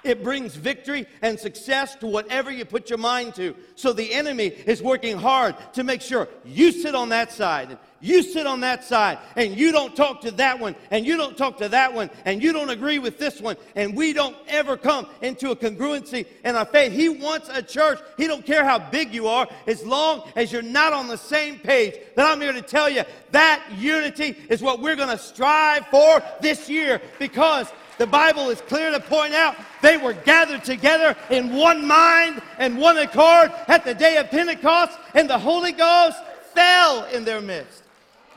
It 0.03 0.23
brings 0.23 0.55
victory 0.55 1.07
and 1.23 1.39
success 1.39 1.95
to 1.97 2.07
whatever 2.07 2.51
you 2.51 2.65
put 2.65 2.89
your 2.89 2.99
mind 2.99 3.35
to. 3.35 3.55
So 3.75 3.93
the 3.93 4.13
enemy 4.13 4.47
is 4.47 4.83
working 4.83 5.19
hard 5.19 5.57
to 5.75 5.85
make 5.85 6.01
sure 6.01 6.29
you 6.45 6.73
sit 6.73 6.95
on 6.95 7.11
that 7.11 7.33
side 7.33 7.71
and 7.71 7.79
you 8.01 8.23
sit 8.23 8.47
on 8.47 8.61
that 8.61 8.83
side 8.85 9.19
and 9.37 9.55
you 9.55 9.73
don't 9.73 9.95
talk 9.95 10.23
to 10.23 10.31
that 10.33 10.59
one 10.59 10.75
and 10.91 11.07
you 11.07 11.17
don't 11.19 11.37
talk 11.37 11.59
to 11.59 11.69
that 11.69 11.93
one 11.93 12.09
and 12.25 12.43
you 12.43 12.53
don't 12.53 12.71
agree 12.71 12.99
with 12.99 13.19
this 13.19 13.41
one 13.41 13.57
and 13.77 13.95
we 13.95 14.13
don't 14.13 14.37
ever 14.49 14.77
come 14.77 15.07
into 15.21 15.51
a 15.51 15.57
congruency 15.57 16.27
in 16.45 16.57
our 16.57 16.65
faith. 16.65 16.93
He 16.93 17.11
wants 17.11 17.51
a 17.51 17.63
church. 17.63 17.99
He 18.17 18.27
don't 18.27 18.47
care 18.47 18.65
how 18.65 18.79
big 18.79 19.13
you 19.13 19.29
are 19.29 19.47
as 19.67 19.85
long 19.85 20.29
as 20.35 20.51
you're 20.51 20.63
not 20.63 20.95
on 20.95 21.09
the 21.09 21.19
same 21.19 21.59
page. 21.59 21.95
But 22.17 22.27
I'm 22.27 22.41
here 22.41 22.53
to 22.53 22.63
tell 22.63 22.89
you 22.89 23.05
that 23.33 23.63
unity 23.77 24.37
is 24.49 24.63
what 24.63 24.81
we're 24.81 24.97
going 24.97 25.17
to 25.17 25.23
strive 25.23 25.87
for 25.89 26.23
this 26.41 26.71
year 26.71 27.03
because 27.19 27.71
the 28.01 28.07
Bible 28.07 28.49
is 28.49 28.63
clear 28.63 28.91
to 28.91 28.99
point 28.99 29.35
out 29.35 29.55
they 29.83 29.99
were 29.99 30.15
gathered 30.15 30.65
together 30.65 31.15
in 31.29 31.55
one 31.55 31.87
mind 31.87 32.41
and 32.57 32.79
one 32.79 32.97
accord 32.97 33.53
at 33.69 33.85
the 33.85 33.93
day 33.93 34.17
of 34.17 34.31
Pentecost, 34.31 34.99
and 35.13 35.29
the 35.29 35.39
Holy 35.39 35.73
Ghost 35.73 36.17
fell 36.55 37.05
in 37.13 37.27
their 37.27 37.43
midst. 37.43 37.83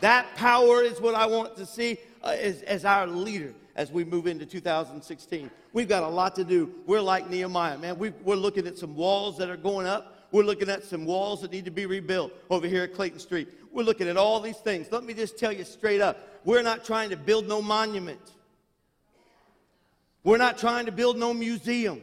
That 0.01 0.25
power 0.35 0.83
is 0.83 0.99
what 0.99 1.15
I 1.15 1.27
want 1.27 1.55
to 1.55 1.65
see 1.65 1.97
uh, 2.21 2.35
as, 2.37 2.61
as 2.63 2.83
our 2.83 3.07
leader 3.07 3.53
as 3.77 3.89
we 3.89 4.03
move 4.03 4.27
into 4.27 4.45
2016. 4.45 5.49
We've 5.71 5.87
got 5.87 6.03
a 6.03 6.09
lot 6.09 6.35
to 6.35 6.43
do. 6.43 6.69
We're 6.85 6.99
like 6.99 7.29
Nehemiah, 7.29 7.77
man. 7.77 7.97
we 7.97 8.09
we're 8.25 8.35
looking 8.35 8.67
at 8.67 8.77
some 8.77 8.97
walls 8.97 9.37
that 9.37 9.49
are 9.49 9.55
going 9.55 9.87
up. 9.87 10.27
We're 10.33 10.43
looking 10.43 10.69
at 10.69 10.83
some 10.83 11.05
walls 11.05 11.41
that 11.41 11.53
need 11.53 11.63
to 11.63 11.71
be 11.71 11.85
rebuilt 11.85 12.33
over 12.49 12.67
here 12.67 12.83
at 12.83 12.93
Clayton 12.93 13.19
Street. 13.19 13.47
We're 13.71 13.83
looking 13.83 14.09
at 14.09 14.17
all 14.17 14.41
these 14.41 14.57
things. 14.57 14.91
Let 14.91 15.05
me 15.05 15.13
just 15.13 15.39
tell 15.39 15.53
you 15.53 15.63
straight 15.63 16.01
up 16.01 16.17
we're 16.43 16.63
not 16.63 16.83
trying 16.83 17.09
to 17.11 17.15
build 17.15 17.47
no 17.47 17.61
monument. 17.61 18.32
We're 20.23 20.37
not 20.37 20.57
trying 20.57 20.85
to 20.85 20.91
build 20.91 21.17
no 21.17 21.33
museum. 21.33 22.01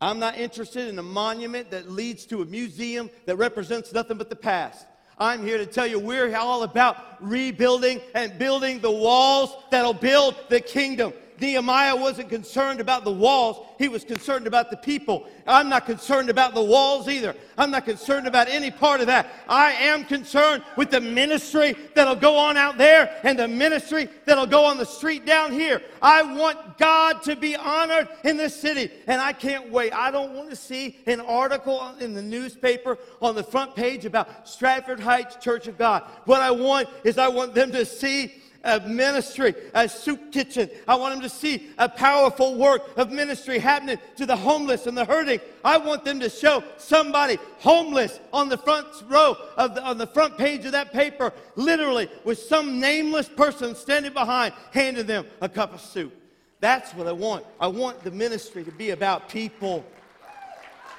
I'm 0.00 0.18
not 0.18 0.36
interested 0.36 0.88
in 0.88 0.98
a 0.98 1.02
monument 1.02 1.70
that 1.70 1.90
leads 1.90 2.26
to 2.26 2.42
a 2.42 2.44
museum 2.44 3.08
that 3.26 3.36
represents 3.36 3.92
nothing 3.92 4.18
but 4.18 4.30
the 4.30 4.36
past. 4.36 4.86
I'm 5.18 5.46
here 5.46 5.58
to 5.58 5.66
tell 5.66 5.86
you 5.86 5.98
we're 5.98 6.34
all 6.34 6.64
about 6.64 6.96
rebuilding 7.20 8.00
and 8.14 8.36
building 8.38 8.80
the 8.80 8.90
walls 8.90 9.54
that'll 9.70 9.94
build 9.94 10.34
the 10.48 10.60
kingdom. 10.60 11.12
Nehemiah 11.42 11.96
wasn't 11.96 12.28
concerned 12.28 12.78
about 12.78 13.02
the 13.02 13.10
walls, 13.10 13.66
he 13.76 13.88
was 13.88 14.04
concerned 14.04 14.46
about 14.46 14.70
the 14.70 14.76
people. 14.76 15.26
I'm 15.44 15.68
not 15.68 15.86
concerned 15.86 16.30
about 16.30 16.54
the 16.54 16.62
walls 16.62 17.08
either. 17.08 17.34
I'm 17.58 17.72
not 17.72 17.84
concerned 17.84 18.28
about 18.28 18.46
any 18.48 18.70
part 18.70 19.00
of 19.00 19.08
that. 19.08 19.26
I 19.48 19.72
am 19.72 20.04
concerned 20.04 20.62
with 20.76 20.92
the 20.92 21.00
ministry 21.00 21.74
that'll 21.96 22.14
go 22.14 22.36
on 22.36 22.56
out 22.56 22.78
there 22.78 23.18
and 23.24 23.36
the 23.36 23.48
ministry 23.48 24.08
that'll 24.24 24.46
go 24.46 24.64
on 24.64 24.78
the 24.78 24.86
street 24.86 25.26
down 25.26 25.50
here. 25.50 25.82
I 26.00 26.22
want 26.22 26.78
God 26.78 27.24
to 27.24 27.34
be 27.34 27.56
honored 27.56 28.06
in 28.22 28.36
this 28.36 28.54
city, 28.54 28.92
and 29.08 29.20
I 29.20 29.32
can't 29.32 29.68
wait. 29.68 29.92
I 29.92 30.12
don't 30.12 30.34
want 30.34 30.48
to 30.50 30.56
see 30.56 30.96
an 31.06 31.20
article 31.20 31.92
in 31.98 32.14
the 32.14 32.22
newspaper 32.22 32.98
on 33.20 33.34
the 33.34 33.42
front 33.42 33.74
page 33.74 34.04
about 34.04 34.48
Stratford 34.48 35.00
Heights 35.00 35.34
Church 35.36 35.66
of 35.66 35.76
God. 35.76 36.04
What 36.24 36.40
I 36.40 36.52
want 36.52 36.88
is 37.02 37.18
I 37.18 37.26
want 37.26 37.52
them 37.52 37.72
to 37.72 37.84
see 37.84 38.41
a 38.64 38.80
ministry, 38.80 39.54
a 39.74 39.88
soup 39.88 40.32
kitchen. 40.32 40.70
I 40.86 40.94
want 40.96 41.14
them 41.14 41.22
to 41.22 41.28
see 41.28 41.70
a 41.78 41.88
powerful 41.88 42.56
work 42.56 42.82
of 42.96 43.10
ministry 43.10 43.58
happening 43.58 43.98
to 44.16 44.26
the 44.26 44.36
homeless 44.36 44.86
and 44.86 44.96
the 44.96 45.04
hurting. 45.04 45.40
I 45.64 45.78
want 45.78 46.04
them 46.04 46.20
to 46.20 46.28
show 46.28 46.62
somebody 46.78 47.38
homeless 47.58 48.20
on 48.32 48.48
the 48.48 48.58
front 48.58 48.86
row 49.08 49.36
of 49.56 49.74
the, 49.74 49.82
on 49.82 49.98
the 49.98 50.06
front 50.06 50.38
page 50.38 50.64
of 50.64 50.72
that 50.72 50.92
paper, 50.92 51.32
literally 51.56 52.08
with 52.24 52.38
some 52.38 52.80
nameless 52.80 53.28
person 53.28 53.74
standing 53.74 54.12
behind, 54.12 54.54
handing 54.72 55.06
them 55.06 55.26
a 55.40 55.48
cup 55.48 55.74
of 55.74 55.80
soup. 55.80 56.14
That's 56.60 56.94
what 56.94 57.08
I 57.08 57.12
want. 57.12 57.44
I 57.58 57.66
want 57.66 58.04
the 58.04 58.12
ministry 58.12 58.62
to 58.64 58.70
be 58.70 58.90
about 58.90 59.28
people. 59.28 59.84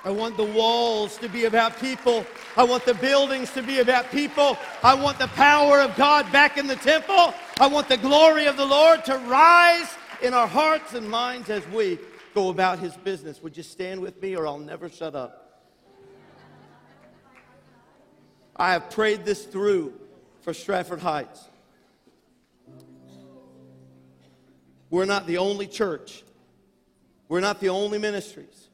I 0.05 0.11
want 0.11 0.35
the 0.35 0.43
walls 0.43 1.17
to 1.19 1.29
be 1.29 1.45
about 1.45 1.79
people. 1.79 2.25
I 2.57 2.63
want 2.63 2.85
the 2.85 2.93
buildings 2.93 3.51
to 3.51 3.63
be 3.63 3.79
about 3.79 4.11
people. 4.11 4.57
I 4.83 4.95
want 4.95 5.17
the 5.17 5.29
power 5.29 5.79
of 5.79 5.95
God 5.95 6.29
back 6.31 6.57
in 6.57 6.67
the 6.67 6.75
temple. 6.75 7.33
I 7.59 7.67
want 7.67 7.87
the 7.87 7.97
glory 7.97 8.47
of 8.47 8.57
the 8.57 8.65
Lord 8.65 9.05
to 9.05 9.17
rise 9.17 9.95
in 10.21 10.33
our 10.33 10.47
hearts 10.47 10.93
and 10.93 11.09
minds 11.09 11.49
as 11.49 11.65
we 11.69 11.99
go 12.33 12.49
about 12.49 12.79
his 12.79 12.93
business. 12.97 13.41
Would 13.41 13.55
you 13.55 13.63
stand 13.63 14.01
with 14.01 14.21
me 14.21 14.35
or 14.35 14.45
I'll 14.45 14.59
never 14.59 14.89
shut 14.89 15.15
up? 15.15 15.63
I 18.57 18.73
have 18.73 18.89
prayed 18.89 19.23
this 19.23 19.45
through 19.45 19.93
for 20.41 20.53
Stratford 20.53 20.99
Heights. 20.99 21.47
We're 24.89 25.05
not 25.05 25.27
the 25.27 25.37
only 25.37 25.65
church. 25.65 26.23
We're 27.29 27.39
not 27.39 27.61
the 27.61 27.69
only 27.69 27.97
ministries. 27.97 28.67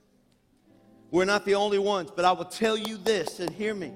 We're 1.12 1.26
not 1.26 1.46
the 1.46 1.56
only 1.56 1.80
ones, 1.80 2.12
but 2.16 2.26
I 2.26 2.32
will 2.32 2.46
tell 2.46 2.78
you 2.78 2.98
this 2.98 3.40
and 3.40 3.50
hear 3.50 3.74
me. 3.74 3.92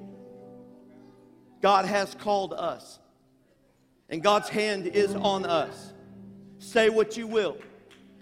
God 1.62 1.86
has 1.86 2.16
called 2.16 2.54
us, 2.54 3.00
and 4.10 4.22
God's 4.22 4.50
hand 4.50 4.88
is 4.88 5.16
on 5.16 5.46
us. 5.46 5.94
Say 6.60 6.90
what 6.90 7.16
you 7.16 7.28
will, 7.28 7.58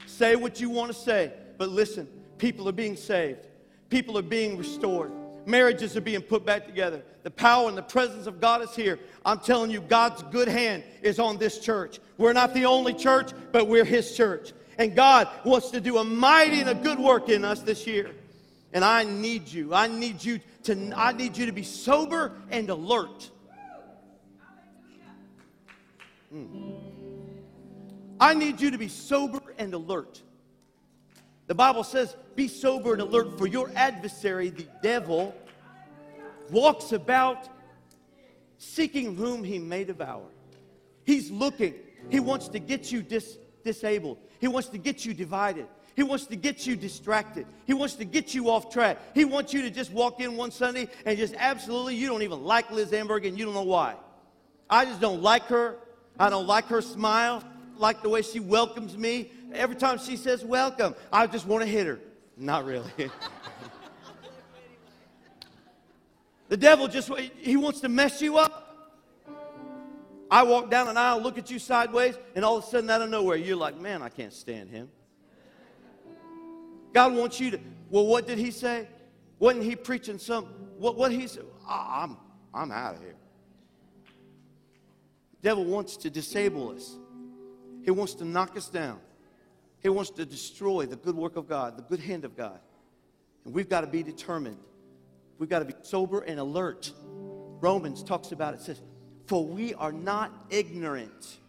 say 0.05 0.35
what 0.35 0.59
you 0.59 0.69
want 0.69 0.91
to 0.91 0.97
say, 0.97 1.31
but 1.57 1.69
listen 1.69 2.07
people 2.41 2.67
are 2.67 2.73
being 2.73 2.95
saved, 2.95 3.45
people 3.89 4.17
are 4.17 4.23
being 4.23 4.57
restored, 4.57 5.11
marriages 5.45 5.95
are 5.95 6.01
being 6.01 6.21
put 6.21 6.43
back 6.43 6.65
together. 6.65 7.03
The 7.21 7.29
power 7.29 7.69
and 7.69 7.77
the 7.77 7.83
presence 7.83 8.25
of 8.25 8.41
God 8.41 8.63
is 8.63 8.75
here. 8.75 8.97
I'm 9.23 9.37
telling 9.37 9.69
you, 9.69 9.79
God's 9.79 10.23
good 10.23 10.47
hand 10.47 10.83
is 11.03 11.19
on 11.19 11.37
this 11.37 11.59
church. 11.59 11.99
We're 12.17 12.33
not 12.33 12.55
the 12.55 12.65
only 12.65 12.95
church, 12.95 13.31
but 13.51 13.67
we're 13.67 13.85
His 13.85 14.17
church. 14.17 14.53
And 14.79 14.95
God 14.95 15.29
wants 15.45 15.69
to 15.69 15.79
do 15.79 15.99
a 15.99 16.03
mighty 16.03 16.61
and 16.61 16.69
a 16.69 16.73
good 16.73 16.97
work 16.97 17.29
in 17.29 17.45
us 17.45 17.61
this 17.61 17.85
year. 17.85 18.09
And 18.73 18.85
I 18.85 19.03
need 19.03 19.47
you. 19.47 19.73
I 19.73 19.87
need 19.87 20.23
you 20.23 20.39
to 20.63 20.93
I 20.95 21.11
need 21.11 21.37
you 21.37 21.45
to 21.45 21.51
be 21.51 21.63
sober 21.63 22.33
and 22.49 22.69
alert. 22.69 23.29
Mm. 26.33 26.79
I 28.19 28.33
need 28.33 28.61
you 28.61 28.71
to 28.71 28.77
be 28.77 28.87
sober 28.87 29.41
and 29.57 29.73
alert. 29.73 30.21
The 31.47 31.55
Bible 31.55 31.83
says, 31.83 32.15
Be 32.35 32.47
sober 32.47 32.93
and 32.93 33.01
alert, 33.01 33.37
for 33.37 33.47
your 33.47 33.69
adversary, 33.75 34.49
the 34.49 34.67
devil, 34.81 35.35
walks 36.49 36.91
about 36.91 37.49
seeking 38.57 39.15
whom 39.15 39.43
he 39.43 39.59
may 39.59 39.83
devour. 39.83 40.27
He's 41.03 41.31
looking. 41.31 41.73
He 42.09 42.19
wants 42.19 42.47
to 42.49 42.59
get 42.59 42.91
you 42.91 43.01
dis- 43.01 43.37
disabled, 43.65 44.19
he 44.39 44.47
wants 44.47 44.69
to 44.69 44.77
get 44.77 45.05
you 45.05 45.13
divided. 45.13 45.67
He 45.95 46.03
wants 46.03 46.25
to 46.27 46.35
get 46.35 46.65
you 46.65 46.75
distracted. 46.75 47.45
He 47.65 47.73
wants 47.73 47.95
to 47.95 48.05
get 48.05 48.33
you 48.33 48.49
off 48.49 48.71
track. 48.71 48.97
He 49.13 49.25
wants 49.25 49.53
you 49.53 49.61
to 49.63 49.69
just 49.69 49.91
walk 49.91 50.21
in 50.21 50.37
one 50.37 50.51
Sunday 50.51 50.87
and 51.05 51.17
just 51.17 51.33
absolutely, 51.37 51.95
you 51.95 52.07
don't 52.07 52.21
even 52.21 52.43
like 52.43 52.71
Liz 52.71 52.91
Amberg 52.91 53.27
and 53.27 53.37
you 53.37 53.45
don't 53.45 53.53
know 53.53 53.63
why. 53.63 53.95
I 54.69 54.85
just 54.85 55.01
don't 55.01 55.21
like 55.21 55.43
her. 55.43 55.77
I 56.17 56.29
don't 56.29 56.47
like 56.47 56.65
her 56.67 56.81
smile, 56.81 57.43
like 57.77 58.01
the 58.01 58.09
way 58.09 58.21
she 58.21 58.39
welcomes 58.39 58.97
me. 58.97 59.31
Every 59.53 59.75
time 59.75 59.97
she 59.97 60.15
says 60.15 60.45
welcome, 60.45 60.95
I 61.11 61.27
just 61.27 61.45
want 61.45 61.63
to 61.63 61.69
hit 61.69 61.87
her. 61.87 61.99
Not 62.37 62.65
really. 62.65 62.91
the 66.47 66.57
devil 66.57 66.87
just, 66.87 67.11
he 67.37 67.57
wants 67.57 67.81
to 67.81 67.89
mess 67.89 68.21
you 68.21 68.37
up. 68.37 68.69
I 70.29 70.43
walk 70.43 70.71
down 70.71 70.87
an 70.87 70.95
aisle, 70.95 71.21
look 71.21 71.37
at 71.37 71.51
you 71.51 71.59
sideways, 71.59 72.17
and 72.35 72.45
all 72.45 72.57
of 72.57 72.63
a 72.63 72.67
sudden, 72.67 72.89
out 72.89 73.01
of 73.01 73.09
nowhere, 73.09 73.35
you're 73.35 73.57
like, 73.57 73.77
man, 73.77 74.01
I 74.01 74.07
can't 74.07 74.31
stand 74.31 74.69
him. 74.69 74.89
God 76.93 77.13
wants 77.13 77.39
you 77.39 77.51
to. 77.51 77.59
Well, 77.89 78.05
what 78.05 78.27
did 78.27 78.37
he 78.37 78.51
say? 78.51 78.87
Wasn't 79.39 79.63
he 79.63 79.75
preaching 79.75 80.17
some? 80.17 80.45
What, 80.77 80.97
what 80.97 81.11
he 81.11 81.27
said? 81.27 81.45
I'm, 81.67 82.17
I'm 82.53 82.71
out 82.71 82.95
of 82.95 83.01
here. 83.01 83.15
The 85.41 85.49
devil 85.49 85.65
wants 85.65 85.97
to 85.97 86.09
disable 86.09 86.71
us. 86.71 86.95
He 87.83 87.91
wants 87.91 88.13
to 88.15 88.25
knock 88.25 88.55
us 88.55 88.69
down. 88.69 88.99
He 89.79 89.89
wants 89.89 90.11
to 90.11 90.25
destroy 90.25 90.85
the 90.85 90.95
good 90.95 91.15
work 91.15 91.37
of 91.37 91.47
God, 91.47 91.77
the 91.77 91.81
good 91.81 91.99
hand 91.99 92.23
of 92.23 92.37
God. 92.37 92.59
And 93.45 93.53
we've 93.53 93.69
got 93.69 93.81
to 93.81 93.87
be 93.87 94.03
determined. 94.03 94.59
We've 95.39 95.49
got 95.49 95.59
to 95.59 95.65
be 95.65 95.73
sober 95.81 96.21
and 96.21 96.39
alert. 96.39 96.91
Romans 97.59 98.03
talks 98.03 98.31
about 98.31 98.53
it, 98.53 98.61
says, 98.61 98.81
For 99.25 99.43
we 99.43 99.73
are 99.73 99.91
not 99.91 100.31
ignorant. 100.51 101.39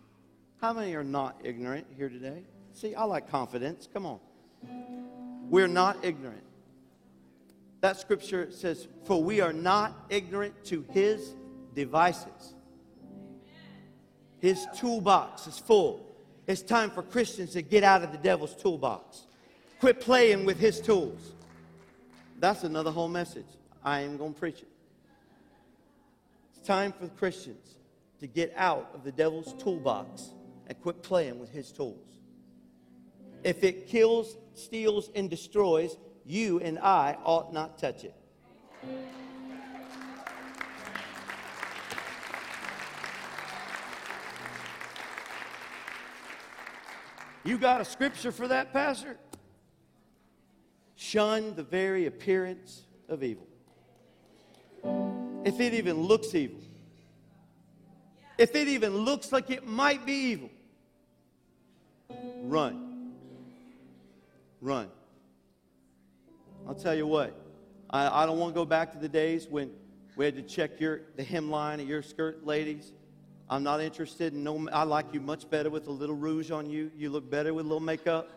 How 0.62 0.72
many 0.72 0.94
are 0.94 1.04
not 1.04 1.40
ignorant 1.44 1.86
here 1.96 2.08
today? 2.08 2.44
See, 2.72 2.94
I 2.94 3.04
like 3.04 3.28
confidence. 3.28 3.88
Come 3.92 4.06
on. 4.06 4.20
We're 5.52 5.68
not 5.68 6.02
ignorant. 6.02 6.44
That 7.82 8.00
scripture 8.00 8.50
says, 8.50 8.88
For 9.04 9.22
we 9.22 9.42
are 9.42 9.52
not 9.52 10.06
ignorant 10.08 10.64
to 10.64 10.82
his 10.92 11.34
devices. 11.74 12.54
His 14.40 14.66
toolbox 14.74 15.46
is 15.46 15.58
full. 15.58 16.16
It's 16.46 16.62
time 16.62 16.90
for 16.90 17.02
Christians 17.02 17.52
to 17.52 17.60
get 17.60 17.84
out 17.84 18.02
of 18.02 18.12
the 18.12 18.18
devil's 18.18 18.56
toolbox. 18.56 19.26
Quit 19.78 20.00
playing 20.00 20.46
with 20.46 20.58
his 20.58 20.80
tools. 20.80 21.34
That's 22.38 22.64
another 22.64 22.90
whole 22.90 23.08
message. 23.08 23.44
I 23.84 24.00
am 24.00 24.16
going 24.16 24.32
to 24.32 24.40
preach 24.40 24.60
it. 24.60 24.68
It's 26.56 26.66
time 26.66 26.94
for 26.94 27.08
Christians 27.08 27.76
to 28.20 28.26
get 28.26 28.54
out 28.56 28.90
of 28.94 29.04
the 29.04 29.12
devil's 29.12 29.52
toolbox 29.62 30.30
and 30.66 30.80
quit 30.80 31.02
playing 31.02 31.38
with 31.38 31.50
his 31.50 31.72
tools. 31.72 32.08
If 33.44 33.62
it 33.64 33.86
kills, 33.86 34.38
steals, 34.54 35.10
and 35.14 35.28
destroys, 35.28 35.96
you 36.24 36.60
and 36.60 36.78
I 36.78 37.16
ought 37.24 37.52
not 37.52 37.78
touch 37.78 38.04
it. 38.04 38.14
You 47.44 47.58
got 47.58 47.80
a 47.80 47.84
scripture 47.84 48.30
for 48.30 48.46
that, 48.48 48.72
Pastor? 48.72 49.16
Shun 50.94 51.56
the 51.56 51.64
very 51.64 52.06
appearance 52.06 52.82
of 53.08 53.22
evil. 53.24 53.46
If 55.44 55.58
it 55.58 55.74
even 55.74 56.02
looks 56.02 56.34
evil, 56.34 56.60
if 58.38 58.54
it 58.54 58.68
even 58.68 58.96
looks 58.98 59.32
like 59.32 59.50
it 59.50 59.66
might 59.66 60.06
be 60.06 60.12
evil, 60.12 60.50
run. 62.42 62.91
Run. 64.62 64.88
I'll 66.68 66.76
tell 66.76 66.94
you 66.94 67.04
what, 67.04 67.36
I, 67.90 68.22
I 68.22 68.26
don't 68.26 68.38
want 68.38 68.54
to 68.54 68.60
go 68.60 68.64
back 68.64 68.92
to 68.92 68.98
the 68.98 69.08
days 69.08 69.48
when 69.50 69.72
we 70.14 70.24
had 70.24 70.36
to 70.36 70.42
check 70.42 70.78
your, 70.78 71.00
the 71.16 71.24
hemline 71.24 71.82
of 71.82 71.88
your 71.88 72.00
skirt, 72.00 72.46
ladies. 72.46 72.92
I'm 73.50 73.64
not 73.64 73.80
interested 73.80 74.34
in 74.34 74.44
no, 74.44 74.68
I 74.72 74.84
like 74.84 75.12
you 75.12 75.20
much 75.20 75.50
better 75.50 75.68
with 75.68 75.88
a 75.88 75.90
little 75.90 76.14
rouge 76.14 76.52
on 76.52 76.70
you. 76.70 76.92
You 76.96 77.10
look 77.10 77.28
better 77.28 77.52
with 77.52 77.66
a 77.66 77.68
little 77.68 77.80
makeup. 77.80 78.30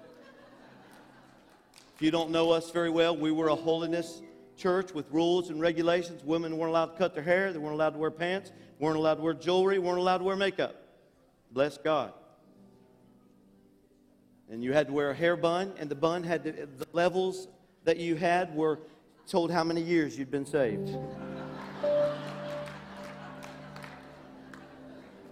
If 1.93 2.01
you 2.01 2.09
don't 2.09 2.31
know 2.31 2.49
us 2.49 2.71
very 2.71 2.89
well, 2.89 3.15
we 3.15 3.31
were 3.31 3.49
a 3.49 3.55
holiness 3.55 4.23
church 4.57 4.95
with 4.95 5.05
rules 5.11 5.51
and 5.51 5.61
regulations. 5.61 6.23
Women 6.23 6.57
weren't 6.57 6.71
allowed 6.71 6.87
to 6.87 6.97
cut 6.97 7.13
their 7.13 7.23
hair, 7.23 7.53
they 7.53 7.59
weren't 7.59 7.75
allowed 7.75 7.91
to 7.91 7.99
wear 7.99 8.09
pants, 8.09 8.51
weren't 8.79 8.97
allowed 8.97 9.15
to 9.15 9.21
wear 9.21 9.35
jewelry, 9.35 9.77
weren't 9.77 9.99
allowed 9.99 10.17
to 10.17 10.23
wear 10.23 10.35
makeup. 10.35 10.75
Bless 11.51 11.77
God. 11.77 12.13
And 14.49 14.63
you 14.63 14.73
had 14.73 14.87
to 14.87 14.93
wear 14.93 15.09
a 15.09 15.15
hair 15.15 15.35
bun, 15.35 15.73
and 15.79 15.89
the 15.89 15.95
bun 15.95 16.23
had 16.23 16.43
to, 16.43 16.51
the 16.51 16.87
levels 16.93 17.47
that 17.83 17.97
you 17.97 18.15
had 18.15 18.55
were 18.55 18.79
told 19.27 19.51
how 19.51 19.63
many 19.63 19.81
years 19.81 20.17
you'd 20.17 20.31
been 20.31 20.45
saved. 20.45 20.95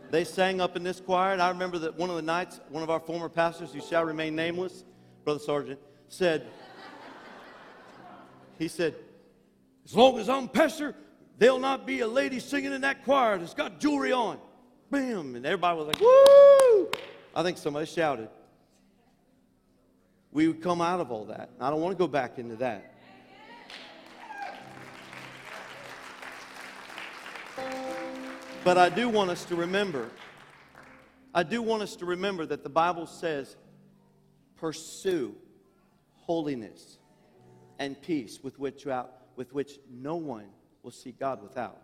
They 0.10 0.24
sang 0.24 0.62
up 0.62 0.76
in 0.76 0.84
this 0.84 1.00
choir, 1.00 1.34
and 1.34 1.42
I 1.42 1.50
remember 1.50 1.80
that 1.80 1.98
one 1.98 2.10
of 2.10 2.16
the 2.16 2.22
nights, 2.22 2.60
one 2.70 2.84
of 2.84 2.90
our 2.90 3.00
former 3.00 3.30
pastors, 3.30 3.74
who 3.74 3.82
shall 3.82 4.04
remain 4.04 4.36
nameless, 4.36 4.84
Brother 5.24 5.40
Sergeant, 5.40 5.80
said, 6.08 6.48
he 8.60 8.68
said, 8.68 8.96
as 9.86 9.96
long 9.96 10.20
as 10.20 10.30
I'm 10.30 10.48
pastor, 10.48 10.96
there'll 11.38 11.60
not 11.60 11.86
be 11.88 12.02
a 12.02 12.08
lady 12.08 12.40
singing 12.40 12.74
in 12.74 12.82
that 12.82 13.04
choir 13.04 13.38
that's 13.38 13.54
got 13.54 13.80
jewelry 13.80 14.12
on. 14.12 14.38
Bam! 14.92 15.36
And 15.36 15.46
everybody 15.46 15.78
was 15.78 15.88
like, 15.88 16.00
woo! 16.00 16.92
I 17.36 17.42
think 17.42 17.58
somebody 17.58 17.88
shouted. 17.88 18.30
We 20.34 20.48
would 20.48 20.62
come 20.62 20.82
out 20.82 21.00
of 21.00 21.12
all 21.12 21.26
that. 21.26 21.52
I 21.60 21.70
don't 21.70 21.80
want 21.80 21.96
to 21.96 21.98
go 21.98 22.08
back 22.08 22.40
into 22.40 22.56
that. 22.56 22.90
But 28.64 28.78
I 28.78 28.90
do 28.90 29.10
want 29.10 29.30
us 29.30 29.46
to 29.46 29.56
remember, 29.56 30.10
I 31.36 31.44
do 31.44 31.62
want 31.62 31.84
us 31.84 31.96
to 31.98 32.06
remember 32.06 32.48
that 32.48 32.64
the 32.64 32.70
Bible 32.70 33.06
says, 33.06 33.56
pursue 34.56 35.36
holiness 36.16 36.98
and 37.78 38.02
peace 38.02 38.40
with 38.42 38.58
which, 38.58 38.88
with 39.36 39.54
which 39.54 39.80
no 39.92 40.16
one 40.16 40.46
will 40.82 40.92
see 40.92 41.12
God 41.12 41.44
without. 41.44 41.80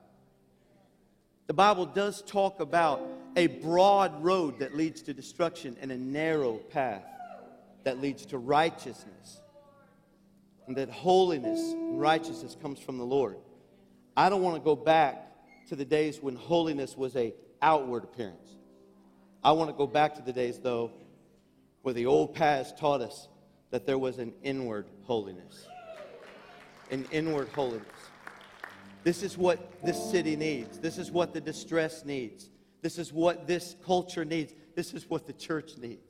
The 1.48 1.54
Bible 1.54 1.86
does 1.86 2.22
talk 2.24 2.62
about 2.62 3.02
a 3.36 3.48
broad 3.48 4.24
road 4.24 4.60
that 4.60 4.76
leads 4.76 5.02
to 5.04 5.14
destruction 5.14 5.76
and 5.82 5.92
a 5.92 5.98
narrow 5.98 6.54
path 6.54 7.04
that 7.84 8.02
leads 8.02 8.26
to 8.28 8.38
righteousness. 8.38 9.42
And 10.68 10.76
that 10.78 10.90
holiness 10.90 11.60
and 11.60 12.00
righteousness 12.00 12.56
comes 12.62 12.80
from 12.80 12.98
the 12.98 13.06
Lord. 13.06 13.38
I 14.16 14.30
don't 14.30 14.42
want 14.42 14.56
to 14.56 14.62
go 14.62 14.76
back 14.76 15.32
to 15.70 15.76
the 15.76 15.86
days 15.86 16.22
when 16.22 16.36
holiness 16.36 16.96
was 16.98 17.16
a 17.16 17.34
outward 17.62 18.04
appearance. 18.04 18.56
I 19.44 19.54
want 19.54 19.70
to 19.70 19.76
go 19.76 19.88
back 19.88 20.16
to 20.16 20.22
the 20.22 20.34
days 20.34 20.60
though 20.60 20.92
where 21.82 21.94
the 21.94 22.06
old 22.06 22.36
past 22.36 22.78
taught 22.78 23.02
us 23.02 23.30
that 23.72 23.86
there 23.86 23.98
was 23.98 24.20
an 24.20 24.34
inward 24.44 24.88
holiness. 25.04 25.68
An 26.92 27.08
inward 27.12 27.50
holiness. 27.50 27.86
This 29.04 29.24
is 29.24 29.38
what 29.38 29.84
this 29.84 30.12
city 30.12 30.36
needs. 30.36 30.80
This 30.80 30.98
is 30.98 31.12
what 31.12 31.34
the 31.34 31.40
distress 31.42 32.04
needs. 32.04 32.50
This 32.82 32.98
is 32.98 33.14
what 33.14 33.48
this 33.48 33.76
culture 33.86 34.26
needs. 34.26 34.54
This 34.76 34.94
is 34.94 35.10
what 35.10 35.26
the 35.28 35.34
church 35.34 35.78
needs. 35.78 36.09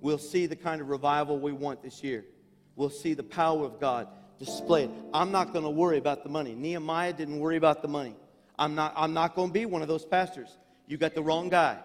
We'll 0.00 0.18
see 0.18 0.46
the 0.46 0.56
kind 0.56 0.80
of 0.80 0.88
revival 0.88 1.38
we 1.38 1.52
want 1.52 1.82
this 1.82 2.02
year. 2.02 2.24
We'll 2.76 2.90
see 2.90 3.14
the 3.14 3.22
power 3.24 3.64
of 3.64 3.80
God 3.80 4.08
displayed. 4.38 4.90
I'm 5.12 5.32
not 5.32 5.52
going 5.52 5.64
to 5.64 5.70
worry 5.70 5.98
about 5.98 6.22
the 6.22 6.28
money. 6.28 6.54
Nehemiah 6.54 7.12
didn't 7.12 7.40
worry 7.40 7.56
about 7.56 7.82
the 7.82 7.88
money. 7.88 8.14
I'm 8.58 8.74
not, 8.74 8.92
I'm 8.96 9.12
not 9.12 9.34
going 9.34 9.48
to 9.48 9.54
be 9.54 9.66
one 9.66 9.82
of 9.82 9.88
those 9.88 10.04
pastors. 10.04 10.56
You 10.86 10.96
got 10.96 11.14
the 11.14 11.22
wrong 11.22 11.48
guy. 11.48 11.78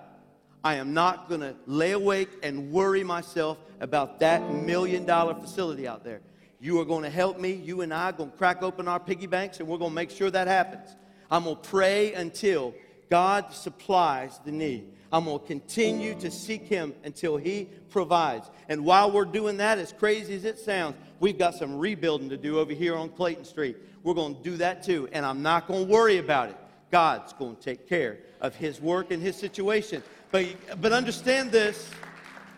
I 0.63 0.75
am 0.75 0.93
not 0.93 1.27
going 1.27 1.41
to 1.41 1.55
lay 1.65 1.91
awake 1.91 2.29
and 2.41 2.71
worry 2.71 3.03
myself 3.03 3.57
about 3.79 4.19
that 4.21 4.53
million 4.53 5.05
dollar 5.05 5.33
facility 5.35 5.87
out 5.87 6.03
there. 6.03 6.21
You 6.61 6.79
are 6.79 6.85
going 6.85 7.03
to 7.03 7.09
help 7.09 7.37
me. 7.39 7.51
You 7.51 7.81
and 7.81 7.93
I 7.93 8.09
are 8.09 8.13
going 8.13 8.31
to 8.31 8.37
crack 8.37 8.63
open 8.63 8.87
our 8.87 8.99
piggy 8.99 9.27
banks 9.27 9.59
and 9.59 9.67
we're 9.67 9.77
going 9.77 9.91
to 9.91 9.95
make 9.95 10.09
sure 10.09 10.31
that 10.31 10.47
happens. 10.47 10.95
I'm 11.29 11.43
going 11.43 11.57
to 11.57 11.61
pray 11.61 12.13
until 12.13 12.73
God 13.09 13.51
supplies 13.51 14.39
the 14.45 14.51
need. 14.51 14.93
I'm 15.13 15.25
going 15.25 15.39
to 15.39 15.45
continue 15.45 16.15
to 16.21 16.31
seek 16.31 16.63
Him 16.63 16.95
until 17.03 17.37
He 17.37 17.69
provides. 17.91 18.49
And 18.67 18.83
while 18.83 19.11
we're 19.11 19.25
doing 19.25 19.57
that, 19.57 19.77
as 19.77 19.93
crazy 19.93 20.33
as 20.33 20.43
it 20.43 20.57
sounds, 20.57 20.95
we've 21.19 21.37
got 21.37 21.53
some 21.53 21.77
rebuilding 21.77 22.29
to 22.29 22.37
do 22.37 22.57
over 22.57 22.73
here 22.73 22.95
on 22.95 23.09
Clayton 23.09 23.45
Street. 23.45 23.77
We're 24.01 24.15
going 24.15 24.35
to 24.35 24.41
do 24.41 24.57
that 24.57 24.81
too. 24.81 25.07
And 25.11 25.23
I'm 25.23 25.43
not 25.43 25.67
going 25.67 25.85
to 25.85 25.91
worry 25.91 26.17
about 26.17 26.49
it. 26.49 26.57
God's 26.89 27.31
going 27.33 27.55
to 27.55 27.61
take 27.61 27.87
care 27.87 28.17
of 28.41 28.55
His 28.55 28.81
work 28.81 29.11
and 29.11 29.21
His 29.21 29.35
situation. 29.35 30.01
But, 30.31 30.47
but 30.81 30.91
understand 30.91 31.51
this 31.51 31.91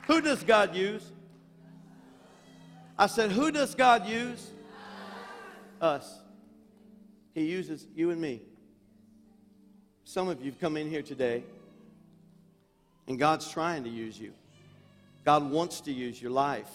who 0.08 0.22
does 0.22 0.42
God 0.44 0.74
use? 0.74 1.12
I 2.98 3.08
said, 3.08 3.32
Who 3.32 3.52
does 3.52 3.76
God 3.76 4.08
use? 4.08 4.52
Us. 5.82 6.20
He 7.34 7.44
uses 7.44 7.86
you 7.94 8.12
and 8.12 8.22
me. 8.22 8.42
Some 10.06 10.30
of 10.30 10.40
you 10.40 10.52
have 10.52 10.60
come 10.62 10.78
in 10.78 10.90
here 10.90 11.02
today, 11.02 11.44
and 13.08 13.20
God's 13.20 13.50
trying 13.50 13.84
to 13.84 13.90
use 13.90 14.20
you. 14.20 14.34
God 15.24 15.50
wants 15.50 15.82
to 15.82 15.92
use 15.92 16.22
your 16.22 16.32
life, 16.32 16.70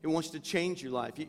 He 0.00 0.06
wants 0.06 0.30
to 0.30 0.40
change 0.40 0.82
your 0.82 0.92
life. 0.92 1.18
You, 1.18 1.26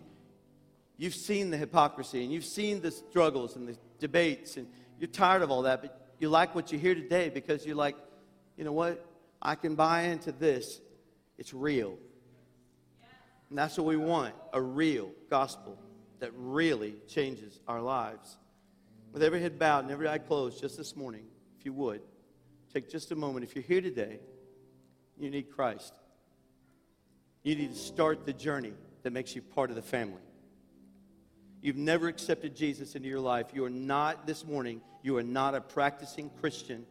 you've 0.97 1.15
seen 1.15 1.49
the 1.49 1.57
hypocrisy, 1.57 2.23
and 2.23 2.31
you've 2.31 2.45
seen 2.45 2.81
the 2.81 2.91
struggles 2.91 3.55
and 3.55 3.67
the 3.67 3.77
debates, 3.99 4.57
and 4.57 4.67
you're 4.99 5.07
tired 5.07 5.41
of 5.41 5.51
all 5.51 5.63
that, 5.63 5.81
but 5.81 5.99
you 6.19 6.29
like 6.29 6.53
what 6.53 6.71
you 6.71 6.77
hear 6.77 6.93
today 6.93 7.29
because 7.29 7.65
you're 7.65 7.75
like, 7.75 7.95
you 8.57 8.65
know 8.65 8.73
what? 8.73 9.05
I 9.41 9.55
can 9.55 9.75
buy 9.75 10.03
into 10.03 10.33
this. 10.33 10.81
It's 11.37 11.53
real. 11.53 11.97
And 13.49 13.57
that's 13.57 13.77
what 13.77 13.87
we 13.87 13.95
want 13.95 14.35
a 14.53 14.61
real 14.61 15.11
gospel 15.29 15.77
that 16.19 16.31
really 16.35 16.95
changes 17.07 17.59
our 17.67 17.81
lives. 17.81 18.37
With 19.13 19.23
every 19.23 19.41
head 19.41 19.57
bowed 19.57 19.85
and 19.85 19.91
every 19.91 20.07
eye 20.07 20.17
closed, 20.17 20.59
just 20.59 20.77
this 20.77 20.95
morning, 20.95 21.25
if 21.57 21.65
you 21.65 21.73
would, 21.73 22.01
take 22.73 22.89
just 22.89 23.11
a 23.11 23.15
moment. 23.15 23.43
If 23.45 23.55
you're 23.55 23.63
here 23.63 23.81
today, 23.81 24.19
you 25.17 25.29
need 25.29 25.49
Christ. 25.51 25.93
You 27.43 27.55
need 27.55 27.73
to 27.73 27.79
start 27.79 28.25
the 28.25 28.33
journey 28.33 28.73
that 29.03 29.13
makes 29.13 29.35
you 29.35 29.41
part 29.41 29.69
of 29.69 29.75
the 29.75 29.81
family. 29.81 30.21
You've 31.61 31.77
never 31.77 32.07
accepted 32.07 32.55
Jesus 32.55 32.95
into 32.95 33.07
your 33.07 33.19
life. 33.19 33.47
You 33.53 33.65
are 33.65 33.69
not, 33.69 34.25
this 34.25 34.45
morning, 34.45 34.81
you 35.03 35.17
are 35.17 35.23
not 35.23 35.55
a 35.55 35.61
practicing 35.61 36.29
Christian. 36.39 36.85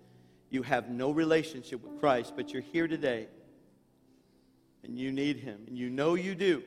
you 0.51 0.63
have 0.63 0.89
no 0.89 1.11
relationship 1.11 1.83
with 1.83 2.01
Christ, 2.01 2.33
but 2.35 2.53
you're 2.53 2.63
here 2.63 2.89
today 2.89 3.29
and 4.83 4.99
you 4.99 5.13
need 5.13 5.39
Him, 5.39 5.61
and 5.67 5.77
you 5.77 5.91
know 5.91 6.15
you 6.15 6.35
do 6.35 6.63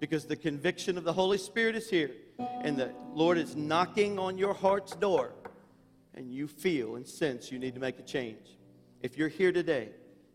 because 0.00 0.26
the 0.26 0.36
conviction 0.36 0.98
of 0.98 1.04
the 1.04 1.12
Holy 1.12 1.38
Spirit 1.38 1.76
is 1.76 1.88
here, 1.88 2.10
and 2.62 2.76
the 2.76 2.92
Lord 3.14 3.38
is 3.38 3.54
knocking 3.54 4.18
on 4.18 4.36
your 4.36 4.52
heart's 4.52 4.96
door, 4.96 5.32
and 6.14 6.32
you 6.32 6.46
feel 6.46 6.96
and 6.96 7.06
sense 7.06 7.50
you 7.50 7.58
need 7.58 7.74
to 7.74 7.80
make 7.80 7.98
a 7.98 8.02
change. 8.02 8.58
If 9.00 9.16
you're 9.16 9.28
here 9.28 9.52
today 9.52 9.90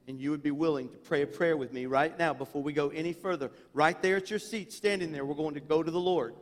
and 0.08 0.20
you 0.20 0.32
would 0.32 0.44
be 0.44 0.52
willing 0.52 0.90
to 0.90 0.98
pray 0.98 1.22
a 1.22 1.28
prayer 1.28 1.58
with 1.58 1.72
me 1.74 1.86
right 1.86 2.18
now 2.18 2.34
before 2.34 2.64
we 2.64 2.74
go 2.74 2.90
any 2.90 3.14
further, 3.14 3.52
right 3.74 4.02
there 4.02 4.18
at 4.18 4.30
your 4.30 4.40
seat, 4.40 4.74
standing 4.74 5.12
there, 5.12 5.26
we're 5.26 5.36
going 5.36 5.54
to 5.56 5.60
go 5.60 5.84
to 5.84 5.92
the 5.92 6.00
Lord. 6.00 6.36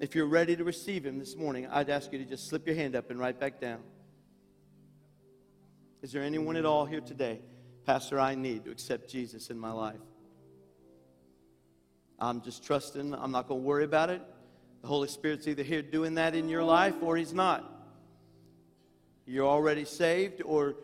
If 0.00 0.14
you're 0.14 0.26
ready 0.26 0.54
to 0.56 0.64
receive 0.64 1.04
Him 1.04 1.18
this 1.18 1.36
morning, 1.36 1.66
I'd 1.66 1.90
ask 1.90 2.12
you 2.12 2.18
to 2.18 2.24
just 2.24 2.48
slip 2.48 2.66
your 2.66 2.76
hand 2.76 2.94
up 2.94 3.10
and 3.10 3.18
right 3.18 3.38
back 3.38 3.60
down. 3.60 3.80
Is 6.02 6.12
there 6.12 6.22
anyone 6.22 6.56
at 6.56 6.64
all 6.64 6.86
here 6.86 7.00
today? 7.00 7.40
Pastor, 7.84 8.20
I 8.20 8.34
need 8.36 8.64
to 8.64 8.70
accept 8.70 9.10
Jesus 9.10 9.50
in 9.50 9.58
my 9.58 9.72
life. 9.72 9.96
I'm 12.20 12.40
just 12.42 12.64
trusting. 12.64 13.14
I'm 13.14 13.32
not 13.32 13.48
going 13.48 13.60
to 13.60 13.66
worry 13.66 13.84
about 13.84 14.10
it. 14.10 14.22
The 14.82 14.88
Holy 14.88 15.08
Spirit's 15.08 15.48
either 15.48 15.62
here 15.62 15.82
doing 15.82 16.14
that 16.14 16.34
in 16.34 16.48
your 16.48 16.62
life 16.62 16.94
or 17.02 17.16
He's 17.16 17.32
not. 17.32 17.77
You're 19.28 19.46
already 19.46 19.84
saved 19.84 20.40
or 20.42 20.76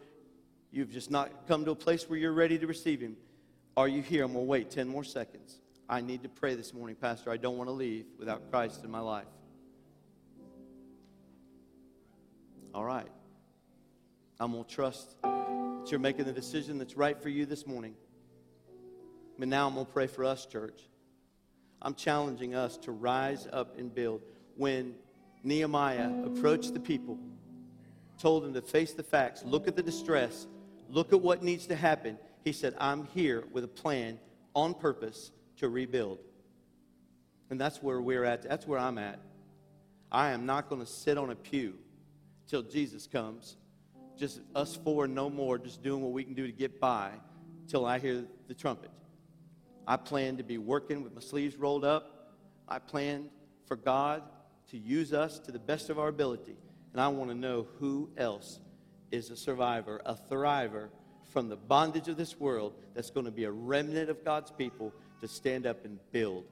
you've 0.70 0.92
just 0.92 1.10
not 1.10 1.48
come 1.48 1.64
to 1.64 1.70
a 1.70 1.74
place 1.74 2.10
where 2.10 2.18
you're 2.18 2.34
ready 2.34 2.58
to 2.58 2.66
receive 2.66 3.00
Him. 3.00 3.16
Are 3.74 3.88
you 3.88 4.02
here? 4.02 4.22
I'm 4.22 4.34
going 4.34 4.44
to 4.44 4.48
wait 4.48 4.70
10 4.70 4.86
more 4.86 5.02
seconds. 5.02 5.58
I 5.88 6.02
need 6.02 6.22
to 6.24 6.28
pray 6.28 6.54
this 6.54 6.74
morning, 6.74 6.94
Pastor. 6.94 7.30
I 7.30 7.38
don't 7.38 7.56
want 7.56 7.68
to 7.68 7.72
leave 7.72 8.04
without 8.18 8.50
Christ 8.50 8.84
in 8.84 8.90
my 8.90 9.00
life. 9.00 9.24
All 12.74 12.84
right. 12.84 13.08
I'm 14.38 14.52
going 14.52 14.64
to 14.64 14.70
trust 14.70 15.16
that 15.22 15.86
you're 15.88 15.98
making 15.98 16.26
the 16.26 16.32
decision 16.32 16.76
that's 16.76 16.98
right 16.98 17.20
for 17.20 17.30
you 17.30 17.46
this 17.46 17.66
morning. 17.66 17.94
But 19.38 19.48
now 19.48 19.66
I'm 19.66 19.74
going 19.74 19.86
to 19.86 19.92
pray 19.92 20.06
for 20.06 20.22
us, 20.22 20.44
church. 20.44 20.82
I'm 21.80 21.94
challenging 21.94 22.54
us 22.54 22.76
to 22.78 22.92
rise 22.92 23.48
up 23.50 23.78
and 23.78 23.94
build. 23.94 24.20
When 24.56 24.96
Nehemiah 25.42 26.10
approached 26.26 26.74
the 26.74 26.80
people, 26.80 27.18
told 28.18 28.44
them 28.44 28.54
to 28.54 28.62
face 28.62 28.92
the 28.92 29.02
facts, 29.02 29.42
look 29.44 29.68
at 29.68 29.76
the 29.76 29.82
distress, 29.82 30.46
look 30.88 31.12
at 31.12 31.20
what 31.20 31.42
needs 31.42 31.66
to 31.66 31.76
happen, 31.76 32.18
he 32.44 32.52
said, 32.52 32.74
I'm 32.78 33.06
here 33.14 33.44
with 33.52 33.64
a 33.64 33.68
plan 33.68 34.18
on 34.54 34.74
purpose 34.74 35.30
to 35.56 35.68
rebuild. 35.68 36.18
And 37.50 37.60
that's 37.60 37.82
where 37.82 38.00
we're 38.00 38.24
at. 38.24 38.42
That's 38.42 38.66
where 38.66 38.78
I'm 38.78 38.98
at. 38.98 39.18
I 40.12 40.30
am 40.30 40.46
not 40.46 40.68
going 40.68 40.80
to 40.80 40.86
sit 40.86 41.18
on 41.18 41.30
a 41.30 41.34
pew 41.34 41.74
till 42.46 42.62
Jesus 42.62 43.06
comes. 43.06 43.56
Just 44.16 44.40
us 44.54 44.76
four, 44.76 45.08
no 45.08 45.28
more, 45.28 45.58
just 45.58 45.82
doing 45.82 46.02
what 46.02 46.12
we 46.12 46.22
can 46.22 46.34
do 46.34 46.46
to 46.46 46.52
get 46.52 46.80
by 46.80 47.10
till 47.66 47.84
I 47.84 47.98
hear 47.98 48.24
the 48.46 48.54
trumpet. 48.54 48.90
I 49.86 49.96
plan 49.96 50.36
to 50.36 50.42
be 50.42 50.58
working 50.58 51.02
with 51.02 51.14
my 51.14 51.20
sleeves 51.20 51.56
rolled 51.56 51.84
up. 51.84 52.32
I 52.68 52.78
plan 52.78 53.28
for 53.66 53.76
God 53.76 54.22
to 54.70 54.78
use 54.78 55.12
us 55.12 55.38
to 55.40 55.52
the 55.52 55.58
best 55.58 55.90
of 55.90 55.98
our 55.98 56.08
ability. 56.08 56.56
And 56.94 57.00
I 57.00 57.08
want 57.08 57.30
to 57.30 57.36
know 57.36 57.66
who 57.80 58.08
else 58.16 58.60
is 59.10 59.28
a 59.30 59.36
survivor, 59.36 60.00
a 60.06 60.14
thriver 60.14 60.90
from 61.32 61.48
the 61.48 61.56
bondage 61.56 62.06
of 62.06 62.16
this 62.16 62.38
world 62.38 62.72
that's 62.94 63.10
going 63.10 63.26
to 63.26 63.32
be 63.32 63.42
a 63.44 63.50
remnant 63.50 64.08
of 64.10 64.24
God's 64.24 64.52
people 64.52 64.94
to 65.20 65.26
stand 65.26 65.66
up 65.66 65.84
and 65.84 65.98
build 66.12 66.44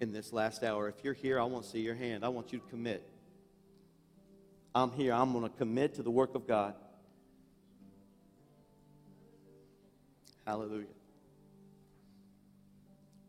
in 0.00 0.10
this 0.10 0.32
last 0.32 0.64
hour. 0.64 0.88
If 0.88 1.04
you're 1.04 1.12
here, 1.12 1.38
I 1.38 1.44
want 1.44 1.64
to 1.64 1.70
see 1.70 1.80
your 1.80 1.94
hand. 1.94 2.24
I 2.24 2.30
want 2.30 2.50
you 2.50 2.60
to 2.60 2.66
commit. 2.68 3.06
I'm 4.74 4.90
here. 4.92 5.12
I'm 5.12 5.32
going 5.32 5.44
to 5.44 5.54
commit 5.54 5.96
to 5.96 6.02
the 6.02 6.10
work 6.10 6.34
of 6.34 6.46
God. 6.46 6.74
Hallelujah. 10.46 10.86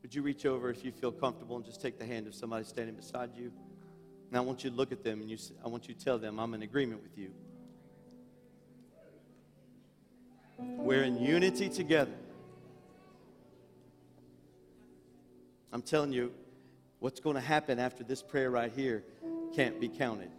Would 0.04 0.16
you 0.16 0.22
reach 0.22 0.46
over 0.46 0.70
if 0.70 0.86
you 0.86 0.94
feel 0.94 1.12
comfortable 1.12 1.58
and 1.58 1.66
just 1.66 1.82
take 1.82 2.00
the 2.00 2.06
hand 2.06 2.28
of 2.28 2.34
somebody 2.34 2.64
standing 2.64 2.96
beside 2.96 3.32
you? 3.36 3.52
And 4.32 4.38
I 4.38 4.42
want 4.42 4.64
you 4.64 4.70
to 4.70 4.76
look 4.76 4.94
at 4.94 5.04
them 5.04 5.20
and 5.20 5.30
you, 5.30 5.38
I 5.64 5.68
want 5.68 5.90
you 5.90 5.94
to 5.94 6.04
tell 6.04 6.18
them, 6.18 6.40
I'm 6.40 6.54
in 6.54 6.62
agreement 6.62 7.04
with 7.04 7.18
you. 7.18 7.34
We're 10.58 11.04
in 11.04 11.20
unity 11.20 11.68
together. 11.68 12.16
I'm 15.74 15.82
telling 15.82 16.14
you, 16.14 16.32
what's 17.00 17.20
going 17.20 17.36
to 17.36 17.42
happen 17.42 17.78
after 17.78 18.06
this 18.06 18.22
prayer 18.22 18.50
right 18.50 18.72
here 18.74 19.04
can't 19.54 19.82
be 19.82 19.90
counted. 19.90 20.32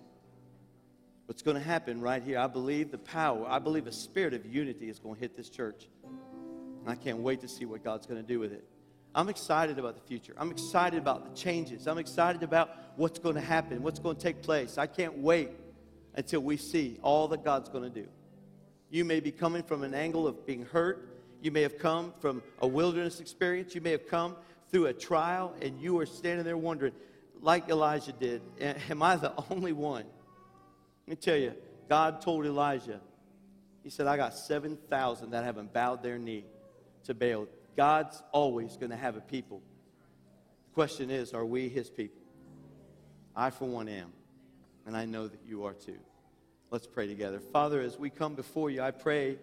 What's 1.26 1.42
going 1.42 1.58
to 1.58 1.62
happen 1.62 2.00
right 2.00 2.22
here, 2.22 2.38
I 2.38 2.46
believe 2.46 2.90
the 2.90 2.98
power, 2.98 3.46
I 3.46 3.58
believe 3.58 3.86
a 3.86 3.92
spirit 3.92 4.32
of 4.32 4.46
unity 4.46 4.88
is 4.88 4.98
going 4.98 5.16
to 5.16 5.20
hit 5.20 5.36
this 5.36 5.50
church. 5.50 5.86
And 6.04 6.88
I 6.88 6.94
can't 6.94 7.18
wait 7.18 7.42
to 7.42 7.48
see 7.48 7.66
what 7.66 7.84
God's 7.84 8.06
going 8.06 8.22
to 8.22 8.26
do 8.26 8.38
with 8.38 8.52
it. 8.52 8.64
I'm 9.14 9.28
excited 9.28 9.78
about 9.78 9.94
the 9.94 10.00
future. 10.00 10.34
I'm 10.38 10.50
excited 10.50 10.98
about 10.98 11.28
the 11.28 11.40
changes. 11.40 11.86
I'm 11.86 11.98
excited 11.98 12.42
about 12.42 12.70
what's 12.96 13.18
going 13.18 13.34
to 13.34 13.40
happen, 13.40 13.82
what's 13.82 13.98
going 13.98 14.16
to 14.16 14.22
take 14.22 14.42
place. 14.42 14.78
I 14.78 14.86
can't 14.86 15.18
wait 15.18 15.50
until 16.14 16.40
we 16.40 16.56
see 16.56 16.98
all 17.02 17.28
that 17.28 17.44
God's 17.44 17.68
going 17.68 17.84
to 17.84 18.02
do. 18.02 18.08
You 18.90 19.04
may 19.04 19.20
be 19.20 19.30
coming 19.30 19.62
from 19.62 19.82
an 19.82 19.94
angle 19.94 20.26
of 20.26 20.46
being 20.46 20.64
hurt. 20.64 21.08
You 21.40 21.50
may 21.50 21.62
have 21.62 21.78
come 21.78 22.12
from 22.20 22.42
a 22.60 22.66
wilderness 22.66 23.20
experience. 23.20 23.74
You 23.74 23.80
may 23.80 23.90
have 23.90 24.06
come 24.06 24.36
through 24.70 24.86
a 24.86 24.92
trial 24.92 25.54
and 25.60 25.80
you 25.80 25.98
are 25.98 26.06
standing 26.06 26.44
there 26.44 26.56
wondering, 26.56 26.92
like 27.40 27.68
Elijah 27.68 28.12
did, 28.12 28.40
am 28.60 29.02
I 29.02 29.16
the 29.16 29.32
only 29.50 29.72
one? 29.72 30.04
Let 31.06 31.08
me 31.08 31.16
tell 31.16 31.36
you, 31.36 31.54
God 31.88 32.20
told 32.22 32.46
Elijah, 32.46 33.00
He 33.82 33.90
said, 33.90 34.06
I 34.06 34.16
got 34.16 34.34
7,000 34.34 35.30
that 35.30 35.44
haven't 35.44 35.72
bowed 35.72 36.02
their 36.02 36.18
knee 36.18 36.44
to 37.04 37.14
Baal. 37.14 37.46
God's 37.76 38.22
always 38.32 38.76
going 38.76 38.90
to 38.90 38.96
have 38.96 39.16
a 39.16 39.20
people. 39.20 39.62
The 40.70 40.74
question 40.74 41.10
is, 41.10 41.32
are 41.32 41.44
we 41.44 41.68
His 41.68 41.90
people? 41.90 42.22
I, 43.34 43.50
for 43.50 43.66
one, 43.66 43.88
am. 43.88 44.12
And 44.86 44.96
I 44.96 45.04
know 45.04 45.28
that 45.28 45.40
you 45.46 45.64
are 45.64 45.74
too. 45.74 45.98
Let's 46.70 46.86
pray 46.86 47.06
together. 47.06 47.38
Father, 47.38 47.80
as 47.80 47.98
we 47.98 48.10
come 48.10 48.34
before 48.34 48.70
you, 48.70 48.82
I 48.82 48.90
pray 48.90 49.38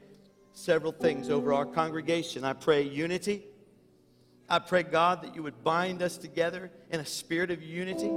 several 0.54 0.92
things 0.92 1.30
over 1.30 1.54
our 1.54 1.66
congregation. 1.66 2.44
I 2.44 2.54
pray 2.54 2.82
unity. 2.84 3.44
I 4.50 4.60
pray, 4.60 4.84
God, 4.84 5.22
that 5.22 5.36
you 5.36 5.44
would 5.44 5.64
bind 5.64 6.02
us 6.02 6.18
together 6.18 6.72
in 6.90 7.00
a 7.00 7.06
spirit 7.06 7.52
of 7.52 7.62
unity, 7.62 8.10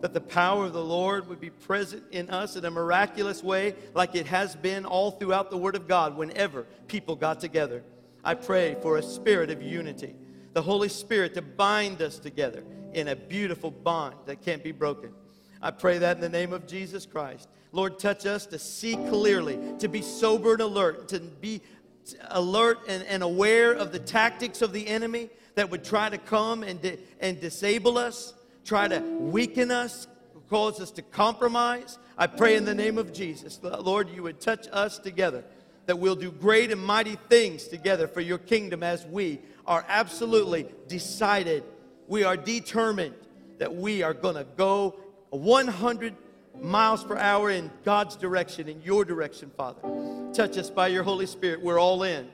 that 0.00 0.14
the 0.14 0.20
power 0.20 0.66
of 0.66 0.72
the 0.72 0.84
Lord 0.84 1.28
would 1.28 1.40
be 1.40 1.50
present 1.50 2.04
in 2.12 2.30
us 2.30 2.54
in 2.54 2.64
a 2.64 2.70
miraculous 2.70 3.42
way, 3.42 3.74
like 3.92 4.14
it 4.14 4.26
has 4.26 4.54
been 4.54 4.84
all 4.84 5.10
throughout 5.10 5.50
the 5.50 5.56
Word 5.56 5.74
of 5.74 5.88
God 5.88 6.16
whenever 6.16 6.62
people 6.86 7.16
got 7.16 7.40
together. 7.40 7.82
I 8.24 8.34
pray 8.34 8.76
for 8.80 8.96
a 8.96 9.02
spirit 9.02 9.50
of 9.50 9.62
unity, 9.62 10.14
the 10.54 10.62
Holy 10.62 10.88
Spirit 10.88 11.34
to 11.34 11.42
bind 11.42 12.00
us 12.00 12.18
together 12.18 12.64
in 12.94 13.08
a 13.08 13.16
beautiful 13.16 13.70
bond 13.70 14.16
that 14.26 14.40
can't 14.40 14.64
be 14.64 14.72
broken. 14.72 15.12
I 15.60 15.70
pray 15.70 15.98
that 15.98 16.16
in 16.16 16.20
the 16.22 16.28
name 16.28 16.52
of 16.52 16.66
Jesus 16.66 17.06
Christ. 17.06 17.48
Lord, 17.72 17.98
touch 17.98 18.24
us 18.24 18.46
to 18.46 18.58
see 18.58 18.94
clearly, 18.94 19.58
to 19.78 19.88
be 19.88 20.00
sober 20.00 20.52
and 20.52 20.62
alert, 20.62 21.08
to 21.08 21.20
be 21.20 21.60
alert 22.30 22.78
and, 22.88 23.02
and 23.04 23.22
aware 23.22 23.72
of 23.72 23.92
the 23.92 23.98
tactics 23.98 24.62
of 24.62 24.72
the 24.72 24.86
enemy 24.86 25.28
that 25.54 25.70
would 25.70 25.84
try 25.84 26.08
to 26.08 26.18
come 26.18 26.62
and, 26.62 26.80
di- 26.80 26.98
and 27.20 27.40
disable 27.40 27.98
us, 27.98 28.34
try 28.64 28.88
to 28.88 29.00
weaken 29.00 29.70
us, 29.70 30.06
cause 30.48 30.80
us 30.80 30.90
to 30.92 31.02
compromise. 31.02 31.98
I 32.16 32.26
pray 32.26 32.56
in 32.56 32.64
the 32.64 32.74
name 32.74 32.98
of 32.98 33.12
Jesus, 33.12 33.58
Lord, 33.62 34.08
you 34.08 34.22
would 34.22 34.40
touch 34.40 34.68
us 34.72 34.98
together, 34.98 35.44
that 35.86 35.98
we'll 35.98 36.16
do 36.16 36.30
great 36.30 36.70
and 36.70 36.80
mighty 36.80 37.16
things 37.28 37.68
together 37.68 38.08
for 38.08 38.20
your 38.20 38.38
kingdom 38.38 38.82
as 38.82 39.04
we 39.06 39.40
are 39.66 39.84
absolutely 39.88 40.66
decided, 40.88 41.64
we 42.08 42.24
are 42.24 42.36
determined 42.36 43.14
that 43.58 43.74
we 43.74 44.02
are 44.02 44.14
going 44.14 44.34
to 44.34 44.46
go 44.56 44.94
100 45.30 46.14
miles 46.60 47.04
per 47.04 47.16
hour 47.16 47.50
in 47.50 47.70
God's 47.84 48.16
direction, 48.16 48.68
in 48.68 48.80
your 48.82 49.04
direction, 49.04 49.50
Father. 49.56 49.80
Touch 50.32 50.56
us 50.58 50.70
by 50.70 50.88
your 50.88 51.02
Holy 51.02 51.26
Spirit. 51.26 51.62
We're 51.62 51.80
all 51.80 52.02
in. 52.02 52.28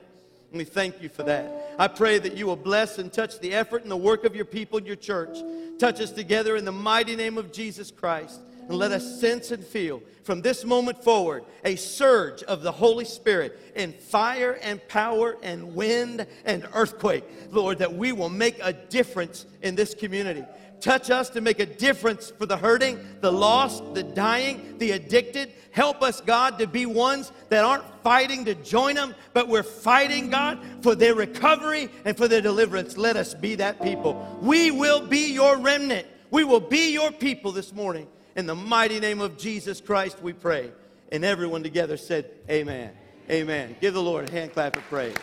And 0.51 0.57
we 0.57 0.65
thank 0.65 1.01
you 1.01 1.09
for 1.09 1.23
that. 1.23 1.75
I 1.79 1.87
pray 1.87 2.19
that 2.19 2.35
you 2.35 2.45
will 2.45 2.57
bless 2.57 2.97
and 2.97 3.11
touch 3.11 3.39
the 3.39 3.53
effort 3.53 3.83
and 3.83 3.91
the 3.91 3.97
work 3.97 4.25
of 4.25 4.35
your 4.35 4.45
people 4.45 4.77
in 4.77 4.85
your 4.85 4.97
church. 4.97 5.37
Touch 5.79 6.01
us 6.01 6.11
together 6.11 6.55
in 6.57 6.65
the 6.65 6.71
mighty 6.71 7.15
name 7.15 7.37
of 7.37 7.51
Jesus 7.51 7.89
Christ. 7.89 8.41
And 8.71 8.79
let 8.79 8.93
us 8.93 9.19
sense 9.19 9.51
and 9.51 9.61
feel 9.61 10.01
from 10.23 10.41
this 10.41 10.63
moment 10.63 11.03
forward 11.03 11.43
a 11.65 11.75
surge 11.75 12.41
of 12.43 12.61
the 12.61 12.71
Holy 12.71 13.03
Spirit 13.03 13.59
in 13.75 13.91
fire 13.91 14.57
and 14.61 14.79
power 14.87 15.35
and 15.43 15.75
wind 15.75 16.25
and 16.45 16.65
earthquake. 16.73 17.25
Lord, 17.51 17.79
that 17.79 17.93
we 17.93 18.13
will 18.13 18.29
make 18.29 18.57
a 18.63 18.71
difference 18.71 19.45
in 19.61 19.75
this 19.75 19.93
community. 19.93 20.45
Touch 20.79 21.09
us 21.09 21.29
to 21.31 21.41
make 21.41 21.59
a 21.59 21.65
difference 21.65 22.31
for 22.31 22.45
the 22.45 22.55
hurting, 22.55 22.97
the 23.19 23.29
lost, 23.29 23.93
the 23.93 24.03
dying, 24.03 24.77
the 24.77 24.91
addicted. 24.91 25.51
Help 25.71 26.01
us, 26.01 26.21
God, 26.21 26.57
to 26.59 26.65
be 26.65 26.85
ones 26.85 27.33
that 27.49 27.65
aren't 27.65 27.83
fighting 28.03 28.45
to 28.45 28.55
join 28.55 28.95
them, 28.95 29.15
but 29.33 29.49
we're 29.49 29.63
fighting, 29.63 30.29
God, 30.29 30.59
for 30.81 30.95
their 30.95 31.13
recovery 31.13 31.89
and 32.05 32.15
for 32.15 32.29
their 32.29 32.39
deliverance. 32.39 32.95
Let 32.95 33.17
us 33.17 33.33
be 33.33 33.55
that 33.55 33.81
people. 33.81 34.39
We 34.41 34.71
will 34.71 35.05
be 35.05 35.33
your 35.33 35.57
remnant. 35.57 36.07
We 36.29 36.45
will 36.45 36.61
be 36.61 36.93
your 36.93 37.11
people 37.11 37.51
this 37.51 37.73
morning. 37.73 38.07
In 38.35 38.45
the 38.45 38.55
mighty 38.55 38.99
name 38.99 39.19
of 39.19 39.37
Jesus 39.37 39.81
Christ, 39.81 40.21
we 40.21 40.33
pray. 40.33 40.71
And 41.11 41.25
everyone 41.25 41.63
together 41.63 41.97
said, 41.97 42.31
Amen. 42.49 42.93
Amen. 43.29 43.75
Give 43.81 43.93
the 43.93 44.01
Lord 44.01 44.29
a 44.29 44.31
hand 44.31 44.53
clap 44.53 44.77
of 44.77 44.83
praise. 44.83 45.15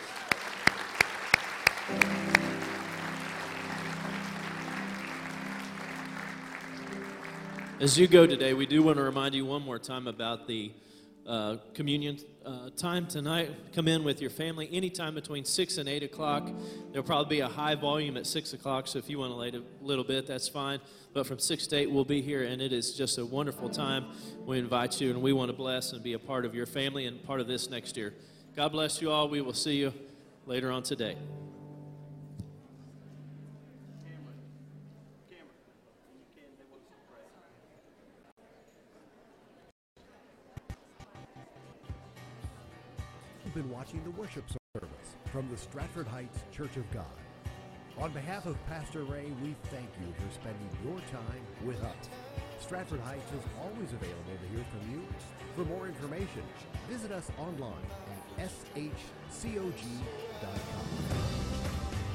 As 7.79 7.97
you 7.97 8.07
go 8.07 8.27
today, 8.27 8.53
we 8.53 8.65
do 8.65 8.83
want 8.83 8.97
to 8.97 9.03
remind 9.03 9.33
you 9.33 9.45
one 9.45 9.61
more 9.61 9.79
time 9.79 10.07
about 10.07 10.47
the 10.47 10.71
uh, 11.29 11.57
communion 11.75 12.17
uh, 12.43 12.71
time 12.75 13.05
tonight. 13.05 13.51
Come 13.73 13.87
in 13.87 14.03
with 14.03 14.19
your 14.19 14.31
family 14.31 14.67
anytime 14.71 15.13
between 15.13 15.45
6 15.45 15.77
and 15.77 15.87
8 15.87 16.03
o'clock. 16.03 16.49
There'll 16.91 17.05
probably 17.05 17.37
be 17.37 17.41
a 17.41 17.47
high 17.47 17.75
volume 17.75 18.17
at 18.17 18.25
6 18.25 18.53
o'clock, 18.53 18.87
so 18.87 18.97
if 18.97 19.09
you 19.09 19.19
want 19.19 19.33
to 19.33 19.37
wait 19.37 19.53
a 19.53 19.61
little 19.81 20.03
bit, 20.03 20.25
that's 20.25 20.47
fine. 20.47 20.79
But 21.13 21.27
from 21.27 21.37
6 21.37 21.67
to 21.67 21.75
8, 21.75 21.91
we'll 21.91 22.03
be 22.03 22.21
here, 22.21 22.43
and 22.43 22.61
it 22.61 22.73
is 22.73 22.93
just 22.93 23.19
a 23.19 23.25
wonderful 23.25 23.69
time. 23.69 24.05
We 24.45 24.57
invite 24.57 24.99
you, 24.99 25.11
and 25.11 25.21
we 25.21 25.31
want 25.31 25.49
to 25.49 25.55
bless 25.55 25.93
and 25.93 26.01
be 26.01 26.13
a 26.13 26.19
part 26.19 26.45
of 26.45 26.55
your 26.55 26.65
family 26.65 27.05
and 27.05 27.23
part 27.23 27.39
of 27.39 27.47
this 27.47 27.69
next 27.69 27.95
year. 27.95 28.15
God 28.55 28.71
bless 28.71 28.99
you 28.99 29.11
all. 29.11 29.29
We 29.29 29.41
will 29.41 29.53
see 29.53 29.75
you 29.75 29.93
later 30.47 30.71
on 30.71 30.81
today. 30.81 31.15
Been 43.59 43.69
watching 43.71 44.01
the 44.05 44.11
worship 44.11 44.45
service 44.73 45.17
from 45.33 45.49
the 45.49 45.57
Stratford 45.57 46.07
Heights 46.07 46.39
Church 46.49 46.77
of 46.77 46.89
God. 46.91 47.03
On 47.97 48.09
behalf 48.13 48.45
of 48.45 48.55
Pastor 48.67 49.03
Ray, 49.03 49.33
we 49.43 49.53
thank 49.63 49.89
you 49.99 50.13
for 50.15 50.33
spending 50.33 50.69
your 50.81 50.97
time 51.11 51.43
with 51.65 51.83
us. 51.83 52.09
Stratford 52.61 53.01
Heights 53.01 53.29
is 53.33 53.43
always 53.61 53.91
available 53.91 54.31
to 54.41 54.55
hear 54.55 54.65
from 54.71 54.89
you. 54.93 55.03
For 55.57 55.65
more 55.65 55.87
information, 55.87 56.43
visit 56.87 57.11
us 57.11 57.29
online 57.37 57.73
at 58.37 58.49
shcog.com. 58.77 59.75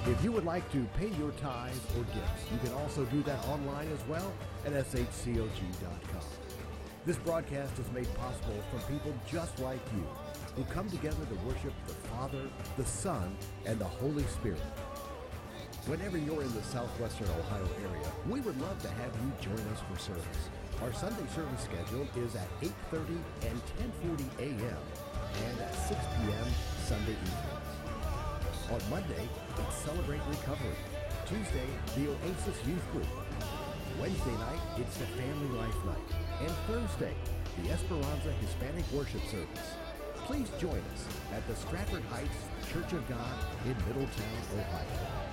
If 0.07 0.25
you 0.25 0.33
would 0.33 0.47
like 0.47 0.73
to 0.73 0.87
pay 0.97 1.09
your 1.19 1.33
tithes 1.33 1.79
or 1.99 2.05
gifts, 2.05 2.51
you 2.51 2.59
can 2.61 2.73
also 2.73 3.05
do 3.05 3.23
that 3.25 3.47
online 3.49 3.93
as 3.93 4.03
well 4.09 4.33
at 4.65 4.73
shcog.com. 4.73 6.23
This 7.05 7.19
broadcast 7.19 7.79
is 7.79 7.91
made 7.93 8.09
possible 8.15 8.63
from 8.71 8.81
people 8.91 9.13
just 9.31 9.59
like 9.59 9.81
you 9.95 10.07
who 10.57 10.65
come 10.65 10.89
together 10.89 11.25
to 11.27 11.47
worship 11.47 11.73
the 11.87 11.95
Father, 12.09 12.43
the 12.77 12.85
Son, 12.85 13.37
and 13.67 13.79
the 13.79 13.85
Holy 13.85 14.25
Spirit. 14.25 14.61
Whenever 15.87 16.17
you're 16.17 16.43
in 16.43 16.55
the 16.55 16.63
southwestern 16.63 17.29
Ohio 17.39 17.69
area, 17.83 18.07
we 18.29 18.41
would 18.41 18.59
love 18.61 18.81
to 18.83 18.89
have 18.89 19.13
you 19.21 19.33
join 19.41 19.61
us 19.69 19.81
for 19.91 19.99
service. 19.99 20.49
Our 20.83 20.93
Sunday 20.93 21.27
service 21.35 21.63
schedule 21.63 22.07
is 22.17 22.35
at 22.37 22.49
8.30 22.61 23.19
and 23.43 23.61
10.40 24.03 24.39
a.m. 24.39 24.79
and 25.45 25.61
at 25.61 25.75
6 25.75 26.01
p.m. 26.01 26.47
Sunday 26.87 27.13
evenings. 27.13 27.65
On 28.71 28.81
Monday, 28.91 29.29
it's 29.59 29.77
Celebrate 29.77 30.23
Recovery. 30.29 30.77
Tuesday, 31.27 31.69
the 31.97 32.11
Oasis 32.11 32.67
Youth 32.67 32.93
Group. 32.93 33.07
Wednesday 34.01 34.33
night, 34.33 34.61
it's 34.79 34.97
the 34.97 35.07
Family 35.07 35.59
Life 35.59 35.85
Night. 35.85 36.09
And 36.41 36.51
Thursday, 36.67 37.15
the 37.63 37.71
Esperanza 37.71 38.33
Hispanic 38.41 38.91
Worship 38.93 39.23
Service. 39.31 39.84
Please 40.25 40.49
join 40.59 40.81
us 40.95 41.07
at 41.35 41.47
the 41.47 41.55
Stratford 41.55 42.03
Heights 42.05 42.31
Church 42.73 42.95
of 42.95 43.07
God 43.11 43.35
in 43.67 43.77
Middletown, 43.87 44.25
Ohio. 44.59 45.24